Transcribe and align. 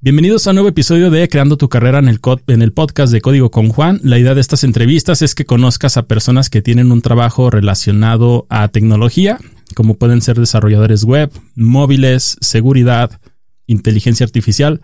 Bienvenidos 0.00 0.46
a 0.46 0.50
un 0.50 0.54
nuevo 0.54 0.68
episodio 0.68 1.10
de 1.10 1.28
Creando 1.28 1.56
tu 1.56 1.68
carrera 1.68 1.98
en 1.98 2.06
el, 2.06 2.20
en 2.46 2.62
el 2.62 2.72
podcast 2.72 3.12
de 3.12 3.20
Código 3.20 3.50
con 3.50 3.68
Juan. 3.68 3.98
La 4.04 4.16
idea 4.16 4.32
de 4.32 4.40
estas 4.40 4.62
entrevistas 4.62 5.22
es 5.22 5.34
que 5.34 5.44
conozcas 5.44 5.96
a 5.96 6.06
personas 6.06 6.50
que 6.50 6.62
tienen 6.62 6.92
un 6.92 7.02
trabajo 7.02 7.50
relacionado 7.50 8.46
a 8.48 8.68
tecnología, 8.68 9.40
como 9.74 9.94
pueden 9.94 10.20
ser 10.22 10.38
desarrolladores 10.38 11.02
web, 11.02 11.32
móviles, 11.56 12.36
seguridad, 12.40 13.20
inteligencia 13.66 14.22
artificial, 14.22 14.82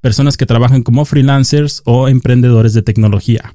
personas 0.00 0.36
que 0.36 0.46
trabajan 0.46 0.82
como 0.82 1.04
freelancers 1.04 1.82
o 1.84 2.08
emprendedores 2.08 2.74
de 2.74 2.82
tecnología. 2.82 3.54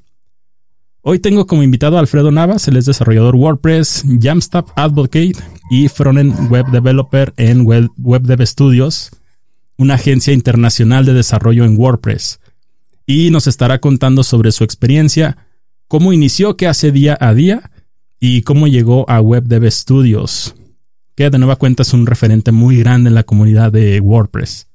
Hoy 1.02 1.18
tengo 1.18 1.46
como 1.46 1.62
invitado 1.62 1.98
a 1.98 2.00
Alfredo 2.00 2.30
Navas, 2.30 2.68
él 2.68 2.78
es 2.78 2.86
desarrollador 2.86 3.36
WordPress, 3.36 4.06
Jamstack 4.18 4.72
Advocate 4.76 5.34
y 5.70 5.88
Frontend 5.88 6.50
Web 6.50 6.68
Developer 6.72 7.34
en 7.36 7.66
Web, 7.66 7.90
Web 7.98 8.22
Dev 8.22 8.46
Studios 8.46 9.10
una 9.82 9.94
agencia 9.94 10.32
internacional 10.32 11.04
de 11.04 11.12
desarrollo 11.12 11.64
en 11.64 11.76
WordPress, 11.76 12.40
y 13.06 13.30
nos 13.30 13.46
estará 13.46 13.80
contando 13.80 14.22
sobre 14.22 14.52
su 14.52 14.64
experiencia, 14.64 15.36
cómo 15.88 16.12
inició, 16.12 16.56
qué 16.56 16.66
hace 16.66 16.92
día 16.92 17.18
a 17.20 17.34
día 17.34 17.70
y 18.18 18.42
cómo 18.42 18.68
llegó 18.68 19.08
a 19.10 19.20
Web 19.20 19.44
Dev 19.44 19.70
Studios, 19.70 20.54
que 21.14 21.28
de 21.28 21.38
nueva 21.38 21.56
cuenta 21.56 21.82
es 21.82 21.92
un 21.92 22.06
referente 22.06 22.52
muy 22.52 22.78
grande 22.78 23.08
en 23.08 23.14
la 23.14 23.24
comunidad 23.24 23.72
de 23.72 24.00
WordPress. 24.00 24.68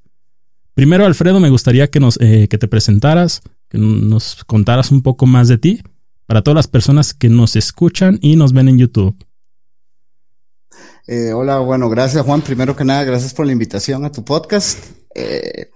Primero, 0.74 1.06
Alfredo, 1.06 1.40
me 1.40 1.50
gustaría 1.50 1.88
que, 1.88 1.98
nos, 1.98 2.18
eh, 2.20 2.46
que 2.48 2.58
te 2.58 2.68
presentaras, 2.68 3.42
que 3.68 3.78
nos 3.78 4.44
contaras 4.44 4.92
un 4.92 5.02
poco 5.02 5.26
más 5.26 5.48
de 5.48 5.58
ti 5.58 5.82
para 6.26 6.42
todas 6.42 6.54
las 6.56 6.68
personas 6.68 7.14
que 7.14 7.28
nos 7.28 7.56
escuchan 7.56 8.18
y 8.22 8.36
nos 8.36 8.52
ven 8.52 8.68
en 8.68 8.78
YouTube. 8.78 9.16
Eh, 11.08 11.32
hola, 11.32 11.58
bueno, 11.60 11.88
gracias 11.88 12.24
Juan. 12.24 12.42
Primero 12.42 12.76
que 12.76 12.84
nada, 12.84 13.02
gracias 13.02 13.32
por 13.32 13.46
la 13.46 13.52
invitación 13.52 14.04
a 14.04 14.12
tu 14.12 14.22
podcast. 14.24 14.97
Eh, 15.14 15.70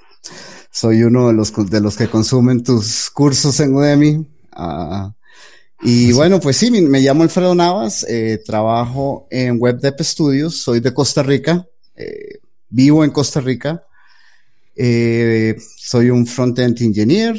soy 0.70 1.02
uno 1.02 1.28
de 1.28 1.34
los, 1.34 1.52
de 1.70 1.80
los 1.80 1.96
que 1.96 2.08
consumen 2.08 2.62
tus 2.62 3.10
cursos 3.10 3.58
en 3.60 3.74
Udemy. 3.74 4.26
Ah, 4.52 5.14
y 5.82 6.12
bueno, 6.12 6.40
pues 6.40 6.56
sí, 6.56 6.70
me, 6.70 7.00
llamo 7.00 7.24
Alfredo 7.24 7.54
Navas, 7.54 8.06
eh, 8.08 8.40
trabajo 8.44 9.26
en 9.30 9.56
Web 9.58 9.80
Dev 9.80 9.96
Studios, 10.00 10.56
soy 10.56 10.78
de 10.80 10.94
Costa 10.94 11.24
Rica, 11.24 11.66
vivo 12.68 13.02
en 13.02 13.10
Costa 13.10 13.40
Rica, 13.40 13.84
soy 14.76 16.10
un 16.10 16.24
front-end 16.26 16.80
engineer. 16.80 17.36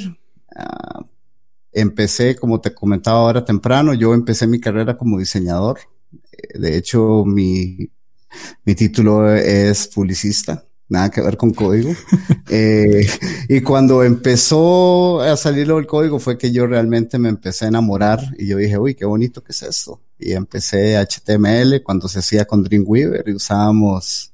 Ah, 0.55 1.05
empecé, 1.71 2.35
como 2.35 2.59
te 2.59 2.73
comentaba 2.73 3.19
ahora 3.19 3.45
temprano, 3.45 3.93
yo 3.93 4.13
empecé 4.13 4.45
mi 4.45 4.59
carrera 4.59 4.97
como 4.97 5.17
diseñador 5.17 5.79
de 6.53 6.77
hecho, 6.77 7.23
mi, 7.25 7.89
mi 8.65 8.75
título 8.75 9.33
es 9.35 9.87
publicista, 9.87 10.65
nada 10.89 11.09
que 11.09 11.21
ver 11.21 11.37
con 11.37 11.53
código. 11.53 11.91
eh, 12.49 13.07
y 13.49 13.61
cuando 13.61 14.03
empezó 14.03 15.21
a 15.21 15.35
salir 15.37 15.69
el 15.69 15.87
código 15.87 16.19
fue 16.19 16.37
que 16.37 16.51
yo 16.51 16.67
realmente 16.67 17.17
me 17.17 17.29
empecé 17.29 17.65
a 17.65 17.69
enamorar 17.69 18.19
y 18.37 18.47
yo 18.47 18.57
dije, 18.57 18.77
uy, 18.77 18.95
qué 18.95 19.05
bonito 19.05 19.43
que 19.43 19.51
es 19.51 19.63
esto. 19.63 20.01
Y 20.19 20.33
empecé 20.33 20.97
HTML 20.97 21.83
cuando 21.83 22.07
se 22.07 22.19
hacía 22.19 22.45
con 22.45 22.63
Dreamweaver 22.63 23.23
y 23.27 23.33
usábamos 23.33 24.33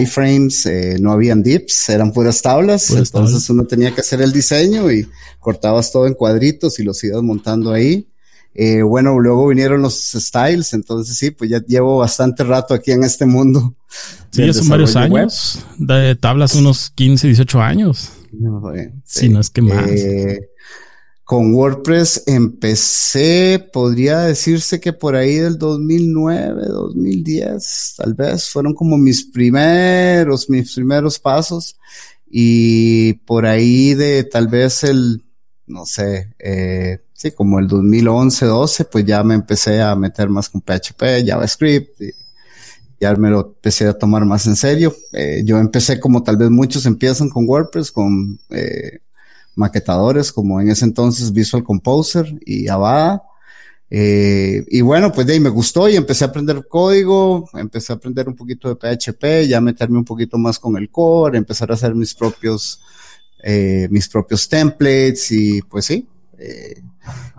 iframes, 0.00 0.66
eh, 0.66 0.96
no 1.00 1.12
habían 1.12 1.42
dips, 1.42 1.88
eran 1.90 2.12
puras 2.12 2.42
tablas, 2.42 2.90
entonces 2.90 3.48
uno 3.48 3.64
tenía 3.64 3.94
que 3.94 4.00
hacer 4.00 4.20
el 4.20 4.32
diseño 4.32 4.90
y 4.90 5.08
cortabas 5.38 5.92
todo 5.92 6.06
en 6.06 6.14
cuadritos 6.14 6.78
y 6.80 6.82
los 6.82 7.02
ibas 7.04 7.22
montando 7.22 7.72
ahí. 7.72 8.08
Eh, 8.60 8.82
bueno, 8.82 9.20
luego 9.20 9.46
vinieron 9.46 9.82
los 9.82 10.10
styles, 10.10 10.74
entonces 10.74 11.16
sí, 11.16 11.30
pues 11.30 11.48
ya 11.48 11.60
llevo 11.64 11.98
bastante 11.98 12.42
rato 12.42 12.74
aquí 12.74 12.90
en 12.90 13.04
este 13.04 13.24
mundo. 13.24 13.74
Sí, 14.30 14.46
ya 14.46 14.52
son 14.52 14.68
varios 14.68 14.94
años, 14.94 15.64
de 15.78 16.14
tablas 16.14 16.54
unos 16.54 16.90
15, 16.90 17.28
18 17.28 17.62
años. 17.62 18.10
No, 18.30 18.62
sí, 19.02 19.30
no 19.30 19.40
es 19.40 19.48
que 19.48 19.62
más. 19.62 19.88
Eh, 19.88 20.50
con 21.24 21.54
WordPress 21.54 22.24
empecé, 22.26 23.66
podría 23.72 24.18
decirse 24.20 24.80
que 24.80 24.92
por 24.92 25.16
ahí 25.16 25.36
del 25.36 25.56
2009, 25.56 26.66
2010, 26.66 27.94
tal 27.96 28.12
vez, 28.12 28.50
fueron 28.50 28.74
como 28.74 28.98
mis 28.98 29.24
primeros, 29.24 30.50
mis 30.50 30.74
primeros 30.74 31.18
pasos. 31.18 31.78
Y 32.30 33.14
por 33.14 33.46
ahí 33.46 33.94
de 33.94 34.24
tal 34.24 34.48
vez 34.48 34.84
el, 34.84 35.24
no 35.66 35.86
sé, 35.86 36.34
eh, 36.38 37.00
sí, 37.18 37.32
como 37.32 37.58
el 37.58 37.66
2011, 37.66 38.46
12, 38.46 38.84
pues 38.84 39.04
ya 39.04 39.24
me 39.24 39.34
empecé 39.34 39.82
a 39.82 39.96
meter 39.96 40.28
más 40.28 40.48
con 40.48 40.60
PHP, 40.60 41.26
JavaScript, 41.26 42.00
y 42.00 42.12
ya 43.00 43.12
me 43.16 43.28
lo 43.30 43.40
empecé 43.40 43.88
a 43.88 43.98
tomar 43.98 44.24
más 44.24 44.46
en 44.46 44.54
serio. 44.54 44.94
Eh, 45.12 45.42
yo 45.44 45.58
empecé 45.58 45.98
como 45.98 46.22
tal 46.22 46.36
vez 46.36 46.48
muchos 46.48 46.86
empiezan 46.86 47.28
con 47.28 47.48
WordPress, 47.48 47.90
con 47.90 48.38
eh, 48.50 49.00
maquetadores, 49.56 50.32
como 50.32 50.60
en 50.60 50.70
ese 50.70 50.84
entonces 50.84 51.32
Visual 51.32 51.64
Composer 51.64 52.38
y 52.46 52.68
Avada. 52.68 53.24
Eh, 53.90 54.64
y 54.68 54.80
bueno, 54.82 55.10
pues 55.12 55.26
de 55.26 55.32
ahí 55.32 55.40
me 55.40 55.48
gustó 55.48 55.88
y 55.88 55.96
empecé 55.96 56.24
a 56.24 56.28
aprender 56.28 56.68
código, 56.68 57.48
empecé 57.54 57.92
a 57.92 57.96
aprender 57.96 58.28
un 58.28 58.36
poquito 58.36 58.68
de 58.68 58.76
PHP, 58.76 59.48
ya 59.48 59.60
meterme 59.60 59.98
un 59.98 60.04
poquito 60.04 60.38
más 60.38 60.60
con 60.60 60.76
el 60.76 60.88
core, 60.88 61.38
empezar 61.38 61.72
a 61.72 61.74
hacer 61.74 61.96
mis 61.96 62.14
propios, 62.14 62.80
eh, 63.42 63.88
mis 63.90 64.08
propios 64.08 64.48
templates 64.48 65.32
y 65.32 65.62
pues 65.62 65.86
sí, 65.86 66.06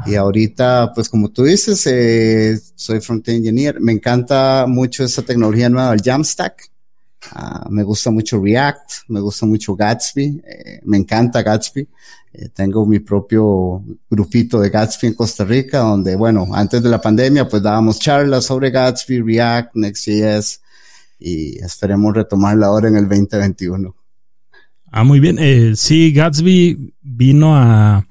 y 0.05 0.15
ahorita, 0.15 0.91
pues 0.93 1.09
como 1.09 1.29
tú 1.29 1.43
dices, 1.43 1.85
eh, 1.87 2.59
soy 2.75 2.99
front-end 3.01 3.37
engineer. 3.37 3.79
Me 3.79 3.91
encanta 3.91 4.65
mucho 4.67 5.03
esa 5.03 5.21
tecnología 5.21 5.69
nueva 5.69 5.91
del 5.91 6.01
Jamstack. 6.01 6.69
Ah, 7.31 7.67
me 7.69 7.83
gusta 7.83 8.11
mucho 8.11 8.41
React, 8.41 8.91
me 9.09 9.19
gusta 9.19 9.45
mucho 9.45 9.75
Gatsby, 9.75 10.41
eh, 10.45 10.79
me 10.85 10.97
encanta 10.97 11.43
Gatsby. 11.43 11.87
Eh, 12.31 12.49
tengo 12.53 12.85
mi 12.85 12.99
propio 12.99 13.83
grupito 14.09 14.61
de 14.61 14.69
Gatsby 14.69 15.07
en 15.09 15.13
Costa 15.15 15.43
Rica, 15.43 15.79
donde, 15.79 16.15
bueno, 16.15 16.47
antes 16.53 16.81
de 16.81 16.89
la 16.89 17.01
pandemia, 17.01 17.47
pues 17.47 17.61
dábamos 17.61 17.99
charlas 17.99 18.45
sobre 18.45 18.71
Gatsby, 18.71 19.21
React, 19.21 19.75
Next.js, 19.75 20.61
y 21.19 21.57
esperemos 21.59 22.15
retomarla 22.15 22.67
ahora 22.67 22.87
en 22.87 22.95
el 22.95 23.09
2021. 23.09 23.95
Ah, 24.91 25.03
muy 25.03 25.19
bien. 25.19 25.37
Eh, 25.39 25.73
sí, 25.75 26.13
Gatsby 26.13 26.93
vino 27.01 27.55
a 27.55 28.07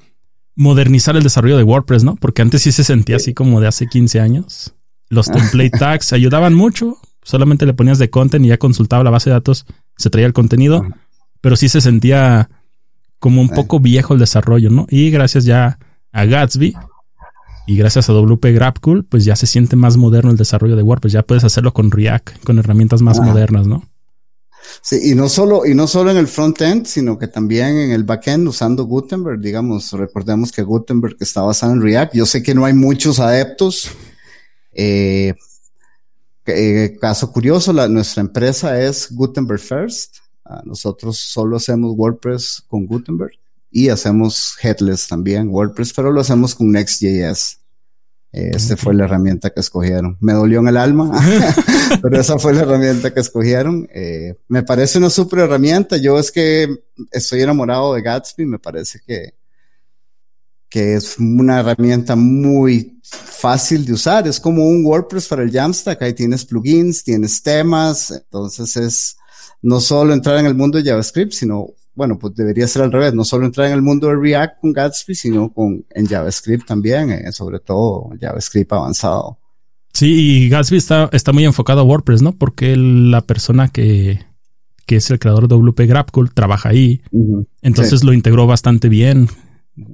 modernizar 0.59 1.17
el 1.17 1.23
desarrollo 1.23 1.57
de 1.57 1.63
WordPress, 1.63 2.03
¿no? 2.03 2.17
Porque 2.17 2.43
antes 2.43 2.63
sí 2.63 2.73
se 2.73 2.83
sentía 2.83 3.17
así 3.17 3.33
como 3.33 3.61
de 3.61 3.69
hace 3.69 3.87
15 3.87 4.21
años. 4.21 4.75
Los 5.09 5.31
template 5.31 5.71
tags 5.71 6.13
ayudaban 6.13 6.53
mucho. 6.53 6.99
Solamente 7.23 7.65
le 7.65 7.75
ponías 7.75 7.99
de 7.99 8.11
content 8.11 8.45
y 8.45 8.49
ya 8.49 8.59
consultaba 8.59 9.05
la 9.05 9.11
base 9.11 9.31
de 9.31 9.35
datos, 9.35 9.67
se 9.97 10.11
traía 10.11 10.27
el 10.27 10.33
contenido, 10.33 10.85
pero 11.41 11.57
sí 11.57 11.69
se 11.69 11.81
sentía 11.81 12.51
como 13.19 13.41
un 13.41 13.51
poco 13.51 13.81
viejo 13.81 14.15
el 14.15 14.21
desarrollo, 14.21 14.71
¿no? 14.71 14.87
Y 14.91 15.11
gracias 15.11 15.45
ya 15.45 15.79
a 16.11 16.25
Gatsby 16.25 16.75
y 17.67 17.77
gracias 17.77 18.09
a 18.09 18.13
WP 18.15 18.47
GraphQL, 18.47 19.05
pues 19.05 19.25
ya 19.25 19.37
se 19.37 19.47
siente 19.47 19.77
más 19.77 19.97
moderno 19.97 20.31
el 20.31 20.37
desarrollo 20.37 20.75
de 20.75 20.83
WordPress. 20.83 21.13
Ya 21.13 21.23
puedes 21.23 21.45
hacerlo 21.45 21.73
con 21.73 21.91
React, 21.91 22.43
con 22.43 22.59
herramientas 22.59 23.03
más 23.03 23.21
modernas, 23.21 23.67
¿no? 23.67 23.85
Sí, 24.83 25.11
y 25.11 25.15
no 25.15 25.29
solo, 25.29 25.67
y 25.67 25.75
no 25.75 25.87
solo 25.87 26.11
en 26.11 26.17
el 26.17 26.29
front-end, 26.29 26.87
sino 26.87 27.19
que 27.19 27.29
también 27.29 27.77
en 27.77 27.91
el 27.91 28.05
back-end 28.05 28.49
usando 28.49 28.85
Gutenberg, 28.85 29.41
digamos, 29.41 29.93
recordemos 29.93 30.53
que 30.53 30.63
Gutenberg 30.63 31.17
está 31.21 31.43
basado 31.43 31.73
en 31.73 31.83
React. 31.83 32.15
Yo 32.15 32.27
sé 32.27 32.43
que 32.43 32.55
no 32.55 32.65
hay 32.65 32.75
muchos 32.75 33.21
adeptos. 33.21 33.91
Eh, 34.73 35.35
eh, 36.47 36.97
caso 37.01 37.31
curioso, 37.33 37.73
la, 37.73 37.89
nuestra 37.89 38.21
empresa 38.23 38.81
es 38.81 39.13
Gutenberg 39.13 39.61
First. 39.61 40.17
Ah, 40.45 40.63
nosotros 40.65 41.19
solo 41.19 41.57
hacemos 41.57 41.95
WordPress 41.97 42.65
con 42.69 42.87
Gutenberg 42.87 43.33
y 43.71 43.91
hacemos 43.91 44.57
headless 44.63 45.07
también 45.09 45.49
WordPress, 45.51 45.93
pero 45.93 46.11
lo 46.11 46.21
hacemos 46.21 46.55
con 46.55 46.71
Next.js. 46.73 47.59
Este 48.31 48.77
fue 48.77 48.95
la 48.95 49.05
herramienta 49.05 49.51
que 49.51 49.61
escogieron. 49.61 50.19
Me 50.21 50.35
dolió 50.35 50.61
en 50.61 50.69
el 50.69 50.77
alma, 50.77 51.11
pero 52.03 52.21
esa 52.21 52.39
fue 52.39 52.53
la 52.53 52.63
herramienta 52.63 53.13
que 53.13 53.21
escogieron. 53.21 53.89
Eh, 53.93 54.35
me 54.49 54.63
parece 54.63 54.99
una 54.99 55.09
super 55.09 55.41
herramienta. 55.41 55.97
Yo 55.97 56.19
es 56.19 56.31
que 56.31 56.69
estoy 57.11 57.41
enamorado 57.41 57.95
de 57.95 58.03
Gatsby. 58.03 58.45
Me 58.45 58.59
parece 58.59 59.01
que, 59.07 59.35
que 60.69 60.95
es 60.95 61.19
una 61.19 61.61
herramienta 61.61 62.17
muy 62.17 63.01
fácil 63.03 63.87
de 63.87 63.95
usar. 63.95 64.29
Es 64.29 64.39
como 64.39 64.67
un 64.69 64.85
WordPress 64.85 65.27
para 65.27 65.43
el 65.43 65.51
Jamstack. 65.51 66.03
Ahí 66.03 66.13
tienes 66.13 66.45
plugins, 66.45 67.03
tienes 67.03 67.43
temas. 67.43 68.11
Entonces 68.11 68.77
es 68.77 69.17
no 69.63 69.81
solo 69.81 70.13
entrar 70.13 70.39
en 70.39 70.47
el 70.47 70.55
mundo 70.55 70.79
de 70.79 70.85
JavaScript, 70.85 71.33
sino 71.33 71.69
bueno, 71.99 72.17
pues 72.17 72.37
debería 72.37 72.69
ser 72.69 72.83
al 72.83 72.93
revés, 72.93 73.13
no 73.13 73.25
solo 73.25 73.45
entrar 73.45 73.67
en 73.67 73.73
el 73.73 73.83
mundo 73.83 74.07
de 74.07 74.15
React 74.15 74.61
con 74.61 74.73
Gatsby, 74.73 75.17
sino 75.17 75.53
con 75.53 75.85
en 75.91 76.07
JavaScript 76.07 76.65
también, 76.65 77.11
eh, 77.11 77.33
sobre 77.33 77.59
todo 77.59 78.11
JavaScript 78.21 78.73
avanzado. 78.73 79.37
Sí, 79.93 80.45
y 80.45 80.49
Gatsby 80.49 80.77
está, 80.77 81.11
está 81.13 81.33
muy 81.33 81.45
enfocado 81.45 81.81
a 81.81 81.83
WordPress, 81.83 82.23
¿no? 82.23 82.31
Porque 82.31 82.77
la 82.77 83.23
persona 83.23 83.67
que, 83.67 84.21
que 84.87 84.97
es 84.97 85.11
el 85.11 85.19
creador 85.19 85.49
de 85.49 85.57
WP 85.57 85.81
GraphQL 85.89 86.29
trabaja 86.33 86.69
ahí. 86.69 87.03
Entonces 87.63 88.05
lo 88.05 88.13
integró 88.13 88.47
bastante 88.47 88.89
bien 88.89 89.29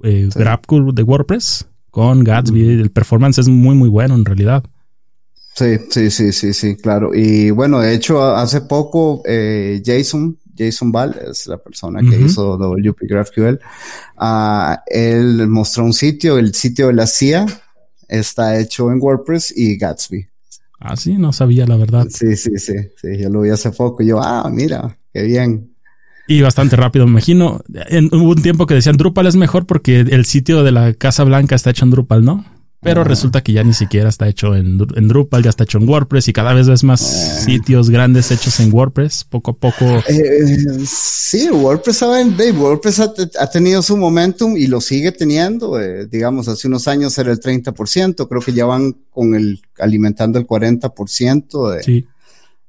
eh, 0.03 0.29
GraphQL 0.35 0.95
de 0.95 1.03
WordPress 1.03 1.69
con 1.91 2.23
Gatsby. 2.23 2.81
El 2.81 2.91
performance 2.91 3.39
es 3.39 3.49
muy, 3.49 3.75
muy 3.75 3.89
bueno 3.89 4.15
en 4.15 4.27
realidad. 4.27 4.63
Sí, 5.55 5.79
sí, 5.89 6.11
sí, 6.11 6.33
sí, 6.33 6.53
sí, 6.53 6.77
claro. 6.77 7.15
Y 7.15 7.51
bueno, 7.51 7.81
de 7.81 7.95
hecho, 7.95 8.23
hace 8.23 8.61
poco 8.61 9.23
eh, 9.25 9.81
Jason 9.87 10.37
Jason 10.57 10.93
Ball, 10.93 11.17
es 11.31 11.47
la 11.47 11.59
persona 11.59 12.01
que 12.01 12.21
hizo 12.21 12.57
WP 12.57 12.99
GraphQL, 13.03 13.59
uh, 14.21 14.77
él 14.87 15.47
mostró 15.49 15.85
un 15.85 15.93
sitio, 15.93 16.39
el 16.39 16.55
sitio 16.55 16.89
de 16.89 16.93
la 16.95 17.07
CIA 17.07 17.47
está 18.09 18.59
hecho 18.59 18.91
en 18.91 18.99
WordPress 19.01 19.53
y 19.57 19.77
Gatsby. 19.77 20.27
Ah, 20.81 20.97
sí, 20.97 21.17
no 21.17 21.33
sabía 21.33 21.67
la 21.67 21.77
verdad. 21.77 22.07
Sí, 22.11 22.37
sí, 22.37 22.59
sí, 22.59 22.75
sí, 23.01 23.19
yo 23.19 23.31
lo 23.31 23.41
vi 23.41 23.51
hace 23.51 23.71
poco 23.71 24.03
y 24.03 24.09
yo, 24.09 24.21
ah, 24.21 24.49
mira, 24.53 24.99
qué 25.13 25.23
bien. 25.23 25.75
Y 26.27 26.41
bastante 26.41 26.77
rápido, 26.77 27.07
me 27.07 27.13
imagino. 27.13 27.63
En, 27.89 28.07
hubo 28.07 28.31
un 28.31 28.43
tiempo 28.43 28.67
que 28.67 28.75
decían 28.75 28.97
Drupal 28.97 29.27
es 29.27 29.37
mejor 29.37 29.67
porque 29.67 30.01
el 30.01 30.25
sitio 30.25 30.63
de 30.63 30.73
la 30.73 30.95
Casa 30.95 31.25
Blanca 31.25 31.55
está 31.55 31.71
hecho 31.71 31.85
en 31.85 31.91
Drupal, 31.91 32.25
¿no? 32.25 32.45
Pero 32.85 33.03
resulta 33.03 33.43
que 33.43 33.53
ya 33.53 33.65
ni 33.65 33.73
siquiera 33.73 34.09
está 34.09 34.29
hecho 34.29 34.55
en, 34.55 34.79
Drupal, 34.79 35.43
ya 35.43 35.51
está 35.51 35.65
hecho 35.65 35.79
en 35.79 35.89
WordPress 35.89 36.29
y 36.29 36.33
cada 36.33 36.53
vez 36.53 36.69
ves 36.69 36.85
más 36.85 37.01
sitios 37.45 37.91
grandes 37.91 38.31
hechos 38.31 38.61
en 38.61 38.73
WordPress, 38.73 39.25
poco 39.25 39.53
a 39.53 39.57
poco. 39.57 39.85
Eh, 40.07 40.85
sí, 40.87 41.49
WordPress, 41.51 41.97
¿saben? 41.97 42.37
WordPress 42.57 43.01
ha, 43.01 43.51
tenido 43.51 43.83
su 43.83 43.97
momentum 43.97 44.57
y 44.57 44.67
lo 44.67 44.81
sigue 44.81 45.13
teniendo. 45.13 45.81
Eh, 45.81 46.07
digamos, 46.07 46.47
hace 46.47 46.69
unos 46.69 46.87
años 46.87 47.17
era 47.19 47.33
el 47.33 47.41
30%, 47.41 48.29
creo 48.29 48.41
que 48.41 48.53
ya 48.53 48.67
van 48.67 48.95
con 49.11 49.35
el 49.35 49.63
alimentando 49.79 50.39
el 50.39 50.47
40% 50.47 51.73
de, 51.73 51.83
sí 51.83 52.07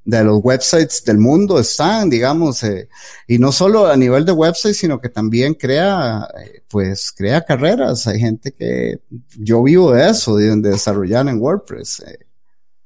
de 0.05 0.23
los 0.23 0.39
websites 0.43 1.03
del 1.03 1.17
mundo 1.17 1.59
están, 1.59 2.09
digamos, 2.09 2.63
eh, 2.63 2.87
y 3.27 3.39
no 3.39 3.51
solo 3.51 3.87
a 3.87 3.97
nivel 3.97 4.23
de 4.23 4.31
websites, 4.31 4.77
sino 4.77 5.01
que 5.01 5.09
también 5.09 5.55
crea, 5.55 6.27
eh, 6.39 6.63
pues, 6.69 7.11
crea 7.11 7.43
carreras. 7.43 8.05
Hay 8.05 8.19
gente 8.19 8.53
que 8.53 8.99
yo 9.37 9.63
vivo 9.63 9.91
de 9.91 10.09
eso, 10.09 10.37
de, 10.37 10.55
desarrollar 10.57 11.27
en 11.27 11.41
WordPress. 11.41 12.03
Eh. 12.07 12.19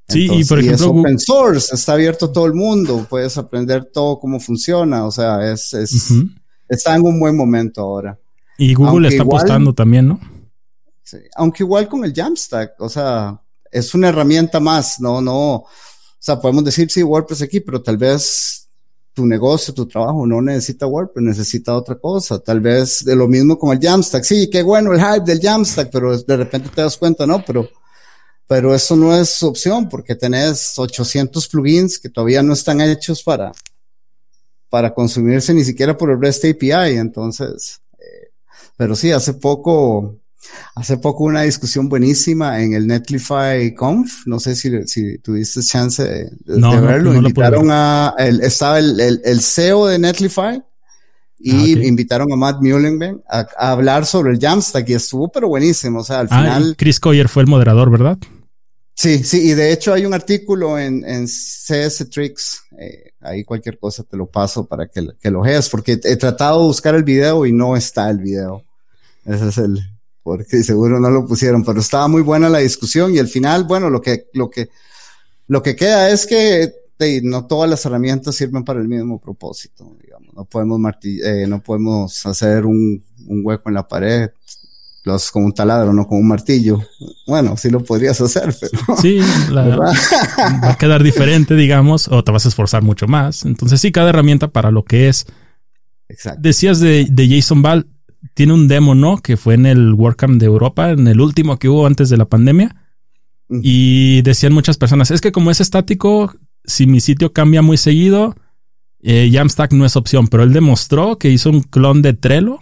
sí, 0.07 0.29
y 0.31 0.45
por 0.45 0.59
ejemplo, 0.59 0.85
es 0.85 0.91
open 0.91 1.19
source, 1.19 1.75
está 1.75 1.93
abierto 1.93 2.27
a 2.27 2.31
todo 2.31 2.45
el 2.45 2.53
mundo, 2.53 3.05
puedes 3.09 3.37
aprender 3.37 3.83
todo 3.85 4.17
cómo 4.17 4.39
funciona, 4.39 5.05
o 5.05 5.11
sea, 5.11 5.51
es, 5.51 5.73
es 5.73 6.13
está 6.69 6.95
en 6.95 7.01
un 7.01 7.19
buen 7.19 7.35
momento 7.35 7.81
ahora. 7.81 8.17
Y 8.57 8.73
Google 8.73 9.09
está 9.09 9.23
apostando 9.23 9.73
también, 9.73 10.07
¿no? 10.07 10.19
Sí, 11.03 11.17
aunque 11.35 11.63
igual 11.63 11.89
con 11.89 12.05
el 12.05 12.13
Jamstack, 12.13 12.79
o 12.79 12.87
sea, 12.87 13.41
es 13.71 13.93
una 13.93 14.09
herramienta 14.09 14.59
más, 14.59 14.99
no, 14.99 15.21
no, 15.21 15.65
o 16.19 16.21
sea, 16.21 16.37
podemos 16.37 16.65
decir 16.65 16.91
sí 16.91 17.01
WordPress 17.01 17.41
aquí, 17.41 17.61
pero 17.61 17.81
tal 17.81 17.97
vez 17.97 18.67
tu 19.13 19.25
negocio, 19.25 19.73
tu 19.73 19.87
trabajo 19.87 20.27
no 20.27 20.41
necesita 20.41 20.85
WordPress, 20.85 21.23
necesita 21.23 21.75
otra 21.75 21.95
cosa. 21.95 22.39
Tal 22.39 22.59
vez 22.59 23.05
de 23.05 23.15
lo 23.15 23.27
mismo 23.27 23.57
con 23.57 23.71
el 23.71 23.81
Jamstack. 23.81 24.23
Sí, 24.25 24.49
qué 24.49 24.61
bueno 24.61 24.93
el 24.93 24.99
hype 24.99 25.25
del 25.25 25.39
Jamstack, 25.41 25.89
pero 25.89 26.17
de 26.17 26.37
repente 26.37 26.69
te 26.75 26.81
das 26.81 26.97
cuenta, 26.97 27.25
no, 27.25 27.43
pero, 27.45 27.69
pero 28.47 28.75
eso 28.75 28.97
no 28.97 29.15
es 29.15 29.41
opción 29.43 29.87
porque 29.87 30.15
tenés 30.15 30.77
800 30.77 31.47
plugins 31.47 31.97
que 31.97 32.09
todavía 32.09 32.43
no 32.43 32.51
están 32.51 32.81
hechos 32.81 33.23
para, 33.23 33.53
para 34.69 34.93
consumirse 34.93 35.53
ni 35.53 35.63
siquiera 35.63 35.95
por 35.97 36.11
el 36.11 36.19
REST 36.19 36.45
API. 36.45 36.97
Entonces, 36.97 37.81
eh, 37.97 38.31
pero 38.75 38.93
sí, 38.93 39.11
hace 39.13 39.35
poco, 39.35 40.18
Hace 40.75 40.97
poco 40.97 41.25
una 41.25 41.41
discusión 41.41 41.89
buenísima 41.89 42.61
en 42.61 42.73
el 42.73 42.87
Netlify 42.87 43.73
Conf, 43.75 44.25
no 44.25 44.39
sé 44.39 44.55
si, 44.55 44.87
si 44.87 45.17
tuviste 45.17 45.61
chance 45.61 46.03
de, 46.03 46.31
verlo, 46.45 47.13
invitaron 47.13 47.67
a, 47.69 48.15
el, 48.17 48.41
estaba 48.41 48.79
el, 48.79 49.21
el, 49.23 49.41
CEO 49.41 49.87
de 49.87 49.99
Netlify 49.99 50.63
y 51.37 51.77
ah, 51.77 51.85
invitaron 51.85 52.31
a 52.31 52.37
Matt 52.37 52.61
Mullenben 52.61 53.21
a, 53.29 53.47
hablar 53.57 54.05
sobre 54.05 54.31
el 54.31 54.39
Jamstack 54.39 54.87
y 54.89 54.93
estuvo 54.93 55.29
pero 55.29 55.49
buenísimo, 55.49 55.99
o 55.99 56.03
sea, 56.03 56.21
al 56.21 56.27
ah, 56.31 56.37
final... 56.37 56.75
Chris 56.77 56.99
Coyer 56.99 57.27
fue 57.27 57.43
el 57.43 57.49
moderador, 57.49 57.91
¿verdad? 57.91 58.17
Sí, 58.95 59.23
sí, 59.23 59.49
y 59.49 59.53
de 59.53 59.73
hecho 59.73 59.93
hay 59.93 60.05
un 60.05 60.13
artículo 60.13 60.79
en, 60.79 61.03
en 61.05 61.25
CS 61.27 62.09
Tricks, 62.09 62.63
eh, 62.79 63.11
ahí 63.19 63.43
cualquier 63.43 63.77
cosa 63.77 64.03
te 64.03 64.15
lo 64.15 64.27
paso 64.27 64.65
para 64.65 64.87
que, 64.87 65.05
que 65.21 65.31
lo 65.31 65.41
veas, 65.41 65.69
porque 65.69 65.99
he 66.01 66.15
tratado 66.15 66.61
de 66.61 66.67
buscar 66.67 66.95
el 66.95 67.03
video 67.03 67.45
y 67.45 67.51
no 67.51 67.75
está 67.75 68.09
el 68.09 68.19
video. 68.19 68.63
Ese 69.25 69.49
es 69.49 69.57
el, 69.57 69.79
porque 70.29 70.61
seguro 70.61 70.99
no 70.99 71.09
lo 71.09 71.25
pusieron, 71.25 71.63
pero 71.63 71.79
estaba 71.79 72.07
muy 72.07 72.21
buena 72.21 72.49
la 72.49 72.59
discusión 72.59 73.15
y 73.15 73.17
al 73.17 73.27
final, 73.27 73.63
bueno, 73.63 73.89
lo 73.89 73.99
que, 73.99 74.27
lo 74.33 74.47
que, 74.47 74.69
lo 75.47 75.63
que 75.63 75.75
queda 75.75 76.11
es 76.11 76.27
que 76.27 76.71
no 77.23 77.47
todas 77.47 77.67
las 77.67 77.83
herramientas 77.83 78.35
sirven 78.35 78.63
para 78.63 78.79
el 78.79 78.87
mismo 78.87 79.19
propósito, 79.19 79.91
digamos, 79.99 80.31
no 80.35 80.45
podemos 80.45 80.79
eh, 81.03 81.47
no 81.47 81.63
podemos 81.63 82.23
hacer 82.27 82.67
un, 82.67 83.03
un, 83.25 83.41
hueco 83.43 83.69
en 83.69 83.73
la 83.73 83.87
pared 83.87 84.29
los 85.03 85.31
con 85.31 85.45
un 85.45 85.51
taladro, 85.51 85.93
no 85.93 86.05
con 86.05 86.19
un 86.19 86.27
martillo. 86.27 86.79
Bueno, 87.25 87.57
sí 87.57 87.71
lo 87.71 87.83
podrías 87.83 88.21
hacer, 88.21 88.53
pero. 88.61 88.97
Sí, 89.01 89.17
va 89.51 90.69
a 90.69 90.77
quedar 90.77 91.01
diferente, 91.01 91.55
digamos, 91.55 92.07
o 92.07 92.23
te 92.23 92.31
vas 92.31 92.45
a 92.45 92.49
esforzar 92.49 92.83
mucho 92.83 93.07
más. 93.07 93.45
Entonces, 93.45 93.81
sí, 93.81 93.91
cada 93.91 94.09
herramienta 94.09 94.49
para 94.49 94.69
lo 94.69 94.83
que 94.83 95.09
es. 95.09 95.25
Exacto. 96.07 96.41
Decías 96.43 96.79
de, 96.81 97.07
de 97.09 97.27
Jason 97.27 97.63
Ball, 97.63 97.87
tiene 98.39 98.53
un 98.53 98.69
demo, 98.69 98.95
¿no? 98.95 99.17
Que 99.17 99.35
fue 99.35 99.55
en 99.55 99.65
el 99.65 99.93
WordCamp 99.93 100.39
de 100.39 100.45
Europa, 100.45 100.91
en 100.91 101.09
el 101.09 101.19
último 101.19 101.59
que 101.59 101.67
hubo 101.67 101.85
antes 101.85 102.09
de 102.09 102.15
la 102.15 102.23
pandemia. 102.23 102.73
Y 103.49 104.21
decían 104.21 104.53
muchas 104.53 104.77
personas, 104.77 105.11
es 105.11 105.19
que 105.19 105.33
como 105.33 105.51
es 105.51 105.59
estático, 105.59 106.33
si 106.63 106.87
mi 106.87 107.01
sitio 107.01 107.33
cambia 107.33 107.61
muy 107.61 107.75
seguido, 107.75 108.37
eh, 109.01 109.29
Jamstack 109.29 109.73
no 109.73 109.85
es 109.85 109.97
opción, 109.97 110.29
pero 110.29 110.43
él 110.43 110.53
demostró 110.53 111.17
que 111.17 111.29
hizo 111.29 111.49
un 111.49 111.63
clon 111.63 112.01
de 112.01 112.13
Trello 112.13 112.59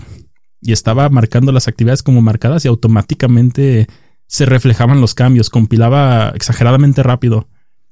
y 0.63 0.71
estaba 0.71 1.09
marcando 1.09 1.51
las 1.51 1.67
actividades 1.67 2.01
como 2.01 2.23
marcadas 2.23 2.65
y 2.65 2.69
automáticamente 2.69 3.85
se 4.25 4.47
reflejaban 4.47 4.99
los 4.99 5.13
cambios, 5.13 5.51
compilaba 5.51 6.29
exageradamente 6.29 7.03
rápido. 7.03 7.49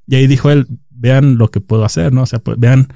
Y 0.08 0.16
ahí 0.16 0.26
dijo 0.26 0.50
él, 0.50 0.66
vean 0.90 1.38
lo 1.38 1.52
que 1.52 1.60
puedo 1.60 1.84
hacer, 1.84 2.12
¿no? 2.12 2.22
O 2.22 2.26
sea, 2.26 2.40
pues, 2.40 2.58
vean 2.58 2.88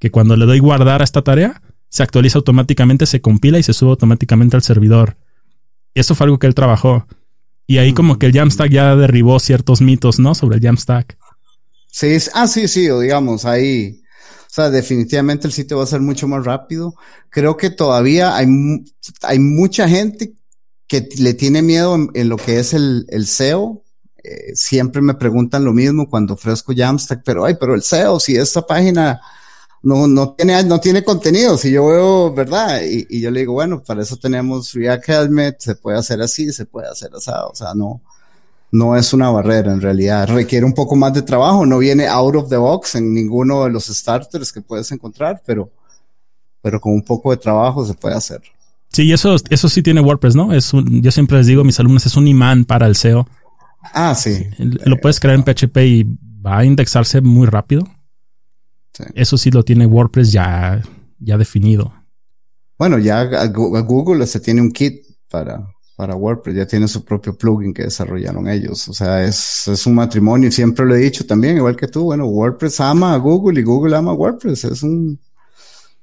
que 0.00 0.10
cuando 0.10 0.36
le 0.36 0.46
doy 0.46 0.58
guardar 0.58 1.00
a 1.00 1.04
esta 1.04 1.22
tarea, 1.22 1.62
se 1.92 2.02
actualiza 2.02 2.38
automáticamente, 2.38 3.04
se 3.04 3.20
compila 3.20 3.58
y 3.58 3.62
se 3.62 3.74
sube 3.74 3.90
automáticamente 3.90 4.56
al 4.56 4.62
servidor. 4.62 5.18
Eso 5.94 6.14
fue 6.14 6.24
algo 6.24 6.38
que 6.38 6.46
él 6.46 6.54
trabajó. 6.54 7.06
Y 7.66 7.76
ahí 7.76 7.92
como 7.92 8.18
que 8.18 8.24
el 8.24 8.32
Jamstack 8.32 8.70
ya 8.70 8.96
derribó 8.96 9.38
ciertos 9.38 9.82
mitos, 9.82 10.18
¿no? 10.18 10.34
Sobre 10.34 10.56
el 10.56 10.62
Jamstack. 10.62 11.18
Sí, 11.90 12.16
ah, 12.32 12.46
sí, 12.46 12.66
sí, 12.66 12.88
o 12.88 13.00
digamos, 13.00 13.44
ahí, 13.44 14.00
o 14.40 14.48
sea, 14.48 14.70
definitivamente 14.70 15.46
el 15.46 15.52
sitio 15.52 15.76
va 15.76 15.84
a 15.84 15.86
ser 15.86 16.00
mucho 16.00 16.26
más 16.26 16.42
rápido. 16.46 16.94
Creo 17.28 17.58
que 17.58 17.68
todavía 17.68 18.36
hay, 18.36 18.46
hay 19.20 19.38
mucha 19.38 19.86
gente 19.86 20.32
que 20.86 21.06
le 21.18 21.34
tiene 21.34 21.60
miedo 21.60 21.94
en, 22.14 22.28
lo 22.30 22.38
que 22.38 22.58
es 22.58 22.72
el, 22.72 23.04
el 23.10 23.26
SEO. 23.26 23.84
Eh, 24.24 24.52
siempre 24.54 25.02
me 25.02 25.12
preguntan 25.12 25.62
lo 25.62 25.74
mismo 25.74 26.08
cuando 26.08 26.34
ofrezco 26.34 26.72
Jamstack, 26.74 27.20
pero 27.22 27.44
ay, 27.44 27.56
pero 27.60 27.74
el 27.74 27.82
SEO, 27.82 28.18
si 28.18 28.34
esta 28.34 28.66
página 28.66 29.20
no, 29.82 30.06
no 30.06 30.30
tiene, 30.30 30.62
no 30.64 30.80
tiene 30.80 31.02
contenido. 31.02 31.58
Si 31.58 31.72
yo 31.72 31.86
veo, 31.86 32.32
¿verdad? 32.32 32.80
Y, 32.82 33.06
y, 33.10 33.20
yo 33.20 33.30
le 33.30 33.40
digo, 33.40 33.54
bueno, 33.54 33.82
para 33.82 34.02
eso 34.02 34.16
tenemos 34.16 34.72
React 34.72 35.08
Helmet, 35.08 35.60
se 35.60 35.74
puede 35.74 35.98
hacer 35.98 36.22
así, 36.22 36.52
se 36.52 36.66
puede 36.66 36.88
hacer 36.88 37.10
asado. 37.14 37.50
O 37.50 37.54
sea, 37.54 37.74
no, 37.74 38.00
no 38.70 38.96
es 38.96 39.12
una 39.12 39.30
barrera 39.30 39.72
en 39.72 39.80
realidad. 39.80 40.28
Requiere 40.28 40.64
un 40.64 40.72
poco 40.72 40.96
más 40.96 41.12
de 41.12 41.22
trabajo. 41.22 41.66
No 41.66 41.78
viene 41.78 42.06
out 42.06 42.36
of 42.36 42.48
the 42.48 42.56
box 42.56 42.94
en 42.94 43.12
ninguno 43.12 43.64
de 43.64 43.70
los 43.70 43.86
starters 43.86 44.52
que 44.52 44.62
puedes 44.62 44.90
encontrar, 44.92 45.42
pero, 45.44 45.70
pero 46.60 46.80
con 46.80 46.92
un 46.92 47.02
poco 47.02 47.30
de 47.30 47.36
trabajo 47.36 47.84
se 47.84 47.94
puede 47.94 48.14
hacer. 48.14 48.40
Sí, 48.88 49.12
eso, 49.12 49.36
eso 49.48 49.68
sí 49.68 49.82
tiene 49.82 50.00
WordPress, 50.00 50.36
¿no? 50.36 50.52
Es 50.52 50.72
un, 50.74 51.02
yo 51.02 51.10
siempre 51.10 51.38
les 51.38 51.46
digo 51.46 51.62
a 51.62 51.64
mis 51.64 51.80
alumnos, 51.80 52.04
es 52.06 52.16
un 52.16 52.28
imán 52.28 52.64
para 52.64 52.86
el 52.86 52.94
SEO. 52.94 53.26
Ah, 53.94 54.14
sí. 54.14 54.46
Lo 54.58 54.96
puedes 54.98 55.18
crear 55.18 55.34
en 55.34 55.44
PHP 55.44 55.76
y 55.78 56.06
va 56.44 56.58
a 56.58 56.64
indexarse 56.64 57.20
muy 57.20 57.46
rápido. 57.46 57.88
Eso 59.14 59.38
sí 59.38 59.50
lo 59.50 59.62
tiene 59.62 59.86
WordPress 59.86 60.32
ya, 60.32 60.82
ya 61.18 61.38
definido. 61.38 61.92
Bueno, 62.78 62.98
ya 62.98 63.46
Google 63.46 64.26
se 64.26 64.40
tiene 64.40 64.60
un 64.60 64.72
kit 64.72 65.04
para, 65.30 65.66
para 65.96 66.16
WordPress, 66.16 66.56
ya 66.56 66.66
tiene 66.66 66.88
su 66.88 67.04
propio 67.04 67.36
plugin 67.36 67.72
que 67.72 67.84
desarrollaron 67.84 68.48
ellos. 68.48 68.88
O 68.88 68.92
sea, 68.92 69.24
es, 69.24 69.68
es 69.68 69.86
un 69.86 69.94
matrimonio, 69.94 70.50
siempre 70.50 70.84
lo 70.84 70.94
he 70.96 70.98
dicho 70.98 71.24
también, 71.24 71.56
igual 71.56 71.76
que 71.76 71.88
tú. 71.88 72.04
Bueno, 72.04 72.26
WordPress 72.26 72.80
ama 72.80 73.14
a 73.14 73.18
Google 73.18 73.60
y 73.60 73.62
Google 73.62 73.96
ama 73.96 74.10
a 74.10 74.14
WordPress. 74.14 74.64
Es 74.64 74.82
un, 74.82 75.18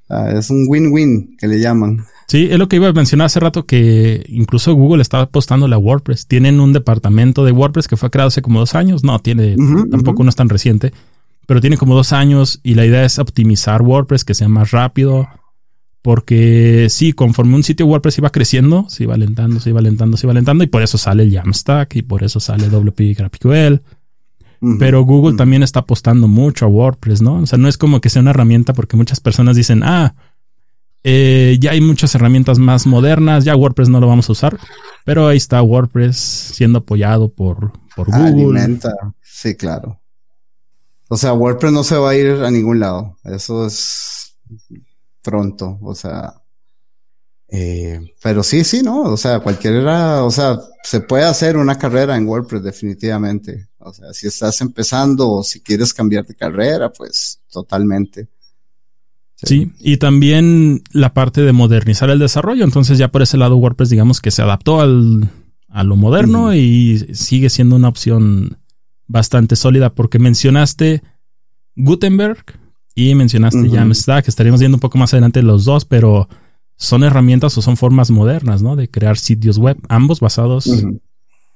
ah, 0.09 0.31
es 0.31 0.49
un 0.49 0.65
win-win 0.67 1.35
que 1.37 1.47
le 1.47 1.59
llaman. 1.59 2.05
Sí, 2.27 2.47
es 2.49 2.57
lo 2.57 2.69
que 2.69 2.77
iba 2.77 2.87
a 2.87 2.93
mencionar 2.93 3.25
hace 3.25 3.39
rato 3.39 3.65
que 3.65 4.23
incluso 4.27 4.73
Google 4.73 5.01
estaba 5.01 5.23
apostando 5.23 5.65
a 5.65 5.77
WordPress. 5.77 6.27
Tienen 6.27 6.59
un 6.59 6.73
departamento 6.73 7.43
de 7.43 7.51
WordPress 7.51 7.87
que 7.87 7.97
fue 7.97 8.09
creado 8.09 8.27
hace 8.29 8.41
como 8.41 8.59
dos 8.59 8.75
años. 8.75 9.03
No, 9.03 9.19
tiene, 9.19 9.57
tampoco 9.89 10.23
no 10.23 10.29
es 10.29 10.35
tan 10.35 10.47
reciente 10.47 10.93
pero 11.49 11.61
tiene 11.61 11.77
como 11.77 11.95
dos 11.95 12.13
años 12.13 12.59
y 12.61 12.75
la 12.75 12.85
idea 12.85 13.03
es 13.03 13.17
optimizar 13.17 13.81
WordPress, 13.81 14.23
que 14.23 14.35
sea 14.35 14.47
más 14.47 14.69
rápido, 14.69 15.27
porque 16.03 16.85
sí, 16.91 17.11
conforme 17.11 17.55
un 17.55 17.63
sitio 17.63 17.87
WordPress 17.87 18.19
iba 18.19 18.29
creciendo, 18.29 18.85
se 18.87 19.05
iba 19.05 19.15
alentando, 19.15 19.59
se 19.59 19.71
iba 19.71 19.79
alentando, 19.79 20.15
se 20.15 20.27
iba 20.27 20.31
alentando, 20.31 20.63
y 20.63 20.67
por 20.67 20.83
eso 20.83 20.99
sale 20.99 21.23
el 21.23 21.33
Jamstack 21.33 21.95
y 21.95 22.01
por 22.03 22.23
eso 22.23 22.39
sale 22.39 22.69
WP 22.69 23.17
GraphQL. 23.17 23.81
Pero 24.77 25.01
Google 25.01 25.37
también 25.37 25.63
está 25.63 25.79
apostando 25.79 26.27
mucho 26.27 26.65
a 26.65 26.67
WordPress, 26.67 27.23
¿no? 27.23 27.37
O 27.37 27.45
sea, 27.47 27.57
no 27.57 27.67
es 27.67 27.79
como 27.79 27.99
que 27.99 28.11
sea 28.11 28.21
una 28.21 28.29
herramienta 28.29 28.73
porque 28.73 28.95
muchas 28.95 29.19
personas 29.19 29.55
dicen, 29.55 29.81
ah, 29.83 30.13
eh, 31.03 31.57
ya 31.59 31.71
hay 31.71 31.81
muchas 31.81 32.13
herramientas 32.13 32.59
más 32.59 32.85
modernas, 32.85 33.43
ya 33.43 33.55
WordPress 33.55 33.89
no 33.89 33.99
lo 33.99 34.05
vamos 34.07 34.29
a 34.29 34.33
usar, 34.33 34.59
pero 35.03 35.25
ahí 35.25 35.37
está 35.37 35.63
WordPress 35.63 36.15
siendo 36.15 36.77
apoyado 36.77 37.33
por, 37.33 37.71
por 37.95 38.05
Google. 38.11 38.59
Alimenta, 38.59 38.93
sí, 39.23 39.55
claro. 39.55 39.99
O 41.09 41.17
sea, 41.17 41.33
WordPress 41.33 41.73
no 41.73 41.83
se 41.83 41.97
va 41.97 42.11
a 42.11 42.15
ir 42.15 42.31
a 42.43 42.51
ningún 42.51 42.79
lado. 42.79 43.17
Eso 43.25 43.65
es, 43.65 44.37
pronto, 45.21 45.77
o 45.81 45.93
sea, 45.95 46.35
eh, 47.51 47.99
pero 48.21 48.43
sí, 48.43 48.63
sí, 48.63 48.81
no, 48.83 49.01
o 49.01 49.17
sea, 49.17 49.39
cualquiera, 49.39 50.23
o 50.23 50.29
sea, 50.29 50.59
se 50.83 51.01
puede 51.01 51.23
hacer 51.23 51.57
una 51.57 51.77
carrera 51.77 52.15
en 52.15 52.27
WordPress 52.27 52.63
definitivamente. 52.63 53.69
O 53.79 53.91
sea, 53.91 54.13
si 54.13 54.27
estás 54.27 54.61
empezando 54.61 55.29
o 55.29 55.43
si 55.43 55.61
quieres 55.61 55.93
cambiar 55.93 56.25
de 56.25 56.35
carrera, 56.35 56.91
pues 56.91 57.41
totalmente. 57.51 58.27
Sí. 59.41 59.71
y 59.79 59.95
también 59.95 60.83
la 60.91 61.13
parte 61.13 61.41
de 61.41 61.53
modernizar 61.53 62.09
el 62.09 62.19
desarrollo. 62.19 62.65
Entonces 62.65 62.97
ya 62.97 63.07
por 63.07 63.21
ese 63.21 63.37
lado 63.37 63.55
WordPress 63.55 63.89
digamos 63.89 64.19
que 64.19 64.31
se 64.31 64.41
adaptó 64.41 64.81
al, 64.81 65.29
a 65.69 65.85
lo 65.85 65.95
moderno 65.95 66.53
y 66.53 67.07
sigue 67.13 67.49
siendo 67.49 67.77
una 67.77 67.87
opción 67.87 68.57
bastante 69.09 69.57
sólida 69.57 69.93
porque 69.93 70.19
mencionaste 70.19 71.03
Gutenberg 71.75 72.45
y 72.95 73.15
mencionaste 73.15 73.69
Jamstack. 73.69 74.29
Estaríamos 74.29 74.61
viendo 74.61 74.77
un 74.77 74.81
poco 74.81 74.97
más 74.97 75.13
adelante 75.13 75.41
los 75.41 75.65
dos, 75.65 75.83
pero 75.83 76.29
son 76.77 77.03
herramientas 77.03 77.57
o 77.57 77.61
son 77.61 77.75
formas 77.75 78.11
modernas, 78.11 78.61
¿no? 78.61 78.77
De 78.77 78.89
crear 78.89 79.17
sitios 79.17 79.57
web, 79.57 79.77
ambos 79.89 80.21
basados 80.21 80.69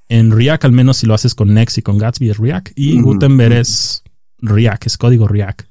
en 0.09 0.31
React, 0.31 0.65
al 0.65 0.71
menos 0.73 0.97
si 0.97 1.07
lo 1.07 1.13
haces 1.13 1.33
con 1.33 1.53
Next 1.53 1.77
y 1.77 1.81
con 1.81 1.97
Gatsby 1.97 2.31
es 2.31 2.37
React. 2.37 2.71
Y 2.75 2.99
Gutenberg 2.99 3.53
es 3.53 4.03
React, 4.39 4.87
es 4.87 4.97
código 4.97 5.27
React. 5.27 5.61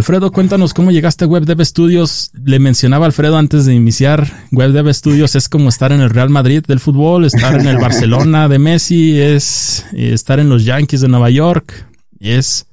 Alfredo, 0.00 0.32
cuéntanos 0.32 0.72
cómo 0.72 0.92
llegaste 0.92 1.26
a 1.26 1.28
Web 1.28 1.44
Dev 1.44 1.62
Studios. 1.62 2.30
Le 2.32 2.58
mencionaba 2.58 3.04
Alfredo 3.04 3.36
antes 3.36 3.66
de 3.66 3.74
iniciar. 3.74 4.32
Web 4.50 4.72
Dev 4.72 4.94
Studios 4.94 5.36
es 5.36 5.46
como 5.46 5.68
estar 5.68 5.92
en 5.92 6.00
el 6.00 6.08
Real 6.08 6.30
Madrid 6.30 6.64
del 6.66 6.80
fútbol, 6.80 7.26
estar 7.26 7.60
en 7.60 7.66
el 7.66 7.76
Barcelona 7.82 8.48
de 8.48 8.58
Messi, 8.58 9.20
es 9.20 9.84
estar 9.92 10.40
en 10.40 10.48
los 10.48 10.64
Yankees 10.64 11.02
de 11.02 11.08
Nueva 11.08 11.28
York. 11.28 11.86
Es, 12.18 12.66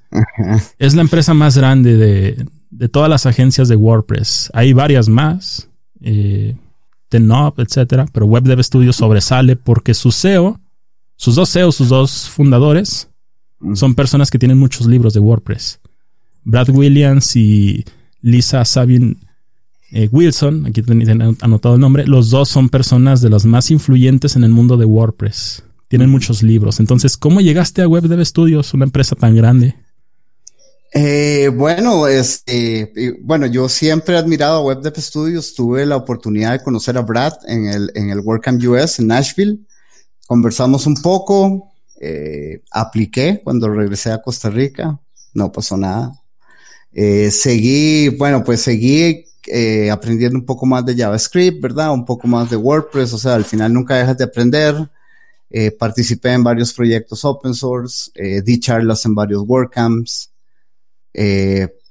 es 0.79 0.95
la 0.95 1.01
empresa 1.01 1.33
más 1.33 1.57
grande 1.57 1.97
de, 1.97 2.45
de 2.69 2.87
todas 2.87 3.09
las 3.09 3.25
agencias 3.25 3.67
de 3.67 3.75
WordPress. 3.75 4.49
Hay 4.53 4.71
varias 4.71 5.09
más, 5.09 5.67
eh, 5.99 6.55
Tenop, 7.09 7.59
etcétera, 7.59 8.05
pero 8.13 8.25
Web 8.25 8.43
Dev 8.43 8.63
Studio 8.63 8.93
sobresale 8.93 9.57
porque 9.57 9.93
su 9.93 10.13
CEO, 10.13 10.61
sus 11.17 11.35
dos 11.35 11.51
CEOs, 11.51 11.75
sus 11.75 11.89
dos 11.89 12.29
fundadores, 12.29 13.09
son 13.73 13.95
personas 13.95 14.31
que 14.31 14.39
tienen 14.39 14.57
muchos 14.57 14.87
libros 14.87 15.13
de 15.13 15.19
WordPress. 15.19 15.81
Brad 16.47 16.69
Williams 16.69 17.35
y 17.35 17.83
Lisa 18.21 18.63
Sabin 18.63 19.19
eh, 19.91 20.07
Wilson, 20.09 20.65
aquí 20.65 20.81
tienen 20.81 21.37
anotado 21.41 21.75
el 21.75 21.81
nombre, 21.81 22.07
los 22.07 22.29
dos 22.29 22.47
son 22.47 22.69
personas 22.69 23.21
de 23.21 23.29
las 23.29 23.43
más 23.43 23.69
influyentes 23.69 24.37
en 24.37 24.45
el 24.45 24.51
mundo 24.51 24.77
de 24.77 24.85
WordPress. 24.85 25.63
Tienen 25.89 26.09
muchos 26.09 26.43
libros. 26.43 26.79
Entonces, 26.79 27.17
¿cómo 27.17 27.41
llegaste 27.41 27.81
a 27.81 27.87
Web 27.87 28.03
Dev 28.03 28.25
Studios, 28.25 28.73
una 28.73 28.85
empresa 28.85 29.15
tan 29.15 29.35
grande? 29.35 29.75
Eh, 30.93 31.51
bueno, 31.53 32.07
este, 32.07 32.93
bueno, 33.23 33.45
yo 33.47 33.67
siempre 33.67 34.15
he 34.15 34.17
admirado 34.17 34.59
a 34.59 34.63
Web 34.63 34.81
Dev 34.81 35.01
Studios. 35.01 35.53
Tuve 35.53 35.85
la 35.85 35.97
oportunidad 35.97 36.53
de 36.53 36.63
conocer 36.63 36.97
a 36.97 37.01
Brad 37.01 37.33
en 37.47 37.67
el, 37.67 37.91
en 37.93 38.09
el 38.09 38.21
WordCamp 38.21 38.63
US 38.63 38.99
en 38.99 39.07
Nashville. 39.07 39.59
Conversamos 40.25 40.87
un 40.87 41.01
poco, 41.01 41.73
eh, 41.99 42.61
apliqué 42.71 43.41
cuando 43.43 43.69
regresé 43.69 44.13
a 44.13 44.21
Costa 44.21 44.49
Rica, 44.49 44.97
no 45.33 45.51
pasó 45.51 45.75
nada. 45.75 46.13
Eh, 46.99 47.29
seguí, 47.29 48.09
bueno, 48.09 48.43
pues 48.43 48.61
seguí 48.61 49.23
eh, 49.45 49.91
aprendiendo 49.91 50.39
un 50.39 50.45
poco 50.45 50.65
más 50.65 50.83
de 50.83 50.95
JavaScript, 50.95 51.61
¿verdad? 51.61 51.93
Un 51.93 52.03
poco 52.03 52.27
más 52.27 52.49
de 52.49 52.55
WordPress, 52.55 53.13
o 53.13 53.19
sea, 53.19 53.35
al 53.35 53.45
final 53.45 53.71
nunca 53.71 53.97
dejas 53.97 54.17
de 54.17 54.23
aprender. 54.23 54.75
Eh, 55.51 55.69
participé 55.69 56.33
en 56.33 56.43
varios 56.43 56.73
proyectos 56.73 57.23
open 57.23 57.53
source, 57.53 58.09
eh, 58.15 58.41
di 58.41 58.59
charlas 58.59 59.05
en 59.05 59.13
varios 59.13 59.43
WordCamps. 59.45 60.31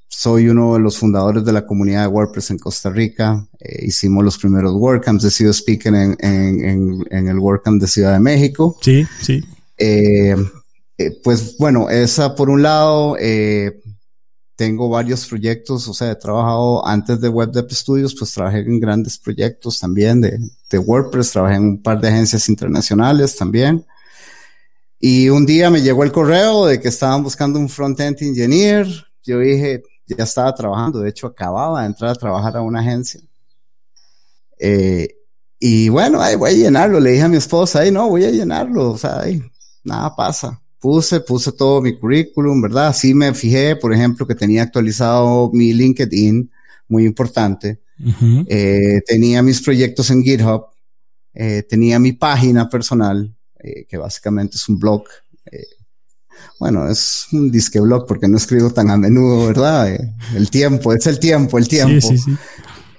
Soy 0.09 0.49
uno 0.49 0.75
de 0.75 0.81
los 0.81 0.99
fundadores 0.99 1.45
de 1.45 1.53
la 1.53 1.65
comunidad 1.65 2.03
de 2.03 2.09
WordPress 2.09 2.51
en 2.51 2.59
Costa 2.59 2.91
Rica. 2.91 3.47
Hicimos 3.61 4.25
los 4.25 4.39
primeros 4.39 4.75
WordCamps, 4.75 5.23
he 5.23 5.31
sido 5.31 5.53
speaker 5.53 5.95
en, 5.95 6.17
en, 6.19 7.07
en, 7.11 7.29
el 7.29 7.39
WordCamp 7.39 7.81
de 7.81 7.87
Ciudad 7.87 8.13
de 8.13 8.21
México. 8.21 8.77
Sí, 8.81 9.07
sí. 9.21 9.45
Eh, 9.79 10.35
pues 11.23 11.57
bueno, 11.59 11.91
esa 11.91 12.35
por 12.35 12.51
un 12.51 12.63
lado, 12.63 13.17
tengo 14.57 14.89
varios 14.89 15.27
proyectos, 15.27 15.87
o 15.87 15.95
sea, 15.95 16.13
he 16.13 16.17
trabajado 16.17 16.87
antes 16.87 17.21
de 17.21 17.29
Web 17.29 17.53
Dev 17.53 17.71
Studios, 17.71 18.15
pues 18.19 18.33
trabajé 18.33 18.61
en 18.61 18.81
grandes 18.81 19.19
proyectos 19.19 19.79
también 19.79 20.21
de, 20.21 20.39
de 20.71 20.79
WordPress, 20.79 21.33
trabajé 21.33 21.57
en 21.57 21.63
un 21.63 21.83
par 21.83 22.01
de 22.01 22.09
agencias 22.09 22.49
internacionales 22.49 23.37
también. 23.37 23.85
Y 24.99 25.29
un 25.29 25.45
día 25.45 25.71
me 25.71 25.83
llegó 25.83 26.05
el 26.05 26.13
correo 26.13 26.67
de 26.67 26.81
que 26.81 26.89
estaban 26.89 27.23
buscando 27.23 27.59
un 27.59 27.69
front-end 27.69 28.17
engineer 28.23 28.87
yo 29.27 29.41
dije, 29.41 29.83
ya 30.07 30.25
estaba 30.25 30.55
trabajando, 30.55 31.01
de 31.01 31.11
hecho 31.11 31.27
acababa 31.27 31.81
de 31.81 31.89
entrar 31.89 32.13
a 32.13 32.15
trabajar 32.15 32.57
a 32.57 32.63
una 32.63 32.81
agencia. 32.81 33.21
Eh, 34.59 35.09
y 35.59 35.89
bueno, 35.89 36.21
ahí 36.21 36.37
voy 36.37 36.51
a 36.51 36.55
llenarlo, 36.55 37.01
le 37.01 37.11
dije 37.11 37.25
a 37.25 37.29
mi 37.29 37.37
esposa, 37.37 37.81
ahí 37.81 37.91
no, 37.91 38.09
voy 38.09 38.25
a 38.25 38.31
llenarlo, 38.31 38.93
o 38.93 38.99
sea, 38.99 39.21
ahí 39.21 39.43
nada 39.83 40.15
pasa. 40.15 40.63
Puse, 40.79 41.21
puse 41.21 41.53
todo 41.53 41.81
mi 41.81 41.99
currículum, 41.99 42.61
¿verdad? 42.61 42.95
Sí 42.95 43.15
me 43.15 43.33
fijé, 43.35 43.77
por 43.77 43.93
ejemplo, 43.93 44.27
que 44.27 44.35
tenía 44.35 44.63
actualizado 44.63 45.51
mi 45.53 45.73
LinkedIn, 45.73 46.51
muy 46.89 47.05
importante. 47.07 47.81
eh, 48.49 49.01
tenía 49.07 49.43
mis 49.43 49.63
proyectos 49.63 50.11
en 50.11 50.23
GitHub, 50.23 50.67
eh, 51.33 51.63
tenía 51.69 51.99
mi 51.99 52.13
página 52.13 52.69
personal, 52.69 53.35
eh, 53.59 53.87
que 53.89 53.97
básicamente 53.97 54.57
es 54.57 54.69
un 54.69 54.79
blog, 54.79 55.05
bueno, 56.59 56.89
es 56.89 57.27
un 57.33 57.51
disque 57.51 57.81
blog 57.81 58.07
porque 58.07 58.29
no 58.29 58.37
escribo 58.37 58.71
tan 58.71 58.91
a 58.91 58.97
menudo, 58.97 59.47
¿verdad? 59.47 59.95
El 60.35 60.51
tiempo, 60.51 60.93
es 60.93 61.07
el 61.07 61.19
tiempo, 61.19 61.59
el 61.59 61.69
tiempo. 61.69 62.09
Sí, 62.09 62.19
sí, 62.19 62.33
sí. 62.33 62.37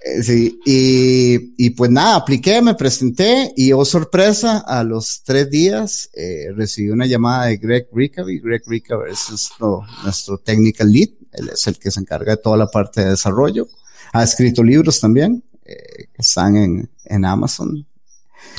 Eh, 0.07 0.23
sí, 0.23 0.59
y, 0.65 1.65
y, 1.65 1.69
pues 1.71 1.91
nada, 1.91 2.15
apliqué, 2.15 2.61
me 2.61 2.75
presenté 2.75 3.51
y 3.55 3.73
oh 3.73 3.83
sorpresa, 3.83 4.59
a 4.59 4.83
los 4.83 5.21
tres 5.23 5.49
días 5.49 6.09
eh, 6.13 6.47
recibí 6.55 6.89
una 6.89 7.05
llamada 7.05 7.47
de 7.47 7.57
Greg 7.57 7.87
Rickaby. 7.91 8.39
Greg 8.39 8.61
Rickaby 8.65 9.11
es 9.11 9.29
nuestro, 9.29 9.81
nuestro 10.03 10.37
technical 10.37 10.91
lead, 10.91 11.09
él 11.33 11.49
es 11.53 11.67
el 11.67 11.77
que 11.77 11.91
se 11.91 11.99
encarga 11.99 12.35
de 12.35 12.41
toda 12.41 12.57
la 12.57 12.67
parte 12.67 13.03
de 13.03 13.11
desarrollo. 13.11 13.67
Ha 14.13 14.23
escrito 14.23 14.63
libros 14.63 14.99
también, 14.99 15.43
eh, 15.65 16.07
que 16.13 16.21
están 16.21 16.55
en, 16.55 16.89
en 17.05 17.25
Amazon. 17.25 17.85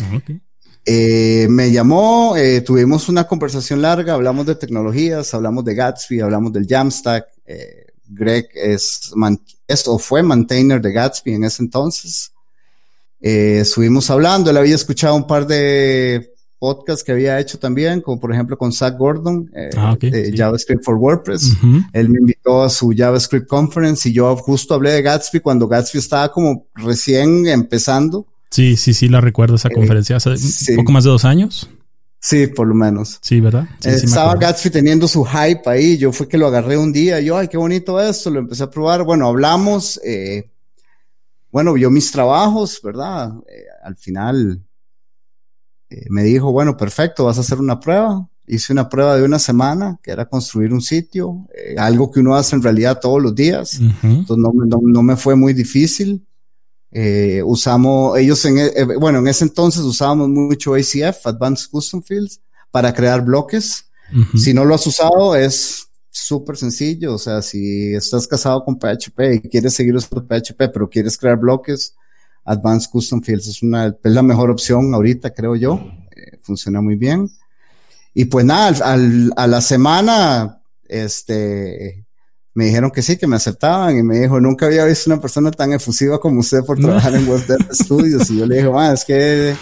Ah, 0.01 0.17
okay. 0.17 0.41
Eh, 0.85 1.47
me 1.51 1.71
llamó, 1.71 2.35
eh, 2.37 2.63
tuvimos 2.63 3.09
una 3.09 3.27
conversación 3.27 3.83
larga, 3.83 4.15
hablamos 4.15 4.47
de 4.47 4.55
tecnologías, 4.55 5.33
hablamos 5.35 5.65
de 5.65 5.75
Gatsby, 5.75 6.21
hablamos 6.21 6.53
del 6.53 6.67
Jamstack. 6.67 7.27
Greg 8.09 8.49
es, 8.55 9.13
man, 9.15 9.41
es, 9.67 9.87
o 9.87 9.99
fue 9.99 10.23
maintainer 10.23 10.81
de 10.81 10.93
Gatsby 10.93 11.35
en 11.35 11.45
ese 11.45 11.63
entonces. 11.63 12.33
Eh, 13.21 13.59
estuvimos 13.61 14.11
hablando, 14.11 14.51
él 14.51 14.57
había 14.57 14.75
escuchado 14.75 15.15
un 15.15 15.27
par 15.27 15.47
de 15.47 16.33
podcasts 16.59 17.05
que 17.05 17.13
había 17.13 17.39
hecho 17.39 17.59
también, 17.59 18.01
como 18.01 18.19
por 18.19 18.33
ejemplo 18.33 18.57
con 18.59 18.73
Zach 18.73 18.97
Gordon, 18.97 19.51
eh, 19.55 19.71
ah, 19.77 19.93
okay, 19.93 20.11
de 20.11 20.27
sí. 20.27 20.37
JavaScript 20.37 20.85
for 20.85 20.97
WordPress. 20.97 21.53
Uh 21.63 21.67
-huh. 21.67 21.91
Él 21.93 22.09
me 22.09 22.19
invitó 22.19 22.63
a 22.63 22.69
su 22.69 22.93
JavaScript 22.97 23.47
conference 23.47 24.09
y 24.09 24.13
yo 24.13 24.35
justo 24.37 24.75
hablé 24.75 24.93
de 24.93 25.03
Gatsby 25.03 25.41
cuando 25.41 25.69
Gatsby 25.69 25.99
estaba 25.99 26.33
como 26.33 26.67
recién 26.75 27.47
empezando. 27.47 28.27
Sí, 28.51 28.77
sí, 28.77 28.95
sí, 28.95 29.09
la 29.09 29.21
recuerdo 29.21 29.57
esa 29.57 29.69
eh, 29.69 29.75
conferencia 29.75 30.17
hace 30.17 30.37
sí. 30.37 30.75
poco 30.75 30.93
más 30.93 31.05
de 31.05 31.11
dos 31.11 31.25
años. 31.25 31.69
Sí, 32.21 32.49
por 32.49 32.67
lo 32.67 32.75
menos. 32.75 33.19
Sí, 33.23 33.41
¿verdad? 33.41 33.69
Sí, 33.81 33.89
eh, 33.89 33.99
sí 33.99 34.07
estaba 34.07 34.35
Gatsby 34.35 34.71
teniendo 34.71 35.07
su 35.07 35.25
hype 35.25 35.63
ahí. 35.67 35.97
Yo 35.99 36.13
fue 36.13 36.29
que 36.29 36.39
lo 36.39 36.49
agarré 36.49 36.77
un 36.77 36.93
día. 36.93 37.21
Yo, 37.21 37.37
ay, 37.37 37.49
qué 37.49 37.57
bonito 37.57 38.01
esto. 38.01 38.31
Lo 38.31 38.41
empecé 38.41 38.65
a 38.65 38.71
probar. 38.71 39.05
Bueno, 39.05 39.27
hablamos. 39.29 40.01
Eh, 40.05 40.51
bueno, 41.51 41.73
vio 41.73 41.91
mis 41.91 42.11
trabajos, 42.11 42.81
¿verdad? 42.83 43.33
Eh, 43.49 43.65
al 43.83 43.97
final 43.97 44.63
eh, 45.91 46.07
me 46.11 46.23
dijo, 46.23 46.53
bueno, 46.53 46.77
perfecto, 46.77 47.25
vas 47.25 47.39
a 47.39 47.41
hacer 47.41 47.59
una 47.59 47.81
prueba. 47.81 48.29
Hice 48.47 48.73
una 48.73 48.89
prueba 48.89 49.17
de 49.17 49.25
una 49.25 49.39
semana, 49.39 49.99
que 50.03 50.11
era 50.11 50.27
construir 50.27 50.73
un 50.73 50.81
sitio, 50.81 51.47
eh, 51.55 51.77
algo 51.79 52.11
que 52.11 52.21
uno 52.21 52.35
hace 52.35 52.57
en 52.57 52.63
realidad 52.63 52.99
todos 53.01 53.23
los 53.23 53.35
días. 53.35 53.79
Uh 53.79 53.85
-huh. 53.85 54.19
Entonces 54.21 54.39
no, 54.39 54.53
no, 54.55 54.81
no 54.83 55.03
me 55.03 55.17
fue 55.17 55.37
muy 55.37 55.53
difícil. 55.53 56.27
Eh, 56.91 57.43
usamos, 57.45 58.19
ellos 58.19 58.43
en, 58.45 58.59
eh, 58.59 58.85
bueno, 58.99 59.19
en 59.19 59.29
ese 59.29 59.45
entonces 59.45 59.83
usábamos 59.83 60.29
mucho 60.29 60.75
ACF, 60.75 61.27
Advanced 61.27 61.71
Custom 61.71 62.03
Fields, 62.03 62.41
para 62.71 62.93
crear 62.93 63.25
bloques. 63.25 63.85
Uh 64.13 64.19
-huh. 64.21 64.39
Si 64.39 64.55
no 64.55 64.65
lo 64.65 64.75
has 64.75 64.87
usado, 64.87 65.37
es 65.37 65.89
súper 66.11 66.57
sencillo. 66.57 67.15
O 67.15 67.19
sea, 67.19 67.43
si 67.43 67.95
estás 67.95 68.27
casado 68.27 68.65
con 68.65 68.79
PHP 68.79 69.35
y 69.35 69.41
quieres 69.49 69.75
seguir 69.75 69.95
usando 69.95 70.27
PHP, 70.27 70.69
pero 70.73 70.89
quieres 70.89 71.17
crear 71.17 71.39
bloques, 71.39 71.95
Advanced 72.45 72.91
Custom 72.91 73.23
Fields 73.23 73.47
es 73.49 73.63
una, 73.63 73.89
es 73.89 74.13
la 74.13 74.23
mejor 74.23 74.51
opción 74.51 74.95
ahorita, 74.95 75.31
creo 75.31 75.55
yo. 75.57 75.81
Eh, 76.17 76.39
funciona 76.43 76.81
muy 76.81 76.97
bien. 76.97 77.31
Y 78.15 78.25
pues 78.25 78.45
nada, 78.45 78.69
al, 78.69 78.83
al, 78.83 79.33
a 79.37 79.47
la 79.47 79.61
semana, 79.61 80.63
este, 80.89 82.07
me 82.59 82.65
dijeron 82.65 82.91
que 82.91 83.03
sí, 83.03 83.17
que 83.17 83.29
me 83.29 83.37
aceptaban 83.37 83.97
y 83.97 84.03
me 84.03 84.19
dijo, 84.19 84.41
nunca 84.41 84.67
había 84.67 84.85
visto 84.85 85.09
una 85.09 85.21
persona 85.21 85.53
tan 85.53 85.73
efusiva 85.73 86.19
como 86.19 86.41
usted 86.41 86.65
por 86.65 86.77
trabajar 86.77 87.15
en 87.15 87.29
Web 87.29 87.47
Dev 87.47 87.69
Studios. 87.71 88.29
Y 88.31 88.39
yo 88.39 88.47
le 88.47 88.57
dije, 88.57 88.69
ah, 88.75 88.93
es 88.93 89.05
que 89.05 89.55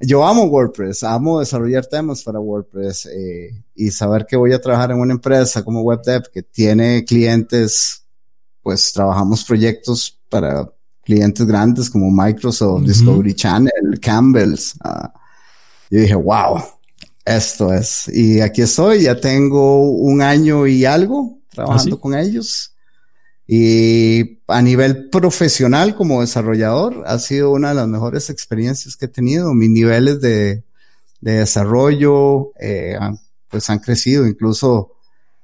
yo 0.00 0.26
amo 0.26 0.46
WordPress, 0.46 1.04
amo 1.04 1.38
desarrollar 1.38 1.86
temas 1.86 2.24
para 2.24 2.40
WordPress 2.40 3.06
eh, 3.06 3.62
y 3.76 3.92
saber 3.92 4.26
que 4.26 4.36
voy 4.36 4.52
a 4.54 4.60
trabajar 4.60 4.90
en 4.90 4.98
una 4.98 5.12
empresa 5.12 5.62
como 5.62 5.82
WebDev 5.82 6.32
que 6.32 6.42
tiene 6.42 7.04
clientes, 7.04 8.02
pues 8.60 8.92
trabajamos 8.92 9.44
proyectos 9.44 10.18
para 10.28 10.68
clientes 11.04 11.46
grandes 11.46 11.88
como 11.90 12.10
Microsoft, 12.10 12.86
Discovery 12.86 13.34
Channel, 13.34 14.00
Campbell's. 14.02 14.74
Uh, 14.84 15.06
yo 15.92 16.00
dije, 16.00 16.16
wow, 16.16 16.60
esto 17.24 17.72
es. 17.72 18.08
Y 18.08 18.40
aquí 18.40 18.62
estoy, 18.62 19.02
ya 19.02 19.20
tengo 19.20 19.92
un 19.92 20.22
año 20.22 20.66
y 20.66 20.84
algo 20.84 21.37
trabajando 21.58 21.96
¿Ah, 21.96 22.00
con 22.00 22.14
ellos. 22.14 22.74
Y 23.46 24.40
a 24.46 24.60
nivel 24.62 25.08
profesional 25.08 25.96
como 25.96 26.20
desarrollador, 26.20 27.02
ha 27.06 27.18
sido 27.18 27.50
una 27.50 27.70
de 27.70 27.74
las 27.76 27.88
mejores 27.88 28.30
experiencias 28.30 28.96
que 28.96 29.06
he 29.06 29.08
tenido. 29.08 29.54
Mis 29.54 29.70
niveles 29.70 30.20
de, 30.20 30.64
de 31.20 31.32
desarrollo, 31.32 32.52
eh, 32.60 32.98
pues 33.50 33.70
han 33.70 33.78
crecido. 33.78 34.26
Incluso 34.26 34.92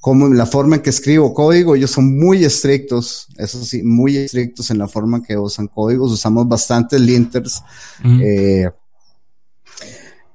como 0.01 0.29
la 0.29 0.45
forma 0.45 0.77
en 0.77 0.83
que 0.83 0.91
escribo 0.91 1.33
código, 1.33 1.75
ellos 1.75 1.91
son 1.91 2.19
muy 2.19 2.45
estrictos, 2.45 3.27
eso 3.39 3.65
sí, 3.65 3.83
muy 3.83 4.19
estrictos 4.19 4.71
en 4.71 4.77
la 4.77 4.87
forma 4.87 5.17
en 5.17 5.23
que 5.25 5.39
usan 5.39 5.67
códigos. 5.67 6.13
Usamos 6.13 6.47
bastantes 6.47 7.01
linters. 7.01 7.63
eh, 8.05 8.71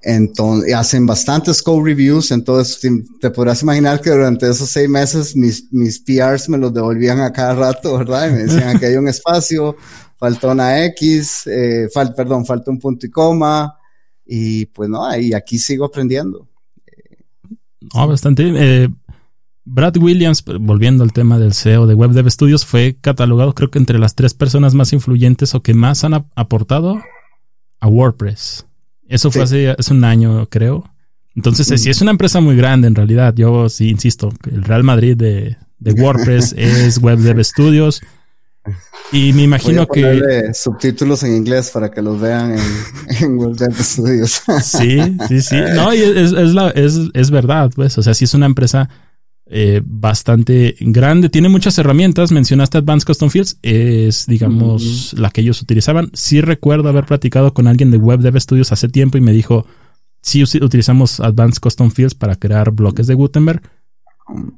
entonces, 0.02 0.74
hacen 0.74 1.06
bastantes 1.06 1.62
code 1.62 1.84
reviews, 1.84 2.32
entonces 2.32 2.80
te, 3.20 3.30
podrás 3.32 3.62
imaginar 3.64 4.00
que 4.00 4.10
durante 4.10 4.50
esos 4.50 4.70
seis 4.70 4.88
meses 4.88 5.36
mis, 5.36 5.72
mis 5.74 6.00
PRs 6.00 6.48
me 6.48 6.58
los 6.58 6.74
devolvían 6.74 7.20
a 7.20 7.34
cada 7.34 7.54
rato, 7.54 7.98
¿verdad? 7.98 8.30
Y 8.30 8.34
me 8.34 8.44
decían 8.44 8.80
que 8.80 8.86
hay 8.86 8.96
un 8.96 9.10
espacio, 9.10 9.76
faltó 10.16 10.52
una 10.52 10.86
X, 10.86 11.48
eh, 11.48 11.90
perdón, 12.16 12.46
falta 12.46 12.72
un 12.72 12.80
punto 12.80 13.06
y 13.06 13.10
coma, 13.10 13.76
y 14.26 14.68
pues 14.68 14.90
no, 14.90 15.18
y 15.18 15.34
aquí 15.34 15.60
sigo 15.60 15.86
aprendiendo. 15.86 16.48
No, 17.94 18.08
bastante. 18.08 18.52
Eh, 18.56 18.90
Brad 19.66 19.98
Williams, 19.98 20.44
volviendo 20.44 21.04
al 21.04 21.14
tema 21.14 21.38
del 21.38 21.54
CEO 21.54 21.88
de 21.88 21.94
Web 21.94 22.12
Dev 22.12 22.30
Studios, 22.32 22.66
fue 22.66 22.98
catalogado 23.00 23.54
creo 23.54 23.70
que 23.70 23.80
entre 23.80 24.00
las 24.00 24.16
tres 24.16 24.34
personas 24.34 24.74
más 24.74 24.94
influyentes 24.94 25.54
o 25.56 25.62
que 25.62 25.74
más 25.74 26.04
han 26.04 26.14
aportado 26.36 27.02
a 27.80 27.88
WordPress. 27.88 28.66
Eso 29.10 29.32
fue 29.32 29.44
hace, 29.44 29.76
un 29.92 30.04
año, 30.04 30.48
creo. 30.50 30.90
Entonces, 31.36 31.82
sí, 31.82 31.90
es 31.90 32.02
una 32.02 32.12
empresa 32.12 32.40
muy 32.40 32.56
grande 32.56 32.88
en 32.88 32.96
realidad. 32.96 33.34
Yo 33.36 33.68
sí 33.70 33.90
insisto, 33.90 34.32
el 34.52 34.64
Real 34.64 34.84
Madrid 34.84 35.18
de, 35.18 35.58
WordPress 35.80 36.54
es 36.58 37.00
Web 37.00 37.20
Dev 37.20 37.44
Studios. 37.44 38.02
Y 39.12 39.34
me 39.34 39.44
imagino 39.44 39.88
Voy 39.88 40.04
a 40.04 40.20
que. 40.20 40.54
subtítulos 40.54 41.24
en 41.24 41.36
inglés 41.36 41.72
para 41.72 41.90
que 41.90 42.02
los 42.02 42.20
vean 42.20 42.56
en, 43.20 43.38
Web 43.40 43.56
Dev 43.56 43.76
Studios. 43.82 44.44
sí, 44.64 45.00
sí, 45.28 45.42
sí. 45.42 45.56
No, 45.74 45.94
y 45.94 46.02
es, 46.02 46.32
es, 46.32 46.54
la, 46.54 46.70
es, 46.70 47.00
es 47.14 47.32
verdad, 47.32 47.72
pues. 47.76 47.98
O 47.98 48.04
sea, 48.04 48.14
sí 48.14 48.26
es 48.26 48.34
una 48.36 48.46
empresa 48.46 48.90
eh, 49.52 49.82
bastante 49.84 50.76
grande. 50.80 51.30
Tiene 51.30 51.50
muchas 51.50 51.78
herramientas. 51.80 52.32
Mencionaste 52.32 52.78
Advanced 52.78 53.08
Custom 53.08 53.30
Fields. 53.32 53.58
Es, 53.64 54.28
digamos, 54.28 55.14
la 55.18 55.32
que 55.32 55.42
ellos 55.42 55.62
utilizaban. 55.62 56.12
Sí 56.14 56.40
recuerdo 56.40 56.88
haber 56.88 57.06
platicado 57.06 57.54
con 57.54 57.66
alguien 57.66 57.90
de 57.90 57.98
Web 57.98 58.20
Dev 58.20 58.40
Studios 58.40 58.72
hace 58.72 58.90
tiempo 58.90 59.18
y 59.18 59.22
me 59.22 59.34
dijo, 59.34 59.66
sí 60.22 60.44
utilizamos 60.44 61.20
Advanced 61.20 61.60
Custom 61.62 61.90
Fields 61.90 62.14
para 62.14 62.36
crear 62.36 62.70
bloques 62.72 63.08
de 63.08 63.16
Gutenberg. 63.16 63.62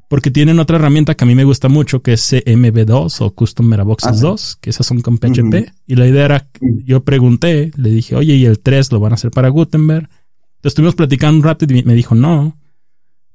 Porque 0.09 0.29
tienen 0.29 0.59
otra 0.59 0.75
herramienta 0.75 1.15
que 1.15 1.23
a 1.23 1.27
mí 1.27 1.35
me 1.35 1.45
gusta 1.45 1.69
mucho, 1.69 2.01
que 2.01 2.11
es 2.13 2.33
CMB2 2.33 3.21
o 3.21 3.31
Custom 3.33 3.65
Meraboxes 3.67 4.19
2, 4.19 4.57
que 4.59 4.71
esas 4.71 4.85
son 4.85 4.99
con 4.99 5.17
PHP. 5.17 5.71
Y 5.87 5.95
la 5.95 6.05
idea 6.05 6.25
era, 6.25 6.49
yo 6.59 7.05
pregunté, 7.05 7.71
le 7.77 7.89
dije, 7.89 8.17
oye, 8.17 8.35
¿y 8.35 8.43
el 8.43 8.59
3 8.59 8.91
lo 8.91 8.99
van 8.99 9.13
a 9.13 9.15
hacer 9.15 9.31
para 9.31 9.47
Gutenberg? 9.47 10.09
Entonces 10.09 10.71
estuvimos 10.71 10.95
platicando 10.95 11.37
un 11.37 11.43
rato 11.43 11.63
y 11.63 11.83
me 11.83 11.95
dijo, 11.95 12.13
no, 12.13 12.57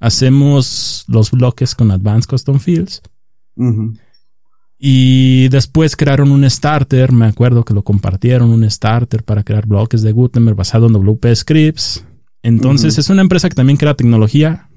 hacemos 0.01 1.05
los 1.09 1.31
bloques 1.31 1.75
con 1.75 1.91
Advanced 1.91 2.29
Custom 2.29 2.59
Fields. 2.59 3.03
Y 4.79 5.49
después 5.49 5.97
crearon 5.97 6.31
un 6.31 6.49
starter, 6.49 7.13
me 7.13 7.27
acuerdo 7.27 7.65
que 7.65 7.75
lo 7.75 7.83
compartieron, 7.83 8.51
un 8.51 8.71
starter 8.71 9.25
para 9.25 9.43
crear 9.43 9.67
bloques 9.67 10.03
de 10.03 10.13
Gutenberg 10.13 10.57
basado 10.57 10.87
en 10.87 10.93
WP 10.93 11.35
Scripts. 11.35 12.05
Entonces 12.43 12.99
es 12.99 13.09
una 13.09 13.23
empresa 13.23 13.49
que 13.49 13.55
también 13.55 13.79
crea 13.79 13.95
tecnología, 13.95 14.69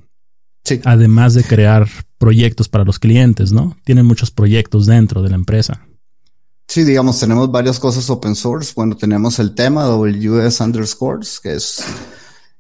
además 0.86 1.34
de 1.34 1.44
crear 1.44 1.88
proyectos 2.18 2.70
para 2.70 2.86
los 2.86 3.00
clientes, 3.00 3.52
¿no? 3.52 3.78
Tienen 3.84 4.06
muchos 4.06 4.32
proyectos 4.32 4.86
dentro 4.86 5.22
de 5.22 5.30
la 5.30 5.36
empresa. 5.36 5.86
Sí, 6.68 6.84
digamos, 6.84 7.20
tenemos 7.20 7.52
varias 7.52 7.80
cosas 7.80 8.10
open 8.10 8.36
source. 8.36 8.74
Bueno, 8.76 8.96
tenemos 8.96 9.40
el 9.40 9.56
tema 9.56 9.86
WS 9.86 10.62
underscores, 10.62 11.40
que 11.40 11.56
es 11.56 11.84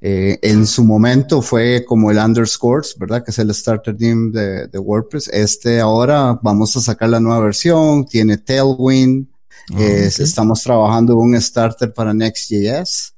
eh, 0.02 0.40
en 0.42 0.66
su 0.66 0.86
momento 0.86 1.42
fue 1.42 1.84
como 1.86 2.10
el 2.10 2.18
underscores, 2.18 2.96
¿verdad? 2.98 3.24
Que 3.24 3.32
es 3.32 3.40
el 3.40 3.54
starter 3.54 3.98
theme 3.98 4.32
de, 4.32 4.80
WordPress. 4.80 5.30
Este 5.34 5.80
ahora 5.80 6.40
vamos 6.42 6.76
a 6.78 6.82
sacar 6.82 7.10
la 7.10 7.20
nueva 7.20 7.42
versión, 7.42 8.06
tiene 8.06 8.38
Tailwind. 8.38 9.28
Ah, 9.72 9.82
estamos 9.82 10.64
trabajando 10.64 11.16
un 11.18 11.40
starter 11.40 11.94
para 11.94 12.14
Next.js, 12.14 13.14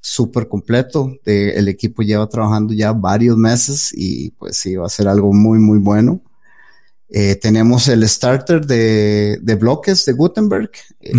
súper 0.00 0.48
completo. 0.48 1.14
el 1.24 1.68
equipo 1.68 2.02
lleva 2.02 2.28
trabajando 2.28 2.72
ya 2.74 2.92
varios 2.92 3.36
meses 3.36 3.92
y 3.94 4.30
pues 4.30 4.56
sí, 4.56 4.74
va 4.74 4.86
a 4.86 4.90
ser 4.90 5.08
algo 5.08 5.32
muy, 5.32 5.58
muy 5.58 5.78
bueno. 5.78 6.22
Eh, 7.14 7.36
tenemos 7.36 7.88
el 7.88 8.08
starter 8.08 8.64
de, 8.64 9.38
de, 9.42 9.54
bloques 9.54 10.06
de 10.06 10.12
Gutenberg. 10.14 10.70
Eh, 11.00 11.12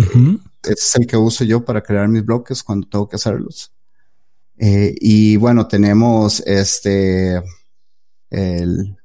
es 0.64 0.96
el 0.96 1.06
que 1.06 1.16
uso 1.16 1.44
yo 1.44 1.64
para 1.64 1.82
crear 1.82 2.08
mis 2.08 2.24
bloques 2.24 2.64
cuando 2.64 2.88
tengo 2.88 3.08
que 3.08 3.14
hacerlos. 3.14 3.73
Eh, 4.58 4.94
y 5.00 5.36
bueno, 5.36 5.66
tenemos 5.66 6.40
este, 6.46 7.42
el 8.30 8.96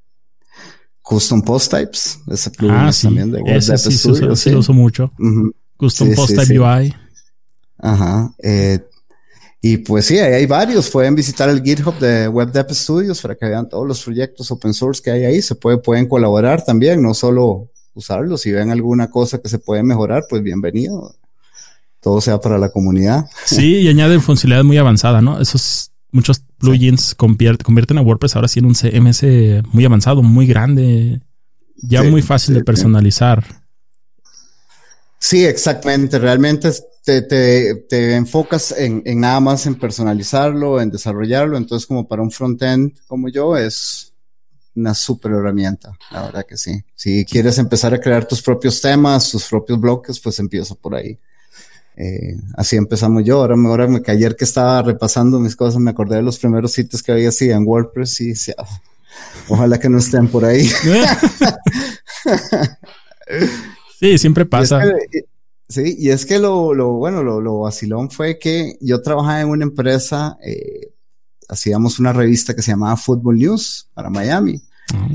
Custom 1.01 1.41
Post 1.41 1.71
Types, 1.71 2.19
ese 2.27 2.51
plugin 2.51 2.75
ah, 2.75 2.91
también 3.01 3.31
de 3.31 3.41
WordPress 3.41 3.81
sí, 3.81 3.91
Studio. 3.91 4.35
Sí, 4.35 4.51
lo 4.51 4.59
uso 4.59 4.73
mucho. 4.73 5.11
Custom 5.77 6.13
Post 6.13 6.35
Type 6.35 6.59
UI. 6.59 6.93
Ajá. 7.79 8.31
Eh, 8.43 8.79
y 9.61 9.77
pues 9.77 10.05
sí, 10.05 10.17
hay 10.19 10.45
varios. 10.45 10.89
Pueden 10.89 11.15
visitar 11.15 11.49
el 11.49 11.61
GitHub 11.63 11.97
de 11.99 12.27
Web 12.27 12.51
Dev 12.51 12.73
Studios 12.73 13.21
para 13.21 13.35
que 13.35 13.45
vean 13.45 13.67
todos 13.67 13.87
los 13.87 14.03
proyectos 14.03 14.51
open 14.51 14.73
source 14.73 15.01
que 15.01 15.11
hay 15.11 15.25
ahí. 15.25 15.41
Se 15.41 15.55
puede, 15.55 15.77
pueden 15.77 16.07
colaborar 16.07 16.63
también, 16.63 17.01
no 17.01 17.13
solo 17.13 17.69
usarlos. 17.93 18.41
Si 18.41 18.51
ven 18.51 18.69
alguna 18.69 19.09
cosa 19.09 19.39
que 19.41 19.49
se 19.49 19.59
puede 19.59 19.83
mejorar, 19.83 20.23
pues 20.29 20.43
bienvenido 20.43 21.15
todo 22.01 22.21
sea 22.21 22.39
para 22.39 22.57
la 22.57 22.69
comunidad. 22.69 23.25
Sí, 23.45 23.77
y 23.77 23.87
añade 23.87 24.19
funcionalidad 24.19 24.63
muy 24.63 24.77
avanzada, 24.77 25.21
¿no? 25.21 25.39
Esos 25.39 25.91
muchos 26.11 26.43
plugins 26.57 27.15
convierten 27.15 27.97
a 27.97 28.01
WordPress 28.01 28.35
ahora 28.35 28.47
sí 28.47 28.59
en 28.59 28.65
un 28.65 28.75
CMS 28.75 29.23
muy 29.71 29.85
avanzado, 29.85 30.23
muy 30.23 30.47
grande, 30.47 31.21
ya 31.75 32.03
muy 32.03 32.21
fácil 32.21 32.55
de 32.55 32.63
personalizar. 32.63 33.43
Sí, 35.19 35.45
exactamente. 35.45 36.17
Realmente 36.17 36.71
te, 37.03 37.21
te, 37.21 37.75
te 37.89 38.15
enfocas 38.15 38.73
en, 38.77 39.01
en, 39.05 39.19
nada 39.19 39.39
más 39.39 39.65
en 39.65 39.75
personalizarlo, 39.75 40.81
en 40.81 40.89
desarrollarlo. 40.89 41.57
Entonces, 41.57 41.85
como 41.85 42.07
para 42.07 42.21
un 42.21 42.31
frontend 42.31 42.93
como 43.05 43.27
yo, 43.27 43.57
es 43.57 44.13
una 44.75 44.93
super 44.93 45.31
herramienta. 45.33 45.91
La 46.11 46.23
verdad 46.23 46.45
que 46.47 46.57
sí. 46.57 46.81
Si 46.95 47.25
quieres 47.25 47.57
empezar 47.57 47.93
a 47.93 47.99
crear 47.99 48.25
tus 48.25 48.41
propios 48.41 48.79
temas, 48.79 49.29
tus 49.29 49.45
propios 49.45 49.79
bloques, 49.79 50.19
pues 50.19 50.39
empieza 50.39 50.73
por 50.75 50.95
ahí. 50.95 51.19
Eh, 52.01 52.37
así 52.55 52.77
empezamos 52.77 53.25
yo. 53.25 53.41
Ahora, 53.41 53.55
ahora 53.55 53.87
me, 53.87 54.01
que 54.01 54.11
ayer 54.11 54.37
que 54.37 54.45
estaba 54.45 54.81
repasando 54.81 55.37
mis 55.37 55.57
cosas, 55.57 55.81
me 55.81 55.91
acordé 55.91 56.15
de 56.15 56.21
los 56.21 56.39
primeros 56.39 56.71
sitios 56.71 57.03
que 57.03 57.11
había 57.11 57.27
así 57.27 57.51
en 57.51 57.67
WordPress 57.67 58.21
y 58.21 58.29
decía, 58.29 58.55
ojalá 59.49 59.77
que 59.77 59.89
no 59.89 59.97
estén 59.97 60.29
por 60.29 60.45
ahí. 60.45 60.65
sí, 63.99 64.17
siempre 64.17 64.45
pasa. 64.45 64.81
sí, 65.67 65.97
y 65.99 66.09
es 66.09 66.25
que 66.25 66.39
lo, 66.39 66.73
lo 66.73 66.93
bueno, 66.93 67.21
lo, 67.21 67.41
lo, 67.41 67.59
vacilón 67.59 68.09
fue 68.09 68.39
que 68.39 68.77
yo 68.79 69.01
trabajaba 69.01 69.41
en 69.41 69.49
una 69.49 69.65
empresa, 69.65 70.37
eh, 70.41 70.93
hacíamos 71.49 71.99
una 71.99 72.13
revista 72.13 72.55
que 72.55 72.61
se 72.61 72.71
llamaba 72.71 72.95
Football 72.95 73.39
News 73.39 73.89
para 73.93 74.09
Miami. 74.09 74.63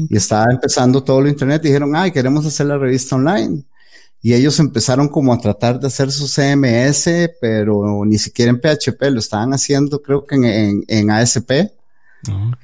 Y 0.08 0.16
estaba 0.16 0.52
empezando 0.52 1.02
todo 1.02 1.20
lo 1.20 1.28
internet. 1.28 1.62
Y 1.64 1.68
dijeron, 1.68 1.96
ay, 1.96 2.12
queremos 2.12 2.46
hacer 2.46 2.66
la 2.66 2.78
revista 2.78 3.16
online 3.16 3.64
y 4.24 4.32
ellos 4.32 4.58
empezaron 4.58 5.08
como 5.08 5.34
a 5.34 5.38
tratar 5.38 5.78
de 5.78 5.88
hacer 5.88 6.10
su 6.10 6.26
CMS, 6.26 7.10
pero 7.42 8.06
ni 8.06 8.16
siquiera 8.16 8.50
en 8.50 8.58
PHP, 8.58 9.10
lo 9.10 9.18
estaban 9.18 9.52
haciendo 9.52 10.00
creo 10.00 10.24
que 10.24 10.36
en, 10.36 10.82
en, 10.88 11.10
ASP. 11.10 11.50
Ah, 12.30 12.58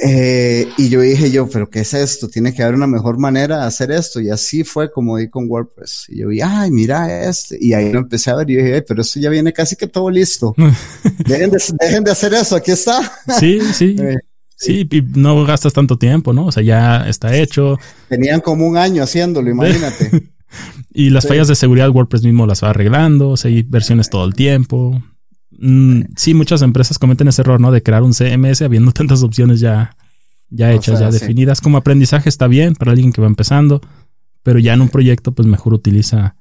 eh, 0.00 0.68
y 0.78 0.88
yo 0.88 1.00
dije 1.00 1.32
yo, 1.32 1.48
pero 1.48 1.68
¿qué 1.68 1.80
es 1.80 1.94
esto? 1.94 2.28
Tiene 2.28 2.54
que 2.54 2.62
haber 2.62 2.76
una 2.76 2.86
mejor 2.86 3.18
manera 3.18 3.58
de 3.58 3.64
hacer 3.64 3.90
esto. 3.90 4.20
Y 4.20 4.30
así 4.30 4.62
fue 4.62 4.92
como 4.92 5.16
di 5.16 5.28
con 5.28 5.50
WordPress. 5.50 6.06
Y 6.10 6.20
yo 6.20 6.28
vi, 6.28 6.40
ay, 6.40 6.70
mira 6.70 7.28
este. 7.28 7.58
Y 7.60 7.72
ahí 7.72 7.90
lo 7.90 7.98
empecé 7.98 8.30
a 8.30 8.36
ver 8.36 8.48
y 8.48 8.54
dije, 8.54 8.82
pero 8.82 9.02
esto 9.02 9.18
ya 9.18 9.30
viene 9.30 9.52
casi 9.52 9.74
que 9.74 9.88
todo 9.88 10.08
listo. 10.08 10.54
dejen, 11.26 11.50
de, 11.50 11.60
dejen 11.80 12.04
de 12.04 12.12
hacer 12.12 12.34
eso, 12.34 12.54
aquí 12.54 12.70
está. 12.70 13.00
sí, 13.40 13.58
sí. 13.72 13.96
Eh, 14.04 14.18
sí, 14.54 14.88
y 14.88 15.02
no 15.18 15.44
gastas 15.44 15.72
tanto 15.72 15.98
tiempo, 15.98 16.32
¿no? 16.32 16.46
O 16.46 16.52
sea, 16.52 16.62
ya 16.62 17.08
está 17.08 17.36
hecho. 17.36 17.80
Tenían 18.08 18.40
como 18.40 18.64
un 18.64 18.76
año 18.76 19.02
haciéndolo, 19.02 19.50
imagínate. 19.50 20.30
Y 20.96 21.10
las 21.10 21.26
fallas 21.26 21.48
de 21.48 21.56
seguridad 21.56 21.90
WordPress 21.90 22.22
mismo 22.22 22.46
las 22.46 22.62
va 22.62 22.70
arreglando, 22.70 23.30
o 23.30 23.36
sea, 23.36 23.50
hay 23.50 23.62
versiones 23.62 24.08
todo 24.08 24.24
el 24.24 24.34
tiempo. 24.34 25.02
Mm, 25.50 26.02
sí, 26.16 26.34
muchas 26.34 26.62
empresas 26.62 27.00
cometen 27.00 27.26
ese 27.26 27.42
error, 27.42 27.60
¿no? 27.60 27.72
De 27.72 27.82
crear 27.82 28.04
un 28.04 28.14
CMS 28.14 28.62
habiendo 28.62 28.92
tantas 28.92 29.24
opciones 29.24 29.58
ya, 29.58 29.96
ya 30.50 30.72
hechas, 30.72 31.00
ya 31.00 31.10
definidas. 31.10 31.60
Como 31.60 31.78
aprendizaje 31.78 32.28
está 32.28 32.46
bien 32.46 32.76
para 32.76 32.92
alguien 32.92 33.12
que 33.12 33.20
va 33.20 33.26
empezando, 33.26 33.80
pero 34.44 34.60
ya 34.60 34.72
en 34.74 34.82
un 34.82 34.88
proyecto, 34.88 35.32
pues 35.32 35.48
mejor 35.48 35.74
utiliza 35.74 36.36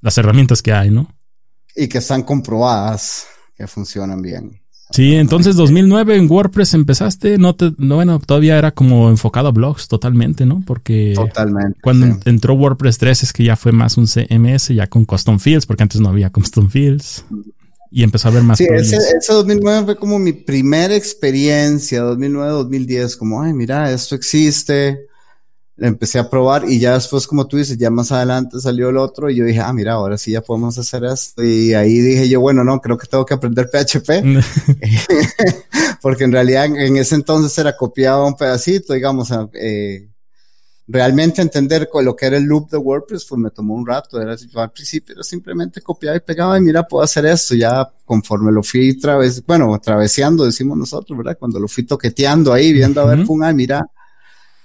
las 0.00 0.18
herramientas 0.18 0.62
que 0.62 0.72
hay, 0.72 0.90
¿no? 0.90 1.14
Y 1.76 1.86
que 1.86 1.98
están 1.98 2.24
comprobadas 2.24 3.26
que 3.56 3.68
funcionan 3.68 4.20
bien. 4.20 4.61
Sí, 4.92 5.14
entonces 5.14 5.56
2009 5.56 6.16
en 6.16 6.30
WordPress 6.30 6.74
empezaste, 6.74 7.38
no 7.38 7.54
te, 7.54 7.72
no, 7.78 7.96
bueno, 7.96 8.20
todavía 8.20 8.58
era 8.58 8.72
como 8.72 9.08
enfocado 9.08 9.48
a 9.48 9.52
blogs 9.52 9.88
totalmente, 9.88 10.44
¿no? 10.44 10.62
Porque 10.66 11.12
totalmente, 11.14 11.80
cuando 11.82 12.18
entró 12.26 12.54
WordPress 12.54 12.98
3 12.98 13.22
es 13.22 13.32
que 13.32 13.44
ya 13.44 13.56
fue 13.56 13.72
más 13.72 13.96
un 13.96 14.06
CMS, 14.06 14.68
ya 14.68 14.86
con 14.86 15.04
custom 15.04 15.38
fields, 15.38 15.64
porque 15.64 15.82
antes 15.82 16.00
no 16.00 16.10
había 16.10 16.30
custom 16.30 16.68
fields 16.68 17.24
y 17.90 18.02
empezó 18.02 18.28
a 18.28 18.32
ver 18.32 18.42
más. 18.42 18.58
Sí, 18.58 18.66
ese, 18.70 18.96
ese, 18.96 19.32
2009 19.32 19.84
fue 19.84 19.96
como 19.96 20.18
mi 20.18 20.32
primera 20.32 20.94
experiencia, 20.94 22.02
2009-2010, 22.02 23.16
como, 23.16 23.42
ay, 23.42 23.52
mira, 23.52 23.90
esto 23.92 24.14
existe, 24.14 25.06
empecé 25.86 26.18
a 26.18 26.30
probar 26.30 26.64
y 26.68 26.78
ya 26.78 26.94
después, 26.94 27.26
como 27.26 27.46
tú 27.46 27.56
dices, 27.56 27.76
ya 27.76 27.90
más 27.90 28.12
adelante 28.12 28.60
salió 28.60 28.88
el 28.90 28.96
otro 28.96 29.28
y 29.28 29.36
yo 29.36 29.44
dije, 29.44 29.60
ah, 29.60 29.72
mira, 29.72 29.94
ahora 29.94 30.16
sí 30.16 30.32
ya 30.32 30.40
podemos 30.40 30.78
hacer 30.78 31.04
esto. 31.04 31.42
Y 31.42 31.74
ahí 31.74 31.98
dije 31.98 32.28
yo, 32.28 32.40
bueno, 32.40 32.62
no, 32.64 32.80
creo 32.80 32.96
que 32.96 33.06
tengo 33.06 33.26
que 33.26 33.34
aprender 33.34 33.68
PHP. 33.68 34.10
Porque 36.02 36.24
en 36.24 36.32
realidad 36.32 36.66
en 36.66 36.96
ese 36.96 37.14
entonces 37.14 37.56
era 37.58 37.76
copiado 37.76 38.26
un 38.26 38.36
pedacito, 38.36 38.92
digamos, 38.92 39.30
eh, 39.54 40.08
realmente 40.86 41.42
entender 41.42 41.88
lo 41.92 42.14
que 42.14 42.26
era 42.26 42.36
el 42.36 42.44
loop 42.44 42.70
de 42.70 42.76
WordPress, 42.76 43.24
pues 43.24 43.40
me 43.40 43.50
tomó 43.50 43.74
un 43.74 43.86
rato. 43.86 44.20
Era, 44.20 44.36
al 44.54 44.72
principio 44.72 45.14
era 45.14 45.24
simplemente 45.24 45.80
copiaba 45.80 46.16
y 46.16 46.20
pegaba 46.20 46.58
y 46.58 46.60
mira, 46.60 46.86
puedo 46.86 47.02
hacer 47.02 47.26
esto. 47.26 47.54
Ya 47.54 47.90
conforme 48.04 48.52
lo 48.52 48.62
fui 48.62 48.98
traves, 48.98 49.44
bueno, 49.46 49.78
traveseando, 49.80 50.44
decimos 50.44 50.76
nosotros, 50.76 51.16
¿verdad? 51.16 51.36
Cuando 51.38 51.58
lo 51.58 51.68
fui 51.68 51.84
toqueteando 51.84 52.52
ahí, 52.52 52.72
viendo 52.72 53.00
a 53.00 53.06
ver, 53.06 53.24
pum, 53.24 53.42
mira, 53.54 53.86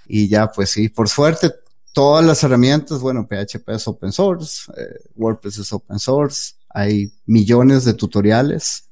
y 0.08 0.28
ya, 0.28 0.52
pues 0.52 0.70
sí, 0.70 0.90
por 0.90 1.10
suerte, 1.10 1.52
todas 1.94 2.26
las 2.26 2.44
herramientas, 2.44 3.00
bueno, 3.00 3.28
PHP 3.28 3.70
es 3.70 3.88
open 3.88 4.12
source, 4.12 4.72
eh, 4.78 5.10
WordPress 5.16 5.60
es 5.60 5.74
open 5.74 6.00
source, 6.00 6.54
hay 6.70 7.12
millones 7.26 7.86
de 7.86 7.94
tutoriales. 7.94 8.86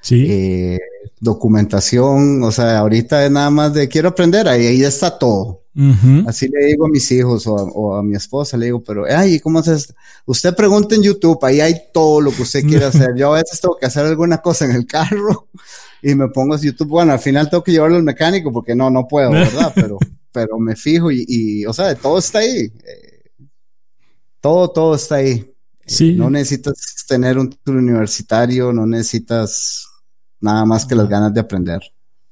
Sí. 0.00 0.26
Eh, 0.28 0.78
documentación, 1.18 2.42
o 2.42 2.52
sea, 2.52 2.78
ahorita 2.78 3.24
es 3.24 3.30
nada 3.30 3.50
más 3.50 3.74
de 3.74 3.88
quiero 3.88 4.10
aprender, 4.10 4.48
ahí, 4.48 4.66
ahí 4.66 4.84
está 4.84 5.18
todo. 5.18 5.62
Así 6.26 6.48
le 6.48 6.64
digo 6.68 6.86
a 6.86 6.88
mis 6.88 7.10
hijos 7.12 7.46
o 7.46 7.94
a, 7.94 8.02
mi 8.02 8.16
esposa, 8.16 8.56
le 8.56 8.66
digo, 8.66 8.82
pero, 8.82 9.04
ay, 9.04 9.38
¿cómo 9.40 9.58
haces? 9.58 9.94
Usted 10.24 10.54
pregunta 10.54 10.94
en 10.94 11.02
YouTube, 11.02 11.38
ahí 11.44 11.60
hay 11.60 11.74
todo 11.92 12.22
lo 12.22 12.30
que 12.30 12.42
usted 12.42 12.64
quiere 12.66 12.84
hacer. 12.86 13.14
Yo 13.14 13.34
a 13.34 13.38
veces 13.38 13.60
tengo 13.60 13.76
que 13.76 13.84
hacer 13.84 14.06
alguna 14.06 14.38
cosa 14.38 14.64
en 14.64 14.70
el 14.70 14.86
carro 14.86 15.48
y 16.02 16.14
me 16.14 16.28
pongo 16.28 16.54
a 16.54 16.58
YouTube. 16.58 16.88
Bueno, 16.88 17.12
al 17.12 17.18
final 17.18 17.50
tengo 17.50 17.62
que 17.62 17.72
llevarlo 17.72 17.96
al 17.96 18.04
mecánico 18.04 18.50
porque 18.50 18.74
no, 18.74 18.88
no 18.88 19.06
puedo, 19.06 19.30
¿verdad? 19.32 19.72
Pero, 19.74 19.98
pero 20.36 20.58
me 20.58 20.76
fijo 20.76 21.10
y, 21.10 21.64
o 21.64 21.72
sea, 21.72 21.94
todo 21.94 22.18
está 22.18 22.40
ahí. 22.40 22.70
Eh, 22.84 23.30
todo, 24.38 24.68
todo 24.68 24.94
está 24.94 25.14
ahí. 25.14 25.50
Sí. 25.86 26.12
No 26.12 26.28
necesitas 26.28 26.74
tener 27.08 27.38
un 27.38 27.48
título 27.48 27.78
universitario, 27.78 28.70
no 28.70 28.86
necesitas 28.86 29.86
nada 30.38 30.66
más 30.66 30.84
que 30.84 30.94
las 30.94 31.08
ganas 31.08 31.32
de 31.32 31.40
aprender. 31.40 31.80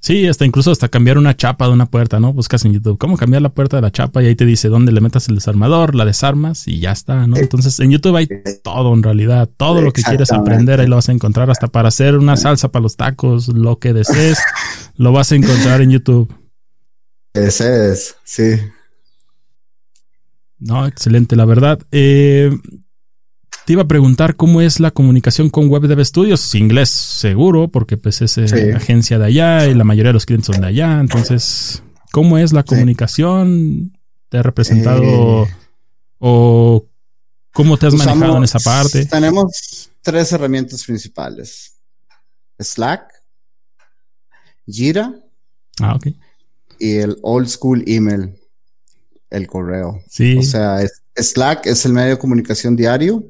Sí, 0.01 0.27
hasta 0.27 0.45
incluso 0.45 0.71
hasta 0.71 0.90
cambiar 0.90 1.17
una 1.17 1.35
chapa 1.35 1.67
de 1.67 1.73
una 1.73 1.87
puerta, 1.87 2.21
¿no? 2.21 2.35
Buscas 2.35 2.62
en 2.67 2.75
YouTube 2.75 2.99
cómo 2.99 3.17
cambiar 3.17 3.40
la 3.40 3.55
puerta 3.55 3.77
de 3.79 3.81
la 3.81 3.90
chapa 3.90 4.23
y 4.23 4.27
ahí 4.27 4.37
te 4.37 4.45
dice 4.45 4.69
dónde 4.69 4.93
le 4.93 5.01
metas 5.01 5.31
el 5.31 5.37
desarmador, 5.37 5.95
la 5.95 6.05
desarmas 6.05 6.69
y 6.69 6.79
ya 6.79 6.93
está, 6.93 7.27
¿no? 7.27 7.38
Entonces 7.38 7.81
en 7.81 7.90
YouTube 7.90 8.17
hay 8.17 8.29
todo 8.62 8.93
en 8.93 9.03
realidad, 9.03 9.49
todo 9.57 9.81
lo 9.81 9.95
que 9.95 10.03
quieres 10.03 10.31
aprender 10.31 10.79
ahí 10.79 10.88
lo 10.88 10.97
vas 10.97 11.09
a 11.09 11.12
encontrar, 11.12 11.51
hasta 11.51 11.69
para 11.69 11.88
hacer 11.88 12.19
una 12.19 12.37
salsa 12.37 12.71
para 12.71 12.83
los 12.83 12.97
tacos, 12.99 13.49
lo 13.49 13.79
que 13.79 13.95
desees, 13.95 14.38
lo 14.99 15.11
vas 15.12 15.33
a 15.33 15.37
encontrar 15.37 15.81
en 15.81 15.93
YouTube. 15.93 16.43
Ese 17.35 17.90
es, 17.90 18.16
sí. 18.23 18.61
No, 20.61 20.87
excelente, 20.87 21.35
la 21.35 21.44
verdad. 21.44 21.81
Eh, 21.90 22.57
te 23.66 23.73
iba 23.73 23.83
a 23.83 23.88
preguntar 23.88 24.37
cómo 24.37 24.61
es 24.61 24.79
la 24.79 24.92
comunicación 24.92 25.51
con 25.51 25.68
Web 25.68 25.83
Dev 25.83 26.05
Studios. 26.05 26.55
Inglés 26.55 26.90
seguro, 26.90 27.68
porque 27.68 27.97
pues 27.97 28.23
es 28.23 28.38
eh, 28.38 28.73
agencia 28.75 29.18
de 29.18 29.27
allá 29.27 29.66
y 29.66 29.75
la 29.75 29.83
mayoría 29.83 30.11
de 30.11 30.14
los 30.14 30.27
clientes 30.27 30.47
son 30.47 30.61
de 30.61 30.68
allá. 30.68 31.01
Entonces, 31.01 31.83
¿cómo 32.12 32.38
es 32.38 32.53
la 32.53 32.62
comunicación? 32.62 33.99
¿Te 34.29 34.38
ha 34.38 34.42
representado 34.42 35.44
eh, 35.44 35.55
o 36.18 36.87
cómo 37.53 37.77
te 37.77 37.88
has 37.88 37.94
manejado 37.94 38.37
en 38.37 38.44
esa 38.44 38.61
parte? 38.61 39.07
Tenemos 39.07 39.90
tres 40.03 40.31
herramientas 40.33 40.85
principales. 40.85 41.75
Slack, 42.61 43.12
Jira. 44.66 45.12
Ah, 45.81 45.97
ok 45.97 46.07
y 46.78 46.96
el 46.96 47.18
old 47.22 47.48
school 47.48 47.82
email, 47.87 48.34
el 49.30 49.46
correo. 49.46 50.00
Sí. 50.08 50.38
O 50.38 50.42
sea, 50.42 50.80
Slack 51.16 51.66
es 51.66 51.84
el 51.84 51.92
medio 51.92 52.10
de 52.10 52.18
comunicación 52.18 52.76
diario. 52.76 53.24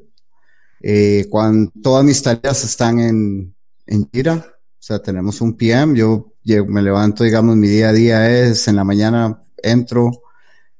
Eh, 0.81 1.27
cuando 1.29 1.71
todas 1.81 2.03
mis 2.03 2.21
tareas 2.21 2.63
están 2.63 2.99
en, 2.99 3.55
en 3.87 4.09
Jira, 4.11 4.35
o 4.35 4.87
sea, 4.87 4.99
tenemos 4.99 5.41
un 5.41 5.57
PM, 5.57 5.97
yo, 5.97 6.33
me 6.67 6.81
levanto, 6.81 7.23
digamos, 7.23 7.55
mi 7.55 7.67
día 7.67 7.89
a 7.89 7.93
día 7.93 8.39
es 8.39 8.67
en 8.67 8.75
la 8.75 8.83
mañana 8.83 9.41
entro, 9.63 10.11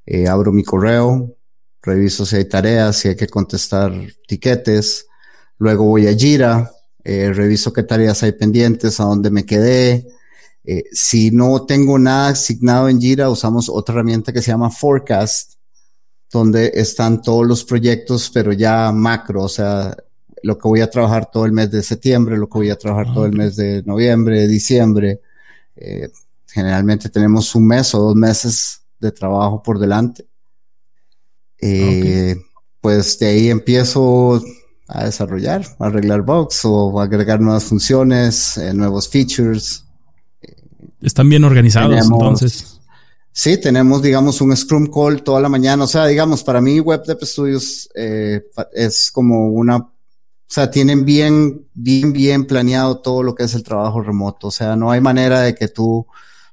eh, 0.05 0.27
abro 0.27 0.51
mi 0.51 0.63
correo, 0.63 1.35
reviso 1.81 2.23
si 2.23 2.35
hay 2.35 2.45
tareas, 2.45 2.97
si 2.97 3.07
hay 3.07 3.15
que 3.15 3.27
contestar 3.27 3.93
tiquetes, 4.27 5.07
luego 5.57 5.85
voy 5.85 6.07
a 6.07 6.15
Jira, 6.15 6.71
eh, 7.03 7.31
reviso 7.33 7.73
qué 7.73 7.81
tareas 7.81 8.21
hay 8.21 8.33
pendientes, 8.33 8.99
a 8.99 9.05
dónde 9.05 9.31
me 9.31 9.45
quedé, 9.45 10.07
eh, 10.67 10.85
si 10.91 11.29
no 11.29 11.65
tengo 11.65 11.99
nada 11.99 12.29
asignado 12.29 12.89
en 12.89 12.99
Jira, 12.99 13.29
usamos 13.29 13.69
otra 13.69 13.93
herramienta 13.93 14.33
que 14.33 14.41
se 14.41 14.51
llama 14.51 14.71
Forecast, 14.71 15.53
donde 16.31 16.71
están 16.73 17.21
todos 17.21 17.45
los 17.45 17.63
proyectos, 17.63 18.31
pero 18.33 18.51
ya 18.51 18.91
macro, 18.91 19.43
o 19.43 19.49
sea, 19.49 19.95
lo 20.41 20.57
que 20.57 20.67
voy 20.67 20.81
a 20.81 20.89
trabajar 20.89 21.29
todo 21.29 21.45
el 21.45 21.51
mes 21.51 21.69
de 21.69 21.83
septiembre, 21.83 22.37
lo 22.37 22.49
que 22.49 22.57
voy 22.57 22.69
a 22.71 22.77
trabajar 22.77 23.13
todo 23.13 23.25
el 23.25 23.33
ah, 23.35 23.37
mes 23.37 23.55
de 23.55 23.83
noviembre, 23.83 24.47
diciembre. 24.47 25.21
Eh, 25.75 26.09
generalmente 26.47 27.09
tenemos 27.09 27.53
un 27.53 27.67
mes 27.67 27.93
o 27.93 27.99
dos 27.99 28.15
meses 28.15 28.81
de 28.99 29.11
trabajo 29.11 29.61
por 29.61 29.77
delante. 29.77 30.25
Eh, 31.61 32.35
pues 32.81 33.17
de 33.19 33.27
ahí 33.27 33.49
empiezo 33.49 34.43
a 34.87 35.05
desarrollar, 35.05 35.65
a 35.79 35.85
arreglar 35.85 36.21
bugs 36.21 36.61
o 36.63 36.99
agregar 36.99 37.39
nuevas 37.39 37.63
funciones, 37.63 38.59
nuevos 38.73 39.09
features, 39.09 39.84
están 41.05 41.29
bien 41.29 41.43
organizados 41.43 41.95
entonces. 42.05 42.79
Sí, 43.31 43.57
tenemos, 43.57 44.01
digamos, 44.01 44.39
un 44.39 44.55
Scrum 44.55 44.87
Call 44.87 45.21
toda 45.21 45.41
la 45.41 45.49
mañana. 45.49 45.83
O 45.83 45.87
sea, 45.87 46.05
digamos, 46.05 46.41
para 46.41 46.61
mí 46.61 46.79
Web 46.79 47.03
Dev 47.05 47.19
Studios 47.23 47.89
eh, 47.93 48.45
es 48.73 49.11
como 49.11 49.49
una, 49.49 49.75
o 49.75 49.91
sea, 50.47 50.71
tienen 50.71 51.03
bien, 51.03 51.67
bien, 51.73 52.13
bien 52.13 52.45
planeado 52.45 52.99
todo 52.99 53.23
lo 53.23 53.35
que 53.35 53.43
es 53.43 53.53
el 53.53 53.63
trabajo 53.63 54.01
remoto. 54.01 54.47
O 54.47 54.51
sea, 54.51 54.77
no 54.77 54.89
hay 54.89 55.01
manera 55.01 55.41
de 55.41 55.53
que 55.53 55.67
tú 55.67 56.07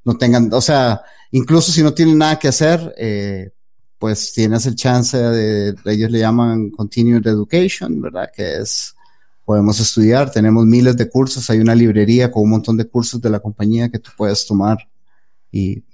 no 0.04 0.16
tengan, 0.18 0.52
o 0.52 0.60
sea, 0.60 1.02
incluso 1.30 1.70
si 1.70 1.84
no 1.84 1.94
tienen 1.94 2.18
nada 2.18 2.38
que 2.40 2.48
hacer, 2.48 2.92
eh, 2.98 3.52
pues 3.96 4.32
tienes 4.32 4.66
el 4.66 4.74
chance 4.74 5.16
de, 5.16 5.76
ellos 5.84 6.10
le 6.10 6.18
llaman 6.18 6.70
Continued 6.70 7.24
Education, 7.24 8.02
¿verdad? 8.02 8.28
Que 8.34 8.56
es 8.56 8.96
podemos 9.52 9.78
estudiar, 9.80 10.30
tenemos 10.30 10.64
miles 10.64 10.96
de 10.96 11.10
cursos, 11.10 11.50
hay 11.50 11.58
una 11.58 11.74
librería 11.74 12.32
con 12.32 12.44
un 12.44 12.48
montón 12.48 12.74
de 12.78 12.86
cursos 12.86 13.20
de 13.20 13.28
la 13.28 13.38
compañía 13.38 13.90
que 13.90 13.98
tú 13.98 14.10
puedes 14.16 14.46
tomar. 14.46 14.78
Y 15.50 15.84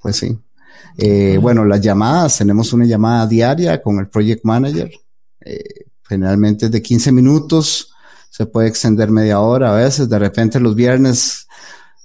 pues 0.00 0.18
sí. 0.18 0.38
Eh, 0.96 1.36
bueno, 1.42 1.64
las 1.64 1.80
llamadas, 1.80 2.38
tenemos 2.38 2.72
una 2.72 2.84
llamada 2.84 3.26
diaria 3.26 3.82
con 3.82 3.98
el 3.98 4.06
Project 4.06 4.44
Manager, 4.44 4.88
eh, 5.40 5.86
generalmente 6.08 6.66
es 6.66 6.70
de 6.70 6.80
15 6.80 7.10
minutos, 7.10 7.92
se 8.30 8.46
puede 8.46 8.68
extender 8.68 9.10
media 9.10 9.40
hora 9.40 9.72
a 9.72 9.76
veces, 9.76 10.08
de 10.08 10.18
repente 10.20 10.60
los 10.60 10.76
viernes, 10.76 11.48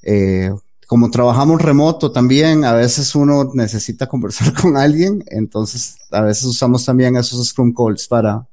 eh, 0.01 0.51
como 0.87 1.11
trabajamos 1.11 1.61
remoto 1.61 2.11
también, 2.11 2.65
a 2.65 2.73
veces 2.73 3.13
uno 3.13 3.51
necesita 3.53 4.07
conversar 4.07 4.51
con 4.59 4.77
alguien, 4.77 5.23
entonces 5.27 5.95
a 6.09 6.21
veces 6.21 6.45
usamos 6.45 6.83
también 6.83 7.15
esos 7.17 7.49
Scrum 7.49 7.71
Calls 7.71 8.07
para, 8.07 8.47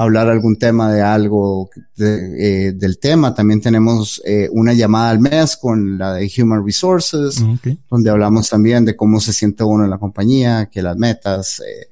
hablar 0.00 0.28
algún 0.28 0.56
tema 0.56 0.90
de 0.90 1.02
algo 1.02 1.68
eh, 1.98 2.72
del 2.74 2.98
tema. 2.98 3.34
También 3.34 3.60
tenemos 3.60 4.22
eh, 4.24 4.48
una 4.50 4.72
llamada 4.72 5.10
al 5.10 5.20
mes 5.20 5.58
con 5.58 5.98
la 5.98 6.14
de 6.14 6.32
Human 6.38 6.64
Resources, 6.64 7.44
donde 7.90 8.08
hablamos 8.08 8.48
también 8.48 8.86
de 8.86 8.96
cómo 8.96 9.20
se 9.20 9.34
siente 9.34 9.62
uno 9.62 9.84
en 9.84 9.90
la 9.90 9.98
compañía, 9.98 10.70
que 10.72 10.80
las 10.80 10.96
metas, 10.96 11.60
eh, 11.60 11.88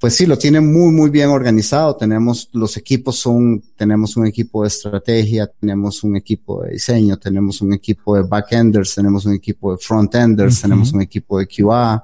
pues 0.00 0.16
sí, 0.16 0.26
lo 0.26 0.36
tienen 0.36 0.72
muy, 0.72 0.92
muy 0.92 1.08
bien 1.08 1.28
organizado. 1.28 1.94
Tenemos, 1.94 2.48
los 2.52 2.76
equipos 2.76 3.20
son, 3.20 3.62
tenemos 3.76 4.16
un 4.16 4.26
equipo 4.26 4.62
de 4.62 4.68
estrategia, 4.68 5.46
tenemos 5.46 6.02
un 6.02 6.16
equipo 6.16 6.64
de 6.64 6.72
diseño, 6.72 7.16
tenemos 7.16 7.60
un 7.60 7.72
equipo 7.74 8.16
de 8.16 8.22
backenders, 8.22 8.96
tenemos 8.96 9.24
un 9.24 9.34
equipo 9.34 9.70
de 9.70 9.78
frontenders, 9.78 10.62
tenemos 10.62 10.92
un 10.92 11.02
equipo 11.02 11.38
de 11.38 11.46
QA. 11.46 12.02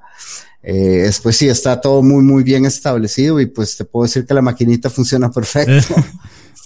Eh, 0.69 1.03
después 1.05 1.37
sí, 1.37 1.47
está 1.47 1.81
todo 1.81 2.03
muy, 2.03 2.25
muy 2.25 2.43
bien 2.43 2.65
establecido 2.67 3.41
y 3.41 3.47
pues 3.47 3.77
te 3.77 3.85
puedo 3.85 4.03
decir 4.03 4.27
que 4.27 4.35
la 4.35 4.43
maquinita 4.43 4.91
funciona 4.91 5.31
perfecto. 5.31 5.95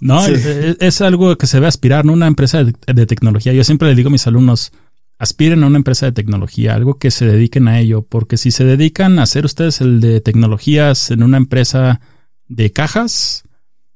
No, 0.03 0.25
es, 0.25 1.03
algo 1.03 1.37
que 1.37 1.47
se 1.47 1.61
ve 1.61 1.67
aspirar, 1.67 2.07
¿no? 2.07 2.15
Una 2.15 2.27
empresa 2.27 2.65
de, 2.65 3.07
tecnología. 3.07 3.53
Yo 3.53 3.63
siempre 3.65 3.87
le 3.87 3.95
digo 3.95 4.09
a 4.09 4.11
mis 4.11 4.27
alumnos, 4.27 4.73
aspiren 5.19 5.63
a 5.63 5.67
una 5.67 5.77
empresa 5.77 6.07
de 6.07 6.13
tecnología, 6.13 6.75
algo 6.75 6.97
que 6.99 7.11
se 7.11 7.27
dediquen 7.27 7.69
a 7.69 7.79
ello, 7.79 8.01
porque 8.01 8.39
si 8.39 8.51
se 8.51 8.65
dedican 8.65 9.19
a 9.19 9.25
hacer 9.25 9.45
ustedes 9.45 9.83
el 9.83 10.01
de 10.01 10.23
tecnologías 10.23 11.11
en 11.11 11.23
una 11.23 11.37
empresa 11.37 12.01
de 12.49 12.73
cajas, 12.73 13.45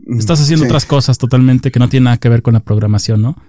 estás 0.07 0.43
haciendo 0.43 0.67
otras 0.67 0.85
cosas 0.85 1.17
totalmente 1.17 1.71
que 1.71 1.79
no 1.79 1.89
tienen 1.89 2.05
nada 2.05 2.19
que 2.19 2.29
ver 2.29 2.43
con 2.43 2.53
la 2.53 2.61
programación, 2.61 3.23
¿no? 3.23 3.43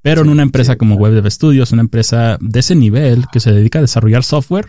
Pero 0.00 0.22
en 0.22 0.30
una 0.30 0.44
empresa 0.44 0.76
como 0.76 0.94
Web 0.94 1.12
Dev 1.12 1.30
Studios, 1.30 1.72
una 1.72 1.82
empresa 1.82 2.38
de 2.40 2.60
ese 2.60 2.74
nivel 2.74 3.26
que 3.30 3.40
se 3.40 3.52
dedica 3.52 3.80
a 3.80 3.82
desarrollar 3.82 4.24
software, 4.24 4.68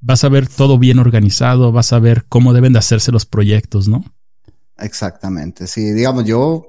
vas 0.00 0.24
a 0.24 0.28
ver 0.28 0.48
todo 0.48 0.78
bien 0.78 0.98
organizado, 0.98 1.72
vas 1.72 1.92
a 1.92 1.98
ver 1.98 2.24
cómo 2.28 2.52
deben 2.52 2.72
de 2.72 2.78
hacerse 2.78 3.12
los 3.12 3.26
proyectos, 3.26 3.88
¿no? 3.88 4.04
Exactamente. 4.78 5.66
Sí, 5.66 5.92
digamos, 5.92 6.24
yo, 6.24 6.68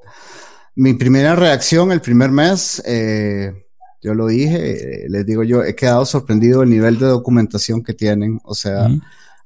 mi 0.75 0.93
primera 0.93 1.35
reacción 1.35 1.91
el 1.91 2.01
primer 2.01 2.31
mes, 2.31 2.81
eh, 2.85 3.53
yo 4.01 4.13
lo 4.13 4.27
dije, 4.27 5.05
eh, 5.05 5.09
les 5.09 5.25
digo 5.25 5.43
yo, 5.43 5.63
he 5.63 5.75
quedado 5.75 6.05
sorprendido 6.05 6.61
del 6.61 6.69
nivel 6.69 6.97
de 6.97 7.05
documentación 7.05 7.83
que 7.83 7.93
tienen. 7.93 8.39
O 8.43 8.55
sea, 8.55 8.89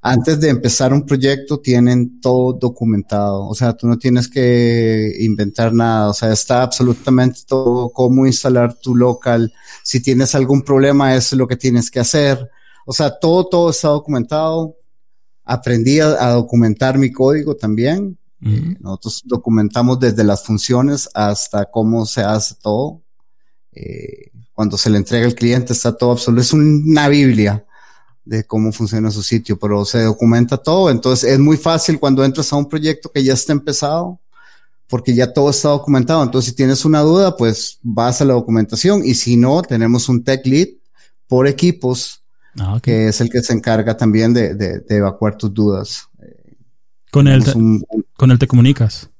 antes 0.00 0.40
de 0.40 0.48
empezar 0.48 0.92
un 0.92 1.04
proyecto 1.04 1.60
tienen 1.60 2.20
todo 2.20 2.54
documentado. 2.54 3.46
O 3.46 3.54
sea, 3.54 3.74
tú 3.74 3.86
no 3.86 3.98
tienes 3.98 4.28
que 4.28 5.14
inventar 5.20 5.72
nada. 5.72 6.08
O 6.08 6.14
sea, 6.14 6.32
está 6.32 6.62
absolutamente 6.62 7.40
todo, 7.46 7.90
cómo 7.90 8.26
instalar 8.26 8.74
tu 8.74 8.96
local. 8.96 9.52
Si 9.82 10.00
tienes 10.00 10.34
algún 10.34 10.62
problema, 10.62 11.14
eso 11.14 11.34
es 11.34 11.38
lo 11.38 11.46
que 11.46 11.56
tienes 11.56 11.90
que 11.90 12.00
hacer. 12.00 12.50
O 12.86 12.92
sea, 12.92 13.10
todo, 13.18 13.46
todo 13.46 13.70
está 13.70 13.88
documentado. 13.88 14.76
Aprendí 15.44 16.00
a, 16.00 16.30
documentar 16.30 16.96
mi 16.96 17.12
código 17.12 17.54
también. 17.54 18.16
Nosotros 18.80 19.22
documentamos 19.24 19.98
desde 19.98 20.22
las 20.22 20.44
funciones 20.44 21.08
hasta 21.12 21.64
cómo 21.66 22.06
se 22.06 22.22
hace 22.22 22.54
todo. 22.62 23.02
Eh, 23.72 24.30
cuando 24.52 24.78
se 24.78 24.88
le 24.88 24.98
entrega 24.98 25.26
al 25.26 25.34
cliente 25.34 25.72
está 25.72 25.96
todo 25.96 26.12
absoluto. 26.12 26.42
Es 26.42 26.52
una 26.52 27.08
Biblia 27.08 27.66
de 28.24 28.44
cómo 28.44 28.72
funciona 28.72 29.10
su 29.10 29.22
sitio, 29.22 29.58
pero 29.58 29.84
se 29.84 30.02
documenta 30.02 30.56
todo. 30.56 30.90
Entonces 30.90 31.32
es 31.32 31.38
muy 31.40 31.56
fácil 31.56 31.98
cuando 31.98 32.24
entras 32.24 32.52
a 32.52 32.56
un 32.56 32.68
proyecto 32.68 33.10
que 33.10 33.24
ya 33.24 33.34
está 33.34 33.52
empezado, 33.52 34.20
porque 34.88 35.14
ya 35.14 35.32
todo 35.32 35.50
está 35.50 35.70
documentado. 35.70 36.22
Entonces 36.22 36.50
si 36.50 36.56
tienes 36.56 36.84
una 36.84 37.00
duda, 37.00 37.36
pues 37.36 37.78
vas 37.82 38.20
a 38.20 38.24
la 38.24 38.34
documentación 38.34 39.04
y 39.04 39.14
si 39.14 39.36
no, 39.36 39.62
tenemos 39.62 40.08
un 40.08 40.22
tech 40.22 40.46
lead 40.46 40.68
por 41.26 41.46
equipos 41.48 42.22
Ah, 42.58 42.78
que 42.82 43.08
es 43.08 43.20
el 43.20 43.30
que 43.30 43.42
se 43.42 43.52
encarga 43.52 43.96
también 43.96 44.32
de, 44.32 44.54
de, 44.54 44.82
evacuar 44.88 45.36
tus 45.36 45.52
dudas. 45.52 46.08
Con 47.10 47.28
él, 47.28 47.44
te, 47.44 47.52
con 47.52 48.30
él 48.30 48.38
te 48.38 48.46
comunicas 48.46 49.10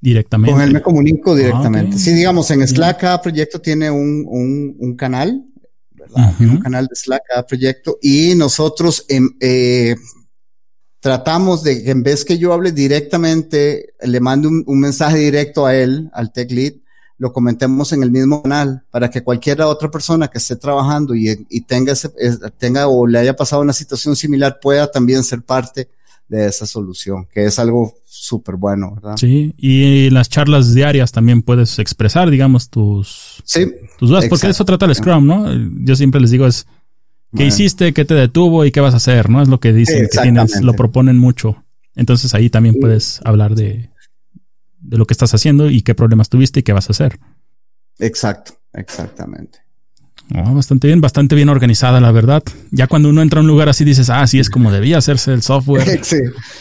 directamente. 0.00 0.52
Con 0.52 0.62
él 0.62 0.72
me 0.72 0.82
comunico 0.82 1.34
directamente. 1.34 1.96
Ah, 1.96 1.98
sí, 1.98 2.12
digamos, 2.12 2.50
en 2.50 2.66
Slack 2.66 3.00
cada 3.00 3.20
proyecto 3.20 3.60
tiene 3.60 3.90
un, 3.90 4.24
un, 4.28 4.76
un 4.78 4.96
canal, 4.96 5.44
¿verdad? 5.90 6.34
un 6.40 6.60
canal 6.60 6.86
de 6.86 6.94
Slack 6.94 7.22
cada 7.28 7.46
proyecto 7.46 7.98
y 8.00 8.34
nosotros 8.34 9.04
em, 9.08 9.30
eh, 9.40 9.96
tratamos 11.00 11.62
de 11.62 11.82
que 11.82 11.90
en 11.90 12.02
vez 12.02 12.24
que 12.24 12.38
yo 12.38 12.52
hable 12.52 12.72
directamente, 12.72 13.94
le 14.00 14.20
mande 14.20 14.48
un, 14.48 14.64
un 14.66 14.80
mensaje 14.80 15.18
directo 15.18 15.66
a 15.66 15.74
él, 15.74 16.10
al 16.12 16.32
tech 16.32 16.50
lead, 16.50 16.74
lo 17.18 17.32
comentemos 17.32 17.92
en 17.92 18.02
el 18.02 18.10
mismo 18.10 18.42
canal 18.42 18.84
para 18.90 19.10
que 19.10 19.22
cualquier 19.22 19.60
otra 19.62 19.90
persona 19.90 20.28
que 20.28 20.38
esté 20.38 20.56
trabajando 20.56 21.14
y, 21.14 21.36
tenga, 21.66 21.92
ese, 21.92 22.10
tenga 22.56 22.86
o 22.86 23.06
le 23.06 23.18
haya 23.18 23.34
pasado 23.34 23.60
una 23.60 23.72
situación 23.72 24.14
similar 24.14 24.58
pueda 24.62 24.90
también 24.90 25.24
ser 25.24 25.42
parte 25.42 25.88
de 26.28 26.46
esa 26.46 26.66
solución, 26.66 27.26
que 27.32 27.44
es 27.44 27.58
algo 27.58 27.94
súper 28.06 28.56
bueno, 28.56 28.94
¿verdad? 28.94 29.16
Sí, 29.16 29.54
y 29.56 30.10
las 30.10 30.28
charlas 30.28 30.74
diarias 30.74 31.10
también 31.10 31.42
puedes 31.42 31.78
expresar, 31.78 32.30
digamos, 32.30 32.68
tus, 32.68 33.42
tus 33.98 34.08
dudas, 34.08 34.26
porque 34.28 34.48
eso 34.48 34.64
trata 34.64 34.86
el 34.86 34.94
Scrum, 34.94 35.26
¿no? 35.26 35.46
Yo 35.84 35.96
siempre 35.96 36.20
les 36.20 36.30
digo 36.30 36.46
es, 36.46 36.66
¿qué 37.34 37.46
hiciste? 37.46 37.92
¿Qué 37.92 38.04
te 38.04 38.14
detuvo? 38.14 38.64
¿Y 38.64 38.70
qué 38.70 38.80
vas 38.80 38.94
a 38.94 38.98
hacer? 38.98 39.30
¿No? 39.30 39.42
Es 39.42 39.48
lo 39.48 39.58
que 39.58 39.72
dicen, 39.72 40.08
que 40.12 40.18
tienes, 40.20 40.60
lo 40.60 40.74
proponen 40.74 41.18
mucho. 41.18 41.64
Entonces 41.96 42.34
ahí 42.34 42.50
también 42.50 42.76
puedes 42.78 43.20
hablar 43.24 43.54
de, 43.54 43.90
de 44.88 44.98
lo 44.98 45.06
que 45.06 45.14
estás 45.14 45.34
haciendo 45.34 45.70
y 45.70 45.82
qué 45.82 45.94
problemas 45.94 46.28
tuviste 46.28 46.60
y 46.60 46.62
qué 46.62 46.72
vas 46.72 46.88
a 46.88 46.92
hacer. 46.92 47.18
Exacto, 47.98 48.54
exactamente. 48.72 49.58
bastante 50.30 50.86
bien, 50.86 51.00
bastante 51.00 51.34
bien 51.34 51.48
organizada, 51.50 52.00
la 52.00 52.10
verdad. 52.10 52.42
Ya 52.70 52.86
cuando 52.86 53.10
uno 53.10 53.20
entra 53.20 53.40
a 53.40 53.42
un 53.42 53.48
lugar 53.48 53.68
así 53.68 53.84
dices, 53.84 54.08
ah, 54.08 54.26
sí 54.26 54.38
es 54.38 54.48
como 54.48 54.72
debía 54.72 54.98
hacerse 54.98 55.32
el 55.32 55.42
software. 55.42 56.00
sí. 56.04 56.18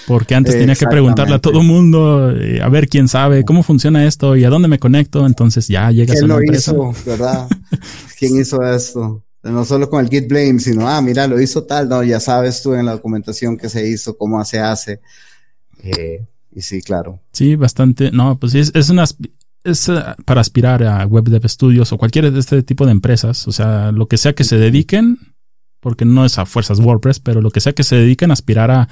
Porque 0.07 0.35
antes 0.35 0.57
tenía 0.57 0.75
que 0.75 0.87
preguntarle 0.87 1.35
a 1.35 1.39
todo 1.39 1.63
mundo, 1.63 2.31
eh, 2.31 2.61
a 2.61 2.69
ver 2.69 2.89
quién 2.89 3.07
sabe 3.07 3.45
cómo 3.45 3.63
funciona 3.63 4.05
esto 4.05 4.35
y 4.35 4.43
a 4.43 4.49
dónde 4.49 4.67
me 4.67 4.79
conecto. 4.79 5.25
Entonces 5.25 5.67
ya 5.67 5.89
llegas 5.91 6.21
a 6.21 6.27
la 6.27 6.35
lo 6.35 6.43
hizo, 6.43 6.93
verdad? 7.05 7.47
¿Quién 8.19 8.39
hizo 8.39 8.61
esto? 8.63 9.23
No 9.43 9.63
solo 9.63 9.89
con 9.89 10.03
el 10.03 10.09
Git 10.09 10.27
Blame, 10.27 10.59
sino, 10.59 10.89
ah, 10.89 11.01
mira, 11.01 11.27
lo 11.27 11.39
hizo 11.39 11.63
tal. 11.63 11.87
No, 11.87 12.03
ya 12.03 12.19
sabes 12.19 12.61
tú 12.61 12.73
en 12.73 12.85
la 12.85 12.93
documentación 12.93 13.55
que 13.55 13.69
se 13.69 13.87
hizo, 13.87 14.17
cómo 14.17 14.43
se 14.43 14.59
hace. 14.59 14.99
Eh, 15.83 16.25
y 16.51 16.61
sí, 16.61 16.81
claro. 16.81 17.21
Sí, 17.31 17.55
bastante. 17.55 18.11
No, 18.11 18.39
pues 18.39 18.55
es, 18.55 18.71
es 18.73 18.89
una 18.89 19.05
es 19.63 19.89
eh, 19.89 20.01
para 20.25 20.41
aspirar 20.41 20.83
a 20.83 21.05
web 21.05 21.25
dev 21.25 21.47
studios 21.47 21.91
o 21.91 21.97
cualquier 21.97 22.31
de 22.31 22.39
este 22.39 22.63
tipo 22.63 22.85
de 22.85 22.91
empresas. 22.91 23.47
O 23.47 23.51
sea, 23.51 23.91
lo 23.91 24.07
que 24.07 24.17
sea 24.17 24.33
que 24.33 24.43
se 24.43 24.57
dediquen, 24.57 25.19
porque 25.79 26.05
no 26.05 26.25
es 26.25 26.37
a 26.37 26.45
fuerzas 26.45 26.79
WordPress, 26.79 27.19
pero 27.19 27.41
lo 27.41 27.51
que 27.51 27.59
sea 27.59 27.73
que 27.73 27.83
se 27.83 27.95
dediquen 27.95 28.31
a 28.31 28.33
aspirar 28.33 28.71
a 28.71 28.87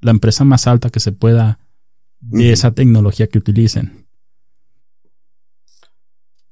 la 0.00 0.10
empresa 0.10 0.44
más 0.44 0.66
alta 0.66 0.90
que 0.90 1.00
se 1.00 1.12
pueda 1.12 1.58
de 2.20 2.52
esa 2.52 2.72
tecnología 2.72 3.26
que 3.28 3.38
utilicen. 3.38 4.06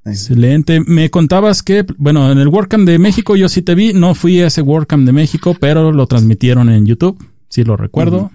Excelente. 0.05 0.81
Me 0.87 1.11
contabas 1.11 1.65
que, 1.65 1.85
bueno, 1.99 2.31
en 2.31 2.39
el 2.39 2.49
WordCamp 2.49 2.87
de 2.87 2.99
México 2.99 3.35
yo 3.35 3.49
sí 3.49 3.63
te 3.63 3.75
vi, 3.75 3.93
no 3.93 4.15
fui 4.15 4.41
a 4.41 4.47
ese 4.47 4.63
WordCamp 4.63 5.05
de 5.05 5.13
México, 5.13 5.57
pero 5.59 5.91
lo 5.91 6.07
transmitieron 6.07 6.71
en 6.71 6.87
YouTube, 6.87 7.19
sí 7.49 7.65
lo 7.65 7.77
recuerdo. 7.77 8.31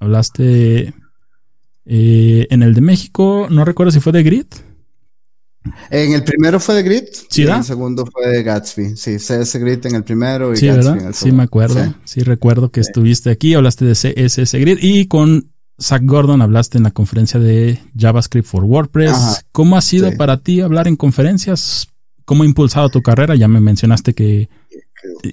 Hablaste 0.00 0.92
eh, 1.86 2.46
en 2.50 2.62
el 2.62 2.74
de 2.74 2.80
México, 2.80 3.48
no 3.50 3.64
recuerdo 3.64 3.92
si 3.92 4.00
fue 4.00 4.12
de 4.12 4.22
Grit. 4.22 4.54
En 5.90 6.12
el 6.12 6.24
primero 6.24 6.60
fue 6.60 6.74
de 6.74 6.82
Grit. 6.82 7.08
Sí, 7.28 7.42
en 7.42 7.50
el 7.50 7.64
segundo 7.64 8.04
fue 8.06 8.28
de 8.28 8.42
Gatsby. 8.42 8.96
Sí, 8.96 9.16
CS 9.16 9.56
Grit 9.56 9.86
en 9.86 9.94
el 9.94 10.04
primero 10.04 10.52
y 10.52 10.56
sí, 10.56 10.66
Gatsby 10.66 10.80
en 10.80 11.06
el 11.06 11.14
segundo. 11.14 11.16
Sí, 11.16 11.32
me 11.32 11.42
acuerdo. 11.42 11.94
Sí, 12.04 12.20
recuerdo 12.20 12.70
que 12.70 12.80
estuviste 12.80 13.30
aquí, 13.30 13.54
hablaste 13.54 13.84
de 13.84 13.94
CSS 13.94 14.54
Grit 14.54 14.78
y 14.82 15.06
con 15.06 15.50
Zach 15.80 16.02
Gordon 16.04 16.42
hablaste 16.42 16.78
en 16.78 16.84
la 16.84 16.90
conferencia 16.90 17.40
de 17.40 17.78
JavaScript 17.96 18.46
for 18.46 18.64
WordPress. 18.64 19.44
¿Cómo 19.52 19.76
ha 19.76 19.80
sido 19.80 20.14
para 20.16 20.38
ti 20.38 20.60
hablar 20.60 20.86
en 20.86 20.96
conferencias? 20.96 21.88
¿Cómo 22.24 22.42
ha 22.42 22.46
impulsado 22.46 22.88
tu 22.90 23.02
carrera? 23.02 23.34
Ya 23.34 23.48
me 23.48 23.60
mencionaste 23.60 24.14
que 24.14 24.48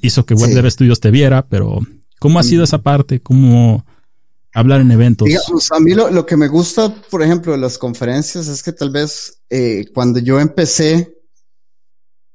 hizo 0.02 0.26
que 0.26 0.34
Web 0.34 0.52
Dev 0.52 0.70
Studios 0.72 1.00
te 1.00 1.12
viera, 1.12 1.46
pero 1.48 1.80
¿cómo 2.20 2.40
ha 2.40 2.44
sido 2.44 2.62
mm. 2.62 2.66
esa 2.66 2.82
parte? 2.82 3.20
¿Cómo 3.20 3.86
hablar 4.54 4.82
en 4.82 4.92
eventos. 4.92 5.28
a 5.72 5.80
mí 5.80 5.94
lo, 5.94 6.26
que 6.26 6.38
me 6.38 6.48
gusta, 6.48 6.94
por 7.10 7.22
ejemplo, 7.24 7.52
de 7.52 7.58
las 7.58 7.78
conferencias 7.78 8.48
es 8.48 8.64
que 8.64 8.74
tal 8.74 8.92
vez 8.92 9.42
eh, 9.50 9.86
cuando 9.94 10.20
yo 10.20 10.40
empecé 10.40 11.18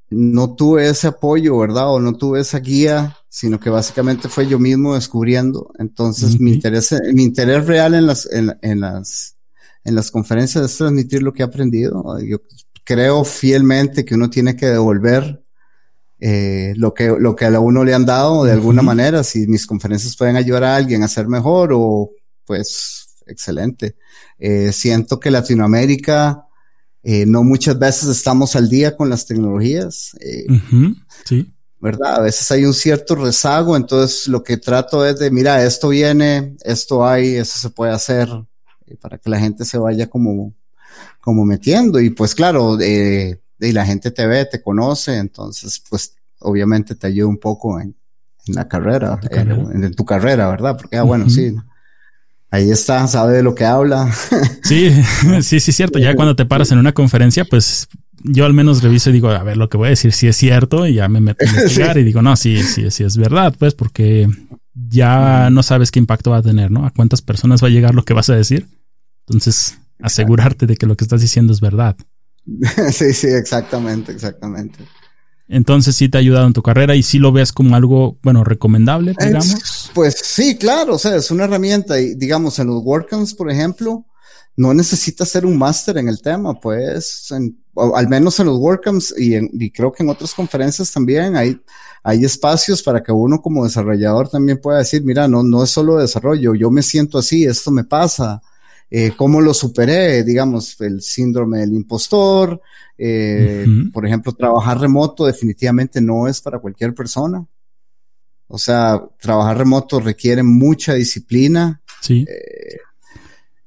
no 0.09 0.55
tuve 0.55 0.89
ese 0.89 1.07
apoyo, 1.07 1.57
¿verdad? 1.57 1.91
O 1.91 1.99
no 1.99 2.15
tuve 2.15 2.39
esa 2.39 2.59
guía, 2.59 3.17
sino 3.29 3.59
que 3.59 3.69
básicamente 3.69 4.29
fue 4.29 4.47
yo 4.47 4.57
mismo 4.57 4.95
descubriendo. 4.95 5.71
Entonces, 5.79 6.39
mi 6.39 6.53
interés, 6.53 6.95
mi 7.13 7.23
interés 7.23 7.65
real 7.65 7.93
en 7.93 8.07
las, 8.07 8.27
en, 8.31 8.79
las, 8.79 9.35
en 9.83 9.95
las 9.95 10.09
conferencias 10.09 10.63
es 10.63 10.77
transmitir 10.77 11.23
lo 11.23 11.33
que 11.33 11.43
he 11.43 11.45
aprendido. 11.45 12.17
Yo 12.21 12.37
creo 12.85 13.25
fielmente 13.25 14.05
que 14.05 14.15
uno 14.15 14.29
tiene 14.29 14.55
que 14.55 14.67
devolver 14.67 15.43
eh, 16.19 16.73
lo 16.75 16.93
que 16.93 17.15
lo 17.19 17.35
que 17.35 17.45
a 17.45 17.59
uno 17.59 17.83
le 17.83 17.93
han 17.93 18.05
dado 18.05 18.43
de 18.43 18.51
alguna 18.51 18.81
manera, 18.81 19.23
si 19.23 19.47
mis 19.47 19.65
conferencias 19.65 20.15
pueden 20.15 20.35
ayudar 20.35 20.63
a 20.63 20.75
alguien 20.75 21.03
a 21.03 21.07
ser 21.07 21.27
mejor 21.27 21.71
o 21.73 22.11
pues 22.45 23.07
excelente. 23.27 23.95
Eh, 24.39 24.71
siento 24.71 25.19
que 25.19 25.31
Latinoamérica 25.31 26.47
eh, 27.03 27.25
no 27.25 27.43
muchas 27.43 27.77
veces 27.79 28.09
estamos 28.09 28.55
al 28.55 28.69
día 28.69 28.95
con 28.95 29.09
las 29.09 29.25
tecnologías. 29.25 30.15
Eh, 30.19 30.45
sí. 31.25 31.53
¿Verdad? 31.79 32.15
A 32.15 32.21
veces 32.21 32.51
hay 32.51 32.65
un 32.65 32.73
cierto 32.73 33.15
rezago, 33.15 33.77
entonces 33.77 34.27
lo 34.27 34.43
que 34.43 34.57
trato 34.57 35.05
es 35.05 35.19
de, 35.19 35.29
mira, 35.29 35.63
esto 35.63 35.89
viene, 35.89 36.57
esto 36.63 37.05
hay, 37.05 37.35
eso 37.35 37.59
se 37.59 37.69
puede 37.69 37.93
hacer, 37.93 38.27
para 38.99 39.19
que 39.19 39.29
la 39.29 39.39
gente 39.39 39.63
se 39.63 39.77
vaya 39.77 40.09
como, 40.09 40.55
como 41.21 41.45
metiendo. 41.45 41.99
Y 41.99 42.09
pues 42.09 42.33
claro, 42.33 42.79
eh, 42.81 43.39
y 43.59 43.71
la 43.71 43.85
gente 43.85 44.11
te 44.11 44.27
ve, 44.27 44.45
te 44.45 44.61
conoce, 44.61 45.17
entonces 45.17 45.81
pues 45.89 46.15
obviamente 46.39 46.95
te 46.95 47.07
ayuda 47.07 47.27
un 47.27 47.37
poco 47.37 47.79
en, 47.79 47.95
la 48.47 48.67
carrera, 48.67 49.19
en, 49.31 49.93
tu 49.93 50.05
carrera, 50.05 50.47
¿verdad? 50.49 50.77
Porque, 50.77 50.95
ah, 50.95 51.03
bueno, 51.03 51.29
sí, 51.29 51.53
ahí 52.49 52.71
está, 52.71 53.05
sabe 53.07 53.33
de 53.33 53.43
lo 53.43 53.55
que 53.55 53.65
habla. 53.65 54.09
sí, 54.63 54.89
sí, 55.41 55.59
sí, 55.59 55.71
cierto. 55.71 55.99
Ya 55.99 56.15
cuando 56.15 56.35
te 56.35 56.45
paras 56.45 56.71
en 56.71 56.77
una 56.77 56.93
conferencia, 56.93 57.43
pues 57.45 57.89
yo 58.23 58.45
al 58.45 58.53
menos 58.53 58.81
reviso 58.81 59.09
y 59.09 59.13
digo, 59.13 59.29
a 59.29 59.43
ver, 59.43 59.57
lo 59.57 59.69
que 59.69 59.77
voy 59.77 59.87
a 59.87 59.89
decir 59.89 60.13
si 60.13 60.27
es 60.27 60.37
cierto 60.37 60.87
y 60.87 60.95
ya 60.95 61.07
me 61.07 61.19
meto 61.19 61.45
a 61.45 61.49
investigar 61.49 61.97
y 61.97 62.03
digo, 62.03 62.21
no, 62.21 62.35
sí, 62.35 62.63
sí, 62.63 62.89
sí 62.91 63.03
es 63.03 63.17
verdad, 63.17 63.53
pues 63.57 63.73
porque 63.73 64.29
ya 64.73 65.49
no 65.49 65.63
sabes 65.63 65.91
qué 65.91 65.99
impacto 65.99 66.31
va 66.31 66.37
a 66.37 66.43
tener, 66.43 66.71
¿no? 66.71 66.85
A 66.85 66.91
cuántas 66.91 67.21
personas 67.21 67.63
va 67.63 67.67
a 67.67 67.71
llegar 67.71 67.95
lo 67.95 68.03
que 68.03 68.13
vas 68.13 68.29
a 68.29 68.35
decir. 68.35 68.67
Entonces, 69.27 69.77
asegurarte 70.01 70.67
de 70.67 70.77
que 70.77 70.85
lo 70.85 70.95
que 70.95 71.03
estás 71.03 71.21
diciendo 71.21 71.51
es 71.51 71.59
verdad. 71.59 71.97
sí, 72.91 73.13
sí, 73.13 73.27
exactamente, 73.27 74.11
exactamente. 74.11 74.79
Entonces 75.49 75.95
sí 75.95 76.09
te 76.09 76.17
ha 76.17 76.19
ayudado 76.19 76.47
en 76.47 76.53
tu 76.53 76.61
carrera 76.61 76.95
y 76.95 77.03
sí 77.03 77.19
lo 77.19 77.31
ves 77.31 77.53
como 77.53 77.75
algo, 77.75 78.17
bueno, 78.21 78.43
recomendable, 78.43 79.15
digamos. 79.17 79.91
pues 79.93 80.15
sí, 80.21 80.57
claro, 80.57 80.95
o 80.95 80.99
sea, 80.99 81.15
es 81.15 81.31
una 81.31 81.45
herramienta 81.45 81.99
y 81.99 82.15
digamos 82.15 82.59
en 82.59 82.67
los 82.67 82.83
WordCamps, 82.83 83.33
por 83.33 83.49
ejemplo, 83.49 84.05
no 84.57 84.73
necesitas 84.73 85.29
ser 85.29 85.45
un 85.45 85.57
máster 85.57 85.97
en 85.99 86.09
el 86.09 86.21
tema, 86.21 86.59
pues, 86.59 87.31
al 87.95 88.07
menos 88.09 88.39
en 88.39 88.47
los 88.47 88.57
WordCamps 88.57 89.13
y, 89.17 89.35
y 89.35 89.71
creo 89.71 89.91
que 89.93 90.03
en 90.03 90.09
otras 90.09 90.33
conferencias 90.33 90.91
también 90.91 91.37
hay, 91.37 91.61
hay 92.03 92.25
espacios 92.25 92.83
para 92.83 93.01
que 93.01 93.11
uno 93.11 93.39
como 93.39 93.63
desarrollador 93.63 94.29
también 94.29 94.59
pueda 94.59 94.79
decir, 94.79 95.03
mira, 95.03 95.27
no, 95.27 95.43
no 95.43 95.63
es 95.63 95.69
solo 95.69 95.97
desarrollo, 95.97 96.55
yo 96.55 96.71
me 96.71 96.81
siento 96.81 97.19
así, 97.19 97.45
esto 97.45 97.71
me 97.71 97.85
pasa, 97.85 98.41
eh, 98.89 99.11
cómo 99.15 99.41
lo 99.41 99.53
superé, 99.53 100.23
digamos, 100.23 100.79
el 100.81 101.01
síndrome 101.01 101.59
del 101.59 101.73
impostor, 101.73 102.61
eh, 102.97 103.65
por 103.91 104.05
ejemplo, 104.05 104.33
trabajar 104.33 104.79
remoto 104.79 105.25
definitivamente 105.25 106.01
no 106.01 106.27
es 106.27 106.41
para 106.41 106.59
cualquier 106.59 106.93
persona. 106.93 107.45
O 108.47 108.57
sea, 108.57 109.01
trabajar 109.19 109.57
remoto 109.57 109.99
requiere 109.99 110.41
mucha 110.41 110.93
disciplina. 110.93 111.81
Sí. 112.01 112.25
Eh, 112.27 112.77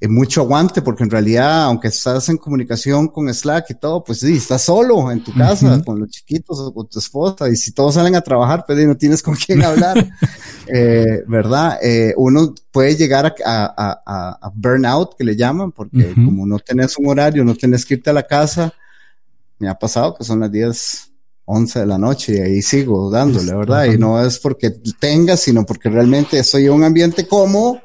mucho 0.08 0.40
aguante, 0.40 0.80
porque 0.80 1.04
en 1.04 1.10
realidad, 1.10 1.64
aunque 1.64 1.88
estás 1.88 2.28
en 2.30 2.38
comunicación 2.38 3.08
con 3.08 3.32
Slack 3.32 3.70
y 3.70 3.74
todo, 3.74 4.02
pues 4.02 4.20
sí, 4.20 4.36
estás 4.36 4.62
solo 4.62 5.10
en 5.10 5.22
tu 5.22 5.34
casa, 5.34 5.82
con 5.84 6.00
los 6.00 6.08
chiquitos 6.08 6.58
o 6.58 6.72
con 6.72 6.88
tu 6.88 6.98
esposa, 6.98 7.48
y 7.50 7.56
si 7.56 7.72
todos 7.72 7.94
salen 7.94 8.14
a 8.14 8.22
trabajar, 8.22 8.64
pues 8.66 8.78
no 8.86 8.96
tienes 8.96 9.22
con 9.22 9.34
quién 9.34 9.62
hablar, 9.62 10.10
eh, 10.66 11.22
¿verdad? 11.26 11.78
Eh, 11.82 12.14
uno 12.16 12.54
puede 12.72 12.96
llegar 12.96 13.34
a, 13.44 13.74
a, 13.76 14.38
a, 14.40 14.52
burnout, 14.54 15.16
que 15.18 15.24
le 15.24 15.36
llaman, 15.36 15.72
porque 15.72 16.14
como 16.14 16.46
no 16.46 16.58
tenés 16.58 16.96
un 16.96 17.08
horario, 17.08 17.44
no 17.44 17.54
tenés 17.54 17.84
que 17.84 17.94
irte 17.94 18.08
a 18.08 18.14
la 18.14 18.26
casa, 18.26 18.72
me 19.58 19.68
ha 19.68 19.74
pasado 19.74 20.14
que 20.14 20.24
son 20.24 20.40
las 20.40 20.50
10, 20.50 21.10
11 21.44 21.80
de 21.80 21.86
la 21.86 21.98
noche 21.98 22.36
y 22.36 22.40
ahí 22.40 22.62
sigo 22.62 23.10
dándole, 23.10 23.52
¿verdad? 23.52 23.86
Y 23.86 23.98
no 23.98 24.24
es 24.24 24.38
porque 24.38 24.70
tenga, 25.00 25.36
sino 25.36 25.66
porque 25.66 25.88
realmente 25.88 26.38
estoy 26.38 26.66
en 26.66 26.72
un 26.72 26.84
ambiente 26.84 27.26
cómodo 27.26 27.80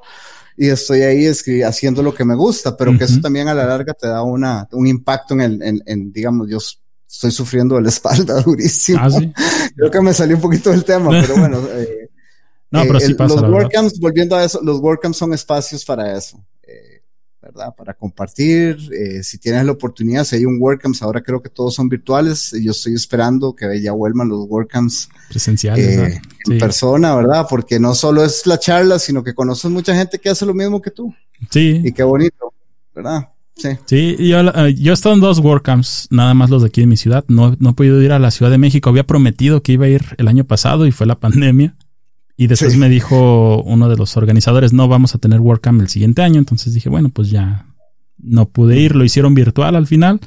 y 0.58 0.70
estoy 0.70 1.02
ahí 1.02 1.28
haciendo 1.64 2.02
lo 2.02 2.14
que 2.14 2.24
me 2.24 2.36
gusta, 2.36 2.78
pero 2.78 2.98
que 2.98 3.04
eso 3.04 3.20
también 3.20 3.48
a 3.48 3.54
la 3.54 3.66
larga 3.66 3.94
te 3.94 4.08
da 4.08 4.24
una, 4.24 4.68
un 4.72 4.88
impacto 4.88 5.34
en 5.34 5.42
el, 5.42 5.84
en, 5.86 6.12
digamos, 6.12 6.50
yo 6.50 6.60
estoy 7.10 7.32
sufriendo 7.32 7.76
de 7.76 7.82
la 7.82 7.90
espalda 7.96 8.42
durísimo. 8.42 9.00
¿Ah, 9.02 9.10
Creo 9.76 9.92
que 9.92 10.02
me 10.02 10.14
salió 10.14 10.36
un 10.36 10.42
poquito 10.42 10.72
del 10.72 10.86
tema, 10.86 11.10
pero 11.10 11.38
bueno. 11.38 11.60
Eh, 11.72 12.10
no, 12.72 12.84
pero 12.84 13.00
sí 13.00 13.14
pasa, 13.14 13.36
los 13.36 13.52
WordCamps, 13.52 14.00
volviendo 14.00 14.36
a 14.36 14.44
eso, 14.44 14.62
los 14.64 14.80
WordCamps 14.80 15.18
son 15.18 15.34
espacios 15.34 15.84
para 15.84 16.18
eso. 16.18 16.44
Eh, 17.46 17.52
¿verdad? 17.54 17.76
Para 17.76 17.94
compartir, 17.94 18.78
eh, 18.92 19.24
si 19.24 19.38
tienes 19.38 19.66
la 19.66 19.72
oportunidad, 19.72 20.24
si 20.24 20.38
hay 20.38 20.46
un 20.46 20.58
WordCamps, 20.60 21.02
ahora 21.02 21.22
creo 21.22 21.42
que 21.42 21.50
todos 21.50 21.76
son 21.76 21.90
virtuales, 21.90 22.54
yo 22.62 22.72
estoy 22.72 22.94
esperando 22.94 23.56
que 23.56 23.82
ya 23.82 23.92
vuelvan 23.92 24.30
los 24.30 24.48
WordCamps 24.48 25.10
presenciales, 25.30 25.86
eh, 25.86 26.22
en 26.48 26.58
persona, 26.58 27.16
¿verdad? 27.16 27.46
Porque 27.50 27.80
no 27.80 27.94
solo 27.94 28.24
es 28.24 28.46
la 28.46 28.60
charla, 28.60 29.00
sino 29.00 29.24
que 29.24 29.34
conoces 29.34 29.70
mucha 29.72 29.96
gente 29.96 30.20
que 30.20 30.30
hace 30.30 30.46
lo 30.46 30.54
mismo 30.54 30.82
que 30.82 30.92
tú. 30.92 31.14
Sí. 31.50 31.82
Y 31.84 31.92
qué 31.92 32.04
bonito, 32.04 32.54
¿verdad? 32.94 33.30
Sí. 33.56 33.70
Sí, 33.86 34.18
yo, 34.20 34.40
eh, 34.40 34.76
yo 34.76 34.92
he 34.92 34.94
estado 34.94 35.16
en 35.16 35.22
dos 35.22 35.40
WordCamps, 35.40 36.08
nada 36.12 36.34
más 36.34 36.50
los 36.50 36.62
de 36.62 36.68
aquí 36.68 36.82
de 36.82 36.88
mi 36.88 36.98
ciudad. 36.98 37.24
No, 37.28 37.56
no 37.60 37.70
he 37.70 37.74
podido 37.74 38.02
ir 38.02 38.12
a 38.12 38.20
la 38.20 38.32
Ciudad 38.32 38.52
de 38.52 38.58
México. 38.58 38.90
Había 38.90 39.06
prometido 39.06 39.64
que 39.64 39.74
iba 39.74 39.86
a 39.86 39.90
ir 39.90 40.04
el 40.18 40.28
año 40.28 40.44
pasado 40.44 40.86
y 40.88 40.92
fue 40.92 41.08
la 41.08 41.16
pandemia. 41.20 41.76
Y 42.38 42.48
después 42.48 42.76
me 42.76 42.90
dijo 42.90 43.62
uno 43.64 43.88
de 43.88 43.96
los 43.96 44.18
organizadores, 44.18 44.74
no 44.74 44.88
vamos 44.88 45.16
a 45.16 45.20
tener 45.20 45.40
WordCamp 45.40 45.82
el 45.82 45.88
siguiente 45.88 46.22
año. 46.22 46.40
Entonces 46.40 46.74
dije, 46.74 46.90
bueno, 46.90 47.10
pues 47.10 47.30
ya 47.30 47.68
no 48.18 48.50
pude 48.50 48.78
ir. 48.80 48.96
Lo 48.96 49.06
hicieron 49.06 49.34
virtual 49.34 49.76
al 49.76 49.88
final. 49.88 50.20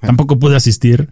Tampoco 0.00 0.38
pude 0.38 0.56
asistir. 0.56 1.08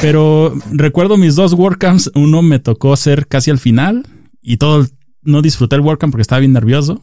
Pero 0.00 0.54
recuerdo 0.72 1.18
mis 1.18 1.34
dos 1.34 1.52
WordCamps. 1.52 2.12
Uno 2.14 2.40
me 2.40 2.58
tocó 2.58 2.96
ser 2.96 3.26
casi 3.26 3.50
al 3.50 3.58
final 3.58 4.06
y 4.40 4.56
todo, 4.56 4.86
no 5.22 5.42
disfruté 5.42 5.76
el 5.76 5.82
WordCamp 5.82 6.12
porque 6.12 6.22
estaba 6.22 6.40
bien 6.40 6.52
nervioso. 6.52 7.02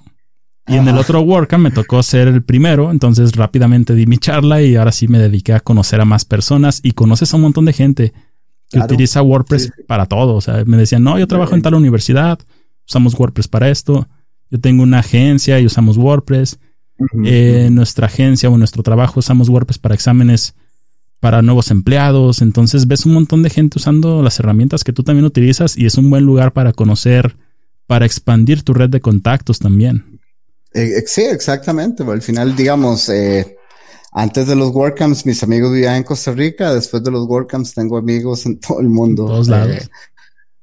Y 0.68 0.76
en 0.76 0.88
el 0.88 0.98
otro 0.98 1.22
WordCamp 1.22 1.64
me 1.64 1.72
tocó 1.72 2.04
ser 2.04 2.28
el 2.28 2.44
primero, 2.44 2.92
entonces 2.92 3.38
rápidamente 3.38 3.96
di 3.96 4.06
mi 4.06 4.18
charla 4.18 4.62
y 4.62 4.76
ahora 4.76 4.92
sí 4.92 5.08
me 5.08 5.18
dediqué 5.18 5.54
a 5.54 5.62
conocer 5.62 6.02
a 6.02 6.06
más 6.06 6.26
personas 6.26 6.82
y 6.84 6.92
conoces 6.92 7.32
a 7.32 7.38
un 7.38 7.44
montón 7.44 7.64
de 7.64 7.72
gente 7.72 8.14
que 8.70 8.80
utiliza 8.80 9.22
WordPress 9.22 9.72
para 9.88 10.06
todo. 10.06 10.36
O 10.36 10.42
sea, 10.42 10.64
me 10.66 10.78
decían, 10.78 11.04
no, 11.04 11.18
yo 11.18 11.28
trabajo 11.28 11.56
en 11.56 11.62
tal 11.62 11.76
universidad, 11.76 12.40
usamos 12.88 13.18
WordPress 13.18 13.48
para 13.48 13.70
esto. 13.70 14.08
Yo 14.50 14.60
tengo 14.60 14.84
una 14.84 15.00
agencia 15.00 15.60
y 15.60 15.66
usamos 15.66 15.98
WordPress. 15.98 16.60
En 17.24 17.76
nuestra 17.76 18.08
agencia 18.08 18.50
o 18.50 18.58
nuestro 18.58 18.82
trabajo 18.82 19.20
usamos 19.20 19.50
WordPress 19.50 19.78
para 19.78 19.94
exámenes 19.94 20.56
para 21.20 21.42
nuevos 21.42 21.72
empleados. 21.72 22.42
Entonces 22.42 22.88
ves 22.88 23.06
un 23.06 23.14
montón 23.14 23.44
de 23.44 23.50
gente 23.50 23.78
usando 23.78 24.22
las 24.22 24.40
herramientas 24.40 24.84
que 24.84 24.94
tú 24.94 25.04
también 25.04 25.26
utilizas 25.26 25.78
y 25.78 25.86
es 25.86 25.98
un 25.98 26.10
buen 26.10 26.24
lugar 26.24 26.54
para 26.54 26.74
conocer, 26.74 27.36
para 27.86 28.06
expandir 28.06 28.64
tu 28.64 28.74
red 28.74 28.90
de 28.90 29.02
contactos 29.02 29.60
también. 29.60 30.20
Eh, 30.74 31.00
eh, 31.00 31.04
sí, 31.06 31.22
exactamente. 31.22 32.04
Al 32.04 32.22
final, 32.22 32.56
digamos, 32.56 33.10
eh, 33.10 33.57
antes 34.12 34.48
de 34.48 34.56
los 34.56 34.72
WordCamps, 34.72 35.26
mis 35.26 35.44
amigos 35.44 35.74
vivían 35.74 35.98
en 35.98 36.04
Costa 36.04 36.32
Rica. 36.32 36.74
Después 36.74 37.04
de 37.04 37.12
los 37.12 37.28
WordCamps, 37.28 37.74
tengo 37.74 37.98
amigos 37.98 38.46
en 38.46 38.60
todo 38.60 38.80
el 38.80 38.90
mundo. 38.90 39.26
todos 39.26 39.48
lados. 39.48 39.76
Eh, 39.76 39.90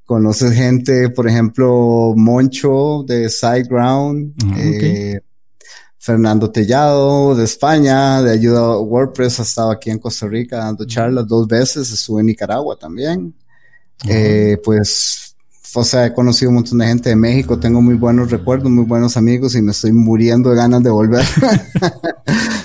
conoces 0.04 0.52
gente, 0.52 1.08
por 1.10 1.28
ejemplo, 1.28 2.14
Moncho 2.16 3.04
de 3.06 3.28
SiteGround, 3.28 4.34
ah, 4.44 4.54
eh, 4.58 5.20
Fernando 5.98 6.50
Tellado 6.50 7.34
de 7.34 7.44
España, 7.44 8.20
de 8.22 8.32
ayuda 8.32 8.78
WordPress, 8.78 9.40
ha 9.40 9.42
estado 9.44 9.70
aquí 9.70 9.90
en 9.90 9.98
Costa 9.98 10.26
Rica 10.26 10.58
dando 10.58 10.84
charlas 10.84 11.26
dos 11.26 11.48
veces, 11.48 11.90
estuve 11.90 12.20
en 12.20 12.26
Nicaragua 12.26 12.76
también. 12.76 13.34
Eh, 14.06 14.58
pues, 14.62 15.34
o 15.74 15.82
sea, 15.82 16.04
he 16.04 16.12
conocido 16.12 16.50
un 16.50 16.56
montón 16.56 16.78
de 16.78 16.86
gente 16.86 17.08
de 17.08 17.16
México, 17.16 17.58
tengo 17.58 17.80
muy 17.80 17.94
buenos 17.94 18.30
recuerdos, 18.30 18.70
muy 18.70 18.84
buenos 18.84 19.16
amigos 19.16 19.54
y 19.54 19.62
me 19.62 19.70
estoy 19.70 19.92
muriendo 19.92 20.50
de 20.50 20.56
ganas 20.56 20.82
de 20.82 20.90
volver. 20.90 21.24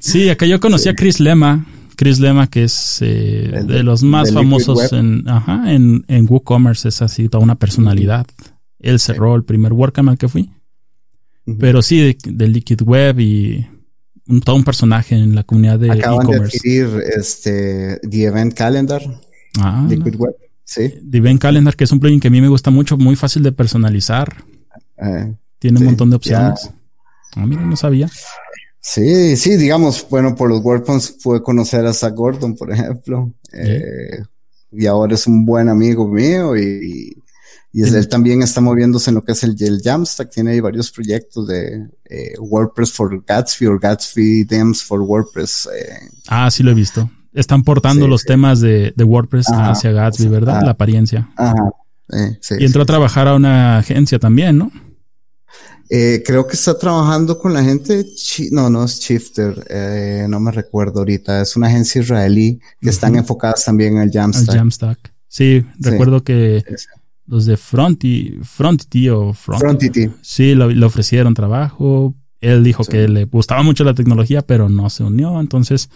Sí, 0.00 0.28
acá 0.28 0.46
yo 0.46 0.60
conocí 0.60 0.88
a 0.88 0.94
Chris 0.94 1.20
Lema. 1.20 1.66
Chris 1.96 2.18
Lema, 2.18 2.48
que 2.48 2.64
es 2.64 2.98
eh, 3.02 3.62
de 3.66 3.82
los 3.82 4.02
más 4.02 4.32
famosos 4.32 4.92
en, 4.92 5.28
ajá, 5.28 5.70
en, 5.72 6.04
en 6.08 6.26
WooCommerce, 6.28 6.88
es 6.88 7.02
así 7.02 7.28
toda 7.28 7.44
una 7.44 7.56
personalidad. 7.56 8.26
Él 8.78 8.98
cerró 8.98 9.36
el 9.36 9.44
primer 9.44 9.72
WordCamp 9.74 10.08
al 10.08 10.18
que 10.18 10.28
fui. 10.28 10.50
Pero 11.58 11.82
sí, 11.82 12.16
de, 12.24 12.48
Liquid 12.48 12.82
Web 12.82 13.20
y 13.20 13.66
todo 14.44 14.56
un 14.56 14.64
personaje 14.64 15.14
en 15.14 15.34
la 15.34 15.42
comunidad 15.42 15.78
de 15.78 15.90
Acaban 15.90 16.26
de 16.26 16.36
adquirir 16.36 16.88
este, 17.16 18.00
The 18.08 18.24
Event 18.24 18.54
Calendar. 18.54 19.02
Ah, 19.58 19.86
Liquid 19.88 20.14
Web. 20.16 20.36
Sí. 20.64 20.94
The 21.10 21.18
Event 21.18 21.40
Calendar, 21.40 21.74
que 21.74 21.84
es 21.84 21.92
un 21.92 21.98
plugin 22.00 22.20
que 22.20 22.28
a 22.28 22.30
mí 22.30 22.40
me 22.40 22.48
gusta 22.48 22.70
mucho, 22.70 22.96
muy 22.96 23.16
fácil 23.16 23.42
de 23.42 23.52
personalizar. 23.52 24.44
Eh, 24.98 25.34
Tiene 25.58 25.80
un 25.80 25.86
montón 25.86 26.10
de 26.10 26.16
opciones. 26.16 26.70
Ah, 27.34 27.46
mira, 27.46 27.62
no 27.62 27.76
sabía. 27.76 28.08
Sí, 28.80 29.36
sí, 29.36 29.56
digamos, 29.56 30.06
bueno, 30.08 30.34
por 30.34 30.48
los 30.48 30.62
WordPress 30.62 31.18
pude 31.22 31.42
conocer 31.42 31.84
a 31.84 31.92
Zach 31.92 32.14
Gordon, 32.14 32.56
por 32.56 32.72
ejemplo, 32.72 33.30
eh, 33.52 34.22
y 34.72 34.86
ahora 34.86 35.14
es 35.14 35.26
un 35.26 35.44
buen 35.44 35.68
amigo 35.68 36.08
mío 36.08 36.56
y, 36.56 37.14
y 37.72 37.82
él 37.82 38.08
también 38.08 38.42
está 38.42 38.62
moviéndose 38.62 39.10
en 39.10 39.16
lo 39.16 39.22
que 39.22 39.32
es 39.32 39.44
el, 39.44 39.54
el 39.60 39.82
Jamstack, 39.82 40.30
tiene 40.30 40.52
ahí 40.52 40.60
varios 40.60 40.90
proyectos 40.90 41.46
de 41.46 41.88
eh, 42.06 42.32
WordPress 42.38 42.92
for 42.92 43.22
Gatsby 43.24 43.66
o 43.66 43.78
Gatsby 43.78 44.46
Themes 44.46 44.82
for 44.82 45.02
WordPress. 45.02 45.68
Eh. 45.76 46.08
Ah, 46.28 46.50
sí 46.50 46.62
lo 46.62 46.70
he 46.70 46.74
visto. 46.74 47.10
Están 47.34 47.62
portando 47.62 48.08
los 48.08 48.24
temas 48.24 48.60
de, 48.60 48.92
de 48.96 49.04
WordPress 49.04 49.46
hacia 49.50 49.92
Gatsby, 49.92 50.26
¿verdad? 50.26 50.62
La 50.64 50.72
apariencia. 50.72 51.30
Ajá. 51.36 51.70
y 52.58 52.64
entró 52.64 52.82
a 52.82 52.86
trabajar 52.86 53.28
a 53.28 53.34
una 53.34 53.78
agencia 53.78 54.18
también, 54.18 54.58
¿no? 54.58 54.72
Eh, 55.92 56.22
creo 56.24 56.46
que 56.46 56.54
está 56.54 56.78
trabajando 56.78 57.36
con 57.36 57.52
la 57.52 57.64
gente, 57.64 58.06
no, 58.52 58.70
no 58.70 58.84
es 58.84 59.00
Shifter, 59.00 59.66
eh, 59.68 60.26
no 60.28 60.38
me 60.38 60.52
recuerdo 60.52 61.00
ahorita, 61.00 61.42
es 61.42 61.56
una 61.56 61.66
agencia 61.66 62.00
israelí 62.00 62.60
que 62.80 62.90
están 62.90 63.16
enfocadas 63.16 63.64
también 63.64 63.96
en 63.96 64.02
el 64.04 64.12
Jamstack. 64.12 64.54
El 64.54 64.60
Jamstack. 64.60 65.12
Sí, 65.26 65.66
recuerdo 65.80 66.22
que 66.22 66.64
los 67.26 67.44
de 67.46 67.56
Fronty, 67.56 68.38
Frontity 68.42 69.08
o 69.08 69.32
Frontity. 69.32 70.10
Sí, 70.20 70.54
le 70.54 70.84
ofrecieron 70.84 71.34
trabajo. 71.34 72.14
Él 72.40 72.64
dijo 72.64 72.84
que 72.84 73.08
le 73.08 73.24
gustaba 73.24 73.62
mucho 73.62 73.84
la 73.84 73.94
tecnología, 73.94 74.42
pero 74.42 74.68
no 74.68 74.90
se 74.90 75.04
unió. 75.04 75.40
Entonces, 75.40 75.90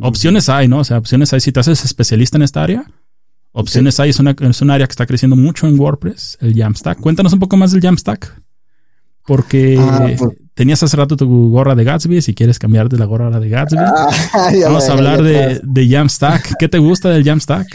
opciones 0.00 0.48
hay, 0.48 0.68
¿no? 0.68 0.78
O 0.78 0.84
sea, 0.84 0.98
opciones 0.98 1.32
hay. 1.32 1.40
Si 1.40 1.52
te 1.52 1.60
haces 1.60 1.84
especialista 1.84 2.36
en 2.36 2.42
esta 2.42 2.62
área, 2.62 2.90
opciones 3.52 4.00
hay. 4.00 4.10
Es, 4.10 4.18
una, 4.18 4.34
es 4.38 4.62
un 4.62 4.70
área 4.70 4.86
que 4.86 4.92
está 4.92 5.06
creciendo 5.06 5.36
mucho 5.36 5.66
en 5.68 5.78
WordPress, 5.78 6.38
el 6.40 6.54
Jamstack. 6.56 7.00
Cuéntanos 7.00 7.32
un 7.32 7.38
poco 7.38 7.56
más 7.56 7.72
del 7.72 7.82
Jamstack. 7.82 8.45
Porque 9.26 9.76
ah, 9.78 10.08
pues- 10.16 10.36
tenías 10.54 10.82
hace 10.82 10.96
rato 10.96 11.16
tu 11.16 11.50
gorra 11.50 11.74
de 11.74 11.84
Gatsby, 11.84 12.22
si 12.22 12.34
quieres 12.34 12.58
cambiar 12.58 12.88
de 12.88 12.98
la 12.98 13.04
gorra 13.04 13.38
de 13.38 13.48
Gatsby. 13.48 13.78
Ah, 13.78 14.10
Vamos 14.64 14.88
a 14.88 14.92
hablar 14.92 15.22
de, 15.22 15.60
de, 15.62 15.88
Jamstack. 15.88 16.54
¿Qué 16.58 16.68
te 16.68 16.78
gusta 16.78 17.10
del 17.10 17.24
Jamstack? 17.24 17.66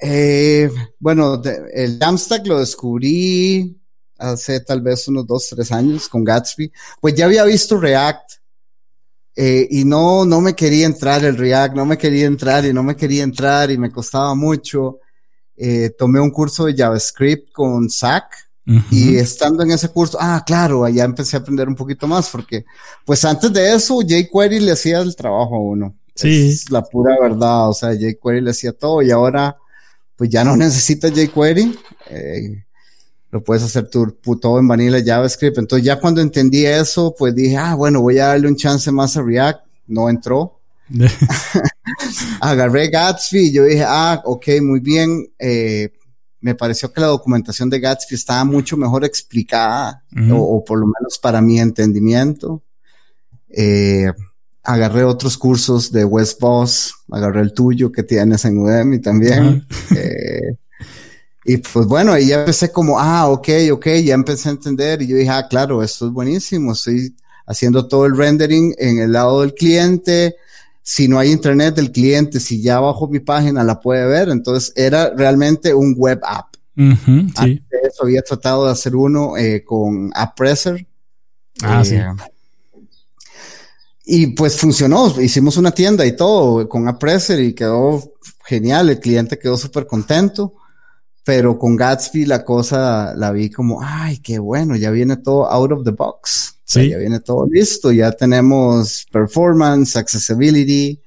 Eh, 0.00 0.70
bueno, 0.98 1.40
el 1.72 1.98
Jamstack 1.98 2.46
lo 2.46 2.60
descubrí 2.60 3.76
hace 4.18 4.60
tal 4.60 4.82
vez 4.82 5.08
unos 5.08 5.26
dos, 5.26 5.48
tres 5.48 5.72
años 5.72 6.08
con 6.08 6.22
Gatsby. 6.24 6.70
Pues 7.00 7.14
ya 7.14 7.26
había 7.26 7.44
visto 7.44 7.78
React 7.78 8.32
Eh, 9.38 9.68
y 9.70 9.84
no, 9.84 10.24
no 10.24 10.40
me 10.40 10.54
quería 10.54 10.86
entrar 10.86 11.22
el 11.22 11.36
React, 11.36 11.74
no 11.76 11.84
me 11.84 11.98
quería 11.98 12.24
entrar 12.26 12.64
y 12.64 12.72
no 12.72 12.82
me 12.82 12.96
quería 12.96 13.22
entrar 13.22 13.70
y 13.70 13.76
me 13.76 13.90
costaba 13.90 14.34
mucho. 14.34 15.00
Eh, 15.56 15.90
tomé 15.98 16.20
un 16.20 16.30
curso 16.30 16.64
de 16.64 16.74
JavaScript 16.74 17.52
con 17.52 17.90
Zach 17.90 18.24
y 18.90 19.16
estando 19.16 19.62
en 19.62 19.70
ese 19.70 19.88
curso, 19.88 20.18
ah, 20.20 20.42
claro, 20.44 20.84
allá 20.84 21.04
empecé 21.04 21.36
a 21.36 21.40
aprender 21.40 21.68
un 21.68 21.76
poquito 21.76 22.08
más 22.08 22.28
porque, 22.28 22.64
pues 23.04 23.24
antes 23.24 23.52
de 23.52 23.74
eso, 23.74 24.00
jQuery 24.00 24.58
le 24.58 24.72
hacía 24.72 25.00
el 25.00 25.14
trabajo 25.14 25.54
a 25.54 25.60
uno. 25.60 25.94
Sí. 26.14 26.48
Es 26.48 26.70
la 26.70 26.82
pura 26.82 27.16
verdad, 27.20 27.68
o 27.68 27.72
sea, 27.72 27.90
jQuery 27.94 28.40
le 28.40 28.50
hacía 28.50 28.72
todo 28.72 29.02
y 29.02 29.10
ahora, 29.12 29.56
pues 30.16 30.30
ya 30.30 30.42
no 30.42 30.56
necesitas 30.56 31.12
jQuery. 31.12 31.78
Eh, 32.10 32.64
lo 33.30 33.44
puedes 33.44 33.62
hacer 33.62 33.88
tu, 33.88 34.16
todo 34.40 34.58
en 34.58 34.66
vanilla 34.66 35.02
JavaScript. 35.04 35.58
Entonces 35.58 35.84
ya 35.84 36.00
cuando 36.00 36.20
entendí 36.20 36.64
eso, 36.64 37.14
pues 37.16 37.34
dije, 37.34 37.56
ah, 37.56 37.74
bueno, 37.74 38.00
voy 38.00 38.18
a 38.18 38.28
darle 38.28 38.48
un 38.48 38.56
chance 38.56 38.90
más 38.90 39.16
a 39.16 39.22
React. 39.22 39.60
No 39.88 40.08
entró. 40.08 40.60
Agarré 42.40 42.88
Gatsby 42.88 43.48
y 43.48 43.52
yo 43.52 43.64
dije, 43.64 43.84
ah, 43.86 44.22
ok, 44.24 44.46
muy 44.62 44.80
bien. 44.80 45.28
Eh, 45.38 45.92
me 46.46 46.54
pareció 46.54 46.92
que 46.92 47.00
la 47.00 47.08
documentación 47.08 47.68
de 47.68 47.80
Gatsby 47.80 48.14
estaba 48.14 48.44
mucho 48.44 48.76
mejor 48.76 49.04
explicada, 49.04 50.04
o, 50.30 50.64
por 50.64 50.78
lo 50.78 50.86
menos 50.86 51.18
para 51.20 51.40
mi 51.40 51.58
entendimiento. 51.58 52.62
Eh, 53.48 54.12
agarré 54.62 55.02
otros 55.02 55.36
cursos 55.36 55.90
de 55.90 56.04
West 56.04 56.40
Boss, 56.40 56.94
agarré 57.10 57.40
el 57.40 57.52
tuyo 57.52 57.90
que 57.90 58.04
tienes 58.04 58.44
en 58.44 58.58
Udemy 58.58 59.00
también. 59.00 59.66
eh, 59.96 60.56
y 61.44 61.56
pues 61.56 61.84
bueno, 61.86 62.12
ahí 62.12 62.28
ya 62.28 62.38
empecé 62.38 62.70
como, 62.70 63.00
ah, 63.00 63.28
ok, 63.28 63.48
ok, 63.72 63.86
ya 64.04 64.14
empecé 64.14 64.48
a 64.48 64.52
entender 64.52 65.02
y 65.02 65.08
yo 65.08 65.16
dije, 65.16 65.30
ah, 65.30 65.48
claro, 65.50 65.82
esto 65.82 66.06
es 66.06 66.12
buenísimo, 66.12 66.74
estoy 66.74 67.12
haciendo 67.44 67.88
todo 67.88 68.06
el 68.06 68.16
rendering 68.16 68.72
en 68.78 69.00
el 69.00 69.10
lado 69.10 69.40
del 69.40 69.52
cliente, 69.52 70.36
si 70.88 71.08
no 71.08 71.18
hay 71.18 71.32
internet 71.32 71.74
del 71.74 71.90
cliente, 71.90 72.38
si 72.38 72.62
ya 72.62 72.78
bajo 72.78 73.08
mi 73.08 73.18
página 73.18 73.64
la 73.64 73.80
puede 73.80 74.06
ver, 74.06 74.28
entonces 74.28 74.72
era 74.76 75.10
realmente 75.10 75.74
un 75.74 75.96
web 75.96 76.20
app. 76.22 76.54
sí. 76.76 77.60
eso 77.82 78.04
había 78.04 78.22
tratado 78.22 78.66
de 78.66 78.70
hacer 78.70 78.94
uno 78.94 79.36
eh, 79.36 79.64
con 79.64 80.12
AppPresser. 80.14 80.86
Ah, 81.60 81.84
sí. 81.84 81.96
Eh, 81.96 82.06
y 84.04 84.26
pues 84.28 84.60
funcionó, 84.60 85.20
hicimos 85.20 85.56
una 85.56 85.72
tienda 85.72 86.06
y 86.06 86.14
todo 86.14 86.68
con 86.68 86.86
AppPresser 86.86 87.40
y 87.40 87.52
quedó 87.52 88.14
genial, 88.44 88.88
el 88.88 89.00
cliente 89.00 89.40
quedó 89.40 89.56
súper 89.56 89.88
contento 89.88 90.54
pero 91.24 91.58
con 91.58 91.74
Gatsby 91.74 92.24
la 92.24 92.44
cosa 92.44 93.12
la 93.16 93.32
vi 93.32 93.50
como, 93.50 93.80
ay, 93.82 94.18
qué 94.18 94.38
bueno, 94.38 94.76
ya 94.76 94.92
viene 94.92 95.16
todo 95.16 95.50
out 95.50 95.72
of 95.72 95.82
the 95.82 95.90
box. 95.90 96.55
Sí. 96.66 96.90
ya 96.90 96.98
viene 96.98 97.20
todo 97.20 97.46
listo, 97.46 97.92
ya 97.92 98.10
tenemos 98.12 99.06
performance, 99.10 99.96
accessibility. 99.96 101.00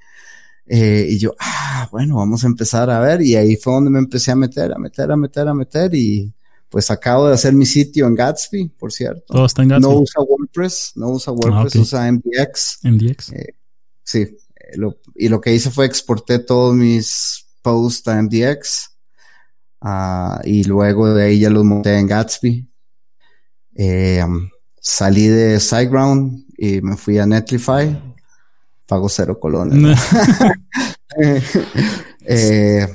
Eh, 0.65 1.07
y 1.09 1.19
yo, 1.19 1.35
ah, 1.39 1.87
bueno, 1.91 2.15
vamos 2.15 2.43
a 2.43 2.47
empezar 2.47 2.89
a 2.89 2.99
ver. 2.99 3.21
Y 3.21 3.35
ahí 3.35 3.55
fue 3.55 3.73
donde 3.73 3.89
me 3.89 3.99
empecé 3.99 4.31
a 4.31 4.35
meter, 4.35 4.71
a 4.71 4.77
meter, 4.77 5.11
a 5.11 5.17
meter, 5.17 5.47
a 5.47 5.53
meter. 5.53 5.93
Y 5.93 6.33
pues 6.69 6.89
acabo 6.89 7.27
de 7.27 7.33
hacer 7.33 7.53
mi 7.53 7.65
sitio 7.65 8.07
en 8.07 8.15
Gatsby, 8.15 8.69
por 8.69 8.91
cierto. 8.91 9.33
Todo 9.33 9.45
está 9.45 9.63
en 9.63 9.69
Gatsby. 9.69 9.89
No 9.89 9.99
usa 9.99 10.23
WordPress, 10.23 10.93
no 10.95 11.09
usa 11.09 11.33
WordPress, 11.33 11.75
ah, 11.75 11.79
usa 11.79 12.11
MDX. 12.11 12.79
MDX. 12.83 13.33
Eh, 13.33 13.55
sí. 14.03 14.19
Eh, 14.19 14.77
lo, 14.77 14.97
y 15.15 15.27
lo 15.27 15.41
que 15.41 15.53
hice 15.53 15.69
fue 15.69 15.85
exporté 15.85 16.39
todos 16.39 16.73
mis 16.73 17.45
posts 17.61 18.07
a 18.07 18.21
MDX 18.21 18.89
Uh, 19.81 20.39
y 20.43 20.63
luego 20.65 21.13
de 21.13 21.25
ahí 21.25 21.39
ya 21.39 21.49
los 21.49 21.63
monté 21.63 21.97
en 21.97 22.07
Gatsby. 22.07 22.67
Eh, 23.75 24.21
um, 24.23 24.49
salí 24.81 25.27
de 25.27 25.59
SiteGround 25.59 26.45
y 26.57 26.81
me 26.81 26.97
fui 26.97 27.17
a 27.17 27.25
Netlify. 27.25 28.15
Pago 28.85 29.09
cero 29.09 29.39
colones. 29.39 29.99
eh, 32.25 32.87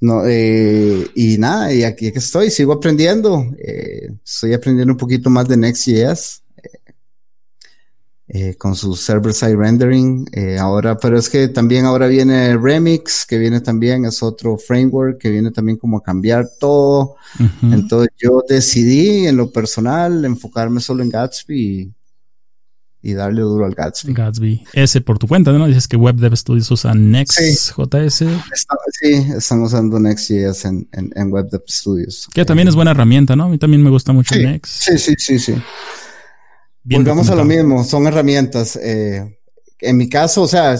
no, 0.00 0.26
eh, 0.26 1.10
y 1.14 1.38
nada, 1.38 1.72
y 1.72 1.84
aquí, 1.84 2.08
aquí 2.08 2.18
estoy, 2.18 2.50
sigo 2.50 2.72
aprendiendo. 2.72 3.46
Eh, 3.58 4.10
estoy 4.24 4.52
aprendiendo 4.52 4.92
un 4.92 4.98
poquito 4.98 5.30
más 5.30 5.46
de 5.46 5.56
Next.js. 5.56 6.41
Eh, 8.34 8.54
con 8.56 8.74
su 8.74 8.96
server-side 8.96 9.54
rendering. 9.54 10.26
Eh, 10.32 10.56
ahora, 10.58 10.96
pero 10.96 11.18
es 11.18 11.28
que 11.28 11.48
también 11.48 11.84
ahora 11.84 12.06
viene 12.06 12.56
Remix, 12.56 13.26
que 13.26 13.36
viene 13.36 13.60
también, 13.60 14.06
es 14.06 14.22
otro 14.22 14.56
framework 14.56 15.18
que 15.18 15.28
viene 15.28 15.50
también 15.50 15.76
como 15.76 15.98
a 15.98 16.02
cambiar 16.02 16.48
todo. 16.58 17.16
Entonces 17.60 18.08
yo 18.16 18.42
decidí 18.48 19.26
en 19.26 19.36
lo 19.36 19.50
personal 19.50 20.24
enfocarme 20.24 20.80
solo 20.80 21.02
en 21.02 21.10
Gatsby 21.10 21.92
y, 23.02 23.12
darle 23.12 23.42
duro 23.42 23.66
al 23.66 23.74
Gatsby. 23.74 24.14
Gatsby. 24.14 24.64
Ese 24.72 25.02
por 25.02 25.18
tu 25.18 25.28
cuenta, 25.28 25.52
¿no? 25.52 25.66
Dices 25.66 25.86
que 25.86 25.98
Web 25.98 26.16
Dev 26.16 26.34
Studios 26.34 26.70
usa 26.70 26.94
Next.js. 26.94 28.14
Sí. 28.14 29.08
estamos 29.36 29.74
usando 29.74 30.00
Next.js 30.00 30.64
en, 30.64 30.88
en, 30.90 31.30
Web 31.30 31.50
Dev 31.50 31.64
Studios. 31.68 32.28
Que 32.32 32.46
también 32.46 32.66
es 32.66 32.74
buena 32.74 32.92
herramienta, 32.92 33.36
¿no? 33.36 33.44
A 33.44 33.48
mí 33.50 33.58
también 33.58 33.82
me 33.82 33.90
gusta 33.90 34.14
mucho 34.14 34.34
Next. 34.36 34.72
Sí, 34.84 34.96
sí, 34.96 35.14
sí, 35.18 35.38
sí. 35.38 35.54
Volvamos 36.84 37.30
a 37.30 37.34
lo 37.34 37.44
mismo, 37.44 37.84
son 37.84 38.06
herramientas. 38.06 38.76
Eh, 38.76 39.38
en 39.80 39.96
mi 39.96 40.08
caso, 40.08 40.42
o 40.42 40.48
sea, 40.48 40.76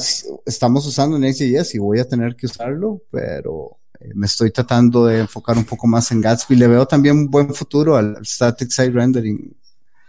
estamos 0.46 0.86
usando 0.86 1.18
Next.js 1.18 1.74
y 1.74 1.78
voy 1.78 2.00
a 2.00 2.09
tener 2.09 2.34
que 2.36 2.46
usarlo, 2.46 3.03
pero 3.11 3.78
eh, 4.00 4.11
me 4.14 4.26
estoy 4.26 4.50
tratando 4.50 5.07
de 5.07 5.20
enfocar 5.20 5.57
un 5.57 5.64
poco 5.64 5.86
más 5.86 6.11
en 6.11 6.20
Gatsby. 6.20 6.57
Le 6.57 6.66
veo 6.66 6.86
también 6.86 7.16
un 7.16 7.30
buen 7.30 7.55
futuro 7.55 7.96
al 7.96 8.18
static 8.24 8.70
site 8.70 8.90
rendering. 8.90 9.55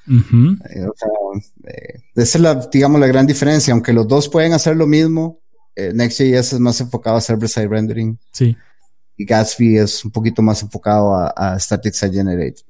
Eh, 0.07 0.85
o 0.85 0.93
sea, 0.95 1.09
esa 2.15 2.37
es 2.37 2.41
la, 2.41 2.55
digamos, 2.71 2.99
la 2.99 3.07
gran 3.07 3.27
diferencia. 3.27 3.73
Aunque 3.73 3.93
los 3.93 4.07
dos 4.07 4.29
pueden 4.29 4.53
hacer 4.53 4.75
lo 4.75 4.87
mismo, 4.87 5.39
Next.js 5.75 6.53
es 6.53 6.59
más 6.59 6.79
enfocado 6.81 7.17
a 7.17 7.21
server 7.21 7.49
side 7.49 7.67
rendering. 7.67 8.17
Sí. 8.31 8.55
Y 9.15 9.25
Gatsby 9.25 9.77
es 9.77 10.03
un 10.03 10.11
poquito 10.11 10.41
más 10.41 10.61
enfocado 10.63 11.15
a, 11.15 11.59
static 11.59 11.93
site 11.93 12.13
generate. 12.13 12.61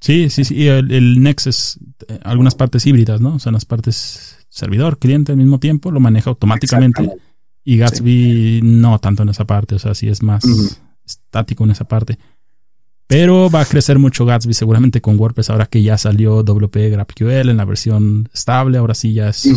Sí, 0.00 0.30
sí, 0.30 0.44
sí. 0.44 0.68
El, 0.68 0.92
el 0.92 1.22
Next 1.22 1.46
es 1.46 1.78
eh, 2.08 2.18
algunas 2.22 2.54
partes 2.54 2.86
híbridas, 2.86 3.20
¿no? 3.20 3.34
O 3.34 3.38
sea, 3.38 3.52
las 3.52 3.64
partes 3.64 4.46
servidor, 4.48 4.98
cliente 4.98 5.32
al 5.32 5.38
mismo 5.38 5.58
tiempo, 5.58 5.90
lo 5.90 6.00
maneja 6.00 6.30
automáticamente. 6.30 7.10
Y 7.64 7.76
Gatsby 7.76 8.60
no 8.62 8.98
tanto 8.98 9.22
en 9.22 9.28
esa 9.28 9.44
parte, 9.44 9.74
o 9.74 9.78
sea, 9.78 9.94
sí 9.94 10.08
es 10.08 10.22
más 10.22 10.42
estático 11.04 11.64
en 11.64 11.72
esa 11.72 11.86
parte. 11.86 12.18
Pero 13.06 13.50
va 13.50 13.62
a 13.62 13.64
crecer 13.64 13.98
mucho 13.98 14.24
Gatsby 14.26 14.54
seguramente 14.54 15.00
con 15.00 15.18
WordPress 15.18 15.50
ahora 15.50 15.66
que 15.66 15.82
ya 15.82 15.96
salió 15.96 16.42
WP 16.42 16.90
GraphQL 16.90 17.48
en 17.48 17.56
la 17.56 17.64
versión 17.64 18.28
estable, 18.32 18.78
ahora 18.78 18.94
sí 18.94 19.14
ya 19.14 19.28
es... 19.28 19.48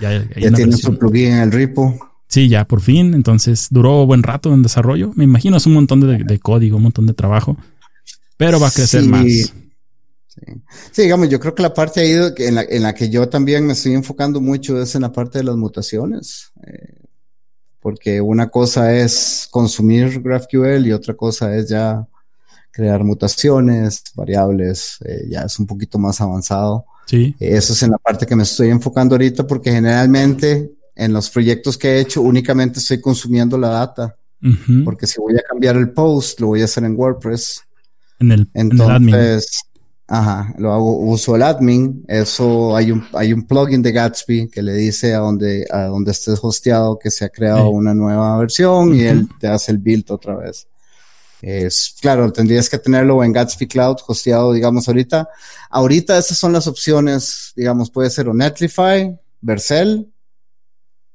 Ya, 0.00 0.24
tiene 0.34 0.72
su 0.72 0.98
plugin 0.98 1.32
en 1.32 1.38
el 1.38 1.52
repo. 1.52 1.98
Sí, 2.26 2.48
ya 2.48 2.64
por 2.66 2.80
fin. 2.80 3.12
Entonces 3.12 3.68
duró 3.70 4.06
buen 4.06 4.22
rato 4.22 4.52
en 4.54 4.62
desarrollo. 4.62 5.12
Me 5.14 5.24
imagino 5.24 5.58
es 5.58 5.66
un 5.66 5.74
montón 5.74 6.00
de, 6.00 6.38
código, 6.38 6.78
un 6.78 6.84
montón 6.84 7.06
de 7.06 7.12
trabajo. 7.12 7.58
Pero 8.36 8.58
va 8.58 8.68
a 8.68 8.70
crecer 8.70 9.04
más. 9.04 9.52
Sí. 10.30 11.02
digamos, 11.02 11.28
yo 11.28 11.40
creo 11.40 11.54
que 11.54 11.62
la 11.62 11.74
parte 11.74 12.00
ahí 12.00 12.12
en 12.38 12.54
la, 12.54 12.62
en 12.62 12.82
la 12.82 12.94
que 12.94 13.10
yo 13.10 13.28
también 13.28 13.66
me 13.66 13.72
estoy 13.72 13.94
enfocando 13.94 14.40
mucho 14.40 14.80
es 14.80 14.94
en 14.94 15.02
la 15.02 15.12
parte 15.12 15.38
de 15.38 15.44
las 15.44 15.56
mutaciones. 15.56 16.52
Eh, 16.64 17.00
porque 17.80 18.20
una 18.20 18.48
cosa 18.48 18.94
es 18.94 19.48
consumir 19.50 20.20
GraphQL 20.22 20.86
y 20.86 20.92
otra 20.92 21.14
cosa 21.14 21.56
es 21.56 21.68
ya 21.68 22.06
crear 22.70 23.02
mutaciones, 23.02 24.04
variables, 24.14 24.98
eh, 25.04 25.26
ya 25.28 25.42
es 25.42 25.58
un 25.58 25.66
poquito 25.66 25.98
más 25.98 26.20
avanzado. 26.20 26.84
Sí. 27.06 27.34
eso 27.40 27.72
es 27.72 27.82
en 27.82 27.90
la 27.90 27.98
parte 27.98 28.24
que 28.24 28.36
me 28.36 28.44
estoy 28.44 28.68
enfocando 28.68 29.16
ahorita 29.16 29.44
porque 29.44 29.72
generalmente 29.72 30.70
en 30.94 31.12
los 31.12 31.28
proyectos 31.28 31.76
que 31.76 31.88
he 31.88 32.00
hecho 32.00 32.22
únicamente 32.22 32.78
estoy 32.78 33.00
consumiendo 33.00 33.58
la 33.58 33.68
data. 33.70 34.16
Porque 34.84 35.06
si 35.06 35.20
voy 35.20 35.34
a 35.36 35.42
cambiar 35.42 35.76
el 35.76 35.90
post, 35.90 36.40
lo 36.40 36.48
voy 36.48 36.62
a 36.62 36.64
hacer 36.64 36.84
en 36.84 36.96
WordPress. 36.96 37.62
En 38.20 38.32
el, 38.32 38.50
Entonces, 38.54 39.64
Ajá, 40.12 40.52
lo 40.58 40.72
hago, 40.72 40.98
uso 40.98 41.36
el 41.36 41.42
admin, 41.44 42.04
eso 42.08 42.74
hay 42.74 42.90
un, 42.90 43.06
hay 43.12 43.32
un 43.32 43.46
plugin 43.46 43.80
de 43.80 43.92
Gatsby 43.92 44.48
que 44.48 44.60
le 44.60 44.72
dice 44.72 45.14
a 45.14 45.18
donde, 45.18 45.64
a 45.70 45.82
donde 45.82 46.10
estés 46.10 46.40
hosteado 46.42 46.98
que 46.98 47.12
se 47.12 47.24
ha 47.24 47.28
creado 47.28 47.70
una 47.70 47.94
nueva 47.94 48.36
versión 48.36 48.92
y 48.92 49.02
él 49.02 49.28
te 49.38 49.46
hace 49.46 49.70
el 49.70 49.78
build 49.78 50.10
otra 50.10 50.34
vez. 50.34 50.66
Es, 51.40 51.94
claro, 52.00 52.32
tendrías 52.32 52.68
que 52.68 52.78
tenerlo 52.78 53.22
en 53.22 53.32
Gatsby 53.32 53.68
Cloud 53.68 53.98
hosteado, 54.04 54.52
digamos, 54.52 54.88
ahorita. 54.88 55.28
Ahorita 55.70 56.18
esas 56.18 56.36
son 56.36 56.52
las 56.52 56.66
opciones, 56.66 57.52
digamos, 57.54 57.88
puede 57.88 58.10
ser 58.10 58.28
o 58.28 58.34
Netlify, 58.34 59.16
Vercel 59.40 60.12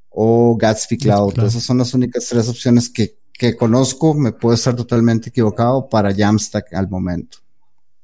o 0.10 0.56
Gatsby 0.56 0.98
Cloud. 1.00 1.38
Esas 1.44 1.64
son 1.64 1.80
las 1.80 1.94
únicas 1.94 2.28
tres 2.30 2.48
opciones 2.48 2.90
que, 2.90 3.18
que 3.34 3.58
conozco. 3.58 4.14
Me 4.14 4.32
puedo 4.32 4.56
estar 4.56 4.74
totalmente 4.74 5.32
equivocado 5.32 5.90
para 5.90 6.16
Jamstack 6.16 6.74
al 6.74 6.88
momento. 6.88 7.40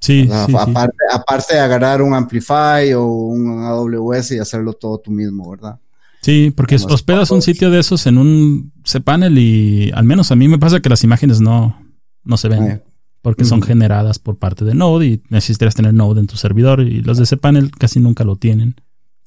Sí, 0.01 0.27
aparte, 0.31 0.97
aparte 1.13 1.53
de 1.53 1.59
agarrar 1.59 2.01
un 2.01 2.15
Amplify 2.15 2.91
o 2.93 3.05
un 3.05 3.63
AWS 3.63 4.31
y 4.31 4.39
hacerlo 4.39 4.73
todo 4.73 4.97
tú 4.97 5.11
mismo, 5.11 5.51
¿verdad? 5.51 5.79
Sí, 6.21 6.51
porque 6.55 6.75
hospedas 6.75 7.29
un 7.31 7.43
sitio 7.43 7.69
de 7.69 7.79
esos 7.79 8.05
en 8.07 8.17
un 8.17 8.73
cPanel 8.83 9.37
y 9.37 9.91
al 9.93 10.03
menos 10.03 10.31
a 10.31 10.35
mí 10.35 10.47
me 10.47 10.57
pasa 10.57 10.79
que 10.79 10.89
las 10.89 11.03
imágenes 11.03 11.39
no, 11.39 11.79
no 12.23 12.37
se 12.37 12.47
ven. 12.47 12.63
Eh. 12.63 12.83
Porque 13.21 13.45
son 13.45 13.61
generadas 13.61 14.17
por 14.17 14.37
parte 14.37 14.65
de 14.65 14.73
Node 14.73 15.05
y 15.05 15.23
necesitas 15.29 15.75
tener 15.75 15.93
Node 15.93 16.21
en 16.21 16.27
tu 16.27 16.37
servidor 16.37 16.81
y 16.81 17.03
los 17.03 17.19
de 17.19 17.25
cPanel 17.25 17.69
casi 17.69 17.99
nunca 17.99 18.23
lo 18.23 18.35
tienen. 18.35 18.75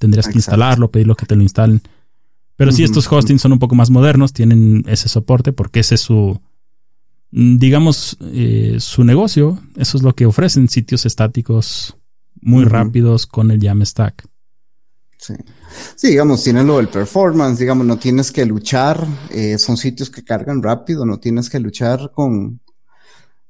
tendrías 0.01 0.27
que 0.27 0.39
instalarlo, 0.39 0.91
pedirlo 0.91 1.14
que 1.14 1.27
te 1.27 1.37
lo 1.37 1.43
instalen. 1.43 1.81
Pero 2.57 2.72
sí, 2.72 2.83
estos 2.83 3.11
hostings 3.11 3.43
son 3.43 3.53
un 3.53 3.61
poco 3.61 3.77
más 3.77 3.91
modernos, 3.91 4.33
tienen 4.33 4.85
ese 4.89 5.09
soporte 5.09 5.53
porque 5.53 5.81
ese 5.81 5.95
es 5.95 6.01
su, 6.01 6.14
mm, 6.14 6.54
digamos, 7.35 8.16
eh, 8.20 8.76
su 8.78 9.03
negocio. 9.03 9.61
Eso 9.76 9.97
es 9.97 10.05
lo 10.05 10.14
que 10.14 10.26
ofrecen, 10.26 10.68
sitios 10.68 11.05
estáticos 11.05 11.97
muy 12.41 12.64
rápidos 12.64 13.26
con 13.26 13.51
el 13.51 13.61
Jamstack. 13.61 14.24
Sí. 15.18 15.35
sí, 15.97 16.09
digamos, 16.09 16.45
tienen 16.45 16.66
lo 16.66 16.76
del 16.76 16.89
performance, 16.89 17.59
digamos, 17.59 17.87
no 17.87 17.99
tienes 17.99 18.30
que 18.30 18.45
luchar, 18.45 19.05
eh, 19.30 19.57
son 19.57 19.78
sitios 19.78 20.11
que 20.11 20.22
cargan 20.22 20.62
rápido, 20.62 21.07
no 21.07 21.18
tienes 21.18 21.49
que 21.49 21.59
luchar 21.59 22.11
con, 22.12 22.61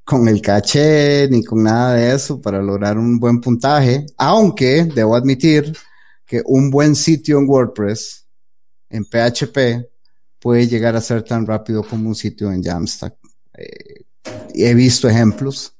con 0.05 0.29
el 0.29 0.41
caché 0.41 1.29
ni 1.29 1.43
con 1.43 1.65
nada 1.65 1.95
de 1.95 2.15
eso 2.15 2.41
para 2.41 2.63
lograr 2.63 2.97
un 2.97 3.19
buen 3.19 3.41
puntaje, 3.41 4.07
aunque 4.17 4.85
debo 4.85 5.17
admitir 5.17 5.77
que 6.25 6.43
un 6.47 6.71
buen 6.71 6.95
sitio 6.95 7.41
en 7.41 7.49
WordPress, 7.49 8.25
en 8.89 9.05
PHP, 9.05 9.89
puede 10.39 10.69
llegar 10.69 10.95
a 10.95 11.01
ser 11.01 11.25
tan 11.25 11.45
rápido 11.45 11.83
como 11.83 12.09
un 12.09 12.15
sitio 12.15 12.53
en 12.53 12.63
Jamstack. 12.63 13.17
Eh, 13.57 14.05
he 14.55 14.75
visto 14.75 15.09
ejemplos, 15.09 15.75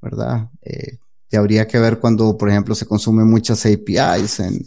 ¿verdad? 0.00 0.48
Eh, 0.62 0.98
y 1.30 1.36
habría 1.36 1.66
que 1.66 1.78
ver 1.78 1.98
cuando, 1.98 2.36
por 2.36 2.48
ejemplo, 2.48 2.74
se 2.74 2.86
consumen 2.86 3.28
muchas 3.28 3.66
APIs 3.66 4.40
en, 4.40 4.66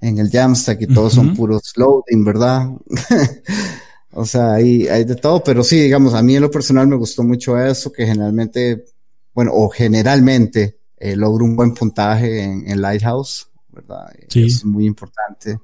en 0.00 0.18
el 0.18 0.30
Jamstack 0.30 0.82
y 0.82 0.86
todos 0.86 1.14
son 1.14 1.34
puros 1.34 1.72
loading, 1.76 2.24
¿verdad? 2.24 2.68
O 4.12 4.24
sea, 4.24 4.54
hay, 4.54 4.88
hay 4.88 5.04
de 5.04 5.14
todo, 5.14 5.42
pero 5.42 5.62
sí, 5.62 5.80
digamos, 5.80 6.14
a 6.14 6.22
mí 6.22 6.34
en 6.34 6.42
lo 6.42 6.50
personal 6.50 6.88
me 6.88 6.96
gustó 6.96 7.22
mucho 7.22 7.56
eso, 7.58 7.92
que 7.92 8.04
generalmente, 8.04 8.84
bueno, 9.32 9.52
o 9.54 9.68
generalmente 9.68 10.78
eh, 10.96 11.14
logro 11.14 11.44
un 11.44 11.54
buen 11.54 11.74
puntaje 11.74 12.42
en, 12.42 12.68
en 12.68 12.80
Lighthouse, 12.80 13.48
¿verdad? 13.68 14.12
Sí. 14.28 14.46
Es 14.46 14.64
muy 14.64 14.86
importante. 14.86 15.60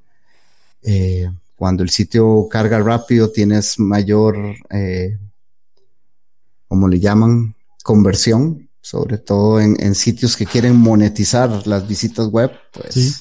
Eh, 0.83 1.29
cuando 1.57 1.83
el 1.83 1.91
sitio 1.91 2.47
carga 2.49 2.79
rápido, 2.79 3.31
tienes 3.31 3.79
mayor, 3.81 4.37
eh, 4.71 5.19
¿cómo 6.77 6.89
le 6.89 7.01
llaman? 7.01 7.55
Conversión, 7.83 8.69
sobre 8.83 9.17
todo 9.17 9.61
en, 9.61 9.77
en, 9.81 9.95
sitios 9.95 10.37
que 10.37 10.45
quieren 10.45 10.77
monetizar 10.77 11.67
las 11.67 11.89
visitas 11.89 12.29
web, 12.29 12.51
pues. 12.73 12.93
Sí 12.93 13.15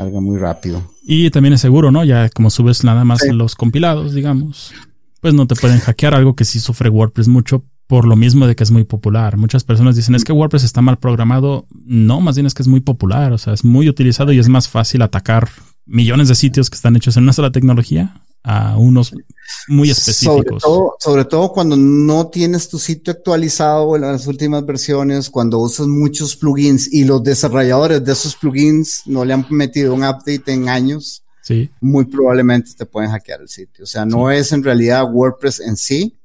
carga 0.00 0.20
muy 0.20 0.38
rápido. 0.38 0.82
Y 1.02 1.28
también 1.30 1.52
es 1.52 1.60
seguro, 1.60 1.90
¿no? 1.90 2.04
Ya 2.04 2.30
como 2.30 2.48
subes 2.48 2.84
nada 2.84 3.04
más 3.04 3.20
los 3.26 3.54
compilados, 3.54 4.14
digamos, 4.14 4.72
pues 5.20 5.34
no 5.34 5.46
te 5.46 5.56
pueden 5.56 5.78
hackear 5.78 6.14
algo 6.14 6.34
que 6.34 6.46
sí 6.46 6.58
sufre 6.58 6.88
WordPress 6.88 7.28
mucho 7.28 7.64
por 7.86 8.06
lo 8.06 8.16
mismo 8.16 8.46
de 8.46 8.56
que 8.56 8.62
es 8.62 8.70
muy 8.70 8.84
popular. 8.84 9.36
Muchas 9.36 9.64
personas 9.64 9.96
dicen 9.96 10.14
es 10.14 10.24
que 10.24 10.32
WordPress 10.32 10.64
está 10.64 10.80
mal 10.80 10.98
programado. 10.98 11.66
No, 11.84 12.22
más 12.22 12.36
bien 12.36 12.46
es 12.46 12.54
que 12.54 12.62
es 12.62 12.68
muy 12.68 12.80
popular, 12.80 13.32
o 13.32 13.38
sea, 13.38 13.52
es 13.52 13.62
muy 13.62 13.90
utilizado 13.90 14.32
y 14.32 14.38
es 14.38 14.48
más 14.48 14.68
fácil 14.68 15.02
atacar 15.02 15.50
millones 15.84 16.28
de 16.28 16.34
sitios 16.34 16.70
que 16.70 16.76
están 16.76 16.96
hechos 16.96 17.16
en 17.18 17.24
una 17.24 17.32
sola 17.32 17.50
tecnología 17.50 18.19
a 18.42 18.78
unos 18.78 19.12
muy 19.68 19.90
específicos. 19.90 20.62
Sobre 20.98 21.24
todo, 21.24 21.52
cuando 21.52 21.76
no 21.76 22.28
tienes 22.28 22.68
tu 22.68 22.78
sitio 22.78 23.12
actualizado 23.12 23.96
en 23.96 24.02
las 24.02 24.26
últimas 24.26 24.64
versiones, 24.64 25.30
cuando 25.30 25.58
usas 25.58 25.86
muchos 25.86 26.36
plugins 26.36 26.92
y 26.92 27.04
los 27.04 27.22
desarrolladores 27.22 28.04
de 28.04 28.12
esos 28.12 28.36
plugins 28.36 29.02
no 29.06 29.24
le 29.24 29.34
han 29.34 29.46
metido 29.50 29.94
un 29.94 30.04
update 30.04 30.52
en 30.52 30.68
años, 30.68 31.22
sí. 31.42 31.70
muy 31.80 32.06
probablemente 32.06 32.72
te 32.76 32.86
pueden 32.86 33.10
hackear 33.10 33.42
el 33.42 33.48
sitio. 33.48 33.84
O 33.84 33.86
sea, 33.86 34.04
no 34.04 34.30
es 34.30 34.52
en 34.52 34.62
realidad 34.62 35.12
WordPress 35.12 35.60
en 35.60 35.76
sí, 35.76 36.16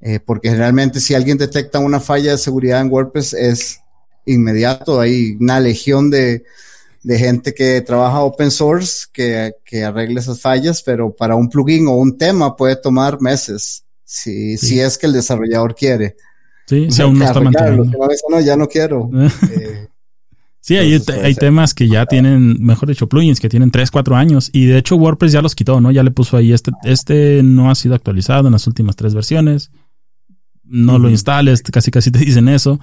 eh, 0.00 0.20
porque 0.20 0.48
generalmente 0.48 1.00
si 1.00 1.14
alguien 1.14 1.38
detecta 1.38 1.78
una 1.78 2.00
falla 2.00 2.32
de 2.32 2.38
seguridad 2.38 2.80
en 2.80 2.90
WordPress 2.90 3.34
es 3.34 3.80
inmediato, 4.24 5.00
hay 5.00 5.36
una 5.40 5.60
legión 5.60 6.10
de 6.10 6.44
de 7.06 7.20
gente 7.20 7.54
que 7.54 7.80
trabaja 7.82 8.18
open 8.18 8.50
source 8.50 9.06
que, 9.12 9.52
que 9.64 9.84
arregle 9.84 10.18
esas 10.18 10.40
fallas, 10.40 10.82
pero 10.82 11.14
para 11.14 11.36
un 11.36 11.48
plugin 11.48 11.86
o 11.86 11.92
un 11.92 12.18
tema 12.18 12.56
puede 12.56 12.74
tomar 12.74 13.20
meses, 13.20 13.84
si, 14.02 14.56
si 14.56 14.80
es 14.80 14.98
que 14.98 15.06
el 15.06 15.12
desarrollador 15.12 15.76
quiere. 15.76 16.16
Sí, 16.66 16.90
si 16.90 17.02
aún 17.02 17.16
no 17.16 17.24
está 17.24 17.40
manteniendo. 17.40 17.84
No, 18.28 18.40
ya 18.40 18.56
no 18.56 18.66
quiero. 18.66 19.08
eh, 19.52 19.86
sí, 20.60 20.76
hay, 20.76 21.00
hay 21.22 21.36
temas 21.36 21.74
que 21.74 21.86
ya 21.86 22.06
tienen, 22.06 22.56
mejor 22.60 22.88
dicho, 22.88 23.08
plugins 23.08 23.38
que 23.38 23.48
tienen 23.48 23.70
3, 23.70 23.88
4 23.92 24.16
años 24.16 24.50
y 24.52 24.66
de 24.66 24.78
hecho 24.78 24.96
WordPress 24.96 25.30
ya 25.30 25.42
los 25.42 25.54
quitó, 25.54 25.80
¿no? 25.80 25.92
Ya 25.92 26.02
le 26.02 26.10
puso 26.10 26.36
ahí, 26.36 26.52
este, 26.52 26.72
este 26.82 27.44
no 27.44 27.70
ha 27.70 27.76
sido 27.76 27.94
actualizado 27.94 28.48
en 28.48 28.52
las 28.52 28.66
últimas 28.66 28.96
tres 28.96 29.14
versiones. 29.14 29.70
No 30.64 30.98
lo 30.98 31.08
instales, 31.08 31.62
casi 31.62 31.92
casi 31.92 32.10
te 32.10 32.18
dicen 32.18 32.48
eso. 32.48 32.80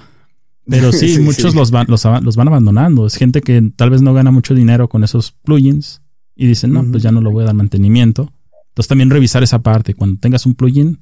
Pero 0.67 0.91
sí, 0.93 1.19
muchos 1.19 1.55
Los, 1.55 1.71
van, 1.71 1.87
los, 1.89 2.05
los, 2.05 2.35
van 2.35 2.47
abandonando. 2.47 3.05
Es 3.05 3.15
gente 3.15 3.41
que 3.41 3.61
tal 3.75 3.89
vez 3.89 4.01
no 4.01 4.13
gana 4.13 4.31
mucho 4.31 4.53
dinero 4.55 4.87
con 4.89 5.03
esos 5.03 5.31
plugins 5.31 6.01
y 6.35 6.47
dicen, 6.47 6.73
no, 6.73 6.83
pues 6.89 7.03
ya 7.03 7.11
no 7.11 7.21
lo 7.21 7.31
voy 7.31 7.43
a 7.43 7.47
dar 7.47 7.55
mantenimiento. 7.55 8.31
Entonces 8.69 8.87
también 8.87 9.09
revisar 9.09 9.43
esa 9.43 9.59
parte. 9.59 9.93
Cuando 9.93 10.19
tengas 10.19 10.45
un 10.45 10.55
plugin, 10.55 10.99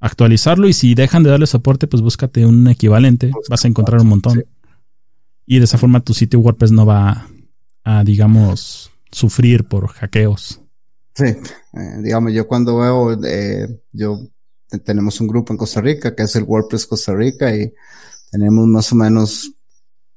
actualizarlo 0.00 0.68
y 0.68 0.72
si 0.72 0.94
dejan 0.94 1.22
de 1.22 1.30
darle 1.30 1.46
soporte, 1.46 1.86
pues 1.86 2.02
búscate 2.02 2.44
un 2.44 2.68
equivalente. 2.68 3.32
Vas 3.48 3.64
a 3.64 3.68
encontrar 3.68 4.00
un 4.00 4.08
montón. 4.08 4.44
Y 5.46 5.58
de 5.58 5.64
esa 5.64 5.78
forma 5.78 6.00
tu 6.00 6.12
sitio 6.12 6.40
WordPress 6.40 6.72
no 6.72 6.84
va 6.84 7.26
a, 7.84 8.04
digamos, 8.04 8.90
sufrir 9.10 9.64
por 9.64 9.88
hackeos. 9.88 10.60
Sí, 11.14 11.24
eh, 11.24 11.38
digamos, 12.02 12.32
yo 12.32 12.46
cuando 12.46 12.78
veo, 12.78 13.18
eh, 13.24 13.80
yo 13.92 14.20
tenemos 14.84 15.20
un 15.20 15.26
grupo 15.26 15.52
en 15.52 15.56
Costa 15.56 15.80
Rica 15.80 16.14
que 16.14 16.24
es 16.24 16.36
el 16.36 16.44
WordPress 16.44 16.86
Costa 16.86 17.14
Rica 17.14 17.54
y 17.56 17.72
tenemos 18.30 18.66
más 18.66 18.92
o 18.92 18.96
menos 18.96 19.52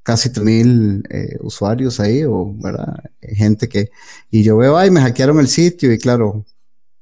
casi 0.03 0.29
3.000 0.29 1.03
eh, 1.09 1.37
usuarios 1.41 1.99
ahí, 1.99 2.23
o, 2.23 2.53
¿verdad? 2.57 3.03
Gente 3.21 3.69
que, 3.69 3.91
y 4.29 4.43
yo 4.43 4.57
veo, 4.57 4.77
ay, 4.77 4.89
me 4.89 5.01
hackearon 5.01 5.39
el 5.39 5.47
sitio, 5.47 5.93
y 5.93 5.97
claro, 5.97 6.45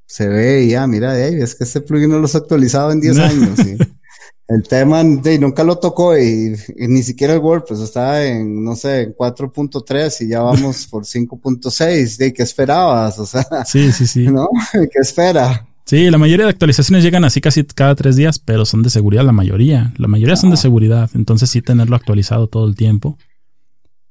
se 0.09 0.27
ve 0.27 0.63
y 0.63 0.69
ya, 0.71 0.87
mira, 0.87 1.17
es 1.19 1.53
que 1.53 1.63
este 1.63 1.81
plugin 1.81 2.09
no 2.09 2.17
lo 2.17 2.27
ha 2.27 2.37
actualizado 2.37 2.91
en 2.91 2.99
10 2.99 3.19
años. 3.19 3.59
Y 3.59 3.77
el 4.47 4.63
tema, 4.63 5.03
de, 5.03 5.37
nunca 5.37 5.63
lo 5.63 5.77
tocó 5.77 6.17
y, 6.17 6.55
ni 6.75 7.03
siquiera 7.03 7.35
el 7.35 7.39
WordPress 7.39 7.79
está 7.81 8.25
en, 8.25 8.63
no 8.63 8.75
sé, 8.75 9.01
en 9.01 9.15
4.3 9.15 10.25
y 10.25 10.29
ya 10.29 10.41
vamos 10.41 10.87
por 10.91 11.05
5.6. 11.05 12.17
¿De 12.17 12.33
qué 12.33 12.41
esperabas? 12.41 13.19
O 13.19 13.25
sea, 13.27 13.63
sí, 13.65 13.91
sí, 13.91 14.07
sí. 14.07 14.27
¿no? 14.27 14.49
¿Qué 14.73 14.99
espera? 14.99 15.68
Sí, 15.89 16.11
la 16.11 16.19
mayoría 16.19 16.45
de 16.45 16.51
actualizaciones 16.51 17.03
llegan 17.03 17.23
así 17.23 17.41
casi 17.41 17.63
cada 17.63 17.95
tres 17.95 18.15
días, 18.15 18.37
pero 18.37 18.63
son 18.63 18.83
de 18.83 18.91
seguridad 18.91 19.25
la 19.25 19.31
mayoría. 19.31 19.91
La 19.97 20.07
mayoría 20.07 20.35
son 20.35 20.51
de 20.51 20.57
seguridad, 20.57 21.09
entonces 21.15 21.49
sí 21.49 21.63
tenerlo 21.63 21.95
actualizado 21.95 22.45
todo 22.45 22.67
el 22.67 22.75
tiempo. 22.75 23.17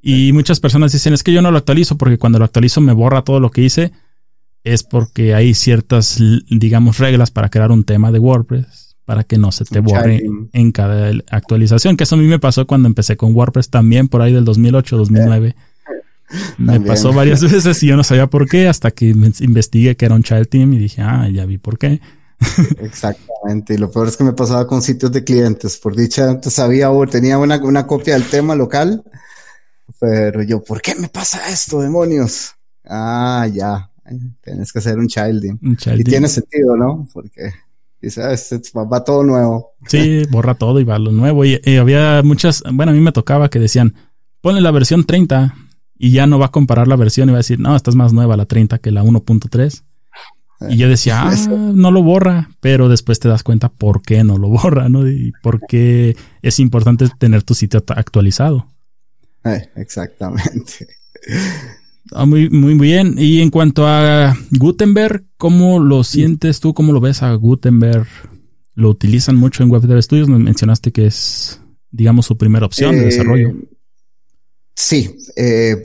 Y 0.02 0.32
muchas 0.32 0.58
personas 0.58 0.90
dicen, 0.90 1.12
es 1.12 1.22
que 1.22 1.32
yo 1.32 1.40
no 1.40 1.52
lo 1.52 1.58
actualizo 1.58 1.96
porque 1.96 2.18
cuando 2.18 2.40
lo 2.40 2.46
actualizo 2.46 2.80
me 2.80 2.92
borra 2.92 3.22
todo 3.22 3.38
lo 3.38 3.52
que 3.52 3.62
hice. 3.62 3.92
Es 4.64 4.82
porque 4.82 5.36
hay 5.36 5.54
ciertas, 5.54 6.20
digamos, 6.50 6.98
reglas 6.98 7.30
para 7.30 7.48
crear 7.48 7.70
un 7.70 7.84
tema 7.84 8.10
de 8.10 8.18
WordPress 8.18 8.96
para 9.04 9.22
que 9.22 9.38
no 9.38 9.52
se 9.52 9.64
te 9.64 9.78
borre 9.78 10.20
en 10.52 10.72
cada 10.72 11.12
actualización. 11.30 11.96
Que 11.96 12.02
eso 12.02 12.16
a 12.16 12.18
mí 12.18 12.24
me 12.24 12.40
pasó 12.40 12.66
cuando 12.66 12.88
empecé 12.88 13.16
con 13.16 13.36
WordPress 13.36 13.70
también 13.70 14.08
por 14.08 14.20
ahí 14.20 14.32
del 14.32 14.44
2008, 14.44 14.96
2009. 14.96 15.54
Me 16.58 16.80
pasó 16.80 17.12
varias 17.12 17.42
veces 17.52 17.82
y 17.82 17.86
yo 17.86 17.96
no 17.96 18.04
sabía 18.04 18.26
por 18.26 18.48
qué 18.48 18.68
hasta 18.68 18.90
que 18.90 19.06
investigué 19.06 19.96
que 19.96 20.06
era 20.06 20.14
un 20.14 20.22
child 20.22 20.48
team 20.48 20.72
y 20.72 20.78
dije, 20.78 21.02
ah, 21.02 21.28
ya 21.32 21.46
vi 21.46 21.58
por 21.58 21.78
qué. 21.78 22.00
Exactamente. 22.80 23.74
Y 23.74 23.78
lo 23.78 23.90
peor 23.90 24.08
es 24.08 24.16
que 24.16 24.24
me 24.24 24.32
pasaba 24.32 24.66
con 24.66 24.82
sitios 24.82 25.10
de 25.12 25.24
clientes. 25.24 25.76
Por 25.78 25.96
dicha, 25.96 26.30
antes 26.30 26.52
sabía 26.52 26.90
o 26.90 27.06
tenía 27.06 27.38
una, 27.38 27.56
una 27.58 27.86
copia 27.86 28.14
del 28.14 28.28
tema 28.28 28.54
local. 28.54 29.02
Pero 29.98 30.42
yo, 30.42 30.62
¿por 30.62 30.80
qué 30.80 30.94
me 30.94 31.08
pasa 31.08 31.48
esto, 31.50 31.80
demonios? 31.80 32.52
Ah, 32.84 33.46
ya. 33.52 33.90
Tienes 34.42 34.72
que 34.72 34.78
hacer 34.78 34.98
un 34.98 35.08
child 35.08 35.42
team. 35.42 35.58
y 35.98 36.04
tiene 36.04 36.28
sentido, 36.28 36.76
¿no? 36.76 37.06
Porque 37.12 37.52
dice, 38.00 38.22
ah, 38.22 38.32
este 38.32 38.60
va, 38.74 39.04
todo 39.04 39.22
nuevo. 39.22 39.72
Sí, 39.86 40.24
borra 40.30 40.54
todo 40.54 40.80
y 40.80 40.84
va 40.84 40.98
lo 40.98 41.12
nuevo. 41.12 41.44
Y, 41.44 41.60
y, 41.64 41.76
había 41.76 42.22
muchas, 42.22 42.62
bueno, 42.72 42.92
a 42.92 42.94
mí 42.94 43.00
me 43.00 43.12
tocaba 43.12 43.50
que 43.50 43.58
decían, 43.58 43.94
ponle 44.40 44.60
la 44.60 44.70
versión 44.70 45.04
30 45.04 45.54
y 45.98 46.12
ya 46.12 46.26
no 46.26 46.38
va 46.38 46.46
a 46.46 46.50
comparar 46.50 46.88
la 46.88 46.96
versión 46.96 47.28
y 47.28 47.32
va 47.32 47.38
a 47.38 47.40
decir, 47.40 47.58
no, 47.58 47.74
esta 47.74 47.90
es 47.90 47.96
más 47.96 48.12
nueva 48.12 48.36
la 48.36 48.46
30 48.46 48.78
que 48.78 48.90
la 48.90 49.02
1.3. 49.02 49.82
Y 50.70 50.76
yo 50.76 50.88
decía, 50.88 51.22
ah, 51.22 51.34
no 51.48 51.92
lo 51.92 52.02
borra, 52.02 52.50
pero 52.60 52.88
después 52.88 53.20
te 53.20 53.28
das 53.28 53.44
cuenta 53.44 53.68
por 53.68 54.02
qué 54.02 54.24
no 54.24 54.38
lo 54.38 54.48
borra, 54.48 54.88
¿no? 54.88 55.08
Y 55.08 55.32
por 55.42 55.60
qué 55.66 56.16
es 56.42 56.58
importante 56.58 57.08
tener 57.18 57.42
tu 57.42 57.54
sitio 57.54 57.82
actualizado. 57.88 58.66
Eh, 59.44 59.68
exactamente. 59.76 60.88
Ah, 62.12 62.26
muy, 62.26 62.50
muy 62.50 62.74
bien. 62.74 63.14
Y 63.18 63.40
en 63.40 63.50
cuanto 63.50 63.86
a 63.86 64.36
Gutenberg, 64.50 65.24
¿cómo 65.36 65.78
lo 65.78 66.02
sientes 66.04 66.60
tú? 66.60 66.74
¿Cómo 66.74 66.92
lo 66.92 67.00
ves 67.00 67.22
a 67.22 67.32
Gutenberg? 67.34 68.06
¿Lo 68.74 68.90
utilizan 68.90 69.36
mucho 69.36 69.62
en 69.62 69.70
Web 69.70 69.82
Dev 69.82 70.02
Studios? 70.02 70.28
mencionaste 70.28 70.90
que 70.90 71.06
es, 71.06 71.60
digamos, 71.90 72.26
su 72.26 72.36
primera 72.36 72.66
opción 72.66 72.92
de 72.92 73.02
eh, 73.02 73.04
desarrollo. 73.06 73.54
Sí, 74.80 75.18
eh, 75.34 75.82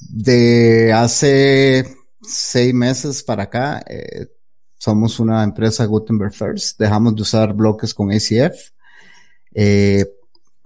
de 0.00 0.90
hace 0.90 1.84
seis 2.22 2.72
meses 2.72 3.22
para 3.22 3.42
acá, 3.42 3.84
eh, 3.86 4.26
somos 4.78 5.20
una 5.20 5.44
empresa 5.44 5.84
Gutenberg 5.84 6.32
First. 6.32 6.78
Dejamos 6.78 7.14
de 7.14 7.20
usar 7.20 7.52
bloques 7.52 7.92
con 7.92 8.10
ACF. 8.10 8.72
Eh, 9.54 10.06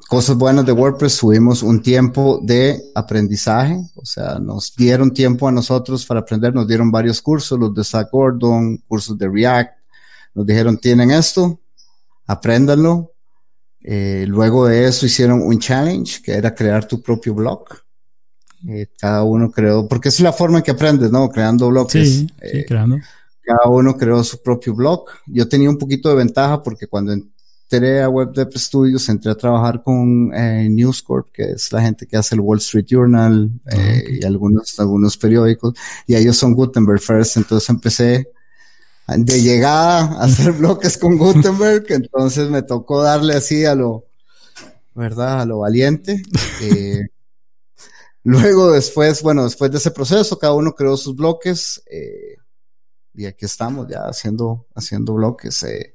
cosas 0.08 0.36
buenas 0.36 0.64
de 0.64 0.70
WordPress, 0.70 1.18
tuvimos 1.18 1.64
un 1.64 1.82
tiempo 1.82 2.38
de 2.40 2.80
aprendizaje, 2.94 3.76
o 3.96 4.06
sea, 4.06 4.38
nos 4.38 4.72
dieron 4.76 5.12
tiempo 5.12 5.48
a 5.48 5.52
nosotros 5.52 6.06
para 6.06 6.20
aprender, 6.20 6.54
nos 6.54 6.68
dieron 6.68 6.92
varios 6.92 7.20
cursos, 7.20 7.58
los 7.58 7.74
de 7.74 7.82
Zach 7.82 8.08
Gordon, 8.12 8.76
cursos 8.86 9.18
de 9.18 9.28
React, 9.28 9.76
nos 10.34 10.46
dijeron, 10.46 10.78
tienen 10.78 11.10
esto, 11.10 11.58
apréndanlo. 12.28 13.15
Eh, 13.82 14.24
luego 14.28 14.66
de 14.66 14.86
eso 14.86 15.06
hicieron 15.06 15.42
un 15.42 15.58
challenge, 15.58 16.22
que 16.22 16.32
era 16.32 16.54
crear 16.54 16.86
tu 16.86 17.00
propio 17.00 17.34
blog. 17.34 17.64
Eh, 18.68 18.88
cada 18.98 19.22
uno 19.22 19.50
creó, 19.50 19.86
porque 19.86 20.08
es 20.08 20.20
la 20.20 20.32
forma 20.32 20.58
en 20.58 20.64
que 20.64 20.72
aprendes, 20.72 21.10
¿no? 21.10 21.28
Creando 21.28 21.68
blogs. 21.68 21.92
Sí, 21.92 22.26
eh, 22.40 22.64
creando. 22.66 22.98
Cada 23.42 23.70
uno 23.70 23.96
creó 23.96 24.24
su 24.24 24.42
propio 24.42 24.74
blog. 24.74 25.04
Yo 25.26 25.48
tenía 25.48 25.70
un 25.70 25.78
poquito 25.78 26.08
de 26.08 26.16
ventaja 26.16 26.62
porque 26.62 26.88
cuando 26.88 27.12
entré 27.12 28.02
a 28.02 28.08
Web 28.08 28.32
Dev 28.32 28.56
Studios, 28.56 29.08
entré 29.08 29.32
a 29.32 29.34
trabajar 29.34 29.82
con 29.82 30.32
eh, 30.34 30.68
News 30.68 31.02
Corp, 31.02 31.28
que 31.32 31.50
es 31.50 31.72
la 31.72 31.82
gente 31.82 32.06
que 32.06 32.16
hace 32.16 32.34
el 32.34 32.40
Wall 32.40 32.58
Street 32.58 32.86
Journal 32.86 33.50
eh, 33.70 34.18
y 34.20 34.24
algunos, 34.24 34.78
algunos 34.78 35.16
periódicos, 35.16 35.74
y 36.06 36.14
ellos 36.14 36.36
son 36.36 36.54
Gutenberg 36.54 37.00
First, 37.00 37.36
entonces 37.36 37.68
empecé 37.68 38.30
de 39.06 39.40
llegada 39.40 40.00
a 40.00 40.24
hacer 40.24 40.52
bloques 40.58 40.98
con 40.98 41.16
Gutenberg, 41.16 41.84
entonces 41.88 42.48
me 42.48 42.62
tocó 42.62 43.02
darle 43.02 43.34
así 43.34 43.64
a 43.64 43.74
lo, 43.74 44.06
¿verdad? 44.94 45.42
A 45.42 45.46
lo 45.46 45.58
valiente. 45.58 46.22
Eh, 46.60 47.06
luego 48.24 48.72
después, 48.72 49.22
bueno, 49.22 49.44
después 49.44 49.70
de 49.70 49.78
ese 49.78 49.90
proceso, 49.90 50.38
cada 50.38 50.54
uno 50.54 50.74
creó 50.74 50.96
sus 50.96 51.14
bloques, 51.14 51.82
eh, 51.90 52.36
y 53.14 53.26
aquí 53.26 53.46
estamos 53.46 53.88
ya 53.88 54.02
haciendo, 54.02 54.66
haciendo 54.74 55.14
bloques. 55.14 55.62
Eh, 55.62 55.94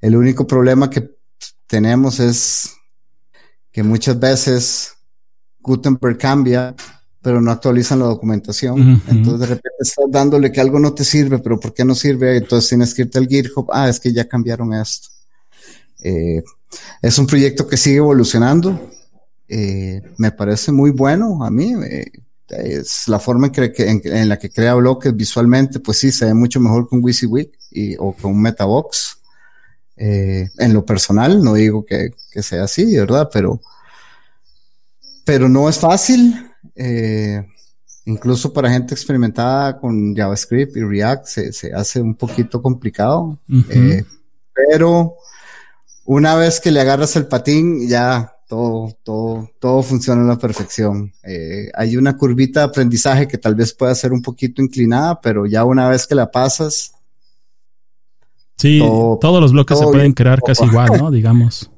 el 0.00 0.16
único 0.16 0.46
problema 0.46 0.90
que 0.90 1.16
tenemos 1.66 2.20
es 2.20 2.74
que 3.70 3.82
muchas 3.82 4.18
veces 4.18 4.94
Gutenberg 5.60 6.18
cambia, 6.18 6.74
pero 7.22 7.40
no 7.40 7.50
actualizan 7.50 7.98
la 7.98 8.06
documentación. 8.06 8.80
Ujú. 8.94 9.10
Entonces 9.10 9.40
de 9.40 9.46
repente 9.46 9.76
estás 9.80 10.04
dándole 10.10 10.50
que 10.52 10.60
algo 10.60 10.78
no 10.78 10.94
te 10.94 11.04
sirve, 11.04 11.38
pero 11.38 11.58
¿por 11.60 11.74
qué 11.74 11.84
no 11.84 11.94
sirve? 11.94 12.36
Entonces 12.36 12.68
tienes 12.68 12.94
que 12.94 13.02
irte 13.02 13.18
al 13.18 13.28
GitHub. 13.28 13.68
Ah, 13.72 13.88
es 13.88 14.00
que 14.00 14.12
ya 14.12 14.26
cambiaron 14.26 14.72
esto. 14.72 15.08
Eh, 16.02 16.42
es 17.02 17.18
un 17.18 17.26
proyecto 17.26 17.66
que 17.66 17.76
sigue 17.76 17.96
evolucionando. 17.98 18.90
Eh, 19.48 20.00
me 20.16 20.30
parece 20.32 20.72
muy 20.72 20.90
bueno 20.92 21.44
a 21.44 21.50
mí. 21.50 21.74
eh, 21.84 22.10
es 22.48 23.06
la 23.06 23.20
forma 23.20 23.46
en, 23.48 23.52
que, 23.52 23.72
que- 23.72 23.88
en, 23.88 24.00
en 24.04 24.28
la 24.28 24.36
que 24.38 24.50
crea 24.50 24.74
bloques 24.74 25.14
visualmente, 25.14 25.78
pues 25.78 25.98
sí, 25.98 26.10
se 26.10 26.24
ve 26.24 26.34
mucho 26.34 26.58
mejor 26.58 26.88
con 26.88 27.02
WYSIWYG 27.04 27.50
y, 27.70 27.96
o 27.98 28.12
con 28.12 28.40
Metabox. 28.40 29.18
Eh, 29.96 30.48
en 30.58 30.72
lo 30.72 30.84
personal, 30.84 31.42
no 31.44 31.54
digo 31.54 31.84
que, 31.84 32.10
que 32.32 32.42
sea 32.42 32.64
así, 32.64 32.96
¿verdad? 32.96 33.28
Pero, 33.32 33.60
pero 35.24 35.48
no 35.48 35.68
es 35.68 35.78
fácil. 35.78 36.49
Eh, 36.82 37.46
incluso 38.06 38.52
para 38.54 38.70
gente 38.70 38.94
experimentada 38.94 39.78
con 39.78 40.14
JavaScript 40.16 40.74
y 40.76 40.80
React 40.82 41.26
se, 41.26 41.52
se 41.52 41.72
hace 41.74 42.00
un 42.00 42.14
poquito 42.14 42.62
complicado. 42.62 43.38
Eh, 43.68 44.02
pero 44.54 45.14
una 46.06 46.34
vez 46.36 46.58
que 46.58 46.70
le 46.70 46.80
agarras 46.80 47.14
el 47.16 47.26
patín, 47.26 47.86
ya 47.86 48.34
todo, 48.48 48.96
todo, 49.04 49.50
todo 49.60 49.82
funciona 49.82 50.22
a 50.22 50.26
la 50.34 50.38
perfección. 50.38 51.12
Eh, 51.22 51.70
hay 51.74 51.96
una 51.96 52.16
curvita 52.16 52.60
de 52.60 52.66
aprendizaje 52.66 53.28
que 53.28 53.38
tal 53.38 53.54
vez 53.54 53.72
pueda 53.74 53.94
ser 53.94 54.12
un 54.12 54.22
poquito 54.22 54.62
inclinada, 54.62 55.20
pero 55.20 55.44
ya 55.46 55.64
una 55.64 55.88
vez 55.88 56.06
que 56.06 56.14
la 56.14 56.30
pasas, 56.30 56.92
Sí, 58.56 58.78
todo- 58.78 59.18
todos 59.18 59.40
los 59.40 59.52
bloques 59.52 59.78
se 59.78 59.84
pueden 59.86 60.12
crear 60.12 60.42
casi 60.42 60.64
igual, 60.64 60.90
¿no? 60.98 61.10
Digamos. 61.12 61.70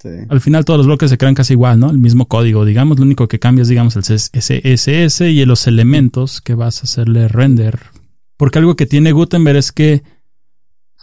Sí. 0.00 0.08
Al 0.28 0.40
final 0.40 0.64
todos 0.64 0.78
los 0.78 0.86
bloques 0.86 1.10
se 1.10 1.18
crean 1.18 1.34
casi 1.34 1.54
igual, 1.54 1.78
¿no? 1.78 1.90
El 1.90 1.98
mismo 1.98 2.26
código, 2.26 2.64
digamos. 2.64 2.98
Lo 2.98 3.04
único 3.04 3.28
que 3.28 3.38
cambia 3.38 3.62
es, 3.62 3.68
digamos, 3.68 3.96
el 3.96 4.02
CSS 4.02 5.20
y 5.22 5.44
los 5.44 5.66
elementos 5.66 6.40
que 6.40 6.54
vas 6.54 6.80
a 6.80 6.84
hacerle 6.84 7.28
render. 7.28 7.80
Porque 8.36 8.58
algo 8.58 8.76
que 8.76 8.86
tiene 8.86 9.12
Gutenberg 9.12 9.58
es 9.58 9.72
que 9.72 10.02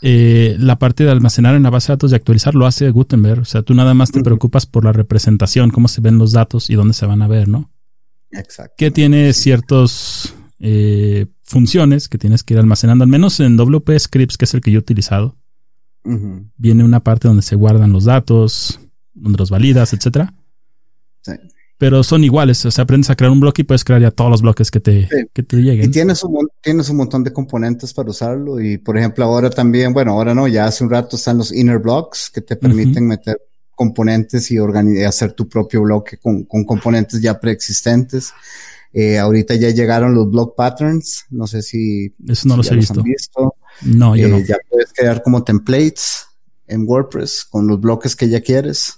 eh, 0.02 0.56
la 0.60 0.80
parte 0.80 1.04
de 1.04 1.12
almacenar 1.12 1.56
en 1.56 1.64
la 1.64 1.70
base 1.70 1.88
de 1.88 1.94
datos 1.94 2.12
y 2.12 2.16
actualizar 2.16 2.56
lo 2.56 2.66
hace 2.66 2.90
Gutenberg. 2.90 3.42
O 3.42 3.46
sea, 3.46 3.62
tú 3.62 3.74
nada 3.74 3.94
más 3.94 4.12
te 4.12 4.24
preocupas 4.24 4.66
por 4.66 4.84
la 4.84 4.92
representación, 4.92 5.70
cómo 5.70 5.88
se 5.88 6.02
ven 6.02 6.18
los 6.18 6.32
datos 6.32 6.70
y 6.70 6.76
dónde 6.76 6.94
se 6.94 7.06
van 7.06 7.22
a 7.22 7.28
ver, 7.28 7.48
¿no? 7.48 7.72
exacto. 8.32 8.74
que 8.78 8.92
tiene 8.92 9.32
ciertas 9.34 10.34
funciones 11.44 12.10
que 12.10 12.18
tienes 12.18 12.44
que 12.44 12.54
ir 12.54 12.60
almacenando, 12.60 13.04
al 13.04 13.10
menos 13.10 13.40
en 13.40 13.58
WP 13.58 13.98
Scripts, 13.98 14.38
que 14.38 14.46
es 14.46 14.54
el 14.54 14.62
que 14.62 14.72
yo 14.72 14.80
he 14.80 14.82
utilizado. 14.82 15.36
Viene 16.58 16.86
una 16.86 17.02
parte 17.02 17.28
donde 17.28 17.44
se 17.44 17.56
guardan 17.56 17.92
los 17.92 18.06
datos, 18.06 18.80
donde 19.18 19.38
los 19.38 19.50
validas, 19.50 19.94
etcétera. 19.94 20.34
sí. 21.22 21.34
Pero 21.80 22.02
son 22.04 22.24
iguales, 22.24 22.66
o 22.66 22.72
sea, 22.72 22.86
aprendes 22.86 23.12
a 23.12 23.16
crear 23.16 23.30
un 23.32 23.40
bloque 23.40 23.62
y 23.62 23.66
puedes 23.66 23.84
crear 23.84 24.02
ya 24.02 24.10
todos 24.10 24.32
los 24.32 24.42
bloques 24.42 24.72
que 24.72 24.80
te, 24.80 25.08
Sí. 25.08 25.16
que 25.32 25.44
te 25.44 25.58
Y 25.58 25.62
lleguen. 25.62 25.92
tienes 25.92 26.24
un, 26.24 26.48
tienes 26.60 26.90
un 26.90 26.98
montón 26.98 27.24
de 27.24 27.32
componentes 27.32 27.94
para 27.94 28.10
usarlo. 28.10 28.60
Y 28.60 28.80
por 28.80 28.98
ejemplo, 28.98 29.24
ahora 29.26 29.52
también, 29.52 29.94
bueno, 29.94 30.14
ahora 30.14 30.34
no, 30.34 30.48
ya 30.48 30.66
hace 30.66 30.84
un 30.84 30.90
rato 30.90 31.18
están 31.18 31.38
los 31.38 31.52
inner 31.54 31.78
blocks 31.78 32.32
que 32.34 32.42
te 32.42 32.56
permiten 32.56 33.06
meter 33.06 33.40
componentes 33.76 34.50
y 34.50 34.58
hacer 35.04 35.34
tu 35.34 35.48
propio 35.48 35.84
bloque 35.84 36.18
con, 36.18 36.46
con 36.46 36.64
componentes 36.64 37.22
ya 37.22 37.40
preexistentes. 37.40 38.34
Eh, 38.92 39.20
ahorita 39.20 39.54
ya 39.54 39.70
llegaron 39.70 40.16
los 40.16 40.32
block 40.32 40.56
patterns. 40.56 41.26
No 41.30 41.46
sé 41.46 41.62
si, 41.62 42.12
Eso 42.28 42.48
no 42.48 42.56
si 42.56 42.58
los 42.58 42.72
he 42.72 42.76
visto. 42.76 43.04
visto. 43.04 43.56
No, 43.84 44.16
yo 44.16 44.26
Eh, 44.26 44.30
no. 44.32 44.40
Ya 44.40 44.58
puedes 44.68 44.92
crear 44.94 45.22
como 45.22 45.44
templates 45.44 46.26
en 46.66 46.88
WordPress 46.88 47.46
con 47.48 47.68
los 47.68 47.80
bloques 47.80 48.16
que 48.16 48.30
ya 48.30 48.42
quieres. 48.42 48.96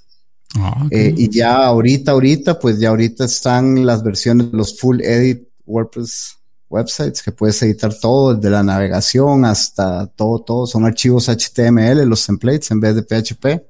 Ah. 0.57 0.87
Eh, 0.89 1.13
y 1.15 1.29
ya 1.29 1.65
ahorita, 1.65 2.11
ahorita, 2.11 2.59
pues 2.59 2.79
ya 2.79 2.89
ahorita 2.89 3.25
están 3.25 3.85
las 3.85 4.03
versiones, 4.03 4.47
los 4.51 4.79
full 4.79 5.01
edit 5.01 5.47
WordPress 5.65 6.37
websites 6.69 7.21
que 7.23 7.31
puedes 7.31 7.61
editar 7.63 7.93
todo, 7.93 8.35
desde 8.35 8.49
la 8.49 8.63
navegación 8.63 9.45
hasta 9.45 10.07
todo, 10.07 10.39
todo. 10.39 10.67
Son 10.67 10.85
archivos 10.85 11.29
HTML, 11.29 12.03
los 12.05 12.25
templates 12.25 12.71
en 12.71 12.79
vez 12.79 12.95
de 12.95 13.03
PHP. 13.03 13.67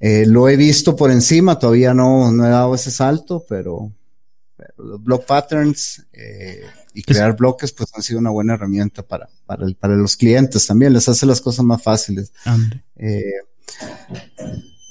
Eh, 0.00 0.24
lo 0.26 0.48
he 0.48 0.56
visto 0.56 0.94
por 0.96 1.10
encima, 1.10 1.58
todavía 1.58 1.94
no, 1.94 2.30
no 2.32 2.44
he 2.46 2.50
dado 2.50 2.74
ese 2.74 2.90
salto, 2.90 3.44
pero, 3.48 3.90
pero 4.56 4.74
los 4.76 5.02
block 5.02 5.24
patterns 5.26 6.04
eh, 6.12 6.62
y 6.92 7.02
crear 7.02 7.34
bloques, 7.36 7.72
pues 7.72 7.88
han 7.94 8.02
sido 8.02 8.18
una 8.18 8.30
buena 8.30 8.54
herramienta 8.54 9.02
para, 9.02 9.28
para, 9.46 9.64
el- 9.64 9.76
para 9.76 9.94
los 9.94 10.16
clientes 10.16 10.66
también. 10.66 10.92
Les 10.92 11.08
hace 11.08 11.24
las 11.26 11.40
cosas 11.40 11.64
más 11.64 11.82
fáciles. 11.82 12.32
Eh, 12.96 13.22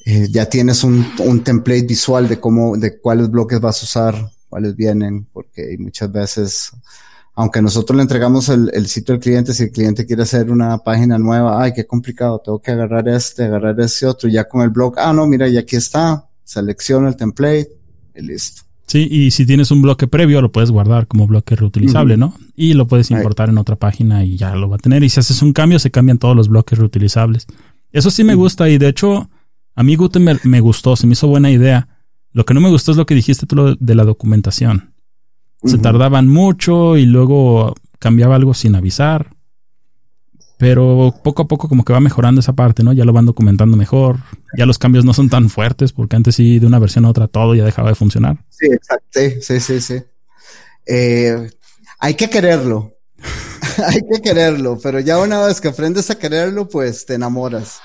eh, 0.05 0.27
ya 0.29 0.47
tienes 0.49 0.83
un, 0.83 1.05
un 1.19 1.43
template 1.43 1.83
visual 1.83 2.27
de 2.27 2.39
cómo, 2.39 2.75
de 2.77 2.97
cuáles 2.99 3.29
bloques 3.29 3.59
vas 3.59 3.81
a 3.81 3.85
usar, 3.85 4.31
cuáles 4.49 4.75
vienen, 4.75 5.27
porque 5.31 5.75
muchas 5.79 6.11
veces, 6.11 6.71
aunque 7.35 7.61
nosotros 7.61 7.95
le 7.95 8.03
entregamos 8.03 8.49
el, 8.49 8.69
el 8.73 8.87
sitio 8.87 9.15
al 9.15 9.21
cliente, 9.21 9.53
si 9.53 9.63
el 9.63 9.71
cliente 9.71 10.05
quiere 10.05 10.23
hacer 10.23 10.51
una 10.51 10.77
página 10.77 11.17
nueva, 11.17 11.61
ay, 11.63 11.73
qué 11.73 11.85
complicado, 11.85 12.41
tengo 12.43 12.59
que 12.59 12.71
agarrar 12.71 13.07
este, 13.07 13.45
agarrar 13.45 13.79
ese 13.79 14.05
otro, 14.05 14.29
ya 14.29 14.47
con 14.47 14.61
el 14.61 14.69
blog, 14.69 14.95
ah, 14.97 15.13
no, 15.13 15.25
mira, 15.25 15.47
y 15.47 15.57
aquí 15.57 15.77
está, 15.77 16.27
selecciona 16.43 17.07
el 17.07 17.15
template 17.15 17.71
y 18.15 18.21
listo. 18.21 18.63
Sí, 18.85 19.07
y 19.09 19.31
si 19.31 19.45
tienes 19.45 19.71
un 19.71 19.81
bloque 19.81 20.07
previo, 20.07 20.41
lo 20.41 20.51
puedes 20.51 20.69
guardar 20.69 21.07
como 21.07 21.25
bloque 21.25 21.55
reutilizable. 21.55 22.17
¿no? 22.17 22.35
Y 22.55 22.73
lo 22.73 22.85
puedes 22.85 23.09
importar 23.11 23.49
en 23.49 23.57
otra 23.57 23.75
página 23.75 24.23
y 24.23 24.37
ya 24.37 24.55
lo 24.55 24.69
va 24.69 24.75
a 24.75 24.79
tener. 24.79 25.03
Y 25.03 25.09
si 25.09 25.19
haces 25.19 25.41
un 25.41 25.53
cambio, 25.53 25.79
se 25.79 25.89
cambian 25.89 26.19
todos 26.19 26.35
los 26.35 26.49
bloques 26.49 26.77
reutilizables. 26.77 27.47
Eso 27.91 28.11
sí 28.11 28.23
me 28.23 28.35
gusta 28.35 28.69
y 28.69 28.77
de 28.77 28.89
hecho, 28.89 29.29
a 29.75 29.83
mí 29.83 29.95
Gutenberg 29.95 30.45
me 30.45 30.59
gustó, 30.59 30.95
se 30.95 31.07
me 31.07 31.13
hizo 31.13 31.27
buena 31.27 31.49
idea. 31.51 31.87
Lo 32.31 32.45
que 32.45 32.53
no 32.53 32.61
me 32.61 32.69
gustó 32.69 32.91
es 32.91 32.97
lo 32.97 33.05
que 33.05 33.15
dijiste 33.15 33.45
tú 33.45 33.77
de 33.79 33.95
la 33.95 34.03
documentación. 34.03 34.93
Se 35.63 35.77
tardaban 35.77 36.27
mucho 36.27 36.97
y 36.97 37.05
luego 37.05 37.73
cambiaba 37.99 38.35
algo 38.35 38.53
sin 38.53 38.75
avisar. 38.75 39.33
Pero 40.57 41.13
poco 41.23 41.43
a 41.43 41.47
poco 41.47 41.67
como 41.67 41.83
que 41.83 41.93
va 41.93 41.99
mejorando 41.99 42.39
esa 42.39 42.53
parte, 42.53 42.83
¿no? 42.83 42.93
Ya 42.93 43.05
lo 43.05 43.13
van 43.13 43.25
documentando 43.25 43.77
mejor. 43.77 44.17
Ya 44.57 44.65
los 44.65 44.77
cambios 44.77 45.05
no 45.05 45.13
son 45.13 45.29
tan 45.29 45.49
fuertes 45.49 45.93
porque 45.93 46.15
antes 46.15 46.35
sí 46.35 46.59
de 46.59 46.67
una 46.67 46.79
versión 46.79 47.05
a 47.05 47.09
otra 47.09 47.27
todo 47.27 47.55
ya 47.55 47.65
dejaba 47.65 47.89
de 47.89 47.95
funcionar. 47.95 48.37
Sí, 48.49 48.67
exacto. 48.67 49.07
Sí, 49.11 49.41
sí, 49.41 49.59
sí, 49.59 49.81
sí. 49.81 50.03
Eh, 50.85 51.49
hay 51.99 52.13
que 52.15 52.29
quererlo. 52.29 52.93
hay 53.87 54.01
que 54.01 54.21
quererlo, 54.21 54.77
pero 54.81 54.99
ya 54.99 55.19
una 55.19 55.45
vez 55.45 55.61
que 55.61 55.69
aprendes 55.69 56.09
a 56.09 56.19
quererlo, 56.19 56.67
pues 56.67 57.05
te 57.05 57.15
enamoras. 57.15 57.79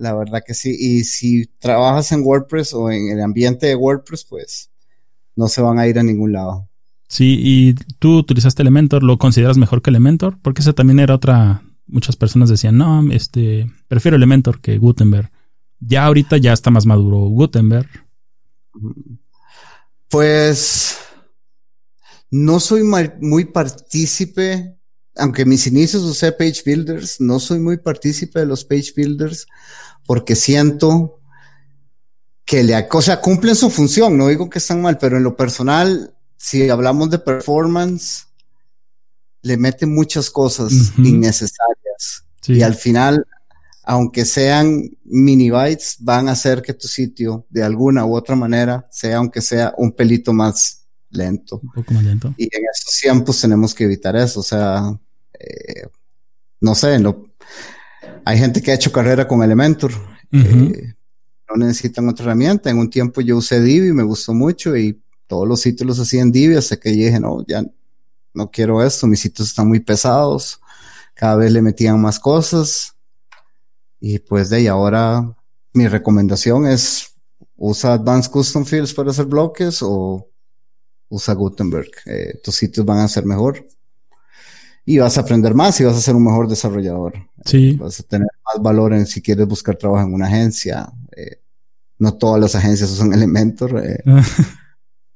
La 0.00 0.14
verdad 0.14 0.42
que 0.46 0.54
sí. 0.54 0.74
Y 0.78 1.04
si 1.04 1.44
trabajas 1.58 2.10
en 2.12 2.22
WordPress 2.22 2.72
o 2.72 2.90
en 2.90 3.10
el 3.10 3.20
ambiente 3.20 3.66
de 3.66 3.74
WordPress, 3.74 4.24
pues 4.24 4.70
no 5.36 5.46
se 5.46 5.60
van 5.60 5.78
a 5.78 5.86
ir 5.86 5.98
a 5.98 6.02
ningún 6.02 6.32
lado. 6.32 6.70
Sí, 7.06 7.38
y 7.38 7.74
tú 7.98 8.16
utilizaste 8.16 8.62
Elementor, 8.62 9.02
¿lo 9.02 9.18
consideras 9.18 9.58
mejor 9.58 9.82
que 9.82 9.90
Elementor? 9.90 10.38
Porque 10.40 10.62
esa 10.62 10.72
también 10.72 11.00
era 11.00 11.14
otra. 11.14 11.62
Muchas 11.86 12.16
personas 12.16 12.48
decían, 12.48 12.78
no, 12.78 13.12
este, 13.12 13.70
prefiero 13.88 14.16
Elementor 14.16 14.62
que 14.62 14.78
Gutenberg. 14.78 15.30
Ya 15.80 16.06
ahorita 16.06 16.38
ya 16.38 16.54
está 16.54 16.70
más 16.70 16.86
maduro 16.86 17.18
Gutenberg. 17.18 17.90
Pues 20.08 20.96
no 22.30 22.58
soy 22.58 22.84
muy 23.20 23.44
partícipe, 23.44 24.78
aunque 25.16 25.44
mis 25.44 25.66
inicios 25.66 26.04
usé 26.04 26.32
Page 26.32 26.62
Builders, 26.64 27.20
no 27.20 27.38
soy 27.38 27.60
muy 27.60 27.76
partícipe 27.76 28.38
de 28.38 28.46
los 28.46 28.64
Page 28.64 28.94
Builders 28.96 29.46
porque 30.10 30.34
siento 30.34 31.20
que 32.44 32.64
le, 32.64 32.88
o 32.90 33.00
sea, 33.00 33.20
cumplen 33.20 33.54
su 33.54 33.70
función, 33.70 34.18
no 34.18 34.26
digo 34.26 34.50
que 34.50 34.58
están 34.58 34.82
mal, 34.82 34.98
pero 34.98 35.18
en 35.18 35.22
lo 35.22 35.36
personal, 35.36 36.16
si 36.36 36.68
hablamos 36.68 37.10
de 37.10 37.20
performance, 37.20 38.26
le 39.42 39.56
meten 39.56 39.94
muchas 39.94 40.28
cosas 40.28 40.72
innecesarias. 40.98 42.24
Y 42.48 42.60
al 42.62 42.74
final, 42.74 43.24
aunque 43.84 44.24
sean 44.24 44.82
mini 45.04 45.48
bytes, 45.48 45.98
van 46.00 46.28
a 46.28 46.32
hacer 46.32 46.60
que 46.60 46.74
tu 46.74 46.88
sitio 46.88 47.46
de 47.48 47.62
alguna 47.62 48.04
u 48.04 48.16
otra 48.16 48.34
manera 48.34 48.88
sea, 48.90 49.18
aunque 49.18 49.40
sea 49.40 49.74
un 49.76 49.92
pelito 49.92 50.32
más 50.32 50.88
lento. 51.10 51.60
Un 51.62 51.70
poco 51.70 51.94
más 51.94 52.02
lento. 52.02 52.34
Y 52.36 52.46
en 52.46 52.64
estos 52.74 52.98
tiempos 53.00 53.40
tenemos 53.40 53.72
que 53.72 53.84
evitar 53.84 54.16
eso. 54.16 54.40
O 54.40 54.42
sea, 54.42 54.92
eh, 55.38 55.86
no 56.60 56.74
sé, 56.74 56.98
hay 58.24 58.38
gente 58.38 58.62
que 58.62 58.70
ha 58.70 58.74
hecho 58.74 58.92
carrera 58.92 59.26
con 59.26 59.42
Elementor. 59.42 59.92
Eh, 60.32 60.94
no 61.48 61.56
necesitan 61.56 62.08
otra 62.08 62.26
herramienta. 62.26 62.70
En 62.70 62.78
un 62.78 62.90
tiempo 62.90 63.20
yo 63.20 63.36
usé 63.36 63.60
Divi, 63.60 63.88
y 63.88 63.92
me 63.92 64.02
gustó 64.02 64.34
mucho 64.34 64.76
y 64.76 65.00
todos 65.26 65.46
los 65.46 65.60
sitios 65.60 65.86
los 65.86 66.00
hacía 66.00 66.22
en 66.22 66.32
Divi 66.32 66.56
hasta 66.56 66.76
que 66.76 66.90
dije, 66.90 67.20
no, 67.20 67.44
ya 67.46 67.64
no 68.34 68.50
quiero 68.50 68.82
esto, 68.82 69.06
mis 69.06 69.20
sitios 69.20 69.48
están 69.48 69.68
muy 69.68 69.80
pesados. 69.80 70.60
Cada 71.14 71.36
vez 71.36 71.52
le 71.52 71.62
metían 71.62 72.00
más 72.00 72.18
cosas. 72.18 72.94
Y 74.00 74.18
pues 74.18 74.50
de 74.50 74.58
ahí 74.58 74.66
ahora 74.66 75.36
mi 75.72 75.86
recomendación 75.86 76.66
es 76.66 77.14
usa 77.56 77.92
Advanced 77.92 78.30
Custom 78.30 78.64
Fields 78.64 78.94
para 78.94 79.10
hacer 79.10 79.26
bloques 79.26 79.80
o 79.82 80.26
usa 81.08 81.34
Gutenberg. 81.34 81.90
Eh, 82.06 82.40
tus 82.42 82.54
sitios 82.54 82.86
van 82.86 82.98
a 82.98 83.08
ser 83.08 83.26
mejor 83.26 83.66
y 84.84 84.98
vas 84.98 85.16
a 85.18 85.22
aprender 85.22 85.54
más 85.54 85.80
y 85.80 85.84
vas 85.84 85.96
a 85.96 86.00
ser 86.00 86.14
un 86.14 86.24
mejor 86.24 86.48
desarrollador. 86.48 87.14
Sí. 87.44 87.72
vas 87.74 88.00
a 88.00 88.02
tener 88.02 88.28
más 88.44 88.62
valor 88.62 88.92
en 88.92 89.06
si 89.06 89.22
quieres 89.22 89.46
buscar 89.46 89.76
trabajo 89.76 90.06
en 90.06 90.14
una 90.14 90.26
agencia. 90.26 90.92
Eh, 91.16 91.40
no 91.98 92.14
todas 92.14 92.40
las 92.40 92.54
agencias 92.54 92.90
usan 92.90 93.12
Elementor. 93.14 93.82
Eh. 93.84 94.02
la 94.04 94.16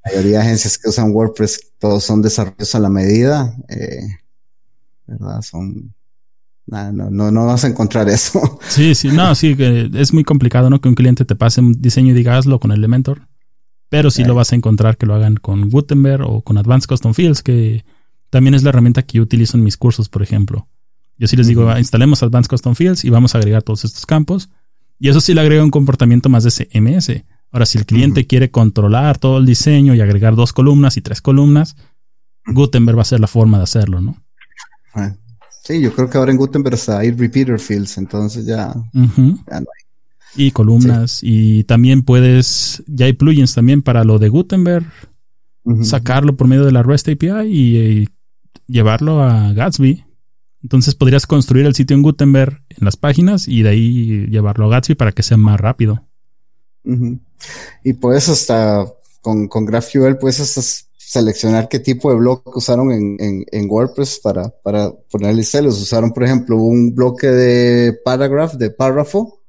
mayoría 0.04 0.38
de 0.38 0.44
agencias 0.44 0.78
que 0.78 0.88
usan 0.88 1.12
WordPress, 1.12 1.72
todos 1.78 2.04
son 2.04 2.22
desarrollos 2.22 2.74
a 2.74 2.78
la 2.78 2.88
medida. 2.88 3.56
¿Verdad? 5.06 5.42
Son 5.42 5.94
no, 6.66 6.92
no, 6.92 7.30
no 7.30 7.46
vas 7.46 7.64
a 7.64 7.68
encontrar 7.68 8.08
eso. 8.08 8.58
Sí, 8.68 8.94
sí, 8.94 9.08
no, 9.08 9.34
sí, 9.34 9.56
es 9.58 10.12
muy 10.12 10.24
complicado, 10.24 10.70
¿no? 10.70 10.80
Que 10.80 10.88
un 10.88 10.94
cliente 10.94 11.24
te 11.24 11.36
pase 11.36 11.60
un 11.60 11.80
diseño 11.80 12.12
y 12.12 12.14
diga 12.14 12.36
hazlo 12.36 12.58
con 12.58 12.72
Elementor. 12.72 13.28
Pero 13.88 14.10
sí 14.10 14.24
lo 14.24 14.34
vas 14.34 14.52
a 14.52 14.56
encontrar 14.56 14.96
que 14.96 15.06
lo 15.06 15.14
hagan 15.14 15.36
con 15.36 15.70
Gutenberg 15.70 16.22
o 16.22 16.40
con 16.42 16.58
Advanced 16.58 16.88
Custom 16.88 17.14
Fields, 17.14 17.42
que 17.42 17.84
también 18.34 18.54
es 18.54 18.64
la 18.64 18.70
herramienta 18.70 19.04
que 19.04 19.18
yo 19.18 19.22
utilizo 19.22 19.56
en 19.56 19.62
mis 19.62 19.76
cursos, 19.76 20.08
por 20.08 20.20
ejemplo. 20.20 20.66
Yo 21.18 21.28
sí 21.28 21.36
les 21.36 21.46
digo, 21.46 21.70
instalemos 21.78 22.20
Advanced 22.20 22.50
Custom 22.50 22.74
Fields 22.74 23.04
y 23.04 23.08
vamos 23.08 23.36
a 23.36 23.38
agregar 23.38 23.62
todos 23.62 23.84
estos 23.84 24.06
campos. 24.06 24.50
Y 24.98 25.08
eso 25.08 25.20
sí 25.20 25.34
le 25.34 25.40
agrega 25.40 25.62
un 25.62 25.70
comportamiento 25.70 26.28
más 26.28 26.42
de 26.42 26.50
CMS. 26.50 27.22
Ahora, 27.52 27.64
si 27.64 27.78
el 27.78 27.86
cliente 27.86 28.26
quiere 28.26 28.50
controlar 28.50 29.18
todo 29.18 29.38
el 29.38 29.46
diseño 29.46 29.94
y 29.94 30.00
agregar 30.00 30.34
dos 30.34 30.52
columnas 30.52 30.96
y 30.96 31.00
tres 31.00 31.20
columnas, 31.20 31.76
Gutenberg 32.44 32.98
va 32.98 33.02
a 33.02 33.04
ser 33.04 33.20
la 33.20 33.28
forma 33.28 33.58
de 33.58 33.62
hacerlo, 33.62 34.00
¿no? 34.00 34.20
Sí, 35.62 35.80
yo 35.80 35.94
creo 35.94 36.10
que 36.10 36.18
ahora 36.18 36.32
en 36.32 36.36
Gutenberg 36.36 36.80
hay 36.88 37.12
repeater 37.12 37.60
fields, 37.60 37.98
entonces 37.98 38.46
ya, 38.46 38.74
no 38.92 39.30
hay. 39.46 39.64
Y 40.34 40.50
columnas. 40.50 41.20
Y 41.22 41.62
también 41.62 42.02
puedes, 42.02 42.82
ya 42.88 43.06
hay 43.06 43.12
plugins 43.12 43.54
también 43.54 43.80
para 43.80 44.02
lo 44.02 44.18
de 44.18 44.28
Gutenberg. 44.28 44.86
Sacarlo 45.82 46.36
por 46.36 46.48
medio 46.48 46.64
de 46.64 46.72
la 46.72 46.82
REST 46.82 47.10
API 47.10 47.46
y, 47.46 48.08
llevarlo 48.66 49.22
a 49.22 49.52
Gatsby. 49.52 50.04
Entonces 50.62 50.94
podrías 50.94 51.26
construir 51.26 51.66
el 51.66 51.74
sitio 51.74 51.94
en 51.94 52.02
Gutenberg 52.02 52.62
en 52.70 52.84
las 52.84 52.96
páginas 52.96 53.48
y 53.48 53.62
de 53.62 53.68
ahí 53.68 54.26
llevarlo 54.28 54.66
a 54.66 54.70
Gatsby 54.70 54.94
para 54.94 55.12
que 55.12 55.22
sea 55.22 55.36
más 55.36 55.60
rápido. 55.60 56.02
Y 57.82 57.92
puedes 57.94 58.28
hasta 58.28 58.86
con, 59.20 59.48
con 59.48 59.64
GraphQL 59.64 60.16
puedes 60.20 60.84
seleccionar 60.98 61.68
qué 61.68 61.78
tipo 61.78 62.10
de 62.10 62.16
bloque 62.16 62.50
usaron 62.54 62.92
en, 62.92 63.44
en, 63.50 63.70
WordPress 63.70 64.20
para, 64.22 64.50
para 64.62 64.92
ponerle 65.10 65.44
celos. 65.44 65.80
Usaron, 65.80 66.12
por 66.12 66.24
ejemplo, 66.24 66.56
un 66.56 66.94
bloque 66.94 67.28
de 67.28 67.92
paragraph, 68.04 68.54
de 68.54 68.70
párrafo. 68.70 69.40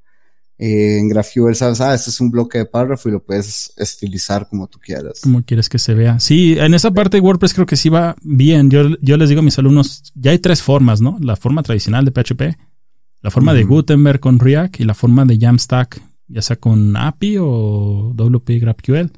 Eh, 0.58 1.00
en 1.00 1.10
GraphQL 1.10 1.54
sabes, 1.54 1.82
ah, 1.82 1.94
este 1.94 2.10
es 2.10 2.22
un 2.22 2.32
bloque 2.32 2.60
de 2.60 2.66
párrafo 2.66 3.10
y 3.10 3.12
lo 3.12 3.24
puedes 3.24 3.74
estilizar 3.76 4.48
como 4.48 4.68
tú 4.68 4.80
quieras. 4.80 5.22
Como 5.22 5.44
quieres 5.44 5.68
que 5.68 5.80
se 5.80 5.94
vea. 5.94 6.20
Sí, 6.20 6.56
en 6.58 6.74
esa 6.74 6.92
parte 6.92 7.18
de 7.18 7.22
WordPress 7.22 7.54
creo 7.54 7.66
que 7.66 7.76
sí 7.76 7.90
va 7.90 8.16
bien. 8.22 8.70
Yo, 8.70 8.96
yo 9.02 9.18
les 9.18 9.30
digo 9.30 9.40
a 9.40 9.44
mis 9.44 9.60
alumnos, 9.60 10.14
ya 10.16 10.32
hay 10.32 10.40
tres 10.40 10.62
formas, 10.62 11.02
¿no? 11.02 11.18
La 11.20 11.36
forma 11.36 11.62
tradicional 11.62 12.06
de 12.06 12.12
PHP, 12.12 12.58
la 13.22 13.32
forma 13.32 13.54
de 13.54 13.64
Gutenberg 13.64 14.20
con 14.20 14.40
React 14.40 14.80
y 14.80 14.84
la 14.86 14.94
forma 14.94 15.26
de 15.26 15.38
Jamstack, 15.38 16.02
ya 16.28 16.42
sea 16.42 16.56
con 16.56 16.96
API 16.96 17.38
o 17.40 18.14
WP 18.16 18.60
GraphQL. 18.62 19.12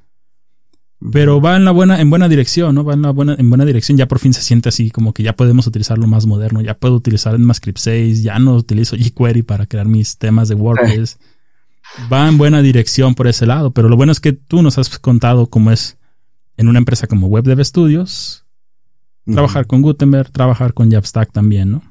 Pero 1.11 1.39
va 1.39 1.55
en 1.55 1.65
la 1.65 1.71
buena, 1.71 2.01
en 2.01 2.09
buena 2.09 2.27
dirección, 2.27 2.73
¿no? 2.73 2.83
Va 2.83 2.95
en 2.95 3.03
la 3.03 3.11
buena, 3.11 3.35
en 3.37 3.49
buena 3.49 3.65
dirección. 3.65 3.97
Ya 3.97 4.07
por 4.07 4.19
fin 4.19 4.33
se 4.33 4.41
siente 4.41 4.69
así, 4.69 4.89
como 4.89 5.13
que 5.13 5.21
ya 5.21 5.35
podemos 5.35 5.67
utilizar 5.67 5.97
lo 5.97 6.07
más 6.07 6.25
moderno. 6.25 6.61
Ya 6.61 6.73
puedo 6.73 6.95
utilizar 6.95 7.35
el 7.35 7.39
MassScript 7.39 7.77
6, 7.77 8.23
ya 8.23 8.39
no 8.39 8.55
utilizo 8.55 8.95
jQuery 8.95 9.43
para 9.43 9.67
crear 9.67 9.87
mis 9.87 10.17
temas 10.17 10.49
de 10.49 10.55
WordPress. 10.55 11.19
Va 12.11 12.27
en 12.27 12.37
buena 12.37 12.61
dirección 12.61 13.13
por 13.13 13.27
ese 13.27 13.45
lado. 13.45 13.71
Pero 13.71 13.89
lo 13.89 13.95
bueno 13.95 14.11
es 14.11 14.19
que 14.19 14.33
tú 14.33 14.63
nos 14.63 14.77
has 14.79 14.97
contado 14.97 15.47
cómo 15.47 15.71
es 15.71 15.97
en 16.57 16.67
una 16.67 16.79
empresa 16.79 17.05
como 17.05 17.27
Web 17.27 17.45
Dev 17.45 17.63
Studios. 17.63 18.45
Trabajar 19.25 19.67
con 19.67 19.81
Gutenberg, 19.81 20.31
trabajar 20.31 20.73
con 20.73 20.89
Jamstack 20.89 21.31
también, 21.31 21.71
¿no? 21.71 21.83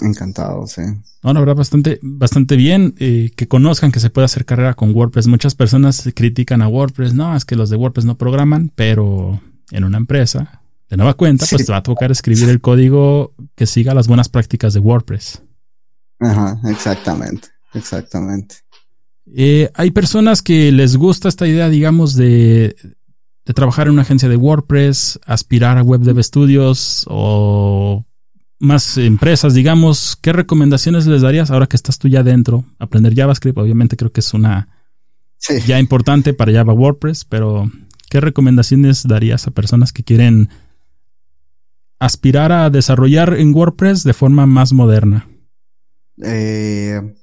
Encantado, 0.00 0.66
sí. 0.66 0.82
No, 1.22 1.32
la 1.32 1.40
verdad, 1.40 1.54
bastante, 1.54 2.00
bastante 2.02 2.56
bien 2.56 2.94
eh, 2.98 3.30
que 3.36 3.46
conozcan 3.46 3.92
que 3.92 4.00
se 4.00 4.10
puede 4.10 4.24
hacer 4.24 4.44
carrera 4.44 4.74
con 4.74 4.94
WordPress. 4.94 5.26
Muchas 5.26 5.54
personas 5.54 6.08
critican 6.14 6.62
a 6.62 6.68
WordPress. 6.68 7.14
No, 7.14 7.36
es 7.36 7.44
que 7.44 7.56
los 7.56 7.70
de 7.70 7.76
WordPress 7.76 8.04
no 8.04 8.18
programan, 8.18 8.72
pero 8.74 9.40
en 9.70 9.84
una 9.84 9.98
empresa, 9.98 10.62
de 10.90 10.96
nueva 10.96 11.14
cuenta, 11.14 11.46
pues 11.48 11.64
te 11.64 11.72
va 11.72 11.78
a 11.78 11.82
tocar 11.82 12.10
escribir 12.10 12.48
el 12.48 12.60
código 12.60 13.34
que 13.54 13.66
siga 13.66 13.94
las 13.94 14.08
buenas 14.08 14.28
prácticas 14.28 14.74
de 14.74 14.80
WordPress. 14.80 15.42
Ajá, 16.18 16.60
exactamente, 16.64 17.48
exactamente. 17.72 18.56
Eh, 19.26 19.70
hay 19.74 19.90
personas 19.90 20.42
que 20.42 20.72
les 20.72 20.96
gusta 20.96 21.28
esta 21.28 21.46
idea, 21.46 21.68
digamos, 21.68 22.14
de, 22.14 22.76
de 23.44 23.54
trabajar 23.54 23.86
en 23.86 23.94
una 23.94 24.02
agencia 24.02 24.28
de 24.28 24.36
WordPress, 24.36 25.20
aspirar 25.24 25.78
a 25.78 25.82
Web 25.82 26.00
Dev 26.00 26.22
Studios 26.22 27.06
o 27.08 28.04
más 28.58 28.96
empresas, 28.98 29.54
digamos, 29.54 30.16
¿qué 30.20 30.32
recomendaciones 30.32 31.06
les 31.06 31.22
darías 31.22 31.50
ahora 31.50 31.66
que 31.66 31.76
estás 31.76 31.98
tú 31.98 32.08
ya 32.08 32.22
dentro? 32.22 32.64
Aprender 32.78 33.14
JavaScript, 33.14 33.58
obviamente 33.58 33.96
creo 33.96 34.12
que 34.12 34.20
es 34.20 34.34
una 34.34 34.68
ya 35.66 35.78
importante 35.78 36.32
para 36.32 36.52
Java 36.52 36.72
WordPress, 36.72 37.24
pero 37.24 37.70
¿qué 38.08 38.20
recomendaciones 38.20 39.06
darías 39.06 39.46
a 39.46 39.50
personas 39.50 39.92
que 39.92 40.04
quieren 40.04 40.48
aspirar 41.98 42.52
a 42.52 42.70
desarrollar 42.70 43.34
en 43.34 43.54
WordPress 43.54 44.04
de 44.04 44.14
forma 44.14 44.46
más 44.46 44.72
moderna? 44.72 45.28
Eh, 46.22 47.14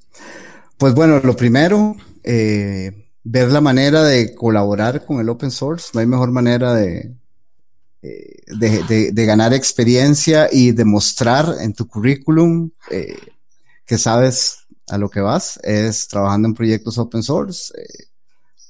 pues 0.78 0.94
bueno, 0.94 1.20
lo 1.24 1.36
primero, 1.36 1.96
eh, 2.24 3.10
ver 3.24 3.50
la 3.50 3.62
manera 3.62 4.04
de 4.04 4.36
colaborar 4.36 5.06
con 5.06 5.20
el 5.20 5.30
open 5.30 5.52
source. 5.52 5.90
No 5.94 6.00
hay 6.00 6.08
mejor 6.08 6.32
manera 6.32 6.74
de, 6.74 7.16
eh, 8.04 8.42
de, 8.48 9.12
de, 9.12 9.26
ganar 9.28 9.54
experiencia 9.54 10.50
y 10.52 10.72
demostrar 10.72 11.58
en 11.62 11.74
tu 11.74 11.88
currículum 11.88 12.72
eh, 12.90 13.16
que 13.86 14.00
sabes 14.00 14.66
a 14.88 14.98
lo 14.98 15.08
que 15.08 15.22
vas, 15.22 15.60
es 15.62 16.08
trabajando 16.08 16.48
en 16.48 16.56
proyectos 16.56 16.98
open 16.98 17.22
source. 17.22 17.72
Eh, 17.78 18.06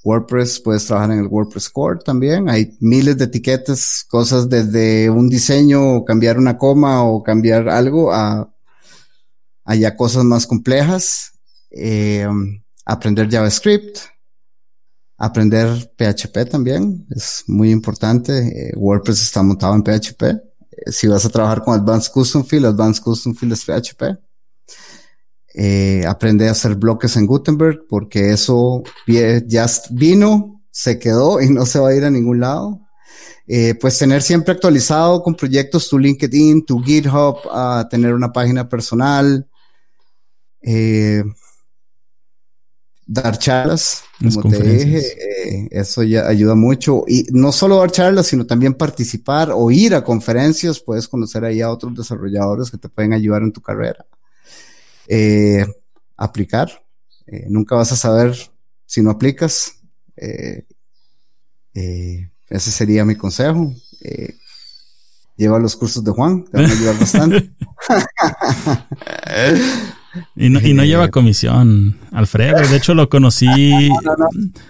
WordPress, 0.04 0.60
puedes 0.60 0.86
trabajar 0.86 1.12
en 1.12 1.20
el 1.20 1.28
WordPress 1.28 1.70
Core 1.70 2.00
también. 2.04 2.50
Hay 2.50 2.76
miles 2.82 3.18
de 3.18 3.26
etiquetas, 3.26 4.04
cosas 4.10 4.50
desde 4.50 5.10
un 5.10 5.30
diseño 5.30 5.96
o 5.96 6.04
cambiar 6.04 6.38
una 6.38 6.58
coma 6.58 7.06
o 7.06 7.24
cambiar 7.24 7.70
algo 7.70 8.12
a, 8.12 8.54
a 9.64 9.76
ya 9.76 9.96
cosas 9.96 10.26
más 10.26 10.46
complejas. 10.46 11.32
aprender 12.86 13.30
JavaScript, 13.30 14.00
Aprender 15.24 15.68
PHP 15.96 16.50
también 16.50 17.06
es 17.12 17.44
muy 17.46 17.70
importante. 17.70 18.40
Eh, 18.40 18.74
WordPress 18.76 19.22
está 19.22 19.44
montado 19.44 19.76
en 19.76 19.84
PHP. 19.84 20.24
Eh, 20.24 20.92
si 20.92 21.08
vas 21.08 21.24
a 21.26 21.30
trabajar 21.30 21.64
con 21.64 21.80
Advanced 21.80 22.12
Custom 22.12 22.44
Field, 22.44 22.66
Advanced 22.66 23.04
Custom 23.04 23.36
Field 23.36 23.54
es 23.54 23.64
PHP. 23.64 24.18
Eh, 25.54 26.04
aprende 26.08 26.48
a 26.48 26.52
hacer 26.54 26.74
bloques 26.74 27.16
en 27.18 27.28
Gutenberg 27.28 27.86
porque 27.88 28.32
eso 28.32 28.82
ya 29.46 29.68
vino, 29.92 30.64
se 30.72 30.98
quedó 30.98 31.40
y 31.40 31.50
no 31.50 31.68
se 31.68 31.78
va 31.78 31.90
a 31.90 31.96
ir 31.96 32.04
a 32.04 32.10
ningún 32.10 32.40
lado. 32.40 32.80
pues 33.80 34.00
tener 34.00 34.24
siempre 34.24 34.54
actualizado 34.54 35.22
con 35.22 35.36
proyectos 35.36 35.88
tu 35.88 36.00
LinkedIn, 36.00 36.66
tu 36.66 36.82
GitHub, 36.82 37.38
tener 37.92 38.14
una 38.16 38.32
página 38.32 38.68
personal. 38.68 39.48
Eh, 40.64 41.24
dar 43.12 43.38
charlas, 43.38 44.04
como 44.20 44.50
te 44.50 44.64
dije, 44.64 45.00
eh, 45.00 45.68
eso 45.72 46.02
ya 46.02 46.28
ayuda 46.28 46.56
mucho. 46.56 47.04
Y 47.08 47.26
no 47.32 47.52
solo 47.52 47.80
dar 47.80 47.92
charlas, 47.92 48.28
sino 48.28 48.46
también 48.46 48.74
participar 48.74 49.52
o 49.54 49.70
ir 49.70 49.94
a 49.94 50.04
conferencias, 50.04 50.80
puedes 50.80 51.10
conocer 51.10 51.44
ahí 51.44 51.60
a 51.60 51.70
otros 51.70 51.94
desarrolladores 51.94 52.72
que 52.72 52.78
te 52.78 52.88
pueden 52.88 53.12
ayudar 53.12 53.42
en 53.42 53.52
tu 53.52 53.62
carrera. 53.62 54.06
Eh, 55.08 55.66
aplicar, 56.16 56.70
eh, 57.28 57.48
nunca 57.50 57.76
vas 57.76 57.92
a 57.92 57.98
saber 57.98 58.34
si 58.86 59.02
no 59.02 59.12
aplicas. 59.12 59.74
Eh, 60.16 60.64
ese 61.74 62.72
sería 62.72 63.04
mi 63.04 63.16
consejo. 63.16 63.74
Lleva 65.36 65.60
los 65.60 65.76
cursos 65.76 66.02
de 66.02 66.12
Juan, 66.12 66.46
te 66.46 66.58
van 66.58 66.70
a 66.70 66.74
ayudar 66.74 66.98
bastante. 66.98 67.52
y, 70.36 70.50
no, 70.50 70.60
y 70.60 70.74
no 70.74 70.84
lleva 70.84 71.08
comisión, 71.12 71.98
Alfredo. 72.12 72.68
De 72.68 72.78
hecho, 72.78 72.94
lo 72.94 73.10
conocí. 73.10 73.48
No, 74.04 74.16
no, 74.18 74.28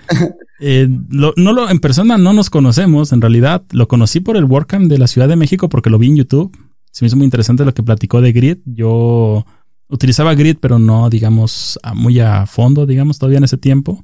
eh, 0.59 0.87
lo, 1.09 1.33
no 1.37 1.53
lo, 1.53 1.69
en 1.69 1.79
persona 1.79 2.17
no 2.17 2.33
nos 2.33 2.49
conocemos, 2.49 3.11
en 3.13 3.21
realidad. 3.21 3.63
Lo 3.71 3.87
conocí 3.87 4.19
por 4.19 4.37
el 4.37 4.45
WordCamp 4.45 4.89
de 4.89 4.97
la 4.97 5.07
Ciudad 5.07 5.27
de 5.27 5.35
México 5.35 5.69
porque 5.69 5.89
lo 5.89 5.97
vi 5.97 6.07
en 6.07 6.17
YouTube. 6.17 6.55
Se 6.91 7.03
me 7.03 7.07
hizo 7.07 7.17
muy 7.17 7.25
interesante 7.25 7.65
lo 7.65 7.73
que 7.73 7.83
platicó 7.83 8.21
de 8.21 8.31
Grid. 8.31 8.57
Yo 8.65 9.45
utilizaba 9.87 10.35
Grid, 10.35 10.57
pero 10.59 10.79
no, 10.79 11.09
digamos, 11.09 11.79
muy 11.95 12.19
a 12.19 12.45
fondo, 12.45 12.85
digamos, 12.85 13.17
todavía 13.17 13.37
en 13.37 13.45
ese 13.45 13.57
tiempo. 13.57 14.03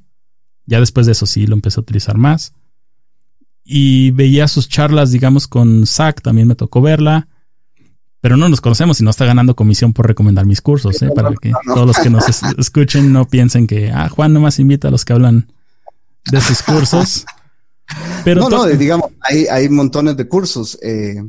Ya 0.66 0.80
después 0.80 1.06
de 1.06 1.12
eso 1.12 1.26
sí 1.26 1.46
lo 1.46 1.54
empecé 1.54 1.80
a 1.80 1.82
utilizar 1.82 2.16
más 2.16 2.52
y 3.70 4.12
veía 4.12 4.48
sus 4.48 4.66
charlas, 4.66 5.12
digamos, 5.12 5.46
con 5.46 5.86
Zach, 5.86 6.22
también 6.22 6.48
me 6.48 6.54
tocó 6.54 6.80
verla. 6.80 7.28
Pero 8.20 8.36
no 8.36 8.48
nos 8.48 8.60
conocemos 8.60 9.00
y 9.00 9.04
no 9.04 9.10
está 9.10 9.24
ganando 9.24 9.54
comisión 9.54 9.92
por 9.92 10.06
recomendar 10.06 10.44
mis 10.44 10.60
cursos, 10.60 11.00
¿eh? 11.02 11.10
para 11.14 11.32
que 11.40 11.52
todos 11.66 11.86
los 11.86 11.98
que 11.98 12.10
nos 12.10 12.24
escuchen 12.58 13.12
no 13.12 13.28
piensen 13.28 13.66
que, 13.66 13.90
ah, 13.90 14.08
Juan 14.08 14.32
nomás 14.32 14.58
invita 14.58 14.88
a 14.88 14.90
los 14.90 15.04
que 15.04 15.12
hablan 15.12 15.52
de 16.30 16.40
sus 16.40 16.62
cursos. 16.62 17.24
Pero 18.24 18.42
no, 18.42 18.50
no, 18.50 18.66
digamos, 18.66 19.10
hay, 19.22 19.46
hay 19.46 19.68
montones 19.68 20.16
de 20.16 20.26
cursos. 20.26 20.78
Eh, 20.82 21.22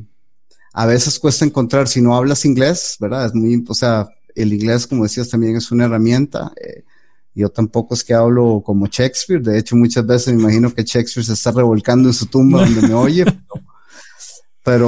a 0.74 0.86
veces 0.86 1.20
cuesta 1.20 1.46
encontrar, 1.46 1.88
si 1.88 2.02
no 2.02 2.16
hablas 2.16 2.44
inglés, 2.46 2.98
¿verdad? 3.00 3.28
Es 3.28 3.36
muy, 3.36 3.64
o 3.68 3.74
sea, 3.74 4.08
el 4.36 4.54
inglés, 4.54 4.88
como 4.88 5.04
decías, 5.04 5.30
también 5.30 5.56
es 5.56 5.72
una 5.72 5.86
herramienta. 5.86 6.52
Eh, 6.62 6.84
yo 7.36 7.50
tampoco 7.50 7.94
es 7.94 8.04
que 8.04 8.14
hablo 8.14 8.62
como 8.66 8.88
Shakespeare, 8.88 9.42
de 9.42 9.58
hecho 9.58 9.76
muchas 9.76 10.06
veces 10.06 10.34
me 10.34 10.42
imagino 10.42 10.74
que 10.74 10.84
Shakespeare 10.84 11.26
se 11.26 11.34
está 11.34 11.52
revolcando 11.52 12.10
en 12.10 12.14
su 12.14 12.26
tumba 12.26 12.66
donde 12.66 12.88
me 12.88 12.94
oye, 12.94 13.24
pero, 13.26 13.64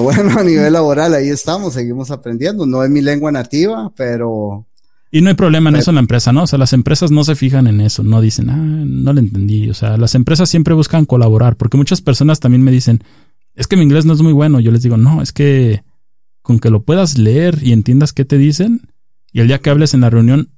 bueno, 0.02 0.32
a 0.40 0.44
nivel 0.44 0.74
laboral 0.74 1.14
ahí 1.14 1.30
estamos, 1.30 1.74
seguimos 1.74 2.12
aprendiendo, 2.12 2.66
no 2.66 2.84
es 2.84 2.90
mi 2.90 3.02
lengua 3.02 3.32
nativa, 3.32 3.92
pero... 3.96 4.68
Y 5.14 5.22
no 5.22 5.30
hay 5.30 5.36
problema 5.36 5.70
en 5.70 5.76
eso 5.76 5.92
en 5.92 5.96
la 5.96 6.02
empresa, 6.02 6.32
¿no? 6.32 6.44
O 6.44 6.48
sea, 6.48 6.58
las 6.58 6.72
empresas 6.72 7.12
no 7.12 7.26
se 7.26 7.36
fijan 7.36 7.68
en 7.68 7.82
eso, 7.82 8.02
no 8.02 8.22
dicen, 8.22 8.50
ah, 8.50 8.56
no 8.56 9.12
lo 9.12 9.20
entendí. 9.20 9.70
O 9.70 9.74
sea, 9.74 9.98
las 9.98 10.16
empresas 10.16 10.50
siempre 10.50 10.74
buscan 10.74 11.06
colaborar, 11.06 11.58
porque 11.58 11.76
muchas 11.76 12.00
personas 12.02 12.40
también 12.40 12.64
me 12.64 12.72
dicen, 12.72 13.04
es 13.54 13.68
que 13.68 13.76
mi 13.76 13.84
inglés 13.84 14.06
no 14.06 14.14
es 14.14 14.22
muy 14.22 14.32
bueno. 14.32 14.62
Yo 14.62 14.72
les 14.72 14.84
digo, 14.84 14.96
no, 14.96 15.22
es 15.22 15.34
que 15.34 15.84
con 16.42 16.60
que 16.60 16.70
lo 16.70 16.84
puedas 16.84 17.18
leer 17.18 17.60
y 17.62 17.74
entiendas 17.74 18.14
qué 18.14 18.24
te 18.24 18.38
dicen, 18.38 18.90
y 19.34 19.42
el 19.42 19.48
día 19.48 19.60
que 19.60 19.70
hables 19.70 19.94
en 19.94 20.02
la 20.02 20.10
reunión, 20.10 20.50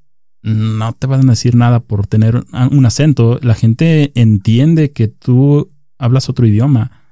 no 0.43 0.93
te 0.93 1.07
van 1.07 1.27
a 1.27 1.31
decir 1.31 1.55
nada 1.55 1.79
por 1.79 2.05
tener 2.05 2.43
un 2.71 2.85
acento. 2.85 3.39
La 3.41 3.55
gente 3.55 4.11
entiende 4.13 4.91
que 4.91 5.07
tú 5.07 5.71
hablas 5.97 6.29
otro 6.29 6.45
idioma. 6.45 7.02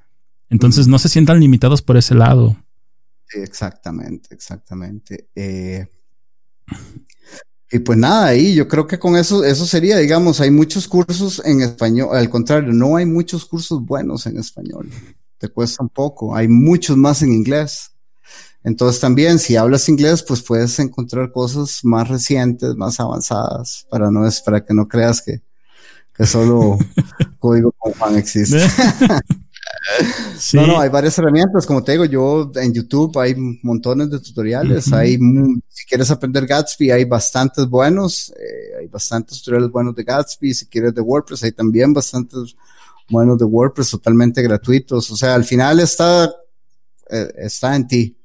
Entonces 0.51 0.85
no 0.87 0.99
se 0.99 1.07
sientan 1.07 1.39
limitados 1.39 1.81
por 1.81 1.97
ese 1.97 2.13
lado. 2.13 2.57
exactamente, 3.33 4.35
exactamente. 4.35 5.29
Eh, 5.33 5.87
y 7.71 7.79
pues 7.79 7.97
nada, 7.97 8.25
ahí 8.25 8.53
yo 8.53 8.67
creo 8.67 8.85
que 8.85 8.99
con 8.99 9.15
eso, 9.15 9.45
eso 9.45 9.65
sería, 9.65 9.97
digamos, 9.97 10.41
hay 10.41 10.51
muchos 10.51 10.89
cursos 10.89 11.41
en 11.45 11.61
español, 11.61 12.09
al 12.17 12.29
contrario, 12.29 12.73
no 12.73 12.97
hay 12.97 13.05
muchos 13.05 13.45
cursos 13.45 13.81
buenos 13.85 14.25
en 14.25 14.37
español. 14.37 14.89
Te 15.37 15.47
cuesta 15.47 15.81
un 15.81 15.89
poco, 15.89 16.35
hay 16.35 16.49
muchos 16.49 16.97
más 16.97 17.21
en 17.21 17.31
inglés. 17.31 17.93
Entonces 18.61 18.99
también 18.99 19.39
si 19.39 19.55
hablas 19.55 19.87
inglés, 19.87 20.21
pues 20.21 20.41
puedes 20.41 20.77
encontrar 20.79 21.31
cosas 21.31 21.79
más 21.83 22.09
recientes, 22.09 22.75
más 22.75 22.99
avanzadas, 22.99 23.87
para 23.89 24.11
no 24.11 24.27
es 24.27 24.41
para 24.41 24.65
que 24.65 24.73
no 24.73 24.85
creas 24.89 25.21
que, 25.21 25.41
que 26.13 26.25
solo 26.25 26.77
código 27.39 27.71
con 27.71 27.93
Juan 27.93 28.17
existe. 28.17 28.59
No, 30.53 30.67
no, 30.67 30.79
hay 30.79 30.89
varias 30.89 31.17
herramientas, 31.17 31.65
como 31.65 31.83
te 31.83 31.93
digo, 31.93 32.05
yo 32.05 32.51
en 32.55 32.73
YouTube 32.73 33.17
hay 33.19 33.35
montones 33.63 34.09
de 34.09 34.19
tutoriales, 34.19 34.91
hay, 34.91 35.17
si 35.69 35.85
quieres 35.85 36.11
aprender 36.11 36.45
Gatsby, 36.45 36.91
hay 36.91 37.05
bastantes 37.05 37.67
buenos, 37.67 38.31
eh, 38.37 38.79
hay 38.79 38.87
bastantes 38.87 39.39
tutoriales 39.39 39.71
buenos 39.71 39.95
de 39.95 40.03
Gatsby, 40.03 40.53
si 40.53 40.65
quieres 40.67 40.93
de 40.93 41.01
WordPress, 41.01 41.43
hay 41.43 41.51
también 41.51 41.93
bastantes 41.93 42.55
buenos 43.09 43.37
de 43.37 43.45
WordPress 43.45 43.91
totalmente 43.91 44.41
gratuitos, 44.41 45.09
o 45.11 45.15
sea, 45.15 45.35
al 45.35 45.43
final 45.43 45.79
está, 45.79 46.31
eh, 47.09 47.33
está 47.37 47.75
en 47.75 47.87
ti. 47.87 48.17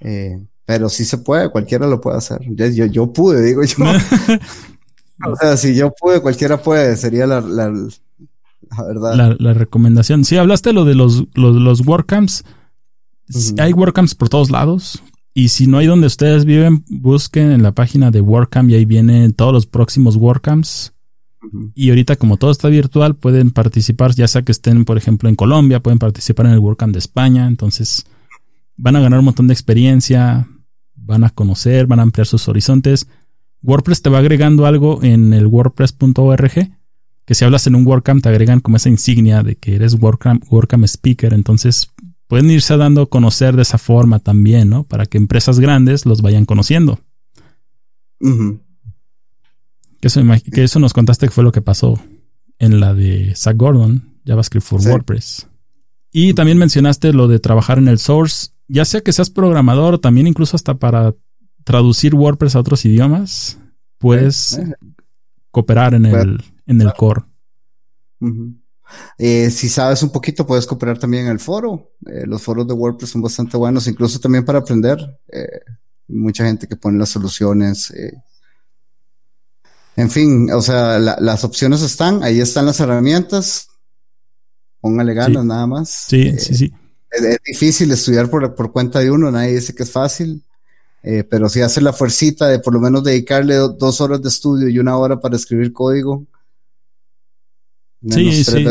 Eh, 0.00 0.40
pero 0.64 0.88
sí 0.88 1.04
se 1.04 1.18
puede, 1.18 1.50
cualquiera 1.50 1.86
lo 1.86 2.00
puede 2.00 2.18
hacer. 2.18 2.40
Yo, 2.42 2.86
yo 2.86 3.12
pude, 3.12 3.42
digo 3.42 3.64
yo. 3.64 3.76
o 5.26 5.36
sea, 5.36 5.56
si 5.56 5.74
yo 5.74 5.92
pude, 5.92 6.20
cualquiera 6.20 6.62
puede, 6.62 6.96
sería 6.96 7.26
la, 7.26 7.40
la, 7.40 7.72
verdad. 8.86 9.36
La, 9.38 9.54
recomendación. 9.54 10.24
Sí, 10.24 10.36
hablaste 10.36 10.72
lo 10.72 10.84
de 10.84 10.94
los, 10.94 11.24
los, 11.34 11.56
los 11.56 11.86
WordCamps. 11.86 12.44
Hay 13.58 13.72
WordCamps 13.72 14.14
por 14.14 14.28
todos 14.28 14.50
lados. 14.50 15.02
Y 15.32 15.48
si 15.48 15.66
no 15.66 15.78
hay 15.78 15.86
donde 15.86 16.08
ustedes 16.08 16.44
viven, 16.44 16.84
busquen 16.88 17.52
en 17.52 17.62
la 17.62 17.72
página 17.72 18.10
de 18.10 18.20
WordCamp 18.20 18.70
y 18.70 18.74
ahí 18.74 18.84
vienen 18.84 19.32
todos 19.32 19.52
los 19.52 19.66
próximos 19.66 20.16
WordCamps. 20.16 20.92
Y 21.74 21.88
ahorita, 21.90 22.16
como 22.16 22.36
todo 22.36 22.50
está 22.50 22.68
virtual, 22.68 23.16
pueden 23.16 23.50
participar, 23.50 24.12
ya 24.14 24.28
sea 24.28 24.42
que 24.42 24.52
estén, 24.52 24.84
por 24.84 24.98
ejemplo, 24.98 25.28
en 25.28 25.36
Colombia, 25.36 25.80
pueden 25.80 25.98
participar 25.98 26.46
en 26.46 26.52
el 26.52 26.58
WordCamp 26.58 26.92
de 26.92 26.98
España. 26.98 27.46
Entonces, 27.46 28.06
van 28.76 28.96
a 28.96 29.00
ganar 29.00 29.20
un 29.20 29.24
montón 29.26 29.46
de 29.46 29.54
experiencia, 29.54 30.48
van 30.94 31.24
a 31.24 31.30
conocer, 31.30 31.86
van 31.86 32.00
a 32.00 32.02
ampliar 32.02 32.26
sus 32.26 32.48
horizontes. 32.48 33.08
WordPress 33.62 34.02
te 34.02 34.10
va 34.10 34.18
agregando 34.18 34.66
algo 34.66 35.02
en 35.02 35.32
el 35.32 35.46
wordpress.org, 35.46 36.70
que 37.30 37.36
si 37.36 37.44
hablas 37.44 37.64
en 37.68 37.76
un 37.76 37.86
WordCamp 37.86 38.24
te 38.24 38.28
agregan 38.28 38.58
como 38.58 38.76
esa 38.76 38.88
insignia 38.88 39.44
de 39.44 39.54
que 39.54 39.76
eres 39.76 39.94
WordCamp, 39.94 40.52
WordCamp 40.52 40.84
Speaker, 40.84 41.32
entonces 41.32 41.88
pueden 42.26 42.50
irse 42.50 42.76
dando 42.76 43.02
a 43.02 43.06
conocer 43.08 43.54
de 43.54 43.62
esa 43.62 43.78
forma 43.78 44.18
también, 44.18 44.68
¿no? 44.68 44.82
Para 44.82 45.06
que 45.06 45.16
empresas 45.16 45.60
grandes 45.60 46.06
los 46.06 46.22
vayan 46.22 46.44
conociendo. 46.44 46.98
que, 48.18 50.08
eso, 50.08 50.22
que, 50.52 50.64
eso, 50.64 50.80
nos 50.80 50.92
contaste 50.92 51.28
que 51.28 51.32
fue 51.32 51.44
lo 51.44 51.52
que 51.52 51.62
pasó 51.62 52.02
en 52.58 52.80
la 52.80 52.94
de 52.94 53.32
Zach 53.36 53.56
Gordon, 53.56 54.18
JavaScript 54.26 54.66
for 54.66 54.80
WordPress. 54.80 55.46
Y 56.10 56.34
también 56.34 56.58
mencionaste 56.58 57.12
lo 57.12 57.28
de 57.28 57.38
trabajar 57.38 57.78
en 57.78 57.86
el 57.86 58.00
source 58.00 58.48
ya 58.66 58.84
sea 58.84 59.02
que 59.02 59.12
seas 59.12 59.30
programador 59.30 59.94
o 59.94 60.00
también 60.00 60.26
incluso 60.26 60.56
hasta 60.56 60.74
para 60.74 61.14
traducir 61.62 62.16
WordPress 62.16 62.56
a 62.56 62.58
otros 62.58 62.84
idiomas, 62.84 63.56
puedes 63.98 64.60
cooperar 65.52 65.94
en 65.94 66.06
el, 66.06 66.42
en 66.70 66.80
el 66.80 66.92
core. 66.94 67.22
Eh, 69.18 69.50
si 69.50 69.68
sabes 69.68 70.02
un 70.02 70.10
poquito, 70.10 70.46
puedes 70.46 70.66
cooperar 70.66 70.98
también 70.98 71.26
en 71.26 71.32
el 71.32 71.38
foro. 71.38 71.92
Eh, 72.06 72.26
los 72.26 72.42
foros 72.42 72.66
de 72.66 72.74
WordPress 72.74 73.10
son 73.10 73.22
bastante 73.22 73.56
buenos, 73.56 73.86
incluso 73.86 74.18
también 74.18 74.44
para 74.44 74.58
aprender. 74.58 74.98
mucha 76.08 76.44
gente 76.44 76.66
que 76.66 76.76
pone 76.76 76.98
las 76.98 77.08
soluciones. 77.08 77.92
En 79.96 80.10
fin, 80.10 80.50
o 80.52 80.62
sea, 80.62 80.98
las 80.98 81.44
opciones 81.44 81.82
están, 81.82 82.22
ahí 82.22 82.40
están 82.40 82.66
las 82.66 82.80
herramientas. 82.80 83.68
Póngale 84.80 85.14
ganas 85.14 85.44
nada 85.44 85.66
más. 85.66 85.90
Sí, 86.08 86.38
sí, 86.38 86.54
sí 86.54 86.72
es, 87.10 87.38
difícil 87.44 87.90
estudiar 87.90 88.30
por, 88.30 88.54
por, 88.54 88.72
cuenta 88.72 89.00
de 89.00 89.10
uno, 89.10 89.30
nadie 89.30 89.54
dice 89.54 89.74
que 89.74 89.82
es 89.82 89.90
fácil, 89.90 90.44
eh, 91.02 91.24
pero 91.24 91.48
si 91.48 91.60
hace 91.60 91.80
la 91.80 91.92
fuercita 91.92 92.46
de 92.48 92.58
por 92.58 92.74
lo 92.74 92.80
menos 92.80 93.02
dedicarle 93.02 93.54
dos 93.56 94.00
horas 94.00 94.22
de 94.22 94.28
estudio 94.28 94.68
y 94.68 94.78
una 94.78 94.96
hora 94.96 95.20
para 95.20 95.36
escribir 95.36 95.72
código. 95.72 96.26
Sí, 98.08 98.44
sí, 98.44 98.66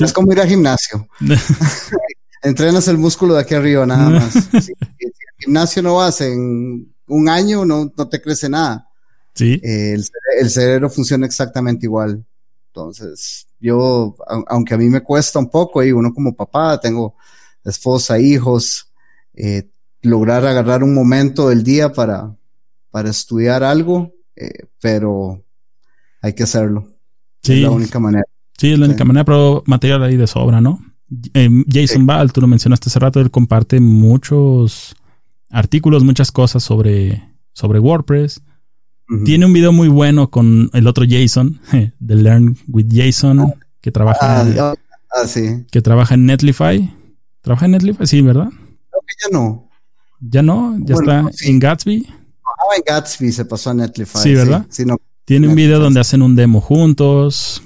Es 0.00 0.12
como 0.12 0.32
ir 0.32 0.40
al 0.40 0.48
gimnasio. 0.48 1.08
Entrenas 2.42 2.88
el 2.88 2.98
músculo 2.98 3.34
de 3.34 3.40
aquí 3.40 3.54
arriba 3.54 3.86
nada 3.86 4.10
más. 4.10 4.32
si, 4.64 4.72
el 4.98 5.12
gimnasio 5.38 5.82
no 5.82 5.96
vas 5.96 6.20
en 6.20 6.92
un 7.06 7.28
año, 7.28 7.64
no, 7.64 7.92
no 7.96 8.08
te 8.08 8.20
crece 8.20 8.48
nada. 8.48 8.88
Sí. 9.34 9.60
Eh, 9.62 9.94
el, 9.94 10.04
el, 10.40 10.50
cerebro 10.50 10.90
funciona 10.90 11.26
exactamente 11.26 11.86
igual. 11.86 12.24
Entonces, 12.66 13.46
yo, 13.60 14.16
aunque 14.48 14.74
a 14.74 14.78
mí 14.78 14.88
me 14.88 15.02
cuesta 15.02 15.38
un 15.38 15.50
poco, 15.50 15.82
y 15.82 15.92
uno 15.92 16.12
como 16.12 16.34
papá, 16.34 16.80
tengo 16.80 17.16
esposa, 17.64 18.18
hijos, 18.18 18.90
eh, 19.34 19.68
lograr 20.02 20.44
agarrar 20.46 20.82
un 20.82 20.94
momento 20.94 21.48
del 21.48 21.62
día 21.62 21.92
para, 21.92 22.34
para 22.90 23.10
estudiar 23.10 23.62
algo, 23.62 24.12
eh, 24.36 24.66
pero 24.80 25.44
hay 26.20 26.32
que 26.32 26.42
hacerlo. 26.42 26.88
Sí. 27.42 27.54
Es 27.54 27.62
la 27.62 27.70
única 27.70 27.98
manera. 27.98 28.24
Sí, 28.62 28.70
es 28.70 28.78
la 28.78 28.86
única 28.86 29.04
manera, 29.04 29.24
pero 29.24 29.64
material 29.66 30.04
ahí 30.04 30.16
de 30.16 30.28
sobra, 30.28 30.60
¿no? 30.60 30.80
Eh, 31.34 31.50
Jason 31.68 32.06
Ball, 32.06 32.32
tú 32.32 32.40
lo 32.40 32.46
mencionaste 32.46 32.90
hace 32.90 33.00
rato, 33.00 33.18
él 33.18 33.32
comparte 33.32 33.80
muchos 33.80 34.94
artículos, 35.50 36.04
muchas 36.04 36.30
cosas 36.30 36.62
sobre, 36.62 37.28
sobre 37.54 37.80
WordPress. 37.80 38.40
Tiene 39.24 39.46
un 39.46 39.52
video 39.52 39.72
muy 39.72 39.88
bueno 39.88 40.30
con 40.30 40.70
el 40.74 40.86
otro 40.86 41.04
Jason, 41.08 41.58
de 41.98 42.14
Learn 42.14 42.56
with 42.68 42.86
Jason, 42.88 43.40
ah. 43.40 43.52
que 43.80 43.90
trabaja, 43.90 44.42
ah, 44.42 44.74
ah, 45.10 45.26
sí. 45.26 45.66
que 45.72 45.82
trabaja 45.82 46.14
en 46.14 46.26
Netlify. 46.26 46.88
¿Trabaja 47.40 47.66
en 47.66 47.72
Netlify? 47.72 48.06
Sí, 48.06 48.22
¿verdad? 48.22 48.46
Creo 48.46 49.02
que 49.04 49.14
ya 49.24 49.36
no. 49.36 49.68
¿Ya 50.20 50.42
no? 50.42 50.76
¿Ya 50.78 50.94
está 50.94 51.28
en 51.46 51.58
Gatsby? 51.58 52.06
Ah, 52.44 52.76
en 52.76 52.82
Gatsby 52.86 53.32
se 53.32 53.44
pasó 53.44 53.70
a 53.70 53.74
Netlify. 53.74 54.22
Sí, 54.22 54.36
¿verdad? 54.36 54.66
Sí, 54.70 54.84
no. 54.84 54.98
Tiene 55.24 55.48
un 55.48 55.56
video 55.56 55.80
donde 55.80 55.98
hacen 55.98 56.22
un 56.22 56.36
demo 56.36 56.60
juntos. 56.60 57.60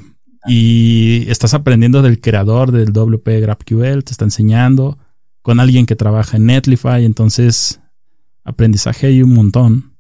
Y 0.47 1.25
estás 1.29 1.55
aprendiendo 1.55 2.03
del 2.03 2.21
creador 2.21 2.73
del 2.73 2.93
WP 2.93 3.41
GraphQL, 3.41 4.05
te 4.05 4.13
está 4.13 4.25
enseñando 4.25 4.99
con 5.43 5.61
alguien 5.61 5.87
que 5.87 5.97
trabaja 5.97 6.37
en 6.37 6.47
Netlify, 6.47 7.05
entonces 7.05 7.81
aprendizaje 8.45 9.09
hay 9.09 9.23
un 9.23 9.35
montón. 9.35 9.93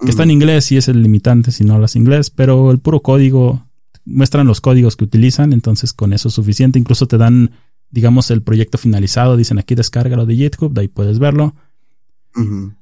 Que 0.00 0.10
está 0.10 0.24
en 0.24 0.32
inglés 0.32 0.72
y 0.72 0.76
es 0.76 0.88
el 0.88 1.00
limitante 1.00 1.52
si 1.52 1.62
no 1.62 1.74
hablas 1.74 1.94
inglés, 1.94 2.30
pero 2.30 2.72
el 2.72 2.80
puro 2.80 3.02
código, 3.02 3.68
muestran 4.04 4.48
los 4.48 4.60
códigos 4.60 4.96
que 4.96 5.04
utilizan, 5.04 5.52
entonces 5.52 5.92
con 5.92 6.12
eso 6.12 6.28
es 6.28 6.34
suficiente. 6.34 6.78
Incluso 6.78 7.06
te 7.06 7.18
dan, 7.18 7.52
digamos, 7.90 8.32
el 8.32 8.42
proyecto 8.42 8.78
finalizado, 8.78 9.36
dicen 9.36 9.60
aquí 9.60 9.76
descárgalo 9.76 10.26
de 10.26 10.34
GitHub, 10.34 10.72
de 10.72 10.80
ahí 10.80 10.88
puedes 10.88 11.20
verlo. 11.20 11.54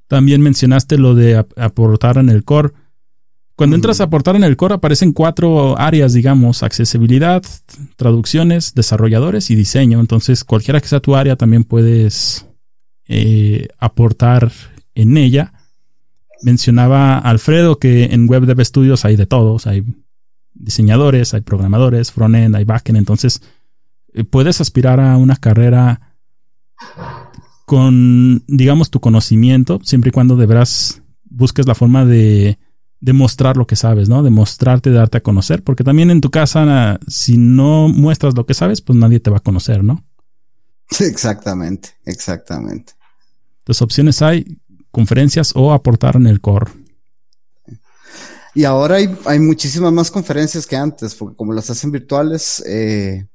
También 0.09 0.41
mencionaste 0.41 0.97
lo 0.97 1.15
de 1.15 1.45
aportar 1.57 2.17
en 2.17 2.31
el 2.31 2.45
core. 2.45 2.73
Cuando 3.61 3.77
entras 3.77 4.01
a 4.01 4.05
aportar 4.05 4.37
en 4.37 4.45
el 4.45 4.57
core 4.57 4.77
aparecen 4.77 5.13
cuatro 5.13 5.79
áreas, 5.79 6.15
digamos, 6.15 6.63
accesibilidad, 6.63 7.43
traducciones, 7.97 8.73
desarrolladores 8.73 9.51
y 9.51 9.55
diseño. 9.55 10.01
Entonces, 10.01 10.45
cualquiera 10.45 10.81
que 10.81 10.89
sea 10.89 11.01
tu 11.01 11.15
área 11.15 11.37
también 11.37 11.65
puedes 11.65 12.47
eh, 13.07 13.69
aportar 13.79 14.51
en 14.95 15.19
ella. 15.19 15.53
Mencionaba 16.41 17.19
Alfredo 17.19 17.79
que 17.79 18.05
en 18.05 18.27
Web 18.31 18.47
Dev 18.47 18.65
Studios 18.65 19.05
hay 19.05 19.17
de 19.17 19.27
todos, 19.27 19.67
hay 19.67 19.85
diseñadores, 20.55 21.35
hay 21.35 21.43
programadores, 21.43 22.13
frontend, 22.13 22.57
hay 22.57 22.65
backend, 22.65 22.97
entonces 22.97 23.43
eh, 24.15 24.25
puedes 24.25 24.63
aspirar 24.63 25.01
a 25.01 25.19
una 25.19 25.37
carrera 25.37 26.17
con, 27.67 28.43
digamos, 28.47 28.89
tu 28.89 29.01
conocimiento, 29.01 29.81
siempre 29.83 30.09
y 30.09 30.13
cuando 30.13 30.37
deberás 30.37 31.03
busques 31.29 31.67
la 31.67 31.75
forma 31.75 32.07
de 32.07 32.59
demostrar 33.01 33.57
lo 33.57 33.67
que 33.67 33.77
sabes, 33.77 34.09
¿no? 34.09 34.23
Demostrarte, 34.23 34.91
darte 34.91 35.19
a 35.19 35.23
conocer, 35.23 35.63
porque 35.63 35.85
también 35.85 36.11
en 36.11 36.21
tu 36.21 36.31
casa, 36.31 36.99
si 37.09 37.39
no 37.39 37.89
muestras 37.89 38.35
lo 38.35 38.47
que 38.47 38.55
sabes, 38.55 38.83
pues 38.83 38.99
nadie 38.99 39.21
te 39.21 39.31
va 39.31 39.39
a 39.39 39.43
conocer, 39.43 39.83
¿no? 39.83 40.05
exactamente, 41.01 41.91
exactamente. 42.05 42.95
Entonces, 43.61 43.83
opciones 43.83 44.23
hay, 44.23 44.61
conferencias 44.91 45.53
o 45.55 45.73
aportar 45.73 46.17
en 46.17 46.27
el 46.27 46.41
core. 46.41 46.71
Y 48.55 48.65
ahora 48.65 48.97
hay, 48.97 49.17
hay 49.27 49.39
muchísimas 49.39 49.93
más 49.93 50.11
conferencias 50.11 50.67
que 50.67 50.77
antes, 50.77 51.15
porque 51.15 51.37
como 51.37 51.53
las 51.53 51.71
hacen 51.71 51.93
virtuales, 51.93 52.63
eh, 52.67 53.27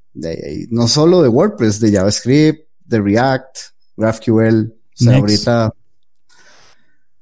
no 0.69 0.87
solo 0.87 1.21
de 1.21 1.29
WordPress, 1.29 1.79
de 1.79 1.93
JavaScript, 1.93 2.67
de 2.83 3.01
React, 3.01 3.57
GraphQL, 3.95 4.73
o 4.73 5.03
sea, 5.03 5.17
ahorita 5.17 5.73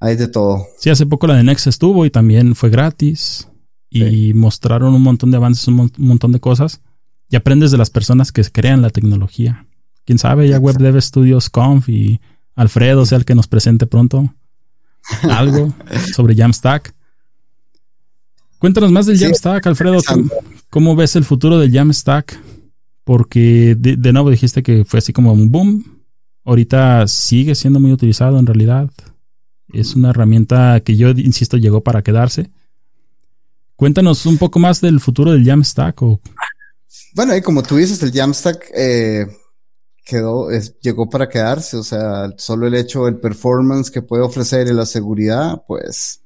hay 0.04 0.18
de 0.18 0.28
todo. 0.28 0.68
Sí, 0.78 0.90
hace 0.90 1.06
poco 1.06 1.28
la 1.28 1.36
de 1.36 1.44
Next 1.44 1.66
estuvo 1.68 2.06
y 2.06 2.10
también 2.10 2.56
fue 2.56 2.70
gratis 2.70 3.48
y 3.90 4.34
mostraron 4.34 4.94
un 4.94 5.02
montón 5.02 5.32
de 5.32 5.38
avances, 5.38 5.66
un, 5.68 5.92
montón 5.98 6.34
de 6.34 6.42
cosas 6.42 6.82
y 7.30 7.38
aprendes 7.38 7.72
de 7.72 7.78
las 7.78 7.90
personas 7.90 8.34
que 8.34 8.44
crean 8.44 8.82
la 8.82 8.90
tecnología. 8.90 9.66
Quién 10.04 10.20
sabe, 10.20 10.50
ya 10.50 10.60
Web 10.60 10.78
Dev 10.78 11.02
Studios 11.02 11.50
Conf 11.50 11.88
y 11.88 12.20
Alfredo 12.56 13.06
sea 13.06 13.18
el 13.18 13.24
que 13.24 13.34
nos 13.34 13.48
presente 13.48 13.86
pronto 13.86 14.34
algo 15.30 15.74
sobre 16.14 16.36
Jamstack. 16.36 16.94
Cuéntanos 18.60 18.92
más 18.92 19.06
del 19.06 19.18
Jamstack, 19.18 19.66
Alfredo. 19.68 20.00
¿Cómo, 20.70 20.98
ves 20.98 21.16
el 21.16 21.24
futuro 21.24 21.60
del 21.60 21.72
Jamstack? 21.72 22.42
Porque 23.06 23.76
de, 23.80 24.12
nuevo 24.12 24.30
dijiste 24.30 24.64
que 24.64 24.84
fue 24.84 25.00
así 25.00 25.14
como 25.14 25.32
un 25.32 25.50
boom. 25.50 26.02
Ahorita 26.44 27.08
sigue 27.08 27.56
siendo 27.56 27.80
muy 27.80 27.94
utilizado 27.94 28.38
en 28.38 28.46
realidad. 28.46 28.90
Es 29.72 29.96
una 29.96 30.10
herramienta 30.10 30.82
que 30.82 30.96
yo 30.96 31.10
insisto 31.10 31.58
llegó 31.58 31.82
para 31.82 32.02
quedarse. 32.02 32.52
Cuéntanos 33.76 34.26
un 34.26 34.38
poco 34.38 34.60
más 34.60 34.82
del 34.82 35.00
futuro 35.00 35.32
del 35.32 35.46
Jamstack. 35.46 36.02
O... 36.02 36.20
Bueno, 37.16 37.36
y 37.36 37.42
como 37.42 37.64
tú 37.64 37.78
dices, 37.78 38.02
el 38.04 38.12
Jamstack 38.12 38.72
eh, 38.76 39.28
quedó, 40.06 40.50
llegó 40.82 41.10
para 41.10 41.30
quedarse, 41.30 41.78
o 41.78 41.84
sea, 41.84 42.30
solo 42.38 42.68
el 42.68 42.76
hecho 42.76 43.06
del 43.06 43.20
performance 43.20 43.90
que 43.90 44.02
puede 44.02 44.24
ofrecer 44.24 44.68
y 44.68 44.74
la 44.74 44.86
seguridad, 44.86 45.64
pues 45.68 46.22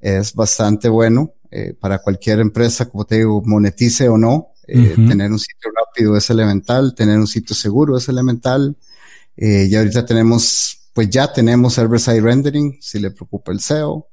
es 0.00 0.34
bastante 0.34 0.88
bueno 0.88 1.34
eh, 1.50 1.74
para 1.78 1.98
cualquier 1.98 2.40
empresa, 2.40 2.88
como 2.88 3.04
te 3.04 3.16
digo, 3.16 3.42
monetice 3.44 4.08
o 4.08 4.16
no. 4.16 4.48
Eh, 4.66 4.94
tener 5.08 5.32
un 5.32 5.38
sitio 5.38 5.68
rápido 5.76 6.16
es 6.16 6.30
elemental, 6.30 6.94
tener 6.94 7.18
un 7.18 7.26
sitio 7.26 7.56
seguro 7.56 7.96
es 7.96 8.08
elemental. 8.08 8.76
Eh, 9.36 9.66
y 9.68 9.74
ahorita 9.74 10.04
tenemos, 10.06 10.79
pues 10.92 11.08
ya 11.10 11.32
tenemos 11.32 11.74
server-side 11.74 12.20
rendering, 12.20 12.78
si 12.80 12.98
le 12.98 13.10
preocupa 13.10 13.52
el 13.52 13.60
SEO. 13.60 14.08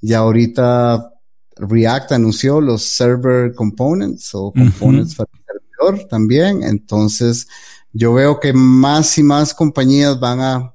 Y 0.00 0.12
ahorita 0.12 1.12
React 1.56 2.12
anunció 2.12 2.60
los 2.60 2.82
server 2.82 3.54
components 3.54 4.34
o 4.34 4.52
components 4.52 5.14
para 5.14 5.30
el 5.32 5.40
servidor 5.44 6.08
también. 6.08 6.62
Entonces, 6.62 7.46
yo 7.92 8.12
veo 8.14 8.40
que 8.40 8.52
más 8.52 9.16
y 9.18 9.22
más 9.22 9.54
compañías 9.54 10.18
van 10.18 10.40
a 10.40 10.74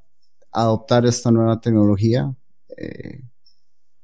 adoptar 0.52 1.06
esta 1.06 1.32
nueva 1.32 1.60
tecnología. 1.60 2.34
Eh, 2.78 3.22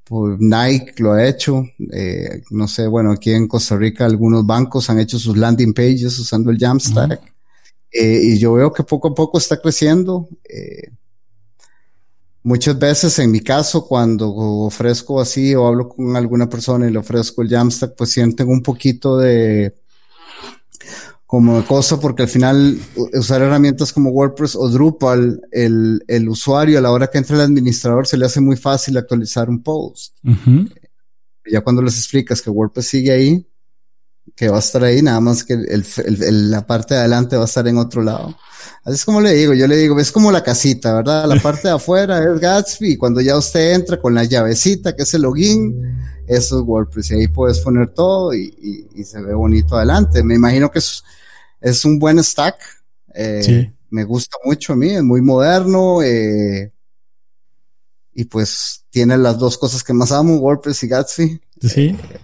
pues 0.03 0.37
Nike 0.39 0.93
lo 0.97 1.13
ha 1.13 1.27
hecho. 1.27 1.65
Eh, 1.91 2.43
no 2.51 2.67
sé, 2.67 2.87
bueno, 2.87 3.11
aquí 3.11 3.31
en 3.31 3.47
Costa 3.47 3.75
Rica 3.75 4.05
algunos 4.05 4.45
bancos 4.45 4.89
han 4.89 4.99
hecho 4.99 5.17
sus 5.17 5.35
landing 5.35 5.73
pages 5.73 6.17
usando 6.19 6.51
el 6.51 6.59
Jamstack. 6.59 7.21
eh, 7.91 8.19
y 8.23 8.37
yo 8.37 8.53
veo 8.53 8.71
que 8.71 8.83
poco 8.83 9.09
a 9.09 9.15
poco 9.15 9.37
está 9.37 9.59
creciendo. 9.59 10.29
Eh, 10.43 10.91
muchas 12.45 12.77
veces, 12.77 13.17
en 13.19 13.31
mi 13.31 13.41
caso, 13.41 13.85
cuando 13.85 14.31
ofrezco 14.33 15.19
así 15.19 15.55
o 15.55 15.67
hablo 15.67 15.89
con 15.89 16.15
alguna 16.15 16.47
persona 16.47 16.87
y 16.87 16.91
le 16.91 16.99
ofrezco 16.99 17.41
el 17.41 17.49
Jamstack, 17.49 17.95
pues 17.95 18.11
sienten 18.11 18.47
un 18.47 18.61
poquito 18.61 19.17
de 19.17 19.73
como 21.25 21.65
cosa, 21.65 21.99
porque 21.99 22.21
al 22.21 22.29
final 22.29 22.79
usar 23.13 23.41
herramientas 23.41 23.91
como 23.91 24.11
WordPress 24.11 24.55
o 24.55 24.69
Drupal, 24.69 25.41
el, 25.51 26.03
el 26.07 26.29
usuario 26.29 26.77
a 26.77 26.81
la 26.81 26.91
hora 26.91 27.07
que 27.07 27.17
entra 27.17 27.35
el 27.35 27.41
administrador 27.41 28.05
se 28.05 28.15
le 28.15 28.27
hace 28.27 28.39
muy 28.39 28.55
fácil 28.55 28.95
actualizar 28.95 29.49
un 29.49 29.63
post. 29.63 30.15
Ya 31.51 31.61
cuando 31.61 31.81
les 31.81 31.97
explicas 31.97 32.43
que 32.43 32.51
WordPress 32.51 32.87
sigue 32.87 33.11
ahí, 33.11 33.47
que 34.35 34.49
va 34.49 34.57
a 34.57 34.59
estar 34.59 34.83
ahí, 34.83 35.01
nada 35.01 35.19
más 35.19 35.43
que 35.43 35.53
el, 35.53 36.51
la 36.51 36.65
parte 36.65 36.93
de 36.93 37.01
adelante 37.01 37.35
va 37.35 37.43
a 37.43 37.45
estar 37.45 37.67
en 37.67 37.77
otro 37.77 38.01
lado. 38.01 38.35
Así 38.83 38.95
es 38.95 39.05
como 39.05 39.21
le 39.21 39.33
digo, 39.33 39.53
yo 39.53 39.67
le 39.67 39.77
digo, 39.77 39.99
es 39.99 40.11
como 40.11 40.31
la 40.31 40.43
casita, 40.43 40.93
¿verdad? 40.93 41.25
La 41.27 41.39
parte 41.41 41.67
de 41.67 41.75
afuera 41.75 42.23
es 42.23 42.39
Gatsby 42.39 42.93
y 42.93 42.97
cuando 42.97 43.21
ya 43.21 43.37
usted 43.37 43.73
entra 43.73 43.99
con 43.99 44.13
la 44.13 44.23
llavecita, 44.23 44.95
que 44.95 45.03
es 45.03 45.13
el 45.13 45.23
login, 45.23 45.99
eso 46.27 46.59
es 46.59 46.65
WordPress 46.65 47.11
y 47.11 47.13
ahí 47.15 47.27
puedes 47.27 47.59
poner 47.59 47.89
todo 47.89 48.33
y, 48.33 48.87
y, 48.95 49.03
se 49.03 49.21
ve 49.21 49.33
bonito 49.33 49.75
adelante. 49.75 50.23
Me 50.23 50.35
imagino 50.35 50.71
que 50.71 50.79
es, 50.79 51.03
es 51.61 51.85
un 51.85 51.99
buen 51.99 52.23
stack. 52.23 52.55
Eh, 53.13 53.71
Me 53.89 54.03
gusta 54.03 54.37
mucho 54.43 54.73
a 54.73 54.75
mí, 54.75 54.89
es 54.89 55.03
muy 55.03 55.21
moderno. 55.21 56.01
Eh, 56.01 56.71
y 58.13 58.23
pues 58.25 58.83
tiene 58.89 59.17
las 59.17 59.37
dos 59.37 59.57
cosas 59.57 59.83
que 59.83 59.93
más 59.93 60.11
amo, 60.11 60.37
WordPress 60.37 60.83
y 60.83 60.87
Gatsby. 60.87 61.41
Sí. 61.61 61.81
Eh, 61.89 62.19